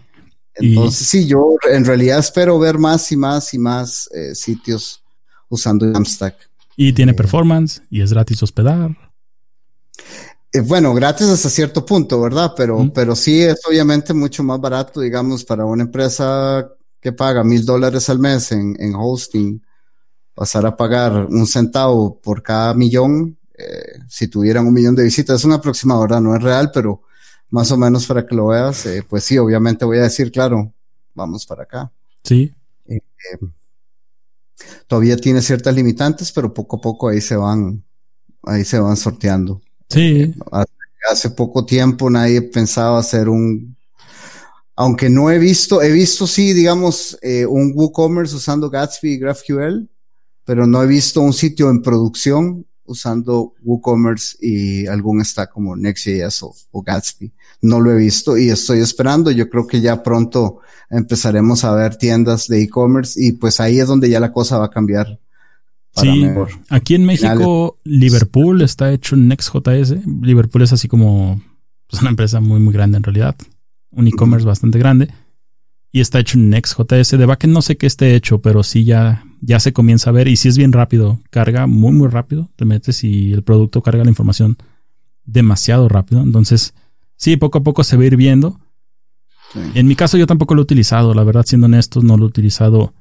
entonces, 0.55 1.07
sí, 1.07 1.27
yo 1.27 1.55
en 1.69 1.85
realidad 1.85 2.19
espero 2.19 2.59
ver 2.59 2.77
más 2.77 3.11
y 3.11 3.17
más 3.17 3.53
y 3.53 3.57
más 3.57 4.09
eh, 4.13 4.35
sitios 4.35 5.03
usando 5.49 5.91
Jamstack. 5.91 6.35
Y 6.75 6.93
tiene 6.93 7.13
performance 7.13 7.81
y 7.89 8.01
es 8.01 8.11
gratis 8.11 8.41
hospedar. 8.43 8.97
Eh, 10.53 10.59
bueno, 10.61 10.93
gratis 10.93 11.27
hasta 11.27 11.49
cierto 11.49 11.85
punto, 11.85 12.19
¿verdad? 12.19 12.53
Pero, 12.55 12.91
pero 12.93 13.15
sí 13.15 13.41
es 13.41 13.61
obviamente 13.67 14.13
mucho 14.13 14.43
más 14.43 14.59
barato, 14.59 14.99
digamos, 14.99 15.45
para 15.45 15.65
una 15.65 15.83
empresa 15.83 16.69
que 16.99 17.13
paga 17.13 17.43
mil 17.43 17.65
dólares 17.65 18.09
al 18.09 18.19
mes 18.19 18.51
en, 18.51 18.75
en, 18.79 18.93
hosting, 18.95 19.61
pasar 20.33 20.65
a 20.65 20.75
pagar 20.75 21.25
un 21.25 21.47
centavo 21.47 22.19
por 22.19 22.43
cada 22.43 22.73
millón, 22.73 23.37
eh, 23.57 23.99
si 24.07 24.27
tuvieran 24.27 24.67
un 24.67 24.73
millón 24.73 24.95
de 24.95 25.03
visitas, 25.03 25.39
es 25.39 25.45
un 25.45 25.53
aproximado, 25.53 26.01
¿verdad? 26.01 26.21
No 26.21 26.35
es 26.35 26.43
real, 26.43 26.71
pero 26.73 27.03
más 27.51 27.71
o 27.71 27.77
menos 27.77 28.07
para 28.07 28.25
que 28.25 28.33
lo 28.33 28.47
veas, 28.47 28.85
eh, 28.85 29.03
pues 29.07 29.25
sí, 29.25 29.37
obviamente 29.37 29.85
voy 29.85 29.99
a 29.99 30.03
decir, 30.03 30.31
claro, 30.31 30.73
vamos 31.13 31.45
para 31.45 31.63
acá. 31.63 31.91
Sí. 32.23 32.51
Eh, 32.87 32.99
todavía 34.87 35.17
tiene 35.17 35.41
ciertas 35.41 35.75
limitantes, 35.75 36.31
pero 36.31 36.53
poco 36.53 36.77
a 36.77 36.81
poco 36.81 37.09
ahí 37.09 37.21
se 37.21 37.35
van, 37.35 37.83
ahí 38.43 38.63
se 38.63 38.79
van 38.79 38.97
sorteando. 38.97 39.61
Sí. 39.89 40.33
Hace 41.09 41.29
poco 41.31 41.65
tiempo 41.65 42.09
nadie 42.09 42.41
pensaba 42.41 42.99
hacer 42.99 43.27
un, 43.27 43.75
aunque 44.75 45.09
no 45.09 45.29
he 45.29 45.37
visto, 45.37 45.81
he 45.81 45.91
visto 45.91 46.25
sí, 46.25 46.53
digamos, 46.53 47.17
eh, 47.21 47.45
un 47.45 47.73
WooCommerce 47.75 48.35
usando 48.35 48.69
Gatsby 48.69 49.13
y 49.13 49.17
GraphQL, 49.19 49.89
pero 50.45 50.65
no 50.65 50.81
he 50.81 50.87
visto 50.87 51.21
un 51.21 51.33
sitio 51.33 51.69
en 51.69 51.81
producción 51.81 52.65
usando 52.91 53.53
WooCommerce 53.63 54.37
y 54.41 54.87
algún 54.87 55.23
stack 55.23 55.51
como 55.51 55.75
Next.js 55.75 56.43
o, 56.43 56.53
o, 56.71 56.81
Gatsby. 56.81 57.31
No 57.61 57.79
lo 57.79 57.91
he 57.91 57.97
visto 57.97 58.37
y 58.37 58.49
estoy 58.49 58.79
esperando. 58.79 59.31
Yo 59.31 59.49
creo 59.49 59.67
que 59.67 59.81
ya 59.81 60.03
pronto 60.03 60.59
empezaremos 60.89 61.63
a 61.63 61.73
ver 61.73 61.95
tiendas 61.95 62.47
de 62.47 62.61
e-commerce 62.61 63.21
y 63.23 63.33
pues 63.33 63.59
ahí 63.59 63.79
es 63.79 63.87
donde 63.87 64.09
ya 64.09 64.19
la 64.19 64.31
cosa 64.31 64.57
va 64.57 64.65
a 64.65 64.69
cambiar 64.71 65.19
sí, 65.95 66.27
Aquí 66.69 66.95
en 66.95 67.05
México, 67.05 67.77
Liverpool 67.83 68.61
está 68.61 68.91
hecho 68.91 69.15
en 69.15 69.27
Next.js. 69.27 69.95
Liverpool 70.21 70.61
es 70.61 70.73
así 70.73 70.87
como 70.87 71.41
pues, 71.87 72.01
una 72.01 72.11
empresa 72.11 72.39
muy, 72.39 72.59
muy 72.59 72.73
grande 72.73 72.97
en 72.97 73.03
realidad. 73.03 73.35
Un 73.91 74.07
e-commerce 74.07 74.45
bastante 74.45 74.79
grande. 74.79 75.09
y 75.91 75.99
está 75.99 76.19
hecho 76.19 76.37
en 76.37 76.49
Next.js. 76.49 77.17
De 77.17 77.25
backend 77.25 77.53
no 77.53 77.61
sé 77.61 77.77
qué 77.77 77.87
esté 77.87 78.15
hecho, 78.15 78.41
pero 78.41 78.63
sí 78.63 78.85
ya, 78.85 79.25
ya 79.41 79.59
se 79.59 79.73
comienza 79.73 80.11
a 80.11 80.13
ver 80.13 80.27
y 80.27 80.37
sí 80.37 80.47
es 80.47 80.57
bien 80.57 80.71
rápido. 80.71 81.19
Carga 81.31 81.67
muy, 81.67 81.91
muy 81.91 82.07
rápido. 82.07 82.49
Te 82.55 82.63
metes 82.63 83.03
y 83.03 83.33
el 83.33 83.43
producto 83.43 83.81
carga 83.81 84.03
la 84.03 84.11
información 84.11 84.57
demasiado 85.25 85.89
rápido. 85.89 86.21
Entonces, 86.21 86.73
sí, 87.15 87.37
poco 87.37 87.57
a 87.57 87.63
poco 87.63 87.83
se 87.83 87.97
va 87.97 88.03
a 88.03 88.05
ir 88.05 88.15
viendo. 88.15 88.59
En 89.73 89.87
mi 89.87 89.95
caso 89.95 90.17
yo 90.17 90.27
tampoco 90.27 90.55
lo 90.55 90.61
he 90.61 90.63
utilizado, 90.63 91.13
la 91.13 91.25
verdad, 91.25 91.45
siendo 91.45 91.65
honestos, 91.65 92.03
no 92.05 92.15
lo 92.15 92.23
he 92.25 92.27
utilizado 92.27 92.93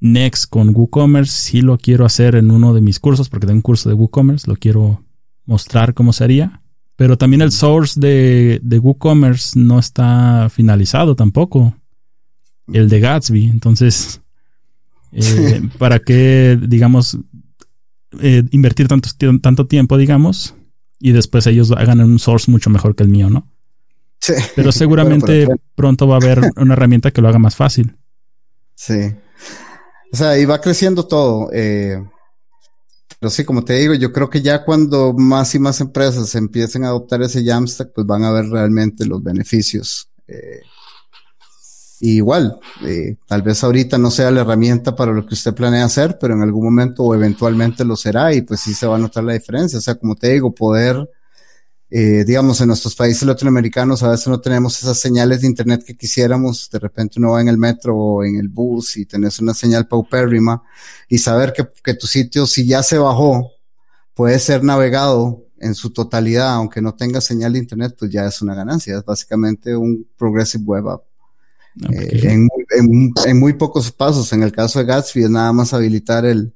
Next 0.00 0.50
con 0.50 0.74
WooCommerce. 0.74 1.32
Sí 1.32 1.60
lo 1.60 1.78
quiero 1.78 2.04
hacer 2.04 2.34
en 2.34 2.50
uno 2.50 2.74
de 2.74 2.80
mis 2.80 2.98
cursos, 2.98 3.28
porque 3.28 3.46
tengo 3.46 3.58
un 3.58 3.62
curso 3.62 3.88
de 3.88 3.94
WooCommerce, 3.94 4.50
lo 4.50 4.56
quiero 4.56 5.04
mostrar 5.44 5.94
cómo 5.94 6.12
sería. 6.12 6.62
Pero 6.96 7.18
también 7.18 7.42
el 7.42 7.52
source 7.52 8.00
de, 8.00 8.60
de 8.62 8.78
WooCommerce 8.78 9.58
no 9.58 9.78
está 9.78 10.48
finalizado 10.50 11.14
tampoco. 11.14 11.74
El 12.72 12.88
de 12.88 13.00
Gatsby. 13.00 13.46
Entonces, 13.46 14.22
eh, 15.14 15.62
¿para 15.78 16.00
qué, 16.00 16.58
digamos, 16.60 17.18
eh, 18.20 18.44
invertir 18.50 18.88
tanto, 18.88 19.10
tanto 19.40 19.66
tiempo, 19.66 19.96
digamos, 19.96 20.54
y 20.98 21.12
después 21.12 21.46
ellos 21.46 21.72
hagan 21.72 22.00
un 22.00 22.18
source 22.18 22.50
mucho 22.50 22.70
mejor 22.70 22.94
que 22.94 23.02
el 23.02 23.08
mío, 23.08 23.30
¿no? 23.30 23.50
Sí. 24.20 24.34
Pero 24.56 24.72
seguramente 24.72 25.46
pronto 25.74 26.06
va 26.06 26.14
a 26.14 26.18
haber 26.18 26.40
una 26.56 26.74
herramienta 26.74 27.10
que 27.10 27.20
lo 27.20 27.28
haga 27.28 27.38
más 27.38 27.56
fácil. 27.56 27.96
Sí. 28.74 29.14
O 30.12 30.16
sea, 30.16 30.38
y 30.38 30.44
va 30.44 30.60
creciendo 30.60 31.06
todo. 31.06 31.50
Eh, 31.52 32.02
pero 33.18 33.30
sí, 33.30 33.44
como 33.44 33.64
te 33.64 33.74
digo, 33.74 33.94
yo 33.94 34.12
creo 34.12 34.28
que 34.28 34.42
ya 34.42 34.64
cuando 34.64 35.12
más 35.12 35.54
y 35.54 35.58
más 35.58 35.80
empresas 35.80 36.34
empiecen 36.34 36.84
a 36.84 36.88
adoptar 36.88 37.22
ese 37.22 37.44
Jamstack, 37.44 37.92
pues 37.94 38.06
van 38.06 38.24
a 38.24 38.32
ver 38.32 38.46
realmente 38.46 39.06
los 39.06 39.22
beneficios. 39.22 40.10
Eh, 40.26 40.60
igual, 42.00 42.58
eh, 42.84 43.16
tal 43.26 43.42
vez 43.42 43.62
ahorita 43.64 43.98
no 43.98 44.10
sea 44.10 44.30
la 44.30 44.42
herramienta 44.42 44.94
para 44.96 45.12
lo 45.12 45.26
que 45.26 45.34
usted 45.34 45.54
planea 45.54 45.84
hacer, 45.84 46.18
pero 46.20 46.34
en 46.34 46.42
algún 46.42 46.64
momento 46.64 47.04
o 47.04 47.14
eventualmente 47.14 47.84
lo 47.84 47.96
será 47.96 48.32
y 48.34 48.42
pues 48.42 48.60
sí 48.60 48.74
se 48.74 48.86
va 48.86 48.96
a 48.96 48.98
notar 48.98 49.24
la 49.24 49.32
diferencia. 49.32 49.78
O 49.78 49.82
sea, 49.82 49.94
como 49.94 50.14
te 50.14 50.32
digo, 50.32 50.54
poder 50.54 51.08
eh, 51.96 52.24
digamos, 52.24 52.60
en 52.60 52.66
nuestros 52.66 52.96
países 52.96 53.22
latinoamericanos 53.22 54.02
a 54.02 54.10
veces 54.10 54.26
no 54.26 54.40
tenemos 54.40 54.76
esas 54.82 54.98
señales 54.98 55.42
de 55.42 55.46
internet 55.46 55.84
que 55.86 55.96
quisiéramos. 55.96 56.68
De 56.68 56.80
repente 56.80 57.20
uno 57.20 57.30
va 57.32 57.40
en 57.40 57.46
el 57.46 57.56
metro 57.56 57.96
o 57.96 58.24
en 58.24 58.34
el 58.34 58.48
bus 58.48 58.96
y 58.96 59.06
tenés 59.06 59.38
una 59.38 59.54
señal 59.54 59.86
paupérrima 59.86 60.60
y 61.08 61.18
saber 61.18 61.52
que, 61.52 61.68
que 61.84 61.94
tu 61.94 62.08
sitio, 62.08 62.46
si 62.48 62.66
ya 62.66 62.82
se 62.82 62.98
bajó, 62.98 63.52
puede 64.12 64.40
ser 64.40 64.64
navegado 64.64 65.44
en 65.58 65.76
su 65.76 65.90
totalidad, 65.90 66.54
aunque 66.54 66.82
no 66.82 66.94
tenga 66.96 67.20
señal 67.20 67.52
de 67.52 67.60
internet, 67.60 67.94
pues 67.96 68.10
ya 68.10 68.26
es 68.26 68.42
una 68.42 68.56
ganancia. 68.56 68.98
Es 68.98 69.04
básicamente 69.04 69.76
un 69.76 70.04
progressive 70.16 70.64
web 70.64 70.88
app. 70.88 71.04
Eh, 71.90 72.20
en, 72.22 72.48
en, 72.70 73.12
en, 73.26 73.40
muy 73.40 73.54
pocos 73.54 73.90
pasos. 73.90 74.32
En 74.32 74.42
el 74.42 74.52
caso 74.52 74.78
de 74.78 74.84
Gatsby 74.84 75.24
es 75.24 75.30
nada 75.30 75.52
más 75.52 75.74
habilitar 75.74 76.24
el, 76.24 76.52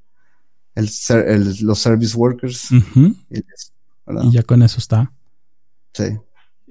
el, 0.74 0.88
el 1.26 1.56
los 1.62 1.78
service 1.78 2.16
workers. 2.16 2.68
y, 2.70 4.30
ya 4.30 4.42
con 4.42 4.62
eso 4.62 4.78
está. 4.78 5.12
Sí. 5.92 6.04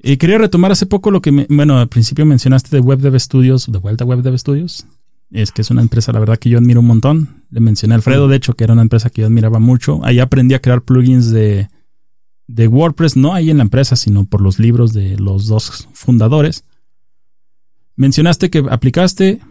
Y 0.02 0.18
quería 0.18 0.38
retomar 0.38 0.72
hace 0.72 0.86
poco 0.86 1.12
lo 1.12 1.22
que, 1.22 1.48
bueno, 1.50 1.80
al 1.80 1.90
principio 1.90 2.26
mencionaste 2.26 2.76
de 2.76 2.82
Web 2.82 3.00
Dev 3.00 3.20
Studios, 3.20 3.72
de 3.72 3.80
vuelta 3.80 4.04
a 4.04 4.08
Web 4.08 4.22
Dev 4.22 4.38
Studios. 4.38 4.86
Es 5.32 5.52
que 5.52 5.62
es 5.62 5.72
una 5.72 5.82
empresa, 5.82 6.14
la 6.14 6.20
verdad, 6.20 6.38
que 6.38 6.50
yo 6.50 6.58
admiro 6.58 6.80
un 6.80 6.88
montón. 6.88 7.44
Le 7.50 7.60
mencioné 7.60 7.96
a 7.96 7.98
Alfredo, 7.98 8.28
de 8.28 8.38
hecho, 8.38 8.54
que 8.54 8.64
era 8.64 8.74
una 8.74 8.84
empresa 8.84 9.10
que 9.10 9.22
yo 9.22 9.28
admiraba 9.28 9.60
mucho. 9.60 10.00
Ahí 10.06 10.20
aprendí 10.20 10.54
a 10.56 10.62
crear 10.62 10.84
plugins 10.84 11.32
de, 11.32 11.68
de 12.48 12.68
WordPress, 12.68 13.18
no 13.18 13.34
ahí 13.34 13.50
en 13.50 13.58
la 13.58 13.64
empresa, 13.64 13.96
sino 13.96 14.26
por 14.26 14.42
los 14.42 14.58
libros 14.58 14.94
de 14.94 15.18
los 15.18 15.48
dos 15.48 15.90
fundadores. 15.94 16.64
Mencionaste 17.98 18.50
que 18.50 18.64
aplicaste, 18.70 19.42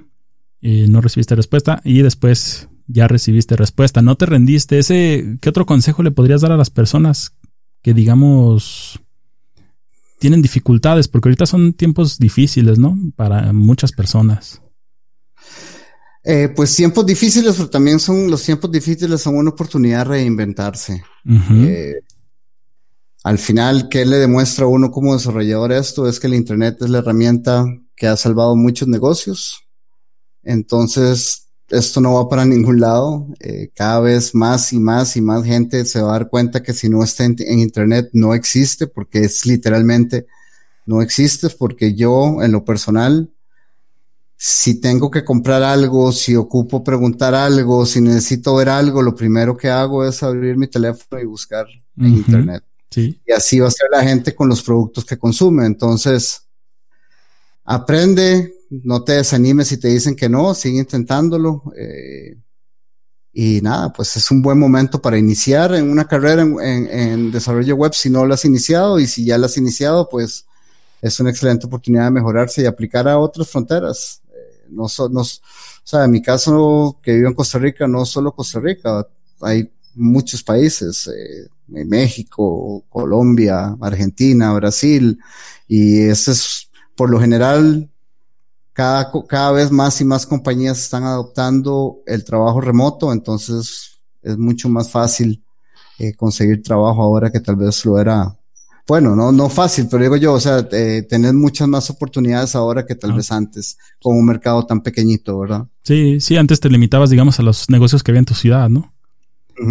y 0.61 0.88
no 0.88 1.01
recibiste 1.01 1.34
respuesta 1.34 1.80
y 1.84 2.03
después 2.03 2.68
ya 2.86 3.09
recibiste 3.09 3.57
respuesta. 3.57 4.03
No 4.03 4.16
te 4.16 4.26
rendiste. 4.26 4.78
Ese, 4.78 5.38
¿qué 5.40 5.49
otro 5.49 5.66
consejo 5.66 6.03
le 6.03 6.11
podrías 6.11 6.40
dar 6.40 6.53
a 6.53 6.57
las 6.57 6.70
personas 6.70 7.36
que 7.82 7.94
digamos 7.94 9.01
tienen 10.18 10.40
dificultades, 10.40 11.09
porque 11.09 11.28
ahorita 11.28 11.44
son 11.44 11.74
tiempos 11.74 12.18
difíciles, 12.18 12.78
¿no? 12.78 12.97
Para 13.16 13.53
muchas 13.53 13.92
personas. 13.92 14.62
Eh, 16.24 16.49
pues 16.57 16.74
tiempos 16.74 17.05
difíciles, 17.05 17.55
pero 17.55 17.68
también 17.68 18.01
son 18.01 18.30
los 18.30 18.42
tiempos 18.42 18.72
difíciles 18.72 19.20
son 19.20 19.36
una 19.36 19.51
oportunidad 19.51 19.99
de 19.99 20.05
reinventarse. 20.05 21.05
Eh, 21.53 21.97
al 23.22 23.38
final, 23.38 23.88
¿qué 23.88 24.07
le 24.07 24.16
demuestra 24.16 24.64
a 24.64 24.68
uno 24.68 24.90
como 24.90 25.14
desarrollador 25.14 25.70
esto? 25.72 26.09
Es 26.09 26.18
que 26.18 26.28
el 26.28 26.34
Internet 26.34 26.78
es 26.80 26.88
la 26.88 26.99
herramienta 26.99 27.64
que 27.97 28.07
ha 28.07 28.16
salvado 28.16 28.55
muchos 28.55 28.86
negocios. 28.86 29.66
Entonces, 30.42 31.47
esto 31.68 32.01
no 32.01 32.14
va 32.14 32.28
para 32.28 32.44
ningún 32.44 32.80
lado. 32.80 33.26
Eh, 33.40 33.70
cada 33.74 34.01
vez 34.01 34.34
más 34.34 34.72
y 34.72 34.78
más 34.78 35.16
y 35.16 35.20
más 35.20 35.44
gente 35.44 35.84
se 35.84 36.01
va 36.01 36.11
a 36.11 36.18
dar 36.18 36.28
cuenta 36.28 36.62
que 36.62 36.72
si 36.72 36.88
no 36.88 37.03
está 37.03 37.24
en, 37.24 37.36
Internet 37.59 38.11
no 38.12 38.34
existe, 38.34 38.86
porque 38.86 39.20
es 39.20 39.47
literalmente 39.47 40.26
no 40.84 41.03
existe, 41.03 41.49
porque 41.51 41.94
yo 41.94 42.42
en 42.42 42.53
lo 42.53 42.64
personal, 42.64 43.32
si 44.36 44.80
tengo 44.80 45.11
que 45.11 45.24
comprar 45.24 45.62
algo, 45.62 46.12
si 46.12 46.36
ocupo 46.36 46.84
preguntar 46.84 47.34
algo, 47.34 47.84
si 47.86 48.01
necesito 48.01 48.55
ver 48.55 48.68
algo, 48.68 49.03
lo 49.03 49.14
primero 49.14 49.57
que 49.57 49.68
hago 49.68 50.07
es 50.07 50.22
abrir 50.22 50.57
mi 50.57 50.68
teléfono 50.68 51.20
y 51.20 51.24
buscar 51.24 51.66
en 51.97 52.07
Internet. 52.07 52.62
Sí. 52.90 53.20
Y 53.26 53.32
así 53.32 53.59
va 53.59 53.66
a 53.66 53.72
ser 53.72 53.88
la 53.90 54.05
gente 54.05 54.32
con 54.34 54.49
los 54.49 54.62
productos 54.62 55.05
que 55.05 55.18
consume. 55.18 55.66
Entonces, 55.66 56.45
aprende, 57.67 58.55
no 58.71 59.03
te 59.03 59.12
desanimes 59.12 59.69
si 59.69 59.77
te 59.77 59.89
dicen 59.89 60.17
que 60.17 60.29
no, 60.29 60.55
sigue 60.55 60.79
intentándolo. 60.79 61.64
Eh, 61.77 62.39
y 63.33 63.61
nada, 63.61 63.93
pues 63.93 64.17
es 64.17 64.31
un 64.31 64.41
buen 64.41 64.59
momento 64.59 65.03
para 65.03 65.19
iniciar 65.19 65.75
en 65.75 65.91
una 65.91 66.07
carrera 66.09 66.43
en, 66.43 67.31
desarrollo 67.31 67.77
web 67.77 67.93
si 67.93 68.09
no 68.09 68.25
lo 68.25 68.33
has 68.33 68.47
iniciado 68.47 68.99
y 68.99 69.07
si 69.07 69.27
ya 69.27 69.37
lo 69.37 69.45
has 69.45 69.59
iniciado, 69.59 70.09
pues 70.09 70.47
es 71.03 71.21
una 71.21 71.31
excelente 71.31 71.67
oportunidad 71.67 72.05
de 72.05 72.12
mejorarse 72.12 72.62
y 72.62 72.67
aplicar 72.67 73.07
a 73.07 73.19
otras 73.19 73.51
fronteras. 73.51 74.23
Eh, 74.31 74.67
no, 74.71 74.87
no, 75.11 75.21
o 75.21 75.25
sea, 75.85 76.05
en 76.05 76.11
mi 76.12 76.23
caso 76.23 76.99
que 77.03 77.14
vivo 77.14 77.29
en 77.29 77.35
Costa 77.35 77.59
Rica, 77.59 77.87
no 77.87 78.07
solo 78.07 78.33
Costa 78.33 78.59
Rica, 78.59 79.07
hay 79.43 79.71
muchos 79.95 80.43
países, 80.43 81.07
eh, 81.09 81.49
México, 81.67 82.85
Colombia, 82.89 83.77
Argentina, 83.81 84.53
Brasil, 84.55 85.19
y 85.69 86.01
ese 86.03 86.33
es 86.33 86.66
por 86.97 87.11
lo 87.11 87.20
general 87.20 87.88
cada, 88.72 89.11
cada 89.28 89.53
vez 89.53 89.70
más 89.70 90.01
y 90.01 90.05
más 90.05 90.26
compañías 90.26 90.78
están 90.78 91.05
adoptando 91.05 92.01
el 92.07 92.24
trabajo 92.24 92.61
remoto, 92.61 93.12
entonces 93.12 94.01
es 94.22 94.36
mucho 94.36 94.68
más 94.68 94.90
fácil 94.90 95.42
eh, 95.99 96.14
conseguir 96.14 96.62
trabajo 96.62 97.03
ahora 97.03 97.30
que 97.30 97.40
tal 97.40 97.57
vez 97.57 97.84
lo 97.84 97.99
era. 97.99 98.36
Bueno, 98.86 99.16
no, 99.16 99.32
no 99.32 99.48
fácil, 99.48 99.89
pero 99.90 100.02
digo 100.02 100.16
yo, 100.16 100.35
o 100.35 100.40
sea, 100.40 100.66
eh, 100.70 101.06
tener 101.09 101.32
muchas 101.32 101.66
más 101.66 101.90
oportunidades 101.90 102.55
ahora 102.55 102.86
que 102.86 102.94
tal 102.94 103.14
vez 103.14 103.32
antes, 103.32 103.78
con 104.01 104.16
un 104.16 104.24
mercado 104.24 104.64
tan 104.64 104.81
pequeñito, 104.81 105.39
¿verdad? 105.39 105.66
Sí, 105.82 106.20
sí, 106.20 106.36
antes 106.36 106.60
te 106.60 106.68
limitabas, 106.68 107.10
digamos, 107.10 107.40
a 107.40 107.43
los 107.43 107.68
negocios 107.68 108.02
que 108.02 108.12
había 108.12 108.20
en 108.20 108.27
tu 108.27 108.35
ciudad, 108.35 108.68
¿no? 108.68 108.93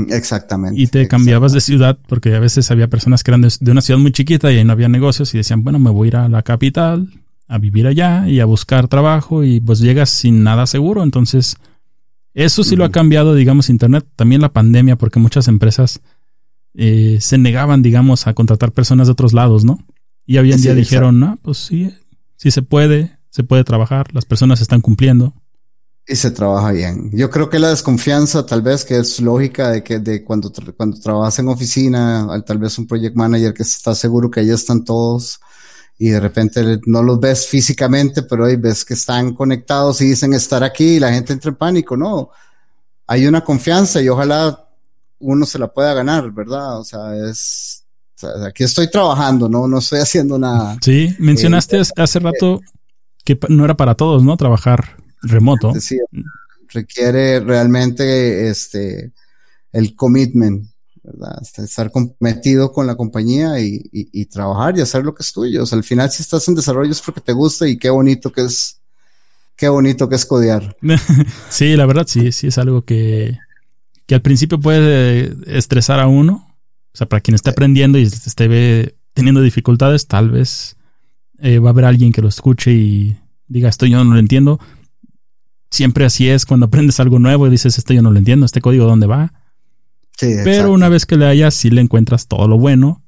Exactamente. 0.09 0.79
Y 0.79 0.87
te 0.87 1.07
cambiabas 1.07 1.51
de 1.53 1.61
ciudad 1.61 1.97
porque 2.07 2.33
a 2.35 2.39
veces 2.39 2.71
había 2.71 2.87
personas 2.87 3.23
que 3.23 3.31
eran 3.31 3.41
de, 3.41 3.53
de, 3.59 3.71
una 3.71 3.81
ciudad 3.81 3.99
muy 3.99 4.11
chiquita 4.11 4.51
y 4.51 4.57
ahí 4.57 4.65
no 4.65 4.73
había 4.73 4.89
negocios 4.89 5.33
y 5.33 5.37
decían, 5.37 5.63
bueno, 5.63 5.79
me 5.79 5.89
voy 5.89 6.07
a 6.07 6.09
ir 6.09 6.15
a 6.15 6.29
la 6.29 6.41
capital, 6.41 7.09
a 7.47 7.57
vivir 7.57 7.87
allá 7.87 8.27
y 8.27 8.39
a 8.39 8.45
buscar 8.45 8.87
trabajo 8.87 9.43
y 9.43 9.59
pues 9.59 9.79
llegas 9.79 10.09
sin 10.09 10.43
nada 10.43 10.65
seguro. 10.65 11.03
Entonces, 11.03 11.57
eso 12.33 12.63
sí 12.63 12.75
lo 12.75 12.83
ha 12.83 12.91
cambiado, 12.91 13.33
digamos, 13.33 13.69
Internet. 13.69 14.05
También 14.15 14.41
la 14.41 14.51
pandemia, 14.51 14.97
porque 14.97 15.19
muchas 15.19 15.47
empresas 15.47 16.01
eh, 16.73 17.17
se 17.21 17.37
negaban, 17.37 17.81
digamos, 17.81 18.27
a 18.27 18.33
contratar 18.33 18.73
personas 18.73 19.07
de 19.07 19.13
otros 19.13 19.33
lados, 19.33 19.63
¿no? 19.63 19.79
Y 20.25 20.37
hoy 20.37 20.51
en 20.51 20.61
día 20.61 20.73
dijeron, 20.73 21.19
no, 21.19 21.37
pues 21.41 21.59
sí, 21.59 21.93
sí 22.35 22.51
se 22.51 22.61
puede, 22.61 23.17
se 23.29 23.43
puede 23.43 23.63
trabajar, 23.63 24.13
las 24.13 24.25
personas 24.25 24.59
están 24.59 24.81
cumpliendo. 24.81 25.33
Y 26.07 26.15
se 26.15 26.29
trabaja 26.29 26.71
bien. 26.71 27.09
Yo 27.13 27.31
creo 27.31 27.49
que 27.49 27.57
la 27.57 27.69
desconfianza, 27.69 28.45
tal 28.45 28.61
vez, 28.61 28.85
que 28.85 28.97
es 28.97 29.19
lógica 29.19 29.71
de 29.71 29.83
que 29.83 29.97
de 29.97 30.23
cuando, 30.23 30.51
cuando 30.77 30.99
trabajas 30.99 31.39
en 31.39 31.47
oficina, 31.47 32.27
tal 32.45 32.59
vez 32.59 32.77
un 32.77 32.85
project 32.85 33.15
manager 33.15 33.53
que 33.53 33.63
está 33.63 33.95
seguro 33.95 34.29
que 34.29 34.45
ya 34.45 34.53
están 34.53 34.83
todos 34.83 35.39
y 35.97 36.09
de 36.09 36.19
repente 36.19 36.79
no 36.85 37.01
los 37.01 37.19
ves 37.19 37.47
físicamente, 37.47 38.21
pero 38.23 38.45
ahí 38.45 38.55
ves 38.55 38.85
que 38.85 38.93
están 38.93 39.33
conectados 39.33 40.01
y 40.01 40.05
dicen 40.05 40.33
estar 40.33 40.63
aquí 40.63 40.95
y 40.95 40.99
la 40.99 41.11
gente 41.11 41.33
entra 41.33 41.49
en 41.49 41.55
pánico, 41.55 41.97
no. 41.97 42.29
Hay 43.07 43.25
una 43.25 43.43
confianza 43.43 43.99
y 44.01 44.09
ojalá 44.09 44.67
uno 45.19 45.45
se 45.45 45.57
la 45.57 45.71
pueda 45.71 45.93
ganar, 45.93 46.31
¿verdad? 46.31 46.79
O 46.79 46.83
sea, 46.83 47.15
es, 47.29 47.83
aquí 48.45 48.63
estoy 48.63 48.91
trabajando, 48.91 49.49
no, 49.49 49.67
no 49.67 49.79
estoy 49.79 49.99
haciendo 49.99 50.37
nada. 50.37 50.77
Sí, 50.81 51.15
mencionaste 51.17 51.79
eh, 51.79 51.83
hace 51.95 52.19
rato 52.19 52.61
que 53.23 53.39
no 53.49 53.65
era 53.65 53.75
para 53.75 53.95
todos, 53.95 54.23
¿no? 54.23 54.37
Trabajar 54.37 54.97
remoto. 55.21 55.73
Sí, 55.79 55.99
requiere 56.69 57.39
realmente 57.39 58.49
este, 58.49 59.11
el 59.71 59.95
commitment 59.95 60.67
¿verdad? 61.05 61.41
Estar 61.57 61.91
comprometido 61.91 62.71
con 62.71 62.87
la 62.87 62.95
compañía 62.95 63.59
y, 63.59 64.25
trabajar 64.25 64.77
y 64.77 64.81
hacer 64.81 65.03
lo 65.03 65.13
que 65.13 65.23
es 65.23 65.31
tuyo. 65.31 65.63
O 65.63 65.65
sea, 65.65 65.77
al 65.77 65.83
final 65.83 66.09
si 66.09 66.23
estás 66.23 66.47
en 66.47 66.55
desarrollo 66.55 66.91
es 66.91 67.01
porque 67.01 67.21
te 67.21 67.33
gusta 67.33 67.67
y 67.67 67.77
qué 67.77 67.89
bonito 67.89 68.31
que 68.31 68.41
es 68.41 68.81
qué 69.55 69.69
bonito 69.69 70.09
que 70.09 70.15
es 70.15 70.25
codear. 70.25 70.75
sí, 71.49 71.75
la 71.75 71.85
verdad 71.85 72.05
sí, 72.07 72.31
sí 72.31 72.47
es 72.47 72.57
algo 72.57 72.83
que, 72.83 73.37
que 74.05 74.15
al 74.15 74.21
principio 74.21 74.59
puede 74.59 75.35
estresar 75.57 75.99
a 75.99 76.07
uno. 76.07 76.55
O 76.93 76.97
sea, 76.97 77.07
para 77.07 77.21
quien 77.21 77.35
esté 77.35 77.49
aprendiendo 77.51 77.99
y 77.99 78.03
esté 78.03 78.95
teniendo 79.13 79.41
dificultades, 79.41 80.07
tal 80.07 80.31
vez 80.31 80.77
eh, 81.39 81.59
va 81.59 81.69
a 81.69 81.71
haber 81.71 81.85
alguien 81.85 82.11
que 82.11 82.21
lo 82.21 82.29
escuche 82.29 82.71
y 82.71 83.17
diga, 83.47 83.69
esto 83.69 83.85
yo 83.85 84.03
no 84.03 84.13
lo 84.13 84.19
entiendo. 84.19 84.59
Siempre 85.69 86.05
así 86.05 86.29
es 86.29 86.45
cuando 86.45 86.67
aprendes 86.67 86.99
algo 86.99 87.19
nuevo 87.19 87.47
y 87.47 87.49
dices, 87.49 87.77
esto 87.77 87.93
yo 87.93 88.01
no 88.01 88.11
lo 88.11 88.19
entiendo, 88.19 88.45
este 88.45 88.61
código 88.61 88.85
dónde 88.85 89.07
va. 89.07 89.33
Pero 90.19 90.71
una 90.71 90.89
vez 90.89 91.05
que 91.05 91.17
le 91.17 91.25
hayas, 91.25 91.53
sí 91.53 91.69
le 91.69 91.81
encuentras 91.81 92.27
todo 92.27 92.47
lo 92.47 92.57
bueno. 92.57 93.03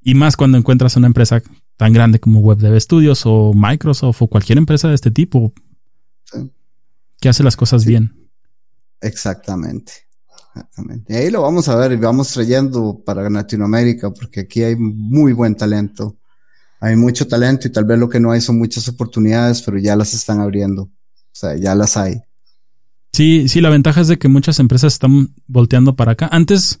Y 0.00 0.14
más 0.14 0.36
cuando 0.36 0.58
encuentras 0.58 0.96
una 0.96 1.06
empresa 1.06 1.42
tan 1.76 1.92
grande 1.92 2.20
como 2.20 2.40
Web 2.40 2.58
Dev 2.58 2.80
Studios 2.80 3.22
o 3.24 3.52
Microsoft 3.54 4.22
o 4.22 4.28
cualquier 4.28 4.58
empresa 4.58 4.88
de 4.88 4.94
este 4.94 5.10
tipo 5.10 5.52
que 7.20 7.28
hace 7.28 7.42
las 7.42 7.56
cosas 7.56 7.84
bien. 7.84 8.30
Exactamente. 9.00 9.92
Exactamente. 10.54 11.12
Y 11.12 11.16
ahí 11.16 11.30
lo 11.30 11.42
vamos 11.42 11.68
a 11.68 11.76
ver 11.76 11.92
y 11.92 11.96
vamos 11.96 12.32
trayendo 12.32 13.02
para 13.04 13.28
Latinoamérica 13.30 14.10
porque 14.12 14.40
aquí 14.40 14.62
hay 14.62 14.76
muy 14.76 15.32
buen 15.32 15.54
talento. 15.54 16.18
Hay 16.80 16.96
mucho 16.96 17.26
talento 17.28 17.68
y 17.68 17.70
tal 17.70 17.84
vez 17.84 17.98
lo 17.98 18.08
que 18.08 18.20
no 18.20 18.32
hay 18.32 18.40
son 18.40 18.58
muchas 18.58 18.88
oportunidades, 18.88 19.62
pero 19.62 19.78
ya 19.78 19.94
las 19.94 20.14
están 20.14 20.40
abriendo. 20.40 20.90
O 21.32 21.34
sea, 21.34 21.56
ya 21.56 21.74
las 21.74 21.96
hay. 21.96 22.22
Sí, 23.12 23.48
sí, 23.48 23.60
la 23.60 23.70
ventaja 23.70 24.00
es 24.00 24.08
de 24.08 24.18
que 24.18 24.28
muchas 24.28 24.58
empresas 24.58 24.94
están 24.94 25.34
volteando 25.46 25.96
para 25.96 26.12
acá. 26.12 26.28
Antes, 26.32 26.80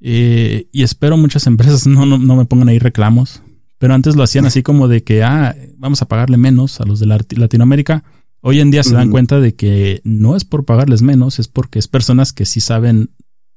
eh, 0.00 0.68
y 0.72 0.82
espero 0.82 1.16
muchas 1.16 1.46
empresas 1.46 1.86
no, 1.86 2.06
no, 2.06 2.18
no 2.18 2.36
me 2.36 2.44
pongan 2.46 2.68
ahí 2.68 2.78
reclamos, 2.78 3.42
pero 3.78 3.94
antes 3.94 4.16
lo 4.16 4.22
hacían 4.22 4.46
así 4.46 4.62
como 4.62 4.88
de 4.88 5.02
que, 5.04 5.22
ah, 5.22 5.54
vamos 5.76 6.00
a 6.02 6.08
pagarle 6.08 6.36
menos 6.36 6.80
a 6.80 6.84
los 6.84 7.00
de 7.00 7.06
Latinoamérica. 7.06 8.04
Hoy 8.40 8.60
en 8.60 8.70
día 8.70 8.82
se 8.84 8.94
dan 8.94 9.10
cuenta 9.10 9.40
de 9.40 9.56
que 9.56 10.00
no 10.04 10.36
es 10.36 10.44
por 10.44 10.64
pagarles 10.64 11.02
menos, 11.02 11.38
es 11.38 11.48
porque 11.48 11.78
es 11.78 11.88
personas 11.88 12.32
que 12.32 12.44
sí 12.44 12.60
saben 12.60 13.10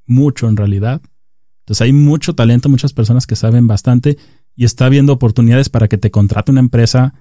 mucho 0.05 0.49
en 0.49 0.57
realidad. 0.57 1.01
Entonces 1.59 1.81
hay 1.81 1.93
mucho 1.93 2.33
talento, 2.33 2.69
muchas 2.69 2.93
personas 2.93 3.27
que 3.27 3.35
saben 3.35 3.67
bastante 3.67 4.17
y 4.55 4.65
está 4.65 4.87
habiendo 4.87 5.13
oportunidades 5.13 5.69
para 5.69 5.87
que 5.87 5.99
te 5.99 6.09
contrate 6.09 6.51
una 6.51 6.61
empresa 6.61 7.13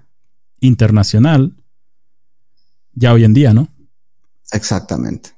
internacional 0.60 1.52
ya 2.98 3.12
hoy 3.12 3.24
en 3.24 3.34
día, 3.34 3.52
¿no? 3.54 3.68
Exactamente. 4.52 5.30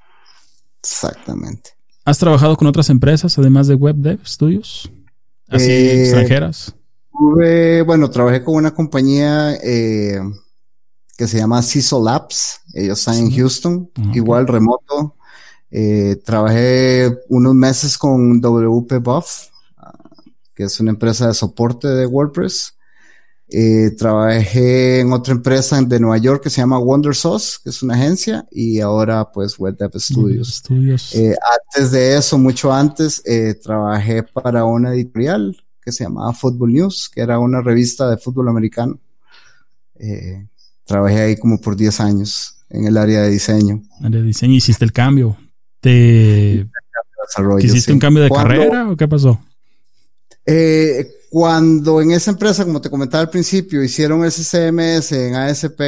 Exactamente. 0.83 1.71
¿Has 2.05 2.19
trabajado 2.19 2.57
con 2.57 2.67
otras 2.67 2.91
empresas 2.91 3.39
además 3.39 3.67
de 3.67 3.75
Web 3.75 3.97
Dev 3.97 4.21
Studios? 4.27 4.91
Así 5.49 5.71
eh, 5.71 6.03
extranjeras 6.03 6.75
bueno, 7.85 8.11
trabajé 8.11 8.43
con 8.43 8.55
una 8.55 8.73
compañía 8.73 9.55
eh, 9.63 10.21
que 11.17 11.27
se 11.27 11.39
llama 11.39 11.63
CISO 11.63 12.03
Labs. 12.03 12.61
Ellos 12.73 12.99
están 12.99 13.17
en 13.17 13.31
Houston, 13.31 13.91
igual 14.15 14.47
remoto. 14.47 15.17
Eh, 15.71 16.21
trabajé 16.25 17.19
unos 17.29 17.55
meses 17.55 17.97
con 17.97 18.41
WP 18.41 18.99
Buff, 19.01 19.49
ah, 19.77 19.93
que 20.55 20.65
es 20.65 20.81
una 20.81 20.91
empresa 20.91 21.29
de 21.29 21.35
soporte 21.35 21.89
de 21.89 22.07
WordPress. 22.07 22.77
Eh, 23.53 23.91
trabajé 23.99 25.01
en 25.01 25.13
otra 25.13 25.35
empresa 25.35 25.81
de 25.83 25.99
Nueva 25.99 26.19
York 26.19 26.43
que 26.43 26.51
se 26.51 26.61
llama 26.61 26.79
Wonder 26.79 27.15
Sauce, 27.15 27.59
que 27.63 27.71
es 27.71 27.83
una 27.83 27.95
agencia, 27.95 28.47
y 28.51 28.81
ahora 28.81 29.31
pues 29.33 29.59
Web 29.59 29.77
Dev 29.77 29.99
Studios. 29.99 30.63
Eh, 31.15 31.35
antes 31.75 31.91
de 31.91 32.17
eso, 32.17 32.39
mucho 32.39 32.73
antes, 32.73 33.21
eh, 33.25 33.55
trabajé 33.55 34.23
para 34.23 34.65
una 34.65 34.95
editorial 34.95 35.57
que 35.83 35.91
se 35.91 36.05
llamaba 36.05 36.33
Football 36.33 36.73
News, 36.73 37.11
que 37.13 37.23
era 37.23 37.39
una 37.39 37.61
revista 37.61 38.09
de 38.09 38.19
fútbol 38.19 38.49
americano. 38.49 39.01
Eh, 39.99 40.47
trabajé 40.85 41.21
ahí 41.21 41.37
como 41.37 41.61
por 41.61 41.77
10 41.77 42.01
años 42.01 42.61
en 42.69 42.87
el 42.87 42.97
área 42.97 43.23
de 43.23 43.31
diseño. 43.31 43.83
Área 44.01 44.21
de 44.21 44.27
diseño, 44.27 44.55
hiciste 44.55 44.85
el 44.85 44.93
cambio. 44.93 45.37
¿Te 45.81 46.67
hiciste 47.63 47.93
un 47.93 47.99
cambio 47.99 48.23
de 48.23 48.31
carrera 48.31 48.91
o 48.91 48.97
qué 48.97 49.09
pasó? 49.09 49.41
Eh, 50.47 51.20
cuando 51.31 52.03
en 52.03 52.11
esa 52.11 52.33
empresa, 52.33 52.65
como 52.65 52.81
te 52.81 52.91
comentaba 52.91 53.23
al 53.23 53.31
principio, 53.31 53.83
hicieron 53.83 54.25
ese 54.25 54.43
CMS 54.43 55.13
en 55.13 55.37
ASP, 55.37 55.81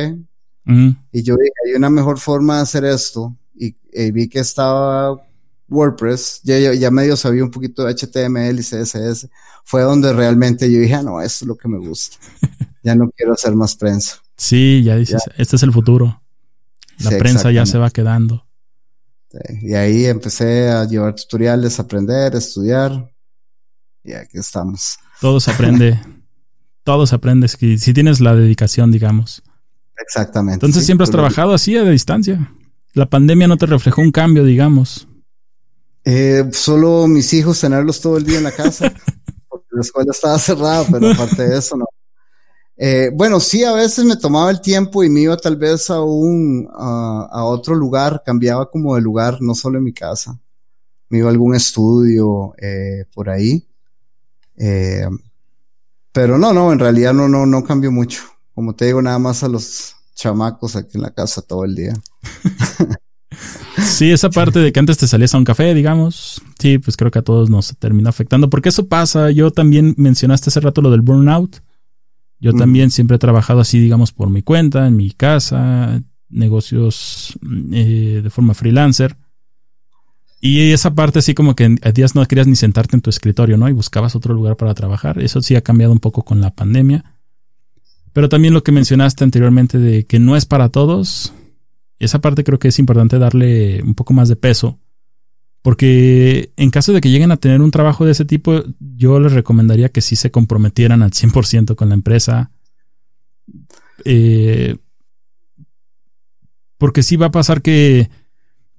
y 0.65 1.23
yo 1.23 1.37
dije, 1.37 1.53
hay 1.67 1.75
una 1.75 1.91
mejor 1.91 2.19
forma 2.19 2.57
de 2.57 2.63
hacer 2.63 2.85
esto, 2.85 3.37
y 3.55 3.75
vi 4.13 4.29
que 4.29 4.39
estaba 4.39 5.21
WordPress, 5.69 6.43
ya, 6.45 6.73
ya, 6.75 6.91
medio 6.91 7.17
sabía 7.17 7.43
un 7.43 7.51
poquito 7.51 7.85
de 7.85 7.95
HTML 7.95 8.59
y 8.59 8.63
CSS, 8.63 9.29
fue 9.65 9.83
donde 9.83 10.13
realmente 10.13 10.71
yo 10.71 10.79
dije, 10.79 10.95
ah, 10.95 11.03
no, 11.03 11.21
esto 11.21 11.45
es 11.45 11.49
lo 11.49 11.57
que 11.57 11.69
me 11.69 11.79
gusta. 11.79 12.19
ya 12.85 12.95
no 12.95 13.11
quiero 13.11 13.33
hacer 13.33 13.55
más 13.55 13.75
prensa. 13.75 14.17
Sí, 14.37 14.83
ya 14.85 14.97
dices, 14.97 15.23
este 15.37 15.57
es 15.57 15.63
el 15.63 15.73
futuro. 15.73 16.23
La 16.99 17.11
prensa 17.11 17.51
ya 17.51 17.67
se 17.67 17.79
va 17.79 17.91
quedando. 17.91 18.47
Y 19.63 19.75
ahí 19.75 20.05
empecé 20.05 20.69
a 20.69 20.85
llevar 20.85 21.15
tutoriales, 21.15 21.81
aprender, 21.81 22.35
estudiar. 22.37 23.11
Y 24.05 24.13
aquí 24.13 24.39
estamos. 24.39 24.99
Todo 25.23 25.39
se 25.39 25.53
aprende. 25.53 26.01
todo 26.85 27.07
se 27.07 27.15
aprende 27.15 27.47
si, 27.47 27.79
si 27.79 27.95
tienes 27.95 28.21
la 28.21 28.35
dedicación, 28.35 28.91
digamos. 28.91 29.43
Exactamente. 29.97 30.57
Entonces 30.57 30.85
siempre 30.85 31.05
has 31.05 31.11
trabajado 31.11 31.55
así 31.55 31.77
a 31.77 31.85
distancia. 31.85 32.53
La 32.93 33.07
pandemia 33.09 33.47
no 33.47 33.57
te 33.57 33.67
reflejó 33.67 34.03
un 34.03 34.11
cambio, 34.11 34.45
digamos. 34.45 35.07
Eh, 36.05 36.51
solo 36.51 37.07
mis 37.07 37.33
hijos 37.35 37.61
tenerlos 37.61 38.01
todo 38.01 38.17
el 38.17 38.25
día 38.25 38.39
en 38.39 38.45
la 38.45 38.51
casa, 38.51 38.93
porque 39.49 39.69
la 39.71 39.83
escuela 39.83 40.11
estaba 40.11 40.39
cerrada, 40.41 40.85
pero 40.91 41.13
aparte 41.13 41.47
de 41.49 41.57
eso 41.57 41.77
no. 41.77 41.87
Eh, 42.77 43.11
bueno, 43.15 43.39
sí, 43.39 43.63
a 43.63 43.73
veces 43.75 44.05
me 44.05 44.17
tomaba 44.17 44.51
el 44.51 44.61
tiempo 44.61 45.05
y 45.05 45.09
me 45.09 45.21
iba 45.21 45.37
tal 45.37 45.57
vez 45.57 45.89
a 45.89 46.03
un, 46.03 46.69
a, 46.75 47.45
otro 47.45 47.77
lugar, 47.77 48.25
cambiaba 48.27 48.69
como 48.69 48.97
de 48.97 49.03
lugar, 49.03 49.39
no 49.41 49.55
solo 49.55 49.79
en 49.79 49.85
mi 49.85 49.93
casa. 49.93 50.37
Me 51.09 51.19
iba 51.19 51.29
a 51.29 51.31
algún 51.31 51.55
estudio 51.55 52.55
eh, 52.61 53.05
por 53.15 53.31
ahí. 53.31 53.65
Eh, 54.57 55.07
pero 56.13 56.39
no, 56.39 56.53
no, 56.53 56.73
en 56.73 56.79
realidad 56.79 57.15
no, 57.15 57.29
no, 57.29 57.47
no 57.47 57.65
cambió 57.65 57.91
mucho. 57.91 58.23
Como 58.55 58.75
te 58.75 58.87
digo, 58.87 59.01
nada 59.01 59.19
más 59.19 59.43
a 59.43 59.49
los 59.49 59.97
chamacos 60.15 60.77
aquí 60.77 60.99
en 60.99 61.03
la 61.03 61.11
casa 61.11 61.43
todo 61.43 61.65
el 61.65 61.75
día. 61.75 61.95
Sí, 63.79 64.11
esa 64.11 64.31
parte 64.31 64.59
de 64.59 64.73
que 64.73 64.81
antes 64.81 64.99
te 64.99 65.07
salías 65.07 65.35
a 65.35 65.39
un 65.39 65.45
café, 65.45 65.75
digamos, 65.75 66.43
sí, 66.59 66.79
pues 66.79 66.97
creo 66.97 67.11
que 67.11 67.19
a 67.19 67.23
todos 67.23 67.51
nos 67.51 67.77
termina 67.79 68.11
afectando, 68.11 68.51
porque 68.51 68.69
eso 68.69 68.87
pasa. 68.87 69.31
Yo 69.31 69.51
también 69.51 69.95
mencionaste 69.97 70.51
hace 70.51 70.61
rato 70.61 70.83
lo 70.83 70.91
del 70.91 71.01
burnout. 71.01 71.63
Yo 72.39 72.53
también 72.53 72.91
siempre 72.91 73.17
he 73.17 73.21
trabajado 73.21 73.61
así, 73.61 73.79
digamos, 73.79 74.13
por 74.13 74.29
mi 74.29 74.43
cuenta, 74.43 74.89
en 74.89 74.97
mi 74.97 75.13
casa, 75.13 76.03
negocios 76.29 77.39
eh, 77.73 78.21
de 78.23 78.31
forma 78.31 78.55
freelancer. 78.55 79.17
Y 80.45 80.73
esa 80.73 80.93
parte 80.93 81.21
así 81.21 81.35
como 81.35 81.55
que 81.55 81.77
a 81.83 81.93
días 81.93 82.17
no 82.17 82.27
querías 82.27 82.49
ni 82.49 82.57
sentarte 82.57 82.97
en 82.97 83.01
tu 83.01 83.11
escritorio, 83.11 83.57
¿no? 83.57 83.69
Y 83.69 83.73
buscabas 83.73 84.17
otro 84.17 84.35
lugar 84.35 84.57
para 84.57 84.75
trabajar. 84.75 85.23
Eso 85.23 85.41
sí 85.41 85.55
ha 85.55 85.61
cambiado 85.61 85.93
un 85.93 86.01
poco 86.01 86.25
con 86.25 86.41
la 86.41 86.53
pandemia. 86.53 87.05
Pero 88.13 88.29
también 88.29 88.53
lo 88.53 88.65
que 88.65 88.73
mencionaste 88.73 89.23
anteriormente 89.23 89.79
de 89.79 90.05
que 90.05 90.19
no 90.19 90.37
es 90.37 90.45
para 90.45 90.69
todos, 90.69 91.33
esa 92.01 92.21
parte 92.21 92.43
creo 92.43 92.59
que 92.59 92.67
es 92.67 92.81
importante 92.81 93.21
darle 93.21 93.85
un 93.85 93.95
poco 93.95 94.15
más 94.15 94.29
de 94.29 94.35
peso. 94.35 94.81
Porque 95.63 96.51
en 96.57 96.71
caso 96.71 96.93
de 96.93 97.01
que 97.01 97.11
lleguen 97.11 97.31
a 97.31 97.37
tener 97.37 97.61
un 97.61 97.71
trabajo 97.71 98.05
de 98.05 98.11
ese 98.11 98.25
tipo, 98.25 98.65
yo 98.81 99.21
les 99.21 99.33
recomendaría 99.33 99.91
que 99.91 100.01
sí 100.01 100.17
se 100.17 100.33
comprometieran 100.33 101.05
al 101.05 101.13
100% 101.13 101.77
con 101.77 101.89
la 101.89 101.95
empresa. 101.95 102.51
Eh, 104.05 104.77
porque 106.79 107.05
sí 107.05 107.15
va 107.15 107.27
a 107.27 107.31
pasar 107.31 107.63
que, 107.63 108.11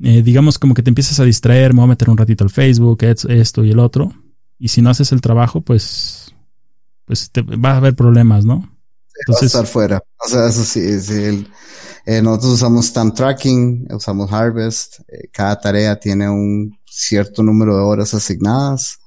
eh, 0.03 0.21
digamos, 0.21 0.59
como 0.59 0.73
que 0.73 0.83
te 0.83 0.89
empiezas 0.89 1.19
a 1.19 1.23
distraer, 1.23 1.73
me 1.73 1.79
voy 1.79 1.85
a 1.85 1.89
meter 1.89 2.09
un 2.09 2.17
ratito 2.17 2.43
al 2.43 2.49
Facebook, 2.49 3.03
esto 3.03 3.63
y 3.63 3.71
el 3.71 3.79
otro. 3.79 4.11
Y 4.59 4.67
si 4.67 4.81
no 4.81 4.89
haces 4.89 5.11
el 5.11 5.21
trabajo, 5.21 5.61
pues, 5.61 6.35
pues 7.05 7.31
te, 7.31 7.41
va 7.41 7.71
a 7.71 7.77
haber 7.77 7.95
problemas, 7.95 8.45
¿no? 8.45 8.69
Entonces, 9.25 9.47
estar 9.47 9.65
fuera. 9.65 10.03
O 10.25 10.29
sea, 10.29 10.47
eso 10.47 10.63
sí, 10.63 10.99
sí 10.99 11.13
el, 11.13 11.47
eh, 12.05 12.21
nosotros 12.21 12.53
usamos 12.53 12.91
Time 12.91 13.11
Tracking, 13.11 13.87
usamos 13.91 14.31
Harvest. 14.31 14.99
Eh, 15.07 15.29
cada 15.31 15.59
tarea 15.59 15.97
tiene 15.97 16.29
un 16.29 16.77
cierto 16.85 17.41
número 17.43 17.77
de 17.77 17.83
horas 17.83 18.13
asignadas. 18.13 18.99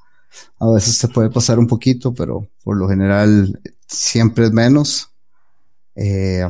A 0.59 0.71
veces 0.71 0.97
se 0.97 1.09
puede 1.09 1.31
pasar 1.31 1.59
un 1.59 1.67
poquito, 1.67 2.15
pero 2.15 2.49
por 2.65 2.77
lo 2.77 2.89
general 2.89 3.61
siempre 3.87 4.47
es 4.47 4.53
menos. 4.53 5.11
Eh, 5.95 6.47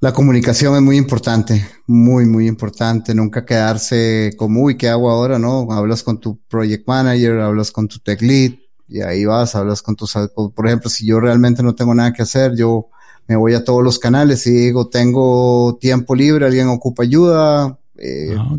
la 0.00 0.14
comunicación 0.14 0.74
es 0.74 0.80
muy 0.80 0.96
importante, 0.96 1.66
muy, 1.86 2.24
muy 2.24 2.46
importante. 2.46 3.14
Nunca 3.14 3.44
quedarse 3.44 4.32
como, 4.36 4.62
uy, 4.62 4.76
¿qué 4.76 4.88
hago 4.88 5.10
ahora? 5.10 5.38
No, 5.38 5.70
hablas 5.70 6.02
con 6.02 6.18
tu 6.18 6.38
project 6.48 6.88
manager, 6.88 7.38
hablas 7.40 7.70
con 7.70 7.86
tu 7.86 7.98
tech 7.98 8.22
lead 8.22 8.52
y 8.88 9.02
ahí 9.02 9.26
vas, 9.26 9.54
hablas 9.54 9.82
con 9.82 9.94
tus, 9.94 10.14
por 10.34 10.66
ejemplo, 10.66 10.88
si 10.88 11.06
yo 11.06 11.20
realmente 11.20 11.62
no 11.62 11.74
tengo 11.74 11.94
nada 11.94 12.12
que 12.14 12.22
hacer, 12.22 12.56
yo 12.56 12.88
me 13.28 13.36
voy 13.36 13.52
a 13.54 13.62
todos 13.62 13.84
los 13.84 13.98
canales 13.98 14.46
y 14.46 14.50
digo, 14.50 14.88
tengo 14.88 15.76
tiempo 15.80 16.14
libre, 16.14 16.46
alguien 16.46 16.68
ocupa 16.68 17.02
ayuda, 17.02 17.78
eh, 17.96 18.34
ah, 18.36 18.56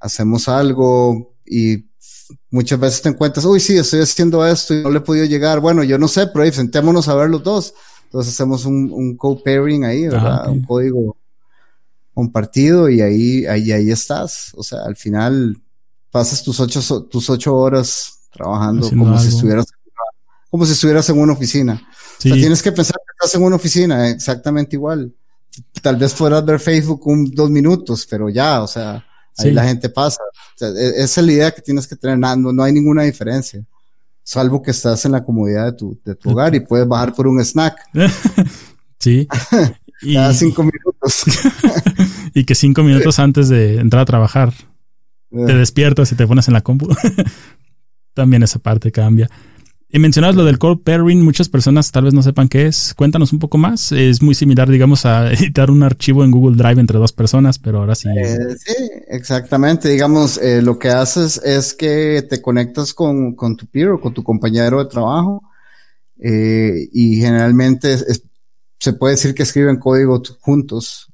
hacemos 0.00 0.48
algo 0.48 1.36
y 1.46 1.86
muchas 2.50 2.80
veces 2.80 3.00
te 3.00 3.08
encuentras, 3.10 3.46
uy, 3.46 3.60
sí, 3.60 3.78
estoy 3.78 4.00
haciendo 4.00 4.44
esto 4.44 4.74
y 4.74 4.82
no 4.82 4.90
le 4.90 4.98
he 4.98 5.02
podido 5.02 5.24
llegar. 5.24 5.60
Bueno, 5.60 5.84
yo 5.84 5.98
no 5.98 6.08
sé, 6.08 6.26
pero 6.26 6.44
ahí 6.44 6.52
sentémonos 6.52 7.08
a 7.08 7.14
ver 7.14 7.30
los 7.30 7.42
dos. 7.44 7.74
Entonces 8.12 8.34
hacemos 8.34 8.66
un, 8.66 8.90
un 8.92 9.16
co-pairing 9.16 9.86
ahí, 9.86 10.06
¿verdad? 10.06 10.50
Un 10.50 10.62
código 10.62 11.16
compartido 12.12 12.90
y 12.90 13.00
ahí, 13.00 13.46
ahí, 13.46 13.72
ahí 13.72 13.90
estás. 13.90 14.52
O 14.54 14.62
sea, 14.62 14.80
al 14.84 14.96
final 14.96 15.56
pasas 16.10 16.42
tus 16.42 16.60
ocho, 16.60 17.04
tus 17.04 17.30
ocho 17.30 17.56
horas 17.56 18.28
trabajando 18.30 18.86
como 18.90 19.18
si 19.18 19.28
estuvieras, 19.28 19.64
como 20.50 20.66
si 20.66 20.72
estuvieras 20.72 21.08
en 21.08 21.18
una 21.20 21.32
oficina. 21.32 21.80
O 22.18 22.20
sea, 22.20 22.34
tienes 22.34 22.62
que 22.62 22.70
pensar 22.70 22.96
que 22.96 23.12
estás 23.18 23.34
en 23.34 23.44
una 23.44 23.56
oficina 23.56 24.10
exactamente 24.10 24.76
igual. 24.76 25.10
Tal 25.80 25.96
vez 25.96 26.12
puedas 26.12 26.44
ver 26.44 26.60
Facebook 26.60 27.06
un, 27.06 27.30
dos 27.30 27.48
minutos, 27.48 28.06
pero 28.10 28.28
ya, 28.28 28.62
o 28.62 28.66
sea, 28.66 29.02
ahí 29.38 29.52
la 29.52 29.64
gente 29.64 29.88
pasa. 29.88 30.20
E, 30.60 31.02
esa 31.02 31.22
es 31.22 31.26
la 31.26 31.32
idea 31.32 31.50
que 31.50 31.62
tienes 31.62 31.86
que 31.86 31.96
tener. 31.96 32.18
No, 32.18 32.52
no 32.52 32.62
hay 32.62 32.74
ninguna 32.74 33.04
diferencia. 33.04 33.64
Salvo 34.22 34.62
que 34.62 34.70
estás 34.70 35.04
en 35.04 35.12
la 35.12 35.24
comodidad 35.24 35.66
de 35.66 35.72
tu, 35.72 36.00
de 36.04 36.14
tu 36.14 36.30
hogar 36.30 36.54
y 36.54 36.60
puedes 36.60 36.86
bajar 36.86 37.14
por 37.14 37.26
un 37.26 37.40
snack. 37.40 37.76
sí. 38.98 39.26
Cada 40.14 40.32
cinco 40.32 40.62
minutos. 40.64 41.24
y 42.34 42.44
que 42.44 42.54
cinco 42.54 42.82
minutos 42.82 43.18
antes 43.18 43.48
de 43.48 43.76
entrar 43.78 44.02
a 44.02 44.06
trabajar 44.06 44.52
te 45.30 45.54
despiertas 45.54 46.10
y 46.12 46.16
te 46.16 46.26
pones 46.26 46.48
en 46.48 46.54
la 46.54 46.60
compu. 46.60 46.88
También 48.12 48.42
esa 48.42 48.58
parte 48.58 48.92
cambia. 48.92 49.30
Y 49.94 49.98
mencionabas 49.98 50.36
lo 50.36 50.46
del 50.46 50.58
call 50.58 50.80
pairing, 50.80 51.22
muchas 51.22 51.50
personas 51.50 51.92
tal 51.92 52.04
vez 52.04 52.14
no 52.14 52.22
sepan 52.22 52.48
qué 52.48 52.64
es. 52.64 52.94
Cuéntanos 52.94 53.30
un 53.34 53.38
poco 53.38 53.58
más. 53.58 53.92
Es 53.92 54.22
muy 54.22 54.34
similar, 54.34 54.70
digamos, 54.70 55.04
a 55.04 55.30
editar 55.34 55.70
un 55.70 55.82
archivo 55.82 56.24
en 56.24 56.30
Google 56.30 56.56
Drive 56.56 56.80
entre 56.80 56.98
dos 56.98 57.12
personas, 57.12 57.58
pero 57.58 57.80
ahora 57.80 57.94
sí. 57.94 58.08
Eh, 58.08 58.56
sí, 58.56 58.74
exactamente. 59.08 59.90
Digamos, 59.90 60.38
eh, 60.38 60.62
lo 60.62 60.78
que 60.78 60.88
haces 60.88 61.42
es 61.44 61.74
que 61.74 62.26
te 62.26 62.40
conectas 62.40 62.94
con, 62.94 63.34
con 63.34 63.54
tu 63.54 63.66
peer 63.66 63.90
o 63.90 64.00
con 64.00 64.14
tu 64.14 64.24
compañero 64.24 64.82
de 64.82 64.88
trabajo 64.88 65.42
eh, 66.18 66.88
y 66.90 67.16
generalmente 67.16 67.98
se 68.78 68.92
puede 68.94 69.12
decir 69.12 69.34
que 69.34 69.42
escriben 69.42 69.76
código 69.76 70.22
juntos. 70.40 71.12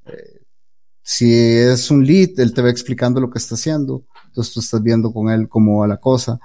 si 1.03 1.35
es 1.35 1.91
un 1.91 2.07
lead, 2.07 2.39
él 2.39 2.55
te 2.55 2.63
va 2.63 2.71
explicando 2.71 3.21
lo 3.21 3.29
que 3.29 3.41
está 3.41 3.57
haciendo. 3.57 4.05
Entonces 4.27 4.55
tú 4.55 4.61
estás 4.61 4.81
viendo 4.85 5.13
con 5.13 5.31
él 5.31 5.49
cómo 5.49 5.81
va 5.81 5.89
la 5.89 5.97
cosa. 5.97 6.39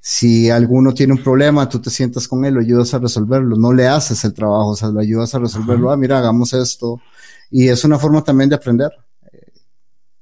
Si 0.00 0.48
alguno 0.48 0.94
tiene 0.94 1.12
un 1.12 1.22
problema, 1.22 1.68
tú 1.68 1.78
te 1.78 1.90
sientas 1.90 2.26
con 2.26 2.44
él, 2.44 2.54
lo 2.54 2.60
ayudas 2.60 2.94
a 2.94 2.98
resolverlo, 2.98 3.56
no 3.56 3.72
le 3.72 3.86
haces 3.86 4.24
el 4.24 4.32
trabajo, 4.32 4.70
o 4.70 4.76
sea, 4.76 4.88
lo 4.88 5.00
ayudas 5.00 5.34
a 5.34 5.38
resolverlo, 5.38 5.90
ah, 5.90 5.96
mira, 5.96 6.18
hagamos 6.18 6.54
esto. 6.54 7.00
Y 7.50 7.68
es 7.68 7.84
una 7.84 7.98
forma 7.98 8.22
también 8.24 8.48
de 8.48 8.56
aprender. 8.56 8.90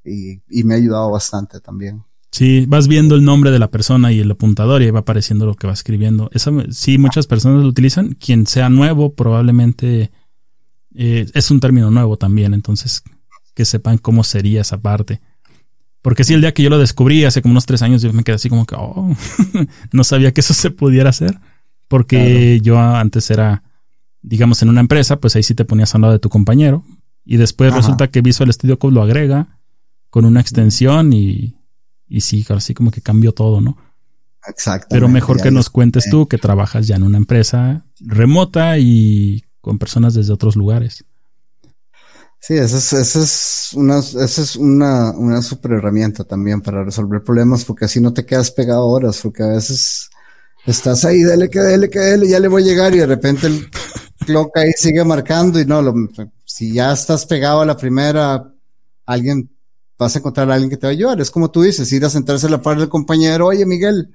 Eh, 0.05 0.41
y, 0.49 0.65
me 0.65 0.75
ha 0.75 0.77
ayudado 0.79 1.11
bastante 1.11 1.61
también. 1.61 2.03
Sí, 2.31 2.67
vas 2.67 2.89
viendo 2.89 3.15
el 3.15 3.25
nombre 3.25 3.51
de 3.51 3.59
la 3.59 3.71
persona 3.71 4.13
y 4.13 4.21
el 4.21 4.31
apuntador 4.31 4.83
y 4.83 4.91
va 4.91 5.01
apareciendo 5.01 5.47
lo 5.47 5.55
que 5.55 5.67
va 5.67 5.73
escribiendo. 5.73 6.29
Eso 6.33 6.53
sí, 6.71 6.99
muchas 6.99 7.27
personas 7.27 7.63
lo 7.63 7.69
utilizan. 7.69 8.15
Quien 8.15 8.47
sea 8.47 8.69
nuevo, 8.69 9.15
probablemente 9.15 10.11
eh, 10.95 11.27
es 11.33 11.51
un 11.51 11.61
término 11.61 11.91
nuevo 11.91 12.17
también. 12.17 12.53
Entonces, 12.53 13.03
que 13.55 13.65
sepan 13.65 13.99
cómo 13.99 14.25
sería 14.25 14.61
esa 14.63 14.79
parte. 14.79 15.21
Porque 16.09 16.25
sí, 16.25 16.33
el 16.33 16.41
día 16.41 16.55
que 16.55 16.63
yo 16.63 16.71
lo 16.71 16.79
descubrí 16.79 17.27
hace 17.27 17.43
como 17.43 17.53
unos 17.53 17.67
tres 17.67 17.83
años, 17.83 18.01
yo 18.01 18.11
me 18.15 18.25
quedé 18.25 18.37
así 18.37 18.49
como 18.49 18.65
que, 18.65 18.75
oh, 18.79 19.15
no 19.93 20.05
sabía 20.05 20.33
que 20.33 20.41
eso 20.41 20.55
se 20.55 20.71
pudiera 20.71 21.11
hacer. 21.11 21.39
Porque 21.87 22.61
yo 22.63 22.81
antes 22.81 23.31
era, 23.31 23.63
digamos, 24.23 24.63
en 24.63 24.71
una 24.71 24.81
empresa, 24.81 25.21
pues 25.21 25.37
ahí 25.37 25.43
sí 25.43 25.55
te 25.55 25.67
ponías 25.67 25.95
al 25.95 26.01
lado 26.01 26.15
de 26.15 26.19
tu 26.19 26.31
compañero. 26.31 26.83
Y 27.27 27.37
después 27.37 27.75
resulta 27.75 28.09
que 28.09 28.23
Visual 28.23 28.51
Studio 28.51 28.79
Code 28.79 28.95
lo 28.95 29.03
agrega 29.03 29.59
con 30.09 30.25
una 30.25 30.41
extensión 30.41 31.13
y, 31.13 31.59
y 32.07 32.23
sí, 32.23 32.43
así 32.49 32.73
como 32.73 32.91
que 32.91 33.03
cambió 33.03 33.33
todo, 33.33 33.61
¿no? 33.61 33.77
Exacto. 34.47 34.87
Pero 34.89 35.09
mejor 35.09 35.43
que 35.43 35.51
nos 35.51 35.69
cuentes 35.69 36.09
tú 36.11 36.27
que 36.27 36.39
trabajas 36.39 36.87
ya 36.87 36.97
en 36.97 37.03
una 37.03 37.19
empresa 37.19 37.85
remota 38.01 38.79
y 38.79 39.45
con 39.61 39.79
personas 39.79 40.15
desde 40.15 40.33
otros 40.33 40.57
lugares. 40.57 41.05
Sí, 42.41 42.55
esa 42.55 42.79
es, 42.79 42.93
esa 42.93 43.19
es, 43.23 43.71
una, 43.75 43.99
esa 43.99 44.25
es 44.43 44.57
una, 44.57 45.11
una 45.13 45.43
super 45.43 45.73
herramienta 45.73 46.25
también 46.25 46.61
para 46.63 46.85
resolver 46.85 47.23
problemas, 47.23 47.65
porque 47.65 47.85
así 47.85 48.01
no 48.01 48.15
te 48.15 48.25
quedas 48.25 48.51
pegado 48.51 48.87
horas, 48.87 49.21
porque 49.23 49.43
a 49.43 49.49
veces 49.49 50.09
estás 50.65 51.05
ahí, 51.05 51.21
dele 51.23 51.51
que 51.51 51.61
dele 51.61 51.91
que 51.91 51.99
dele, 51.99 52.29
ya 52.29 52.41
le 52.41 52.49
voy 52.49 52.63
a 52.63 52.67
llegar 52.67 52.95
y 52.95 52.99
de 52.99 53.07
repente 53.07 53.49
el 53.49 53.69
clock 54.25 54.57
ahí 54.57 54.73
sigue 54.77 55.05
marcando 55.05 55.61
y 55.61 55.67
no, 55.67 55.83
lo, 55.83 55.95
si 56.45 56.73
ya 56.73 56.93
estás 56.93 57.27
pegado 57.27 57.61
a 57.61 57.67
la 57.67 57.77
primera, 57.77 58.55
alguien, 59.05 59.51
vas 59.99 60.15
a 60.15 60.21
encontrar 60.21 60.51
a 60.51 60.55
alguien 60.55 60.71
que 60.71 60.77
te 60.77 60.87
va 60.87 60.91
a 60.91 60.93
ayudar. 60.93 61.21
Es 61.21 61.31
como 61.31 61.51
tú 61.51 61.63
dices, 61.63 61.93
ir 61.93 62.05
a 62.05 62.11
sentarse 62.11 62.47
a 62.47 62.51
la 62.51 62.63
par 62.63 62.79
del 62.79 62.89
compañero, 62.89 63.47
oye 63.47 63.67
Miguel, 63.67 64.15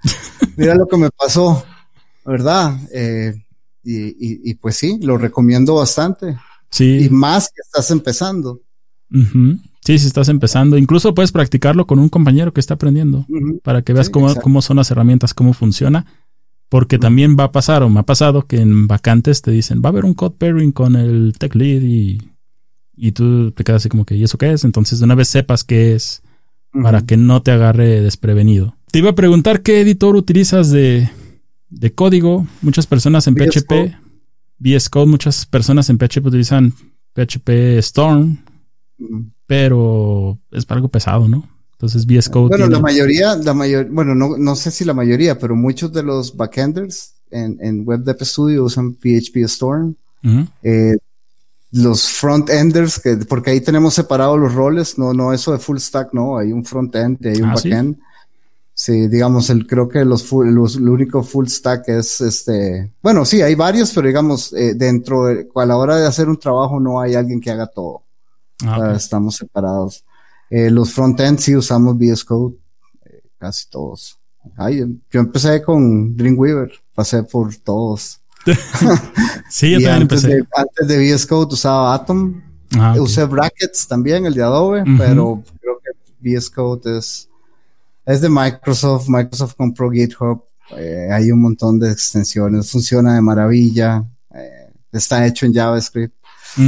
mira 0.56 0.76
lo 0.76 0.88
que 0.88 0.98
me 0.98 1.10
pasó, 1.12 1.64
¿verdad? 2.26 2.78
Eh, 2.94 3.34
y, 3.84 4.08
y, 4.08 4.52
y 4.52 4.56
pues 4.56 4.78
sí, 4.78 4.98
lo 5.02 5.18
recomiendo 5.18 5.76
bastante. 5.76 6.38
Sí. 6.74 7.06
Y 7.06 7.10
más 7.10 7.50
que 7.50 7.62
estás 7.64 7.92
empezando. 7.92 8.62
Sí, 9.86 10.00
si 10.00 10.08
estás 10.08 10.28
empezando. 10.28 10.76
Incluso 10.76 11.14
puedes 11.14 11.32
practicarlo 11.32 11.86
con 11.86 12.00
un 12.00 12.10
compañero 12.10 12.52
que 12.52 12.60
está 12.60 12.74
aprendiendo 12.74 13.28
para 13.62 13.84
que 13.84 13.94
veas 13.94 14.10
cómo, 14.10 14.34
cómo, 14.36 14.64
son 14.64 14.78
las 14.78 14.90
herramientas, 14.90 15.36
cómo 15.36 15.54
funciona. 15.54 16.08
Porque 16.70 16.98
también 16.98 17.38
va 17.40 17.46
a 17.46 17.52
pasar, 17.52 17.84
o 17.84 17.90
me 17.90 18.00
ha 18.00 18.04
pasado, 18.04 18.48
que 18.48 18.60
en 18.60 18.88
vacantes 18.88 19.44
te 19.44 19.52
dicen, 19.52 19.84
va 19.86 19.90
a 19.90 19.92
haber 19.92 20.06
un 20.06 20.16
code 20.16 20.36
pairing 20.40 20.72
con 20.72 20.96
el 20.96 21.36
tech 21.38 21.54
lead 21.54 21.84
y, 21.84 22.18
y 22.96 23.12
tú 23.12 23.52
te 23.52 23.64
quedas 23.64 23.84
así 23.84 23.90
como 23.90 24.06
que, 24.06 24.16
¿y 24.16 24.24
eso 24.24 24.40
qué 24.40 24.52
es? 24.52 24.64
Entonces 24.64 24.98
de 24.98 25.06
una 25.06 25.14
vez 25.14 25.28
sepas 25.28 25.64
qué 25.64 25.94
es 25.94 26.24
para 26.82 27.04
que 27.04 27.18
no 27.18 27.44
te 27.44 27.52
agarre 27.52 28.02
desprevenido. 28.02 28.76
Te 28.92 28.98
iba 28.98 29.12
a 29.12 29.16
preguntar 29.16 29.62
qué 29.62 29.82
editor 29.82 30.16
utilizas 30.16 30.72
de, 30.72 31.08
de 31.70 31.94
código. 31.94 32.48
Muchas 32.64 32.88
personas 32.88 33.28
en 33.28 33.36
PHP. 33.36 34.03
VS 34.60 34.90
Code, 34.90 35.08
muchas 35.08 35.46
personas 35.46 35.90
en 35.90 35.98
PHP 35.98 36.26
utilizan 36.26 36.74
PHP 37.14 37.78
Storm, 37.80 38.38
pero 39.46 40.40
es 40.52 40.66
algo 40.70 40.88
pesado, 40.88 41.28
¿no? 41.28 41.48
Entonces 41.74 42.06
VS 42.06 42.30
Code. 42.30 42.50
Bueno, 42.50 42.68
la 42.68 42.80
mayoría, 42.80 43.36
la 43.36 43.54
mayor, 43.54 43.90
bueno, 43.90 44.16
no, 44.16 44.38
no 44.38 44.56
sé 44.56 44.72
si 44.72 44.86
la 44.86 44.94
mayoría, 44.94 45.38
pero 45.38 45.56
muchos 45.56 45.92
de 45.92 46.04
los 46.04 46.36
backenders 46.36 47.16
en, 47.30 47.58
en 47.62 47.86
Web 47.86 48.04
Dev 48.04 48.18
Studio 48.22 48.64
usan 48.64 48.94
PHP 48.94 49.38
Storm. 49.46 49.96
eh, 50.64 50.96
los 51.74 52.08
front-enders, 52.08 53.00
que, 53.00 53.18
porque 53.28 53.50
ahí 53.50 53.60
tenemos 53.60 53.96
separados 53.96 54.40
los 54.40 54.54
roles, 54.54 54.98
no, 55.00 55.12
no, 55.12 55.34
eso 55.34 55.52
de 55.52 55.58
full 55.58 55.78
stack, 55.78 56.14
no, 56.14 56.38
hay 56.38 56.52
un 56.52 56.64
front-end 56.64 57.18
y 57.26 57.30
hay 57.30 57.42
un 57.42 57.50
ah, 57.50 57.56
backend. 57.56 57.96
Sí, 57.96 58.02
digamos, 58.88 59.50
el, 59.50 59.68
creo 59.68 59.88
que 59.88 60.04
los, 60.04 60.32
los, 60.32 60.76
el 60.76 60.90
único 60.90 61.24
full 61.24 61.48
stack 61.48 61.88
es 61.90 62.22
este, 62.22 62.92
bueno, 63.02 63.24
sí, 63.24 63.42
hay 63.42 63.56
varios, 63.56 63.92
pero 63.92 64.08
digamos, 64.08 64.52
eh, 64.54 64.74
dentro, 64.76 65.26
a 65.28 65.66
la 65.66 65.78
hora 65.78 65.98
de 65.98 66.08
hacer 66.08 66.28
un 66.28 66.38
trabajo 66.38 66.80
no 66.80 67.00
hay 67.00 67.16
alguien 67.16 67.40
que 67.40 67.52
haga 67.52 67.68
todo. 67.68 68.04
Ah, 68.66 68.94
estamos 68.96 69.36
separados. 69.36 70.04
Eh, 70.50 70.70
los 70.70 70.92
frontend 70.92 71.40
sí 71.40 71.56
usamos 71.56 71.98
VS 71.98 72.26
Code, 72.26 72.56
eh, 73.06 73.22
casi 73.38 73.70
todos. 73.70 74.20
Ay, 74.58 75.00
yo 75.10 75.20
empecé 75.20 75.62
con 75.62 76.16
Dreamweaver, 76.16 76.72
pasé 76.94 77.24
por 77.24 77.56
todos. 77.56 78.22
sí, 79.50 79.72
yo 79.72 79.78
también 79.84 79.94
antes 79.94 80.24
empecé. 80.24 80.28
De, 80.28 80.48
antes 80.56 80.88
de 80.88 80.98
VS 80.98 81.28
Code 81.28 81.54
usaba 81.54 81.94
Atom, 81.94 82.42
ah, 82.78 82.96
usé 83.00 83.26
Brackets 83.26 83.88
también, 83.88 84.26
el 84.26 84.34
de 84.34 84.44
Adobe, 84.44 84.84
pero 84.98 85.44
creo 85.62 85.80
que 85.80 85.92
VS 86.38 86.50
Code 86.50 86.98
es 86.98 87.30
es 88.06 88.22
de 88.22 88.30
Microsoft. 88.30 89.08
Microsoft 89.08 89.56
compró 89.56 89.90
GitHub. 89.92 90.44
Eh, 90.78 91.10
hay 91.12 91.32
un 91.32 91.42
montón 91.42 91.80
de 91.80 91.92
extensiones. 91.92 92.70
Funciona 92.70 93.16
de 93.16 93.22
maravilla. 93.22 94.04
Eh, 94.34 94.72
está 94.92 95.26
hecho 95.26 95.46
en 95.46 95.54
JavaScript. 95.54 96.16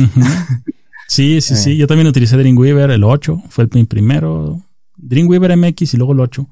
Sí, 1.07 1.39
sí, 1.41 1.55
sí. 1.55 1.77
Yo 1.77 1.87
también 1.87 2.07
utilicé 2.07 2.35
Dreamweaver, 2.35 2.89
el 2.91 3.03
8. 3.03 3.43
Fue 3.49 3.63
el 3.63 3.87
primero. 3.87 4.61
Dreamweaver 4.97 5.55
MX 5.55 5.93
y 5.93 5.97
luego 5.97 6.13
el 6.13 6.19
8. 6.19 6.47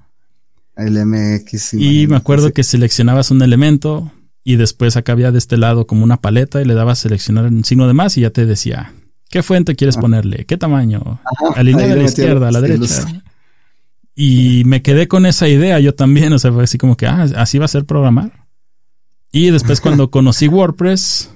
El 0.77 1.05
MX. 1.05 1.73
Y 1.73 2.07
me 2.07 2.17
acuerdo 2.17 2.51
que 2.53 2.63
seleccionabas 2.63 3.31
un 3.31 3.41
elemento 3.41 4.11
y 4.43 4.57
después 4.57 4.97
acá 4.97 5.13
había 5.13 5.31
de 5.31 5.37
este 5.37 5.57
lado 5.57 5.87
como 5.87 6.03
una 6.03 6.21
paleta 6.21 6.61
y 6.61 6.65
le 6.65 6.73
dabas 6.73 6.99
a 6.99 7.01
seleccionar 7.03 7.45
un 7.45 7.63
signo 7.63 7.87
de 7.87 7.93
más 7.93 8.17
y 8.17 8.21
ya 8.21 8.29
te 8.29 8.45
decía, 8.45 8.93
¿qué 9.29 9.43
fuente 9.43 9.75
quieres 9.75 9.97
ah. 9.97 10.01
ponerle? 10.01 10.45
¿Qué 10.45 10.57
tamaño? 10.57 11.19
Alinear 11.55 11.91
a 11.91 11.95
la 11.95 12.03
izquierda, 12.03 12.47
a 12.47 12.51
la 12.51 12.61
derecha. 12.61 13.05
Y 14.15 14.63
me 14.65 14.81
quedé 14.81 15.07
con 15.07 15.25
esa 15.25 15.47
idea 15.47 15.79
yo 15.79 15.95
también, 15.95 16.33
o 16.33 16.39
sea, 16.39 16.51
fue 16.51 16.63
así 16.63 16.77
como 16.77 16.95
que, 16.95 17.07
ah, 17.07 17.23
así 17.35 17.57
va 17.57 17.65
a 17.65 17.69
ser 17.69 17.85
programar. 17.85 18.47
Y 19.31 19.49
después 19.49 19.81
cuando 19.81 20.11
conocí 20.11 20.47
WordPress, 20.47 21.31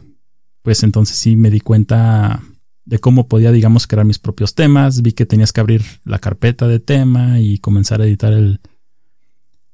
pues 0.62 0.84
entonces 0.84 1.18
sí 1.18 1.36
me 1.36 1.49
di 1.49 1.60
cuenta 1.60 2.41
de 2.86 2.99
cómo 2.99 3.28
podía, 3.28 3.52
digamos, 3.52 3.88
crear 3.88 4.06
mis 4.06 4.20
propios 4.20 4.56
temas. 4.56 5.02
Vi 5.02 5.12
que 5.14 5.26
tenías 5.26 5.52
que 5.52 5.60
abrir 5.60 5.84
la 6.06 6.20
carpeta 6.20 6.68
de 6.68 6.80
tema 6.80 7.40
y 7.40 7.58
comenzar 7.58 8.02
a 8.02 8.06
editar 8.06 8.32
el, 8.32 8.62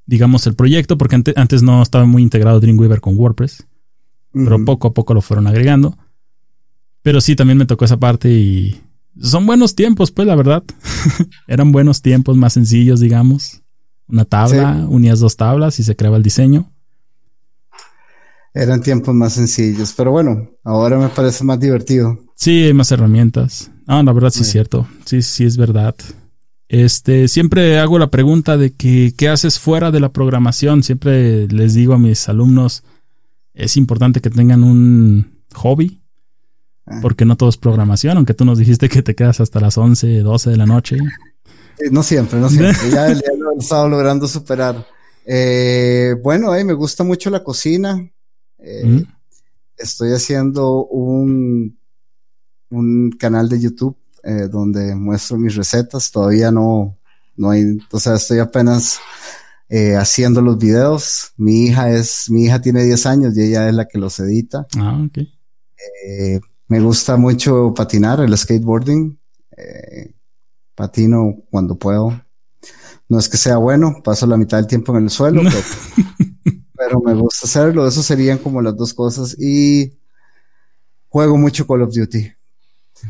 digamos, 0.06 0.48
el 0.48 0.56
proyecto, 0.56 0.98
porque 0.98 1.22
antes, 1.36 1.64
no 1.64 1.82
estaba 1.82 2.06
muy 2.06 2.24
integrado 2.24 2.60
Dreamweaver 2.60 3.02
con 3.02 3.18
WordPress, 3.18 3.68
pero 4.32 4.64
poco 4.66 4.88
a 4.88 4.94
poco 4.94 5.14
lo 5.14 5.22
fueron 5.22 5.48
agregando. 5.48 5.98
Pero 7.02 7.22
sí, 7.22 7.36
también 7.36 7.58
me 7.58 7.66
tocó 7.66 7.86
esa 7.86 7.98
parte 7.98 8.32
y 8.32 8.82
son 9.19 9.45
buenos 9.45 9.76
tiempos, 9.76 10.11
pues, 10.11 10.27
la 10.27 10.35
verdad. 10.35 10.64
Eran 11.48 11.72
buenos 11.72 12.02
tiempos, 12.02 12.38
más 12.38 12.53
sencillos, 12.53 12.99
digamos. 12.99 13.61
Una 14.07 14.26
tabla, 14.26 14.85
unías 14.90 15.19
dos 15.19 15.38
tablas 15.38 15.80
y 15.80 15.84
se 15.84 15.95
creaba 15.95 16.18
el 16.18 16.23
diseño. 16.23 16.72
Eran 18.53 18.81
tiempos 18.84 19.15
más 19.15 19.34
sencillos, 19.34 19.94
pero 19.98 20.11
bueno, 20.11 20.52
ahora 20.64 20.99
me 20.99 21.10
parece 21.10 21.44
más 21.44 21.60
divertido. 21.60 22.19
Sí, 22.35 22.64
hay 22.64 22.73
más 22.73 22.91
herramientas. 22.91 23.72
Ah, 23.88 24.03
la 24.03 24.14
verdad 24.14 24.30
sí, 24.30 24.41
es 24.41 24.52
cierto. 24.52 24.88
Sí, 25.06 25.23
sí 25.23 25.45
es 25.45 25.57
verdad. 25.57 25.95
Este, 26.68 27.27
siempre 27.27 27.80
hago 27.80 27.98
la 27.98 28.11
pregunta 28.11 28.57
de 28.57 28.73
que, 28.73 29.14
qué 29.18 29.30
haces 29.30 29.60
fuera 29.60 29.91
de 29.91 29.99
la 29.99 30.11
programación. 30.11 30.84
Siempre 30.84 31.48
les 31.48 31.73
digo 31.73 31.94
a 31.94 31.99
mis 31.99 32.30
alumnos, 32.30 32.84
es 33.53 33.77
importante 33.77 34.22
que 34.22 34.30
tengan 34.30 34.64
un 34.64 35.41
hobby. 35.53 36.03
Porque 37.01 37.26
no 37.26 37.38
todo 37.38 37.49
es 37.49 37.57
programación, 37.57 38.18
aunque 38.18 38.34
tú 38.34 38.45
nos 38.45 38.57
dijiste 38.57 38.89
que 38.89 39.01
te 39.01 39.15
quedas 39.15 39.39
hasta 39.39 39.60
las 39.60 39.77
11, 39.77 40.19
12 40.19 40.49
de 40.49 40.57
la 40.57 40.65
noche. 40.65 40.97
No 41.91 42.03
siempre, 42.03 42.39
no 42.39 42.49
siempre. 42.49 42.76
ya, 42.91 43.11
ya 43.11 43.34
lo 43.38 43.53
he 43.53 43.57
estado 43.60 43.89
logrando 43.89 44.27
superar. 44.27 44.85
Eh, 45.26 46.15
bueno, 46.22 46.53
eh, 46.55 46.64
me 46.64 46.73
gusta 46.73 47.03
mucho 47.03 47.30
la 47.30 47.43
cocina. 47.43 48.10
Eh, 48.60 49.03
estoy 49.77 50.11
haciendo 50.14 50.85
un, 50.85 51.77
un 52.69 53.11
canal 53.11 53.49
de 53.49 53.60
YouTube 53.60 53.97
eh, 54.23 54.47
donde 54.49 54.95
muestro 54.95 55.38
mis 55.38 55.55
recetas. 55.55 56.11
Todavía 56.11 56.51
no, 56.51 56.97
no 57.35 57.49
hay, 57.49 57.77
o 57.91 57.99
sea, 57.99 58.15
estoy 58.15 58.39
apenas 58.39 58.99
eh, 59.69 59.95
haciendo 59.95 60.41
los 60.41 60.57
videos. 60.57 61.34
Mi 61.38 61.65
hija 61.65 61.91
es, 61.91 62.30
mi 62.30 62.45
hija 62.45 62.61
tiene 62.61 62.84
10 62.84 63.05
años 63.05 63.38
y 63.38 63.41
ella 63.41 63.68
es 63.68 63.76
la 63.76 63.88
que 63.88 63.97
los 63.97 64.19
edita. 64.19 64.65
Ah, 64.77 65.01
ok. 65.05 65.18
Eh, 66.07 66.39
me 66.68 66.80
gusta 66.80 67.18
mucho 67.18 67.73
patinar, 67.73 68.19
el 68.22 68.38
skateboarding. 68.38 69.19
patino 70.76 71.35
cuando 71.49 71.76
puedo. 71.76 72.19
No 73.10 73.19
es 73.19 73.30
que 73.30 73.38
sea 73.38 73.57
bueno, 73.57 74.02
paso 74.03 74.26
la 74.26 74.38
mitad 74.38 74.57
del 74.57 74.68
tiempo 74.68 74.98
en 74.98 75.03
el 75.03 75.10
suelo, 75.10 75.41
pero, 76.76 76.99
me 77.02 77.14
gusta 77.14 77.45
hacerlo. 77.45 77.88
Eso 77.88 78.02
serían 78.02 78.38
como 78.38 78.61
las 78.61 78.76
dos 78.76 78.94
cosas. 78.94 79.38
Y 79.40 79.94
juego 81.10 81.38
mucho 81.38 81.68
Call 81.68 81.84
of 81.84 81.94
Duty. 81.94 82.31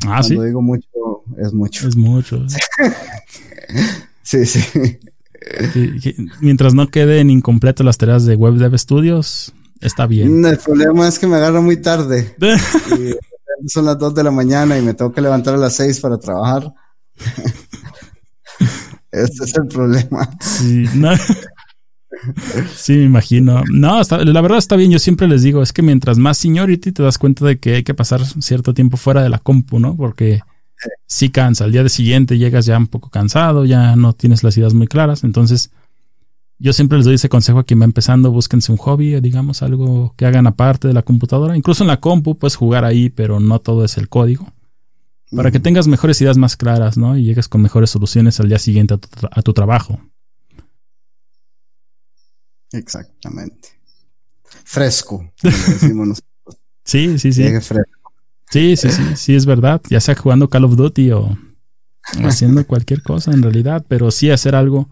Ah, 0.07 0.21
Cuando 0.21 0.43
digo 0.43 0.61
mucho, 0.61 0.89
es 1.38 1.53
mucho. 1.53 1.88
Es 1.88 1.95
mucho. 1.95 2.45
sí, 4.23 4.45
sí. 4.45 4.99
mientras 6.41 6.73
no 6.73 6.89
queden 6.89 7.30
incompletas 7.30 7.85
las 7.85 7.97
tareas 7.97 8.25
de 8.25 8.35
Web 8.35 8.55
Dev 8.55 8.77
Studios, 8.77 9.53
está 9.80 10.07
bien. 10.07 10.43
El 10.43 10.57
problema 10.57 11.07
es 11.07 11.19
que 11.19 11.27
me 11.27 11.38
agarro 11.38 11.61
muy 11.61 11.77
tarde. 11.77 12.35
son 13.68 13.85
las 13.85 13.98
2 13.98 14.15
de 14.15 14.23
la 14.23 14.31
mañana 14.31 14.77
y 14.77 14.81
me 14.81 14.94
tengo 14.94 15.11
que 15.11 15.22
levantar 15.22 15.56
a 15.56 15.57
las 15.57 15.76
6 15.76 15.99
para 15.99 16.18
trabajar. 16.18 16.73
Ese 19.11 19.44
es 19.44 19.56
el 19.56 19.68
problema. 19.68 20.27
Sí, 20.40 20.85
sí, 22.76 22.94
me 22.94 23.03
imagino. 23.03 23.64
No, 23.72 24.02
la 24.02 24.41
verdad 24.41 24.57
está 24.57 24.76
bien. 24.76 24.91
Yo 24.91 24.99
siempre 24.99 25.27
les 25.27 25.44
digo, 25.44 25.61
es 25.61 25.72
que 25.72 25.84
mientras 25.84 26.18
más 26.18 26.40
seniority 26.40 26.91
te 26.91 27.03
das 27.03 27.18
cuenta 27.18 27.45
de 27.45 27.60
que 27.60 27.76
hay 27.76 27.84
que 27.84 27.94
pasar 27.94 28.26
cierto 28.26 28.73
tiempo 28.73 28.98
fuera 28.98 29.22
de 29.22 29.30
la 29.30 29.38
compu, 29.38 29.80
¿no? 29.80 29.95
Porque 29.95 30.41
sí 31.06 31.30
cansa. 31.30 31.65
Al 31.65 31.72
día 31.72 31.84
de 31.84 31.90
siguiente 31.90 32.38
llegas 32.40 32.65
ya 32.65 32.77
un 32.77 32.88
poco 32.88 33.10
cansado, 33.10 33.65
ya 33.65 33.95
no 33.95 34.14
tienes 34.14 34.44
las 34.44 34.57
ideas 34.57 34.73
muy 34.73 34.88
claras. 34.88 35.23
Entonces, 35.23 35.72
yo 36.64 36.73
siempre 36.73 36.98
les 36.98 37.06
doy 37.06 37.15
ese 37.15 37.30
consejo 37.30 37.60
a 37.60 37.64
quien 37.64 37.81
va 37.81 37.85
empezando, 37.85 38.31
búsquense 38.31 38.72
un 38.72 38.77
hobby, 38.77 39.19
digamos, 39.19 39.61
algo 39.61 40.14
que 40.18 40.26
hagan 40.26 40.48
aparte 40.48 40.88
de 40.88 40.94
la 40.94 41.02
computadora. 41.02 41.57
Incluso 41.57 41.84
en 41.84 41.90
la 41.90 41.99
compu 41.99 42.38
puedes 42.38 42.56
jugar 42.56 42.85
ahí, 42.85 43.10
pero 43.10 43.40
no 43.40 43.60
todo 43.60 43.84
es 43.84 43.98
el 43.98 44.07
código 44.10 44.48
para 45.35 45.52
que 45.52 45.60
tengas 45.60 45.88
mejores 45.88 46.22
ideas 46.22 46.38
más 46.38 46.56
claras, 46.56 46.98
¿no? 46.98 47.18
Y 47.18 47.23
llegues 47.23 47.48
con 47.48 47.61
mejores 47.61 47.90
soluciones 47.90 48.40
al 48.40 48.49
día 48.49 48.60
siguiente 48.60 48.95
a 49.31 49.41
tu, 49.41 49.53
trabajo. 49.53 49.99
Exactamente. 52.72 53.69
Fresco, 54.64 55.31
decimos 55.41 56.23
Sí, 56.85 57.18
sí, 57.18 57.31
sí. 57.31 57.45
Sí, 58.49 58.76
sí, 58.76 58.91
sí, 58.91 59.03
sí, 59.15 59.35
es 59.35 59.45
verdad. 59.45 59.81
Ya 59.90 59.99
sea 59.99 60.15
jugando 60.15 60.49
Call 60.49 60.65
of 60.65 60.76
Duty 60.76 61.11
o 61.11 61.38
haciendo 62.23 62.65
cualquier 62.68 63.02
cosa 63.02 63.31
en 63.31 63.41
realidad, 63.41 63.85
pero 63.88 64.11
sí 64.11 64.30
hacer 64.31 64.56
algo. 64.56 64.90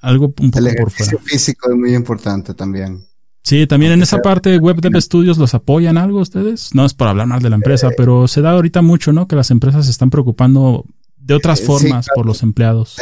Algo 0.00 0.34
un 0.40 0.50
poco 0.50 0.66
por 0.78 0.90
fuera. 0.90 1.12
El 1.12 1.18
físico 1.18 1.70
es 1.70 1.76
muy 1.76 1.94
importante 1.94 2.54
también. 2.54 3.04
Sí, 3.42 3.66
también 3.66 3.92
en 3.92 4.02
esa 4.02 4.18
parte 4.18 4.58
Web 4.58 4.80
Dev 4.80 5.00
Studios 5.00 5.38
los 5.38 5.54
apoyan 5.54 5.98
algo 5.98 6.20
ustedes. 6.20 6.74
No 6.74 6.84
es 6.84 6.94
por 6.94 7.08
hablar 7.08 7.26
más 7.26 7.42
de 7.42 7.50
la 7.50 7.56
empresa, 7.56 7.88
eh, 7.88 7.94
pero 7.96 8.28
se 8.28 8.42
da 8.42 8.50
ahorita 8.50 8.82
mucho, 8.82 9.12
¿no? 9.12 9.26
Que 9.26 9.36
las 9.36 9.50
empresas 9.50 9.86
se 9.86 9.90
están 9.90 10.10
preocupando 10.10 10.84
de 11.16 11.34
otras 11.34 11.60
eh, 11.60 11.64
formas 11.64 12.06
por 12.14 12.26
los 12.26 12.42
empleados. 12.42 12.96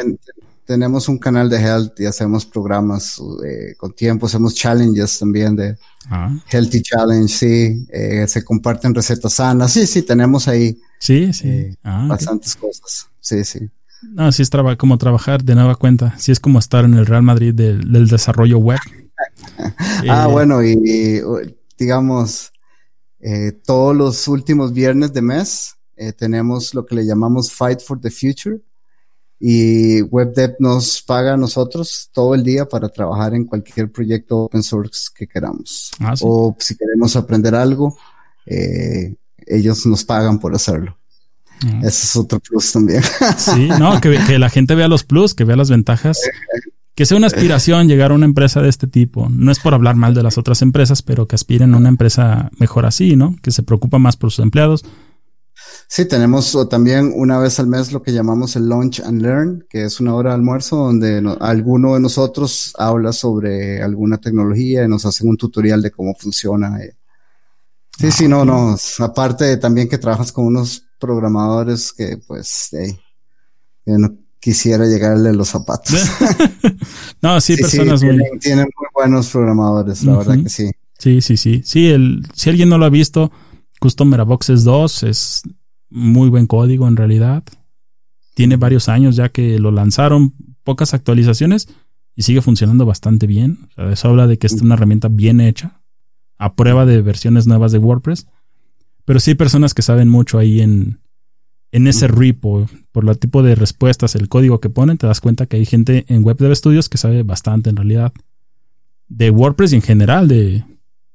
tenemos 0.64 1.09
un 1.09 1.18
canal 1.18 1.48
de 1.50 1.60
health 1.60 1.98
y 1.98 2.06
hacemos 2.06 2.46
programas 2.46 3.20
eh, 3.44 3.74
con 3.76 3.92
tiempo, 3.94 4.26
hacemos 4.26 4.55
challenges 4.55 5.18
también 5.18 5.56
de 5.56 5.76
ah. 6.09 6.30
Healthy 6.50 6.82
Challenge, 6.82 7.28
sí. 7.28 7.86
se 8.26 8.44
comparten 8.44 8.94
recetas 8.94 9.34
sanas. 9.34 9.72
Sí, 9.72 9.86
sí, 9.86 10.02
tenemos 10.02 10.46
ahí. 10.46 10.78
Sí, 11.00 11.32
sí. 11.32 11.76
Ah, 11.82 12.06
bastantes 12.09 12.55
cosas. 12.55 13.09
Sí, 13.20 13.44
sí. 13.44 13.68
No, 14.02 14.30
sí 14.32 14.42
es 14.42 14.50
como 14.76 14.98
trabajar 14.98 15.42
de 15.42 15.54
nueva 15.54 15.76
cuenta. 15.76 16.14
Sí 16.18 16.32
es 16.32 16.40
como 16.40 16.58
estar 16.58 16.84
en 16.84 16.94
el 16.94 17.06
Real 17.06 17.22
Madrid 17.22 17.54
del 17.54 18.08
desarrollo 18.08 18.58
web. 18.58 18.78
ah, 20.08 20.26
eh, 20.28 20.30
bueno, 20.30 20.62
y, 20.62 21.22
digamos, 21.76 22.52
eh, 23.20 23.52
todos 23.64 23.96
los 23.96 24.28
últimos 24.28 24.72
viernes 24.72 25.12
de 25.12 25.22
mes 25.22 25.74
eh, 25.96 26.12
tenemos 26.12 26.74
lo 26.74 26.86
que 26.86 26.94
le 26.94 27.04
llamamos 27.04 27.52
Fight 27.52 27.80
for 27.80 28.00
the 28.00 28.10
Future 28.10 28.60
y 29.40 30.02
WebDev 30.02 30.56
nos 30.58 31.02
paga 31.02 31.34
a 31.34 31.36
nosotros 31.36 32.10
todo 32.12 32.34
el 32.34 32.42
día 32.42 32.68
para 32.68 32.88
trabajar 32.88 33.34
en 33.34 33.44
cualquier 33.44 33.90
proyecto 33.90 34.38
open 34.38 34.62
source 34.62 35.08
que 35.14 35.26
queramos. 35.26 35.92
Ah, 36.00 36.14
o 36.22 36.56
si 36.58 36.76
queremos 36.76 37.14
aprender 37.14 37.54
algo, 37.54 37.96
ellos 38.44 39.86
nos 39.86 40.04
pagan 40.04 40.38
por 40.38 40.54
hacerlo. 40.54 40.98
Ah. 41.66 41.80
Ese 41.80 42.06
es 42.06 42.16
otro 42.16 42.40
plus 42.40 42.72
también. 42.72 43.02
Sí, 43.36 43.68
no, 43.78 44.01
que, 44.01 44.18
que, 44.26 44.39
la 44.39 44.51
gente 44.51 44.74
vea 44.74 44.89
los 44.89 45.05
plus, 45.05 45.35
que 45.35 45.44
vea 45.44 45.56
las 45.56 45.70
ventajas 45.70 46.18
que 46.98 47.06
sea 47.06 47.16
una 47.16 47.28
aspiración 47.28 47.86
llegar 47.86 48.10
a 48.10 48.14
una 48.14 48.24
empresa 48.24 48.60
de 48.60 48.68
este 48.68 48.89
tipo. 48.89 49.28
No 49.28 49.52
es 49.52 49.60
por 49.60 49.72
hablar 49.72 49.94
mal 49.94 50.14
de 50.14 50.24
las 50.24 50.36
otras 50.36 50.62
empresas, 50.62 51.01
pero 51.01 51.28
que 51.28 51.36
aspiren 51.36 51.72
a 51.72 51.76
una 51.76 51.90
empresa 51.90 52.51
mejor 52.59 52.86
así, 52.86 53.14
¿no? 53.14 53.36
Que 53.40 53.52
se 53.52 53.62
preocupa 53.62 54.01
más 54.01 54.16
por 54.16 54.32
sus 54.32 54.43
empleados. 54.43 54.85
Sí, 55.86 56.06
tenemos 56.06 56.59
también 56.68 57.12
una 57.14 57.39
vez 57.39 57.60
al 57.60 57.68
mes 57.68 57.93
lo 57.93 58.02
que 58.02 58.12
llamamos 58.12 58.56
el 58.56 58.68
Lunch 58.68 58.98
and 58.98 59.22
Learn, 59.22 59.64
que 59.70 59.85
es 59.85 60.01
una 60.01 60.12
hora 60.12 60.30
de 60.30 60.36
almuerzo 60.39 60.74
donde 60.74 61.22
alguno 61.39 61.94
de 61.94 62.01
nosotros 62.01 62.72
habla 62.76 63.12
sobre 63.12 63.80
alguna 63.80 64.18
tecnología 64.18 64.82
y 64.82 64.89
nos 64.89 65.06
hace 65.06 65.24
un 65.24 65.36
tutorial 65.36 65.80
de 65.80 65.93
cómo 65.93 66.16
funciona. 66.18 66.80
Sí, 67.97 68.10
sí, 68.10 68.26
no, 68.26 68.44
no. 68.44 68.74
Aparte 68.98 69.56
también 69.59 69.89
que 69.89 69.98
trabajas 69.98 70.32
con 70.32 70.47
unos 70.47 70.88
programadores 70.98 71.92
que 71.92 72.18
pues, 72.26 72.70
quisiera 74.40 74.86
llegarle 74.86 75.32
los 75.32 75.48
zapatos. 75.48 75.94
no, 77.22 77.40
sí, 77.40 77.56
personas 77.56 78.02
muy... 78.02 78.18
Tienen, 78.40 78.68
muy 78.76 78.88
buenos 78.94 79.30
programadores, 79.30 80.04
la 80.04 80.16
verdad 80.16 80.42
que 80.42 80.48
sí. 80.48 80.70
Sí, 80.98 81.20
sí, 81.20 81.36
sí. 81.36 81.62
Sí, 81.64 81.88
el, 81.88 82.26
si 82.34 82.50
alguien 82.50 82.68
no 82.68 82.78
lo 82.78 82.84
ha 82.84 82.90
visto, 82.90 83.30
Customer 83.80 84.24
Boxes 84.24 84.64
2 84.64 85.02
es 85.04 85.42
muy 85.90 86.28
buen 86.28 86.46
código 86.46 86.88
en 86.88 86.96
realidad. 86.96 87.44
Tiene 88.34 88.56
varios 88.56 88.88
años 88.88 89.16
ya 89.16 89.28
que 89.28 89.58
lo 89.58 89.70
lanzaron, 89.70 90.34
pocas 90.64 90.94
actualizaciones 90.94 91.68
y 92.14 92.22
sigue 92.22 92.42
funcionando 92.42 92.84
bastante 92.84 93.26
bien. 93.26 93.68
eso 93.76 94.08
habla 94.08 94.26
de 94.26 94.38
que 94.38 94.48
es 94.48 94.54
una 94.54 94.74
herramienta 94.74 95.08
bien 95.08 95.40
hecha, 95.40 95.80
a 96.36 96.54
prueba 96.54 96.84
de 96.84 97.00
versiones 97.00 97.46
nuevas 97.46 97.72
de 97.72 97.78
WordPress. 97.78 98.26
Pero 99.09 99.20
sí 99.20 99.30
hay 99.30 99.36
personas 99.36 99.72
que 99.72 99.80
saben 99.80 100.10
mucho 100.10 100.39
ahí 100.39 100.60
en, 100.60 101.01
en 101.72 101.86
ese 101.86 102.09
repo, 102.09 102.68
por 102.93 103.09
el 103.09 103.18
tipo 103.18 103.43
de 103.43 103.55
respuestas, 103.55 104.14
el 104.14 104.28
código 104.28 104.60
que 104.60 104.68
ponen, 104.68 104.98
te 104.98 105.06
das 105.06 105.22
cuenta 105.22 105.47
que 105.47 105.56
hay 105.56 105.64
gente 105.64 106.05
en 106.09 106.22
Web 106.22 106.36
Dev 106.36 106.55
Studios 106.55 106.90
que 106.90 106.98
sabe 106.98 107.22
bastante 107.22 107.70
en 107.70 107.76
realidad 107.76 108.12
de 109.09 109.30
WordPress 109.30 109.72
y 109.72 109.76
en 109.76 109.82
general 109.82 110.28
de, 110.28 110.62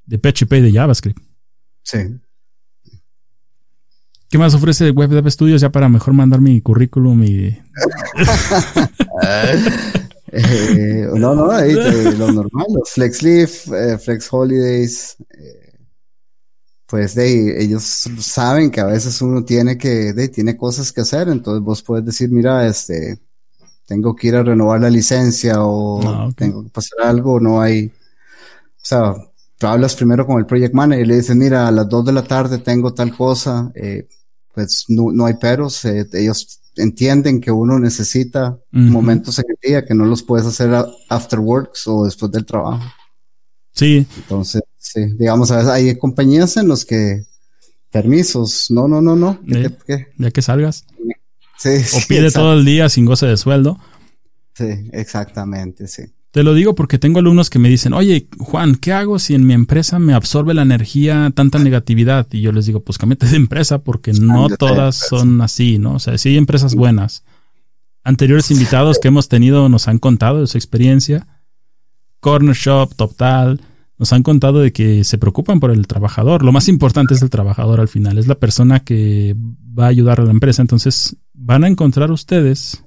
de 0.07 0.17
PHP 0.17 0.53
y 0.53 0.61
de 0.61 0.71
JavaScript. 0.71 1.21
Sí. 1.83 1.99
¿Qué 4.27 4.39
más 4.39 4.55
ofrece 4.55 4.89
Web 4.89 5.11
Dev 5.11 5.29
Studios 5.29 5.61
ya 5.61 5.71
para 5.71 5.87
mejor 5.87 6.15
mandar 6.15 6.41
mi 6.41 6.61
currículum 6.61 7.23
y... 7.23 7.55
Eh, 10.35 11.09
no, 11.13 11.35
no, 11.35 11.51
ahí 11.51 11.73
lo 11.73 12.31
normal, 12.31 12.65
los 12.73 12.89
Flex 12.89 13.21
Leave, 13.21 13.51
eh, 13.71 13.99
Flex 13.99 14.33
Holidays, 14.33 15.15
eh, 15.29 15.62
pues 16.93 17.15
de 17.15 17.59
ellos 17.59 18.07
saben 18.19 18.69
que 18.69 18.79
a 18.79 18.85
veces 18.85 19.19
uno 19.23 19.43
tiene 19.43 19.79
que, 19.79 20.13
de, 20.13 20.27
tiene 20.27 20.55
cosas 20.55 20.91
que 20.91 21.01
hacer, 21.01 21.27
entonces 21.27 21.63
vos 21.63 21.81
puedes 21.81 22.05
decir, 22.05 22.29
mira, 22.29 22.67
este, 22.67 23.17
tengo 23.87 24.15
que 24.15 24.27
ir 24.27 24.35
a 24.35 24.43
renovar 24.43 24.79
la 24.79 24.91
licencia 24.91 25.63
o 25.63 26.07
ah, 26.07 26.29
tengo 26.35 26.63
que 26.63 26.69
pasar 26.69 26.99
algo, 27.01 27.39
no 27.39 27.59
hay, 27.59 27.87
o 27.87 27.91
sea, 28.77 29.15
tú 29.57 29.65
hablas 29.65 29.95
primero 29.95 30.27
con 30.27 30.37
el 30.37 30.45
project 30.45 30.75
manager 30.75 31.03
y 31.03 31.07
le 31.07 31.15
dices, 31.15 31.35
mira, 31.35 31.67
a 31.67 31.71
las 31.71 31.89
dos 31.89 32.05
de 32.05 32.13
la 32.13 32.23
tarde 32.23 32.59
tengo 32.59 32.93
tal 32.93 33.17
cosa, 33.17 33.71
eh, 33.73 34.07
pues 34.53 34.85
no, 34.87 35.11
no, 35.11 35.25
hay 35.25 35.33
peros, 35.33 35.83
eh, 35.85 36.07
ellos 36.13 36.59
entienden 36.75 37.41
que 37.41 37.49
uno 37.49 37.79
necesita 37.79 38.55
momentos 38.69 39.39
en 39.39 39.45
el 39.49 39.57
día 39.67 39.83
que 39.83 39.95
no 39.95 40.05
los 40.05 40.21
puedes 40.21 40.45
hacer 40.45 40.69
after 41.09 41.39
works 41.39 41.87
o 41.87 42.05
después 42.05 42.31
del 42.31 42.45
trabajo. 42.45 42.83
Sí. 43.71 44.05
Entonces, 44.15 44.61
sí. 44.93 45.05
Digamos, 45.17 45.51
a 45.51 45.57
veces 45.57 45.71
hay 45.71 45.97
compañías 45.97 46.57
en 46.57 46.67
los 46.67 46.85
que 46.85 47.23
permisos, 47.91 48.67
no, 48.69 48.87
no, 48.87 49.01
no, 49.01 49.15
no. 49.15 49.39
Ya 49.45 50.31
que 50.31 50.41
salgas. 50.41 50.85
Sí, 51.57 51.69
o 51.69 52.07
pide 52.07 52.31
todo 52.31 52.53
el 52.53 52.65
día 52.65 52.89
sin 52.89 53.05
goce 53.05 53.25
de 53.25 53.37
sueldo. 53.37 53.79
Sí, 54.55 54.89
exactamente, 54.91 55.87
sí. 55.87 56.03
Te 56.31 56.41
lo 56.41 56.55
digo 56.55 56.73
porque 56.73 56.97
tengo 56.97 57.19
alumnos 57.19 57.51
que 57.51 57.59
me 57.59 57.69
dicen, 57.69 57.93
oye, 57.93 58.27
Juan, 58.39 58.75
¿qué 58.75 58.91
hago 58.91 59.19
si 59.19 59.35
en 59.35 59.45
mi 59.45 59.53
empresa 59.53 59.99
me 59.99 60.15
absorbe 60.15 60.55
la 60.55 60.63
energía 60.63 61.31
tanta 61.35 61.59
negatividad? 61.59 62.27
Y 62.31 62.41
yo 62.41 62.51
les 62.51 62.65
digo, 62.65 62.83
pues 62.83 62.97
cámbiate 62.97 63.27
de 63.27 63.35
empresa 63.35 63.83
porque 63.83 64.13
no 64.13 64.49
todas 64.49 64.95
son 64.95 65.39
así, 65.41 65.77
¿no? 65.77 65.93
O 65.93 65.99
sea, 65.99 66.17
sí 66.17 66.29
hay 66.29 66.37
empresas 66.37 66.73
buenas. 66.73 67.23
Anteriores 68.03 68.49
invitados 68.49 68.97
que 68.97 69.09
hemos 69.09 69.29
tenido 69.29 69.69
nos 69.69 69.87
han 69.87 69.99
contado 69.99 70.41
de 70.41 70.47
su 70.47 70.57
experiencia. 70.57 71.27
Corner 72.19 72.55
Shop, 72.55 72.95
Total, 72.95 73.61
nos 74.03 74.11
han 74.11 74.21
contado 74.21 74.59
de 74.59 74.73
que 74.73 75.05
se 75.05 75.17
preocupan 75.17 75.61
por 75.61 75.71
el 75.71 75.87
trabajador. 75.87 76.43
Lo 76.43 76.51
más 76.51 76.67
importante 76.67 77.13
es 77.13 77.21
el 77.21 77.29
trabajador 77.29 77.79
al 77.79 77.87
final, 77.87 78.17
es 78.17 78.27
la 78.27 78.35
persona 78.35 78.81
que 78.81 79.33
va 79.37 79.85
a 79.85 79.87
ayudar 79.87 80.19
a 80.19 80.25
la 80.25 80.31
empresa. 80.31 80.61
Entonces, 80.61 81.15
van 81.31 81.63
a 81.63 81.69
encontrar 81.69 82.11
ustedes 82.11 82.83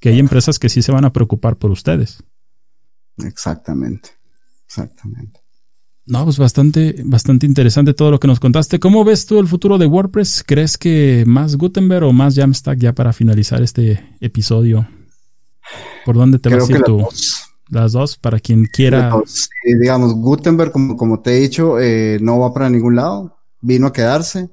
que 0.00 0.08
hay 0.08 0.18
empresas 0.18 0.58
que 0.58 0.70
sí 0.70 0.80
se 0.80 0.92
van 0.92 1.04
a 1.04 1.12
preocupar 1.12 1.58
por 1.58 1.70
ustedes. 1.70 2.24
Exactamente, 3.18 4.12
exactamente. 4.64 5.40
No, 6.06 6.24
pues 6.24 6.38
bastante, 6.38 7.02
bastante 7.04 7.44
interesante 7.44 7.92
todo 7.92 8.10
lo 8.10 8.18
que 8.18 8.26
nos 8.26 8.40
contaste. 8.40 8.80
¿Cómo 8.80 9.04
ves 9.04 9.26
tú 9.26 9.40
el 9.40 9.46
futuro 9.46 9.76
de 9.76 9.84
WordPress? 9.84 10.42
¿Crees 10.46 10.78
que 10.78 11.24
más 11.26 11.56
Gutenberg 11.56 12.04
o 12.04 12.14
más 12.14 12.34
Jamstack 12.34 12.78
ya 12.78 12.94
para 12.94 13.12
finalizar 13.12 13.60
este 13.62 14.16
episodio? 14.20 14.88
¿Por 16.06 16.16
dónde 16.16 16.38
te 16.38 16.48
vas 16.48 16.66
a 16.66 16.72
ir 16.72 16.82
tú? 16.82 17.06
Las 17.70 17.92
dos, 17.92 18.16
para 18.16 18.40
quien 18.40 18.64
quiera. 18.64 19.14
digamos, 19.64 20.14
Gutenberg, 20.14 20.72
como, 20.72 20.96
como 20.96 21.20
te 21.20 21.36
he 21.36 21.40
dicho, 21.40 21.78
eh, 21.78 22.18
no 22.20 22.38
va 22.40 22.52
para 22.52 22.68
ningún 22.68 22.96
lado, 22.96 23.38
vino 23.60 23.86
a 23.86 23.92
quedarse. 23.92 24.50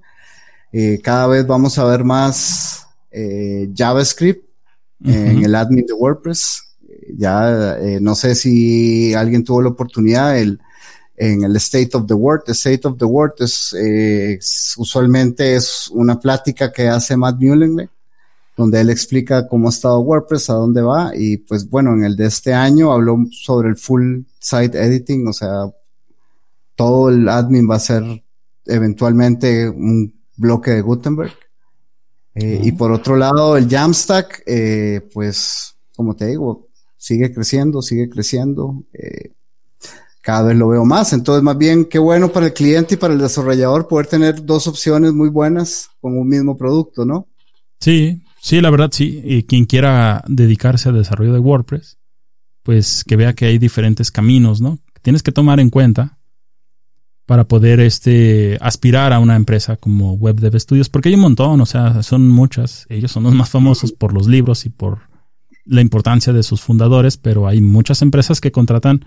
Eh, 0.72 1.00
cada 1.04 1.28
vez 1.28 1.48
vamos 1.48 1.78
a 1.80 1.86
ver 1.86 2.04
más 2.04 2.88
eh, 3.12 3.70
JavaScript 3.76 4.46
en 5.04 5.44
el 5.44 5.56
admin 5.56 5.86
de 5.86 5.94
WordPress 5.94 6.68
ya 7.16 7.78
eh, 7.80 8.00
no 8.02 8.16
sé 8.16 8.36
si 8.36 9.14
alguien 9.14 9.44
tuvo 9.44 9.62
la 9.62 9.70
oportunidad 9.70 10.38
el, 10.38 10.60
en 11.16 11.44
el 11.44 11.56
State 11.58 11.92
of 11.94 12.06
the 12.08 12.14
Word. 12.14 12.44
El 12.48 12.54
State 12.54 12.88
of 12.88 12.98
the 12.98 13.06
Word 13.06 13.34
es, 13.40 13.76
eh, 13.80 14.40
usualmente 14.78 15.56
es 15.56 15.90
una 15.92 16.20
plática 16.20 16.72
que 16.72 16.88
hace 16.88 17.16
Matt 17.16 17.40
Mullenweg, 17.40 17.90
donde 18.58 18.82
él 18.82 18.90
explica 18.90 19.48
cómo 19.48 19.68
ha 19.68 19.70
estado 19.70 20.00
WordPress, 20.00 20.50
a 20.50 20.54
dónde 20.54 20.82
va, 20.82 21.12
y 21.16 21.38
pues 21.38 21.70
bueno, 21.70 21.94
en 21.94 22.04
el 22.04 22.16
de 22.16 22.26
este 22.26 22.54
año 22.54 22.92
habló 22.92 23.18
sobre 23.32 23.70
el 23.70 23.78
full 23.78 24.22
site 24.40 24.78
editing, 24.78 25.28
o 25.28 25.34
sea, 25.34 25.72
todo 26.76 27.10
el 27.10 27.30
admin 27.30 27.70
va 27.70 27.76
a 27.76 27.80
ser 27.80 28.04
eventualmente 28.66 29.70
un 29.70 30.14
bloque 30.36 30.72
de 30.72 30.82
Gutenberg. 30.82 31.34
Eh, 32.36 32.62
y 32.64 32.72
por 32.74 32.92
otro 32.92 33.16
lado, 33.16 33.58
el 33.58 33.68
Jamstack, 33.68 34.44
pues, 35.12 35.76
como 35.96 36.16
te 36.16 36.28
digo, 36.28 36.68
sigue 36.98 37.34
creciendo, 37.34 37.82
sigue 37.82 38.10
creciendo. 38.10 38.84
Eh, 38.94 39.32
cada 40.22 40.50
vez 40.50 40.58
lo 40.58 40.68
veo 40.68 40.84
más. 40.84 41.14
Entonces, 41.14 41.42
más 41.42 41.58
bien, 41.58 41.86
qué 41.86 42.00
bueno 42.00 42.32
para 42.32 42.48
el 42.48 42.54
cliente 42.54 42.96
y 42.96 42.98
para 42.98 43.14
el 43.14 43.20
desarrollador 43.20 43.88
poder 43.88 44.08
tener 44.08 44.44
dos 44.44 44.68
opciones 44.68 45.14
muy 45.14 45.30
buenas 45.30 45.90
con 46.02 46.18
un 46.18 46.28
mismo 46.28 46.58
producto, 46.58 47.06
¿no? 47.06 47.28
Sí, 47.80 48.22
sí, 48.48 48.62
la 48.62 48.70
verdad 48.70 48.90
sí. 48.92 49.22
Y 49.24 49.44
quien 49.44 49.66
quiera 49.66 50.24
dedicarse 50.28 50.90
al 50.90 50.96
desarrollo 50.96 51.34
de 51.34 51.40
WordPress, 51.40 51.98
pues 52.64 53.04
que 53.04 53.16
vea 53.16 53.34
que 53.34 53.46
hay 53.46 53.58
diferentes 53.58 54.12
caminos, 54.12 54.62
¿no? 54.62 54.80
Tienes 55.02 55.24
que 55.24 55.32
tomar 55.32 55.60
en 55.60 55.70
cuenta 55.70 56.18
para 57.26 57.46
poder 57.46 57.82
este, 57.82 58.58
aspirar 58.62 59.12
a 59.12 59.20
una 59.20 59.36
empresa 59.36 59.76
como 59.76 60.14
Web 60.14 60.40
Dev 60.40 60.60
Studios, 60.60 60.90
porque 60.90 61.10
hay 61.10 61.16
un 61.16 61.22
montón, 61.22 61.60
o 61.60 61.66
sea, 61.66 62.02
son 62.02 62.30
muchas. 62.30 62.86
Ellos 62.90 63.12
son 63.12 63.24
los 63.24 63.34
más 63.34 63.50
famosos 63.50 63.92
por 63.92 64.14
los 64.14 64.28
libros 64.28 64.66
y 64.66 64.70
por 64.70 65.00
la 65.66 65.82
importancia 65.82 66.32
de 66.32 66.44
sus 66.44 66.62
fundadores, 66.62 67.18
pero 67.18 67.48
hay 67.48 67.60
muchas 67.60 68.02
empresas 68.02 68.40
que 68.40 68.54
contratan 68.54 69.06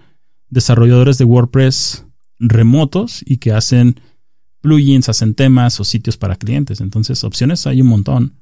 desarrolladores 0.50 1.16
de 1.16 1.24
WordPress 1.24 2.04
remotos 2.38 3.22
y 3.24 3.38
que 3.38 3.52
hacen 3.52 4.00
plugins, 4.60 5.08
hacen 5.08 5.34
temas 5.34 5.80
o 5.80 5.84
sitios 5.84 6.18
para 6.18 6.36
clientes. 6.36 6.82
Entonces, 6.82 7.24
opciones 7.24 7.66
hay 7.66 7.80
un 7.80 7.88
montón. 7.88 8.39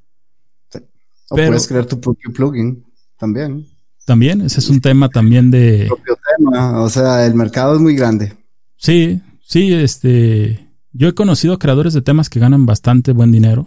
O 1.30 1.36
puedes 1.36 1.66
crear 1.66 1.86
tu 1.86 2.00
propio 2.00 2.32
plugin 2.32 2.84
también. 3.18 3.66
También, 4.04 4.40
ese 4.40 4.60
es 4.60 4.70
un 4.70 4.80
tema 4.80 5.08
también 5.10 5.50
de... 5.50 5.84
propio 5.86 6.16
tema, 6.36 6.80
o 6.80 6.88
sea, 6.88 7.26
el 7.26 7.34
mercado 7.34 7.74
es 7.74 7.80
muy 7.80 7.94
grande. 7.94 8.34
Sí, 8.76 9.20
sí, 9.42 9.72
este... 9.74 10.66
Yo 10.92 11.08
he 11.08 11.14
conocido 11.14 11.58
creadores 11.58 11.92
de 11.92 12.02
temas 12.02 12.30
que 12.30 12.40
ganan 12.40 12.64
bastante 12.64 13.12
buen 13.12 13.30
dinero. 13.30 13.66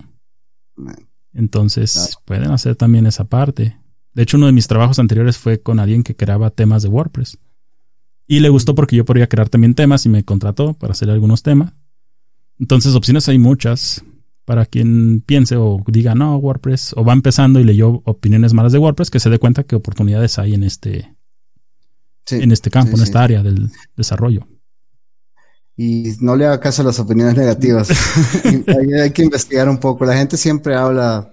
Entonces, 1.34 2.18
pueden 2.26 2.52
hacer 2.52 2.76
también 2.76 3.06
esa 3.06 3.26
parte. 3.26 3.78
De 4.14 4.24
hecho, 4.24 4.38
uno 4.38 4.48
de 4.48 4.52
mis 4.52 4.68
trabajos 4.68 5.00
anteriores 5.00 5.38
fue 5.38 5.62
con 5.62 5.80
alguien 5.80 6.04
que 6.04 6.16
creaba 6.16 6.50
temas 6.50 6.84
de 6.84 6.90
WordPress. 6.90 7.38
Y 8.28 8.40
le 8.40 8.50
gustó 8.50 8.76
porque 8.76 8.96
yo 8.96 9.06
podía 9.06 9.30
crear 9.30 9.48
también 9.48 9.76
temas 9.76 10.06
y 10.06 10.10
me 10.10 10.26
contrató 10.26 10.74
para 10.74 10.92
hacer 10.92 11.10
algunos 11.10 11.44
temas. 11.44 11.74
Entonces, 12.60 12.96
opciones 12.96 13.30
hay 13.30 13.38
muchas. 13.38 14.04
Para 14.52 14.65
quien 14.65 15.23
piense 15.26 15.56
o 15.56 15.82
diga, 15.88 16.14
no, 16.14 16.36
WordPress, 16.36 16.91
o 16.98 17.06
va 17.06 17.14
empezando 17.14 17.61
y 17.61 17.64
leyó 17.64 18.02
opiniones 18.03 18.52
malas 18.52 18.73
de 18.73 18.80
WordPress, 18.80 19.10
que 19.10 19.22
se 19.22 19.30
dé 19.30 19.40
cuenta 19.40 19.64
que 19.64 19.78
oportunidades 19.78 20.38
hay 20.40 20.56
en 20.56 20.64
este, 20.64 21.15
en 22.30 22.52
este 22.52 22.69
campo, 22.69 22.98
en 22.98 23.03
esta 23.03 23.23
área 23.23 23.44
del 23.44 23.72
desarrollo. 23.95 24.45
Y 25.78 26.15
no 26.19 26.36
le 26.36 26.48
haga 26.48 26.60
caso 26.60 26.82
a 26.82 26.86
las 26.86 26.99
opiniones 26.99 27.38
negativas. 27.38 27.91
hay 29.02 29.11
que 29.11 29.23
investigar 29.23 29.69
un 29.69 29.78
poco. 29.78 30.03
La 30.03 30.18
gente 30.18 30.36
siempre 30.36 30.76
habla 30.76 31.32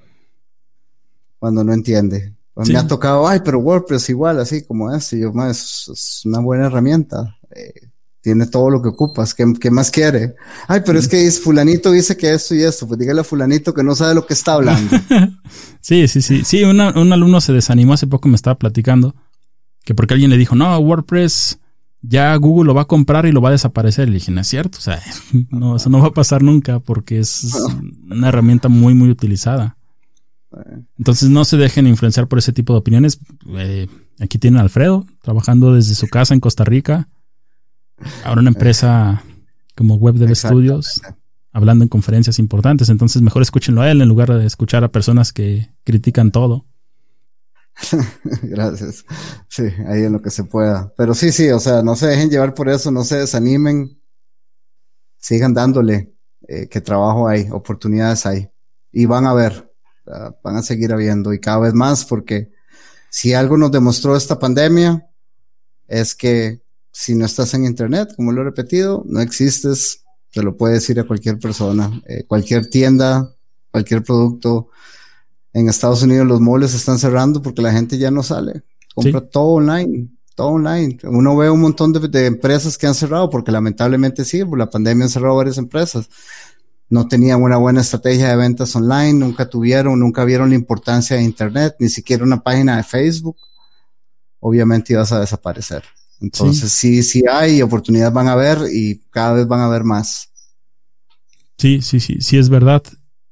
cuando 1.40 1.64
no 1.64 1.72
entiende. 1.72 2.36
Me 2.54 2.78
ha 2.78 2.86
tocado, 2.86 3.26
ay, 3.26 3.40
pero 3.44 3.58
WordPress 3.58 4.10
igual, 4.10 4.38
así 4.38 4.62
como 4.62 4.94
es. 4.94 5.12
Y 5.12 5.22
yo, 5.22 5.32
más, 5.32 5.90
es 5.92 6.22
una 6.24 6.38
buena 6.38 6.66
herramienta. 6.66 7.36
Eh, 7.50 7.88
tiene 8.20 8.46
todo 8.46 8.70
lo 8.70 8.82
que 8.82 8.88
ocupas. 8.88 9.34
¿Qué, 9.34 9.44
¿Qué, 9.60 9.70
más 9.70 9.90
quiere? 9.90 10.34
Ay, 10.66 10.82
pero 10.84 10.98
es 10.98 11.08
que 11.08 11.26
es, 11.26 11.40
fulanito 11.40 11.90
dice 11.90 12.16
que 12.16 12.32
esto 12.32 12.54
y 12.54 12.62
esto. 12.62 12.86
Pues 12.86 12.98
dígale 12.98 13.20
a 13.20 13.24
fulanito 13.24 13.72
que 13.72 13.82
no 13.82 13.94
sabe 13.94 14.14
lo 14.14 14.26
que 14.26 14.34
está 14.34 14.54
hablando. 14.54 14.96
sí, 15.80 16.08
sí, 16.08 16.22
sí. 16.22 16.42
Sí, 16.44 16.64
un 16.64 16.80
alumno 16.80 17.40
se 17.40 17.52
desanimó 17.52 17.94
hace 17.94 18.06
poco, 18.06 18.28
me 18.28 18.36
estaba 18.36 18.58
platicando, 18.58 19.14
que 19.84 19.94
porque 19.94 20.14
alguien 20.14 20.30
le 20.30 20.36
dijo, 20.36 20.54
no, 20.54 20.78
WordPress 20.78 21.58
ya 22.00 22.34
Google 22.36 22.68
lo 22.68 22.74
va 22.74 22.82
a 22.82 22.86
comprar 22.86 23.26
y 23.26 23.32
lo 23.32 23.40
va 23.40 23.48
a 23.50 23.52
desaparecer. 23.52 24.08
Le 24.08 24.14
dije, 24.14 24.32
no 24.32 24.40
es 24.40 24.46
cierto. 24.46 24.78
O 24.78 24.80
sea, 24.80 25.00
no, 25.50 25.76
eso 25.76 25.90
no 25.90 26.00
va 26.00 26.08
a 26.08 26.12
pasar 26.12 26.42
nunca 26.42 26.80
porque 26.80 27.18
es 27.20 27.52
una 28.10 28.28
herramienta 28.28 28.68
muy, 28.68 28.94
muy 28.94 29.10
utilizada. 29.10 29.76
Entonces 30.96 31.28
no 31.28 31.44
se 31.44 31.58
dejen 31.58 31.86
influenciar 31.86 32.26
por 32.26 32.38
ese 32.38 32.52
tipo 32.52 32.72
de 32.72 32.78
opiniones. 32.78 33.20
Eh, 33.56 33.86
aquí 34.18 34.38
tienen 34.38 34.58
a 34.58 34.62
Alfredo 34.62 35.04
trabajando 35.22 35.74
desde 35.74 35.94
su 35.94 36.08
casa 36.08 36.32
en 36.32 36.40
Costa 36.40 36.64
Rica. 36.64 37.08
Ahora 38.24 38.40
una 38.40 38.50
empresa 38.50 39.22
como 39.74 39.96
Web 39.96 40.16
Dev 40.16 40.34
Studios, 40.34 41.00
hablando 41.52 41.84
en 41.84 41.88
conferencias 41.88 42.38
importantes. 42.38 42.88
Entonces 42.88 43.22
mejor 43.22 43.42
escúchenlo 43.42 43.82
a 43.82 43.90
él 43.90 44.00
en 44.00 44.08
lugar 44.08 44.32
de 44.32 44.46
escuchar 44.46 44.84
a 44.84 44.92
personas 44.92 45.32
que 45.32 45.70
critican 45.84 46.30
todo. 46.32 46.66
Gracias. 48.42 49.04
Sí, 49.48 49.64
ahí 49.86 50.02
en 50.02 50.12
lo 50.12 50.20
que 50.20 50.30
se 50.30 50.44
pueda. 50.44 50.92
Pero 50.96 51.14
sí, 51.14 51.32
sí, 51.32 51.48
o 51.50 51.60
sea, 51.60 51.82
no 51.82 51.96
se 51.96 52.08
dejen 52.08 52.30
llevar 52.30 52.54
por 52.54 52.68
eso, 52.68 52.90
no 52.90 53.04
se 53.04 53.18
desanimen. 53.18 54.00
Sigan 55.16 55.54
dándole 55.54 56.14
eh, 56.46 56.68
que 56.68 56.80
trabajo 56.80 57.28
hay, 57.28 57.48
oportunidades 57.50 58.26
hay. 58.26 58.50
Y 58.90 59.06
van 59.06 59.26
a 59.26 59.34
ver, 59.34 59.72
van 60.42 60.56
a 60.56 60.62
seguir 60.62 60.92
habiendo 60.92 61.32
y 61.32 61.40
cada 61.40 61.58
vez 61.58 61.74
más 61.74 62.04
porque 62.04 62.50
si 63.10 63.34
algo 63.34 63.56
nos 63.56 63.70
demostró 63.70 64.16
esta 64.16 64.38
pandemia 64.38 65.06
es 65.86 66.14
que 66.14 66.62
si 66.98 67.14
no 67.14 67.26
estás 67.26 67.54
en 67.54 67.64
internet, 67.64 68.12
como 68.16 68.32
lo 68.32 68.40
he 68.40 68.44
repetido, 68.44 69.04
no 69.06 69.20
existes, 69.20 70.02
te 70.32 70.42
lo 70.42 70.56
puede 70.56 70.74
decir 70.74 70.98
a 70.98 71.04
cualquier 71.04 71.38
persona, 71.38 72.02
eh, 72.08 72.24
cualquier 72.26 72.68
tienda, 72.68 73.32
cualquier 73.70 74.02
producto. 74.02 74.70
En 75.52 75.68
Estados 75.68 76.02
Unidos 76.02 76.26
los 76.26 76.40
moles 76.40 76.74
están 76.74 76.98
cerrando 76.98 77.40
porque 77.40 77.62
la 77.62 77.70
gente 77.70 77.98
ya 77.98 78.10
no 78.10 78.24
sale, 78.24 78.62
compra 78.96 79.20
todo 79.20 79.44
online, 79.44 80.08
todo 80.34 80.48
online. 80.48 80.98
Uno 81.04 81.36
ve 81.36 81.48
un 81.48 81.60
montón 81.60 81.92
de, 81.92 82.08
de, 82.08 82.26
empresas 82.26 82.76
que 82.76 82.88
han 82.88 82.96
cerrado 82.96 83.30
porque 83.30 83.52
lamentablemente 83.52 84.24
sí, 84.24 84.44
por 84.44 84.58
la 84.58 84.68
pandemia 84.68 85.04
han 85.04 85.10
cerrado 85.10 85.36
varias 85.36 85.58
empresas 85.58 86.08
no 86.90 87.06
tenían 87.06 87.42
una 87.42 87.58
buena 87.58 87.82
estrategia 87.82 88.30
de 88.30 88.36
ventas 88.36 88.74
online, 88.74 89.12
nunca 89.12 89.48
tuvieron, 89.48 90.00
nunca 90.00 90.24
vieron 90.24 90.48
la 90.48 90.54
importancia 90.54 91.16
de 91.18 91.22
Internet, 91.22 91.76
ni 91.78 91.90
siquiera 91.90 92.24
una 92.24 92.42
página 92.42 92.78
de 92.78 92.82
Facebook, 92.82 93.36
obviamente 94.40 94.94
ibas 94.94 95.12
a 95.12 95.20
desaparecer. 95.20 95.84
Entonces 96.20 96.72
sí, 96.72 97.02
sí, 97.02 97.22
hay 97.30 97.62
oportunidades 97.62 98.12
van 98.12 98.28
a 98.28 98.32
haber 98.32 98.58
y 98.72 99.00
cada 99.10 99.34
vez 99.34 99.46
van 99.46 99.60
a 99.60 99.66
haber 99.66 99.84
más. 99.84 100.30
Sí, 101.58 101.80
sí, 101.82 102.00
sí, 102.00 102.20
sí 102.20 102.38
es 102.38 102.48
verdad. 102.48 102.82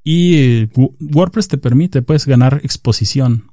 Y 0.05 0.37
eh, 0.37 0.71
WordPress 1.01 1.49
te 1.49 1.59
permite, 1.59 2.03
puedes 2.03 2.27
ganar 2.27 2.61
exposición 2.63 3.51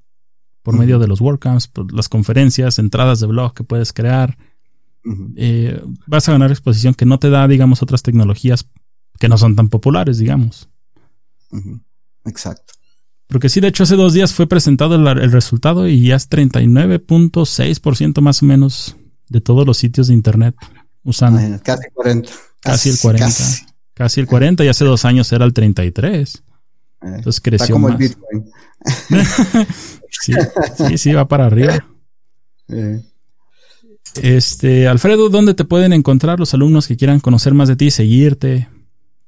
por 0.61 0.77
medio 0.77 0.99
de 0.99 1.07
los 1.07 1.19
WordCamps, 1.19 1.71
las 1.91 2.09
conferencias, 2.09 2.79
entradas 2.79 3.19
de 3.19 3.27
blog 3.27 3.53
que 3.53 3.63
puedes 3.63 3.91
crear. 3.91 4.37
eh, 5.35 5.83
vas 6.07 6.29
a 6.29 6.31
ganar 6.31 6.51
exposición 6.51 6.93
que 6.93 7.05
no 7.05 7.19
te 7.19 7.29
da, 7.29 7.47
digamos, 7.47 7.81
otras 7.81 8.01
tecnologías 8.03 8.69
que 9.19 9.27
no 9.29 9.37
son 9.37 9.55
tan 9.55 9.69
populares, 9.69 10.17
digamos. 10.19 10.69
Exacto. 12.25 12.73
Porque 13.27 13.49
sí, 13.49 13.59
de 13.59 13.67
hecho, 13.69 13.83
hace 13.83 13.95
dos 13.95 14.13
días 14.13 14.33
fue 14.33 14.47
presentado 14.47 14.95
el, 14.95 15.31
resultado 15.31 15.87
y 15.87 16.07
ya 16.07 16.15
es 16.15 16.29
39.6% 16.29 18.21
más 18.21 18.43
o 18.43 18.45
menos 18.45 18.95
de 19.29 19.41
todos 19.41 19.65
los 19.65 19.77
sitios 19.77 20.07
de 20.07 20.13
Internet 20.13 20.55
usando. 21.03 21.39
casi 21.63 21.89
40. 21.93 22.31
Casi, 22.59 22.89
el 22.89 22.99
40. 22.99 23.35
Casi. 23.93 24.19
el 24.19 24.27
40 24.27 24.63
y 24.63 24.67
hace 24.67 24.85
dos 24.85 25.05
años 25.05 25.31
era 25.31 25.45
el 25.45 25.53
33. 25.53 26.35
Eh, 26.35 26.41
Entonces 27.01 27.41
creció 27.41 27.65
Está 27.65 27.73
como 27.73 27.89
el 27.89 27.97
Bitcoin. 27.97 28.49
sí, 30.09 30.33
sí, 30.87 30.97
sí, 30.97 31.13
va 31.13 31.27
para 31.27 31.45
arriba. 31.45 31.85
Este, 34.21 34.87
Alfredo, 34.87 35.29
¿dónde 35.29 35.53
te 35.53 35.65
pueden 35.65 35.93
encontrar 35.93 36.39
los 36.39 36.53
alumnos 36.53 36.87
que 36.87 36.97
quieran 36.97 37.19
conocer 37.19 37.53
más 37.53 37.67
de 37.67 37.75
ti, 37.75 37.91
seguirte, 37.91 38.69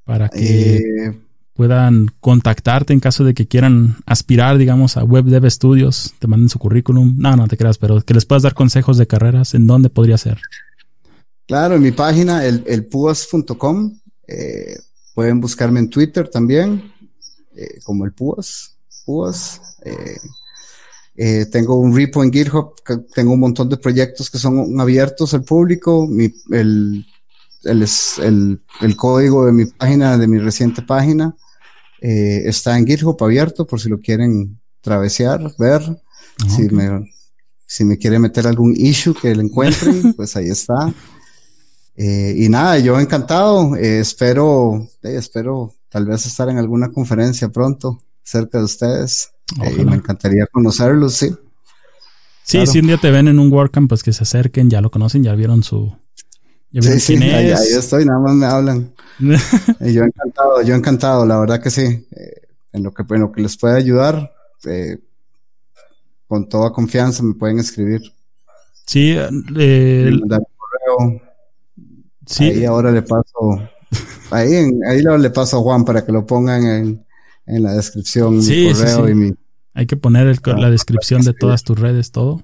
para 0.04 0.30
que 0.30 0.78
eh, 0.78 1.20
puedan 1.56 2.12
contactarte 2.20 2.94
en 2.94 3.00
caso 3.00 3.24
de 3.24 3.34
que 3.34 3.48
quieran 3.48 3.98
aspirar, 4.06 4.58
digamos, 4.58 4.98
a 4.98 5.04
Web 5.04 5.26
Dev 5.26 5.50
Studios, 5.50 6.14
te 6.20 6.28
manden 6.28 6.50
su 6.50 6.60
currículum? 6.60 7.16
No, 7.18 7.36
no 7.36 7.48
te 7.48 7.58
creas, 7.58 7.78
pero 7.78 8.02
que 8.02 8.14
les 8.14 8.26
puedas 8.26 8.44
dar 8.44 8.54
consejos 8.54 8.98
de 8.98 9.08
carreras, 9.08 9.54
¿en 9.54 9.66
dónde 9.66 9.90
podría 9.90 10.18
ser? 10.18 10.40
Claro, 11.48 11.76
en 11.76 11.82
mi 11.82 11.92
página, 11.92 12.46
el, 12.46 12.64
el 12.68 12.90
eh, 14.28 14.78
pueden 15.14 15.40
buscarme 15.40 15.80
en 15.80 15.90
Twitter 15.90 16.28
también, 16.28 16.92
como 17.86 18.04
el 18.06 18.12
Púas, 18.12 18.76
Púas. 19.06 19.62
Eh, 21.18 21.46
tengo 21.46 21.80
un 21.80 21.96
repo 21.96 22.22
en 22.24 22.34
GitHub, 22.34 22.74
tengo 23.14 23.32
un 23.32 23.40
montón 23.40 23.70
de 23.70 23.78
proyectos 23.78 24.30
que 24.30 24.38
son 24.38 24.78
abiertos 24.80 25.34
al 25.34 25.44
público. 25.44 26.10
el, 26.52 27.06
el, 27.64 28.96
código 28.98 29.46
de 29.46 29.54
mi 29.54 29.66
página, 29.66 30.18
de 30.18 30.28
mi 30.28 30.40
reciente 30.40 30.82
página, 30.82 31.36
eh, 32.02 32.44
está 32.46 32.78
en 32.78 32.86
GitHub 32.86 33.22
abierto 33.24 33.66
por 33.66 33.80
si 33.80 33.90
lo 33.90 34.00
quieren 34.00 34.60
travesear, 34.82 35.52
ver. 35.58 35.82
Ah, 36.44 36.50
si, 36.50 36.64
me, 36.70 37.12
si 37.66 37.86
me 37.86 37.98
quiere 37.98 38.20
meter 38.20 38.48
algún 38.48 38.74
issue 38.76 39.14
que 39.14 39.34
lo 39.34 39.42
encuentren, 39.42 40.14
pues 40.16 40.36
ahí 40.36 40.50
está. 40.50 40.94
Eh, 41.96 42.36
y 42.38 42.50
nada, 42.50 42.78
yo 42.80 43.00
encantado. 43.00 43.76
espero, 43.76 44.88
espero 45.02 45.74
tal 45.90 46.06
vez 46.06 46.26
estar 46.26 46.50
en 46.50 46.58
alguna 46.58 46.92
conferencia 46.92 47.50
pronto 47.50 48.02
cerca 48.22 48.58
de 48.58 48.66
ustedes. 48.66 49.32
Eh, 49.64 49.86
me 49.86 49.96
encantaría 49.96 50.48
conocerlos, 50.48 51.14
sí. 51.14 51.34
Sí, 52.44 52.66
si 52.68 52.80
un 52.80 52.88
día 52.88 52.98
te 52.98 53.12
ven 53.12 53.28
en 53.28 53.40
un 53.40 53.52
WordCamp, 53.52 53.90
pues 53.90 54.04
que 54.04 54.14
se 54.14 54.24
acerquen, 54.24 54.70
ya 54.70 54.82
lo 54.82 54.92
conocen, 54.92 55.24
ya 55.24 55.34
vieron 55.36 55.64
su... 55.64 55.96
sí, 56.82 57.00
sí, 57.00 57.24
ahí, 57.24 57.52
estoy, 57.52 58.06
nada 58.06 58.20
más 58.20 58.36
me 58.36 58.46
hablan. 58.46 58.94
yo 59.20 60.04
encantado, 60.04 60.62
yo 60.62 60.76
encantado, 60.76 61.26
la 61.26 61.40
verdad 61.40 61.62
que 61.62 61.70
sí. 61.70 61.84
Eh, 61.84 62.42
en, 62.74 62.84
lo 62.84 62.94
que, 62.94 63.04
en 63.10 63.22
lo 63.22 63.32
que 63.32 63.42
les 63.42 63.58
pueda 63.58 63.76
ayudar, 63.76 64.34
eh, 64.66 64.98
con 66.28 66.50
toda 66.50 66.72
confianza 66.72 67.24
me 67.24 67.34
pueden 67.34 67.60
escribir. 67.60 68.02
Sí, 68.86 69.16
eh, 69.18 70.12
correo. 70.28 71.22
Sí. 72.26 72.46
Ahí 72.46 72.66
ahora 72.66 72.92
le 72.92 73.02
paso, 73.02 73.62
ahí, 74.32 74.54
ahí 74.88 75.02
le 75.02 75.30
paso 75.30 75.58
a 75.58 75.62
Juan 75.62 75.86
para 75.86 76.06
que 76.06 76.12
lo 76.12 76.26
pongan 76.26 76.66
en, 76.66 77.06
en 77.46 77.64
la 77.64 77.74
descripción 77.74 78.38
mi 78.38 78.74
correo 78.74 79.10
y 79.10 79.16
mi... 79.16 79.34
Hay 79.74 79.86
que 79.86 79.98
poner 79.98 80.40
la 80.46 80.70
descripción 80.70 81.22
de 81.22 81.34
todas 81.34 81.64
tus 81.64 81.78
redes, 81.78 82.12
todo. 82.12 82.44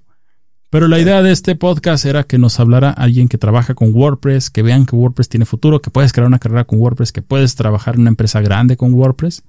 Pero 0.71 0.87
la 0.87 0.99
idea 0.99 1.21
de 1.21 1.33
este 1.33 1.57
podcast 1.57 2.05
era 2.05 2.23
que 2.23 2.37
nos 2.37 2.57
hablara 2.61 2.91
alguien 2.91 3.27
que 3.27 3.37
trabaja 3.37 3.75
con 3.75 3.93
WordPress, 3.93 4.49
que 4.49 4.63
vean 4.63 4.85
que 4.85 4.95
WordPress 4.95 5.27
tiene 5.27 5.45
futuro, 5.45 5.81
que 5.81 5.91
puedes 5.91 6.13
crear 6.13 6.27
una 6.27 6.39
carrera 6.39 6.63
con 6.63 6.79
WordPress, 6.79 7.11
que 7.11 7.21
puedes 7.21 7.55
trabajar 7.55 7.95
en 7.95 8.01
una 8.01 8.09
empresa 8.09 8.39
grande 8.39 8.77
con 8.77 8.93
WordPress. 8.93 9.43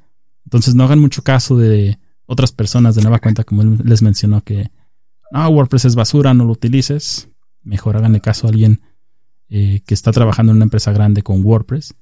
Entonces 0.44 0.74
no 0.74 0.82
hagan 0.82 0.98
mucho 0.98 1.22
caso 1.22 1.56
de 1.56 1.96
otras 2.26 2.50
personas 2.50 2.96
de 2.96 3.02
nueva 3.02 3.20
cuenta, 3.20 3.44
como 3.44 3.62
él 3.62 3.78
les 3.84 4.02
mencionó 4.02 4.42
que 4.42 4.72
no, 5.30 5.48
WordPress 5.48 5.84
es 5.84 5.94
basura, 5.94 6.34
no 6.34 6.44
lo 6.44 6.50
utilices. 6.50 7.28
Mejor 7.62 7.96
háganle 7.96 8.20
caso 8.20 8.48
a 8.48 8.50
alguien 8.50 8.80
eh, 9.48 9.80
que 9.86 9.94
está 9.94 10.10
trabajando 10.10 10.50
en 10.50 10.56
una 10.56 10.64
empresa 10.64 10.90
grande 10.90 11.22
con 11.22 11.44
WordPress 11.44 11.94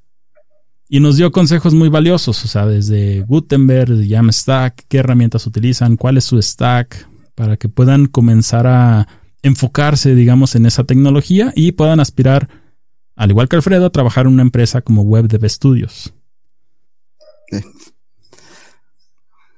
y 0.92 0.98
nos 0.98 1.16
dio 1.16 1.30
consejos 1.30 1.72
muy 1.72 1.88
valiosos, 1.88 2.44
o 2.44 2.48
sea, 2.48 2.66
desde 2.66 3.20
Gutenberg, 3.20 4.08
Jamstack, 4.08 4.86
qué 4.88 4.98
herramientas 4.98 5.46
utilizan, 5.46 5.96
cuál 5.96 6.16
es 6.16 6.24
su 6.24 6.42
stack, 6.42 7.08
para 7.40 7.56
que 7.56 7.70
puedan 7.70 8.04
comenzar 8.04 8.66
a 8.66 9.08
enfocarse, 9.40 10.14
digamos, 10.14 10.56
en 10.56 10.66
esa 10.66 10.84
tecnología 10.84 11.54
y 11.56 11.72
puedan 11.72 11.98
aspirar, 11.98 12.50
al 13.16 13.30
igual 13.30 13.48
que 13.48 13.56
Alfredo, 13.56 13.86
a 13.86 13.90
trabajar 13.90 14.26
en 14.26 14.34
una 14.34 14.42
empresa 14.42 14.82
como 14.82 15.04
Web 15.04 15.26
Dev 15.28 15.48
Studios. 15.48 16.12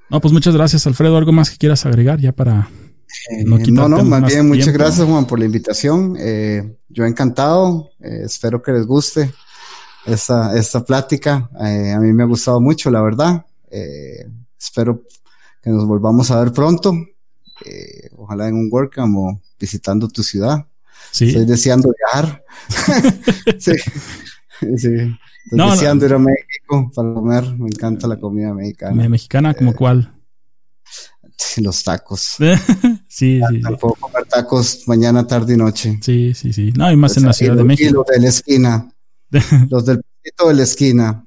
No, 0.09 0.21
pues 0.21 0.33
muchas 0.33 0.55
gracias, 0.55 0.87
Alfredo. 0.87 1.17
¿Algo 1.17 1.33
más 1.33 1.49
que 1.49 1.57
quieras 1.57 1.85
agregar 1.85 2.21
ya 2.21 2.31
para 2.31 2.69
eh, 3.31 3.43
no, 3.43 3.57
no, 3.57 3.89
no, 3.89 4.03
más 4.05 4.31
bien, 4.31 4.47
muchas 4.47 4.71
gracias, 4.71 5.05
Juan, 5.05 5.25
por 5.25 5.39
la 5.39 5.45
invitación. 5.45 6.15
Eh, 6.17 6.77
yo 6.87 7.03
encantado. 7.03 7.89
Eh, 7.99 8.21
espero 8.23 8.61
que 8.61 8.71
les 8.71 8.87
guste 8.87 9.33
esta, 10.05 10.57
esta 10.57 10.85
plática. 10.85 11.49
Eh, 11.59 11.91
a 11.91 11.99
mí 11.99 12.13
me 12.13 12.23
ha 12.23 12.27
gustado 12.27 12.61
mucho, 12.61 12.89
la 12.89 13.01
verdad. 13.01 13.45
Espero 14.57 15.03
que 15.61 15.69
nos 15.69 15.85
volvamos 15.85 16.31
a 16.31 16.41
ver 16.41 16.53
pronto. 16.53 16.93
Eh, 17.65 18.09
ojalá 18.17 18.47
en 18.47 18.55
un 18.55 18.69
WordCamp 18.71 19.15
o 19.17 19.41
visitando 19.59 20.07
tu 20.07 20.23
ciudad. 20.23 20.65
Sí. 21.11 21.29
Estoy 21.29 21.45
deseando 21.45 21.93
viajar. 21.97 22.43
sí. 23.59 23.73
sí. 24.77 24.89
Estoy 25.45 25.71
deseando 25.71 26.05
ir 26.05 26.13
a 26.13 26.19
México 26.19 26.91
para 26.95 27.13
comer. 27.13 27.43
Me 27.57 27.67
encanta 27.67 28.07
la 28.07 28.19
comida 28.19 28.53
mexicana. 28.53 29.09
¿Mexicana 29.09 29.53
como 29.53 29.73
cuál? 29.73 30.13
Los 31.57 31.83
tacos. 31.83 32.37
sí, 33.07 33.41
sí, 33.49 33.61
Puedo 33.79 33.95
comer 33.95 34.25
tacos 34.25 34.87
mañana, 34.87 35.27
tarde 35.27 35.53
y 35.53 35.57
noche. 35.57 35.99
Sí, 36.01 36.33
sí, 36.33 36.53
sí. 36.53 36.71
No, 36.75 36.85
hay 36.85 36.95
más 36.95 37.15
en 37.17 37.25
la 37.25 37.33
Ciudad 37.33 37.55
de 37.55 37.63
México. 37.63 38.05
de 38.09 38.19
la 38.19 38.27
esquina. 38.29 38.89
los 39.69 39.85
del 39.85 39.97
de 39.97 40.53
la 40.53 40.63
esquina. 40.63 41.25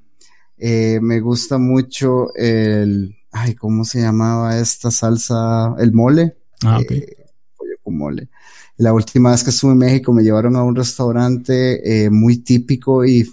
Eh, 0.57 0.99
me 1.01 1.19
gusta 1.19 1.57
mucho 1.57 2.33
el, 2.35 3.15
ay, 3.37 3.55
¿cómo 3.55 3.85
se 3.85 4.01
llamaba 4.01 4.57
esta 4.57 4.91
salsa? 4.91 5.75
El 5.79 5.93
mole. 5.93 6.37
Ah, 6.63 6.79
ok. 6.79 6.91
Eh, 6.91 7.25
pollo 7.55 7.75
con 7.83 7.97
mole. 7.97 8.29
La 8.77 8.93
última 8.93 9.31
vez 9.31 9.43
que 9.43 9.49
estuve 9.49 9.71
en 9.71 9.79
México 9.79 10.13
me 10.13 10.23
llevaron 10.23 10.55
a 10.55 10.63
un 10.63 10.75
restaurante 10.75 12.05
eh, 12.05 12.09
muy 12.09 12.37
típico 12.37 13.05
y 13.05 13.27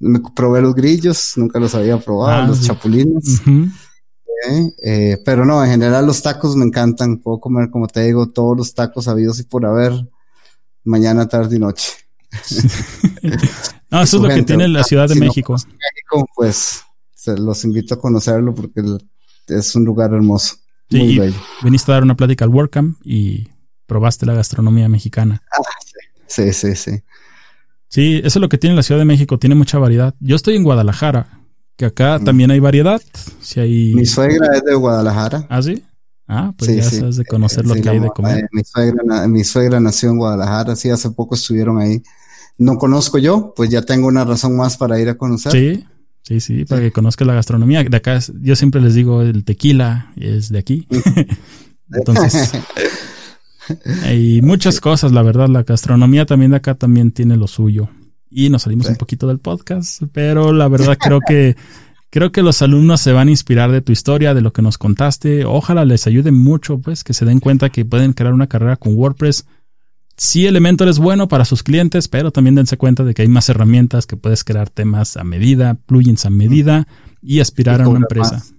me 0.00 0.20
probé 0.34 0.60
los 0.60 0.74
grillos, 0.74 1.34
nunca 1.36 1.60
los 1.60 1.74
había 1.74 1.98
probado, 1.98 2.42
ah, 2.42 2.46
los 2.46 2.62
chapulines. 2.62 3.40
pero 5.24 5.44
no, 5.44 5.62
en 5.64 5.70
general 5.70 6.06
los 6.06 6.22
tacos 6.22 6.56
me 6.56 6.64
encantan. 6.64 7.18
Puedo 7.18 7.38
comer, 7.38 7.70
como 7.70 7.86
te 7.86 8.02
digo, 8.02 8.28
todos 8.28 8.56
los 8.56 8.74
tacos 8.74 9.06
habidos 9.06 9.38
y 9.38 9.44
por 9.44 9.64
haber, 9.64 9.92
mañana, 10.82 11.28
tarde 11.28 11.56
y 11.56 11.58
noche. 11.60 11.92
no, 13.90 14.02
eso 14.02 14.16
es 14.16 14.22
lo 14.22 14.28
que 14.28 14.42
tiene 14.42 14.66
la 14.66 14.82
Ciudad 14.82 15.08
de 15.08 15.14
México. 15.14 15.52
México. 15.54 16.28
Pues 16.34 16.82
se 17.18 17.36
los 17.36 17.64
invito 17.64 17.94
a 17.94 18.00
conocerlo 18.00 18.54
porque 18.54 18.80
es 19.48 19.74
un 19.74 19.84
lugar 19.84 20.12
hermoso. 20.12 20.54
muy 20.92 21.18
bello. 21.18 21.36
Viniste 21.64 21.90
a 21.90 21.94
dar 21.94 22.04
una 22.04 22.16
plática 22.16 22.44
al 22.44 22.50
WordCamp 22.50 22.96
y 23.04 23.48
probaste 23.86 24.24
la 24.24 24.34
gastronomía 24.34 24.88
mexicana. 24.88 25.42
Ah, 25.50 25.62
sí, 26.28 26.52
sí, 26.52 26.76
sí. 26.76 27.02
Sí, 27.88 28.18
eso 28.22 28.38
es 28.38 28.40
lo 28.40 28.48
que 28.48 28.56
tiene 28.56 28.76
la 28.76 28.84
Ciudad 28.84 29.00
de 29.00 29.04
México, 29.04 29.36
tiene 29.36 29.56
mucha 29.56 29.78
variedad. 29.78 30.14
Yo 30.20 30.36
estoy 30.36 30.54
en 30.54 30.62
Guadalajara, 30.62 31.40
que 31.74 31.86
acá 31.86 32.20
mm. 32.20 32.24
también 32.24 32.52
hay 32.52 32.60
variedad. 32.60 33.02
Si 33.40 33.58
hay... 33.58 33.94
Mi 33.94 34.06
suegra 34.06 34.56
es 34.56 34.62
de 34.62 34.76
Guadalajara. 34.76 35.44
¿Ah, 35.48 35.60
sí? 35.60 35.82
Ah, 36.28 36.52
pues 36.56 36.76
ya 36.76 36.84
sabes 36.84 37.16
de 37.16 37.24
conocer 37.24 37.66
lo 37.66 37.74
que 37.74 37.88
hay 37.88 37.98
de 37.98 38.10
comer. 38.10 38.48
mi, 38.52 38.62
suegra, 38.62 39.26
mi 39.26 39.42
suegra 39.42 39.80
nació 39.80 40.10
en 40.10 40.18
Guadalajara, 40.18 40.76
sí, 40.76 40.88
hace 40.88 41.10
poco 41.10 41.34
estuvieron 41.34 41.78
ahí 41.78 42.00
no 42.58 42.76
conozco 42.76 43.18
yo, 43.18 43.54
pues 43.56 43.70
ya 43.70 43.82
tengo 43.82 44.08
una 44.08 44.24
razón 44.24 44.56
más 44.56 44.76
para 44.76 45.00
ir 45.00 45.08
a 45.08 45.16
conocer. 45.16 45.52
Sí, 45.52 45.86
sí, 46.28 46.40
sí, 46.40 46.64
para 46.66 46.82
que 46.82 46.92
conozca 46.92 47.24
la 47.24 47.32
gastronomía. 47.32 47.82
De 47.82 47.96
acá, 47.96 48.18
yo 48.40 48.54
siempre 48.54 48.82
les 48.82 48.94
digo, 48.94 49.22
el 49.22 49.44
tequila 49.44 50.12
es 50.16 50.50
de 50.50 50.58
aquí. 50.58 50.86
Entonces, 51.92 52.52
hay 54.02 54.42
muchas 54.42 54.80
cosas, 54.80 55.12
la 55.12 55.22
verdad. 55.22 55.48
La 55.48 55.62
gastronomía 55.62 56.26
también 56.26 56.50
de 56.50 56.58
acá 56.58 56.74
también 56.74 57.12
tiene 57.12 57.36
lo 57.38 57.46
suyo. 57.46 57.88
Y 58.30 58.50
nos 58.50 58.62
salimos 58.62 58.88
un 58.88 58.96
poquito 58.96 59.26
del 59.26 59.38
podcast, 59.38 60.02
pero 60.12 60.52
la 60.52 60.68
verdad 60.68 60.98
creo 61.00 61.20
que 61.26 61.56
creo 62.10 62.30
que 62.30 62.42
los 62.42 62.60
alumnos 62.60 63.00
se 63.00 63.12
van 63.12 63.28
a 63.28 63.30
inspirar 63.30 63.72
de 63.72 63.80
tu 63.80 63.92
historia, 63.92 64.34
de 64.34 64.42
lo 64.42 64.52
que 64.52 64.60
nos 64.60 64.76
contaste. 64.76 65.46
Ojalá 65.46 65.86
les 65.86 66.06
ayude 66.06 66.30
mucho, 66.30 66.78
pues, 66.78 67.04
que 67.04 67.14
se 67.14 67.24
den 67.24 67.40
cuenta 67.40 67.70
que 67.70 67.86
pueden 67.86 68.12
crear 68.12 68.34
una 68.34 68.48
carrera 68.48 68.76
con 68.76 68.94
WordPress 68.94 69.46
sí 70.18 70.46
Elementor 70.46 70.88
es 70.88 70.98
bueno 70.98 71.28
para 71.28 71.44
sus 71.44 71.62
clientes, 71.62 72.08
pero 72.08 72.30
también 72.30 72.54
dense 72.54 72.76
cuenta 72.76 73.04
de 73.04 73.14
que 73.14 73.22
hay 73.22 73.28
más 73.28 73.48
herramientas 73.48 74.06
que 74.06 74.16
puedes 74.16 74.44
crear 74.44 74.68
temas 74.68 75.16
a 75.16 75.24
medida, 75.24 75.74
plugins 75.86 76.26
a 76.26 76.30
medida 76.30 76.86
y 77.22 77.40
aspirar 77.40 77.80
a 77.80 77.88
una 77.88 78.00
empresa. 78.00 78.44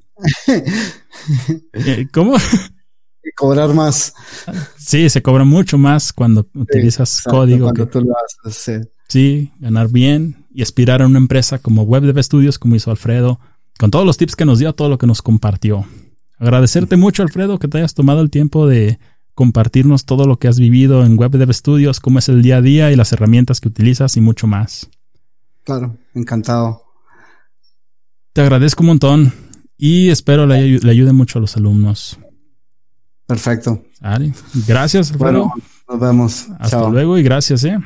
Eh, 1.74 2.08
¿Cómo? 2.14 2.36
Y 2.36 3.32
cobrar 3.36 3.74
más. 3.74 4.14
Sí, 4.78 5.10
se 5.10 5.22
cobra 5.22 5.44
mucho 5.44 5.78
más 5.78 6.14
cuando 6.14 6.48
utilizas 6.56 7.24
código. 7.24 7.74
que, 7.74 7.86
tú 7.86 8.02
lo 8.02 8.14
haces, 8.14 8.58
sí. 8.58 8.90
sí, 9.08 9.52
ganar 9.60 9.90
bien 9.90 10.46
y 10.54 10.62
aspirar 10.62 11.02
a 11.02 11.08
una 11.08 11.20
empresa 11.20 11.60
como 11.60 11.84
Web 11.84 12.04
Dev 12.04 12.24
Studios, 12.24 12.60
como 12.60 12.76
hizo 12.76 12.92
Alfredo, 12.92 13.40
con 13.78 13.92
todos 13.92 14.06
los 14.06 14.18
tips 14.18 14.36
que 14.36 14.46
nos 14.46 14.60
dio, 14.60 14.74
todo 14.74 14.90
lo 14.90 14.98
que 14.98 15.08
nos 15.08 15.22
compartió. 15.22 15.86
Agradecerte 16.38 16.96
mucho, 16.96 17.24
Alfredo, 17.24 17.60
que 17.60 17.68
te 17.68 17.80
hayas 17.80 17.94
tomado 17.94 18.22
el 18.22 18.30
tiempo 18.30 18.68
de 18.68 19.00
compartirnos 19.40 20.04
todo 20.04 20.28
lo 20.28 20.38
que 20.38 20.50
has 20.50 20.60
vivido 20.60 21.06
en 21.06 21.18
Web 21.18 21.32
Dev 21.32 21.54
Studios, 21.54 22.02
cómo 22.02 22.20
es 22.20 22.28
el 22.28 22.42
día 22.42 22.58
a 22.58 22.62
día 22.62 22.92
y 22.92 22.98
las 22.98 23.14
herramientas 23.14 23.62
que 23.62 23.70
utilizas 23.70 24.18
y 24.18 24.20
mucho 24.20 24.48
más. 24.48 24.90
Claro, 25.64 25.96
encantado. 26.14 26.84
Te 28.34 28.42
agradezco 28.42 28.84
un 28.84 28.88
montón 28.88 29.34
y 29.78 30.10
espero 30.10 30.46
le, 30.46 30.80
le 30.80 30.92
ayude 30.92 31.14
mucho 31.14 31.40
a 31.40 31.42
los 31.42 31.56
alumnos. 31.56 32.20
Perfecto. 33.28 33.82
Gracias, 34.68 35.14
Alfredo. 35.14 35.48
Bueno, 35.48 35.54
nos 35.88 36.00
vemos. 36.02 36.48
Hasta 36.60 36.90
luego 36.90 37.18
y 37.18 37.24
gracias, 37.24 37.64
eh. 37.64 37.80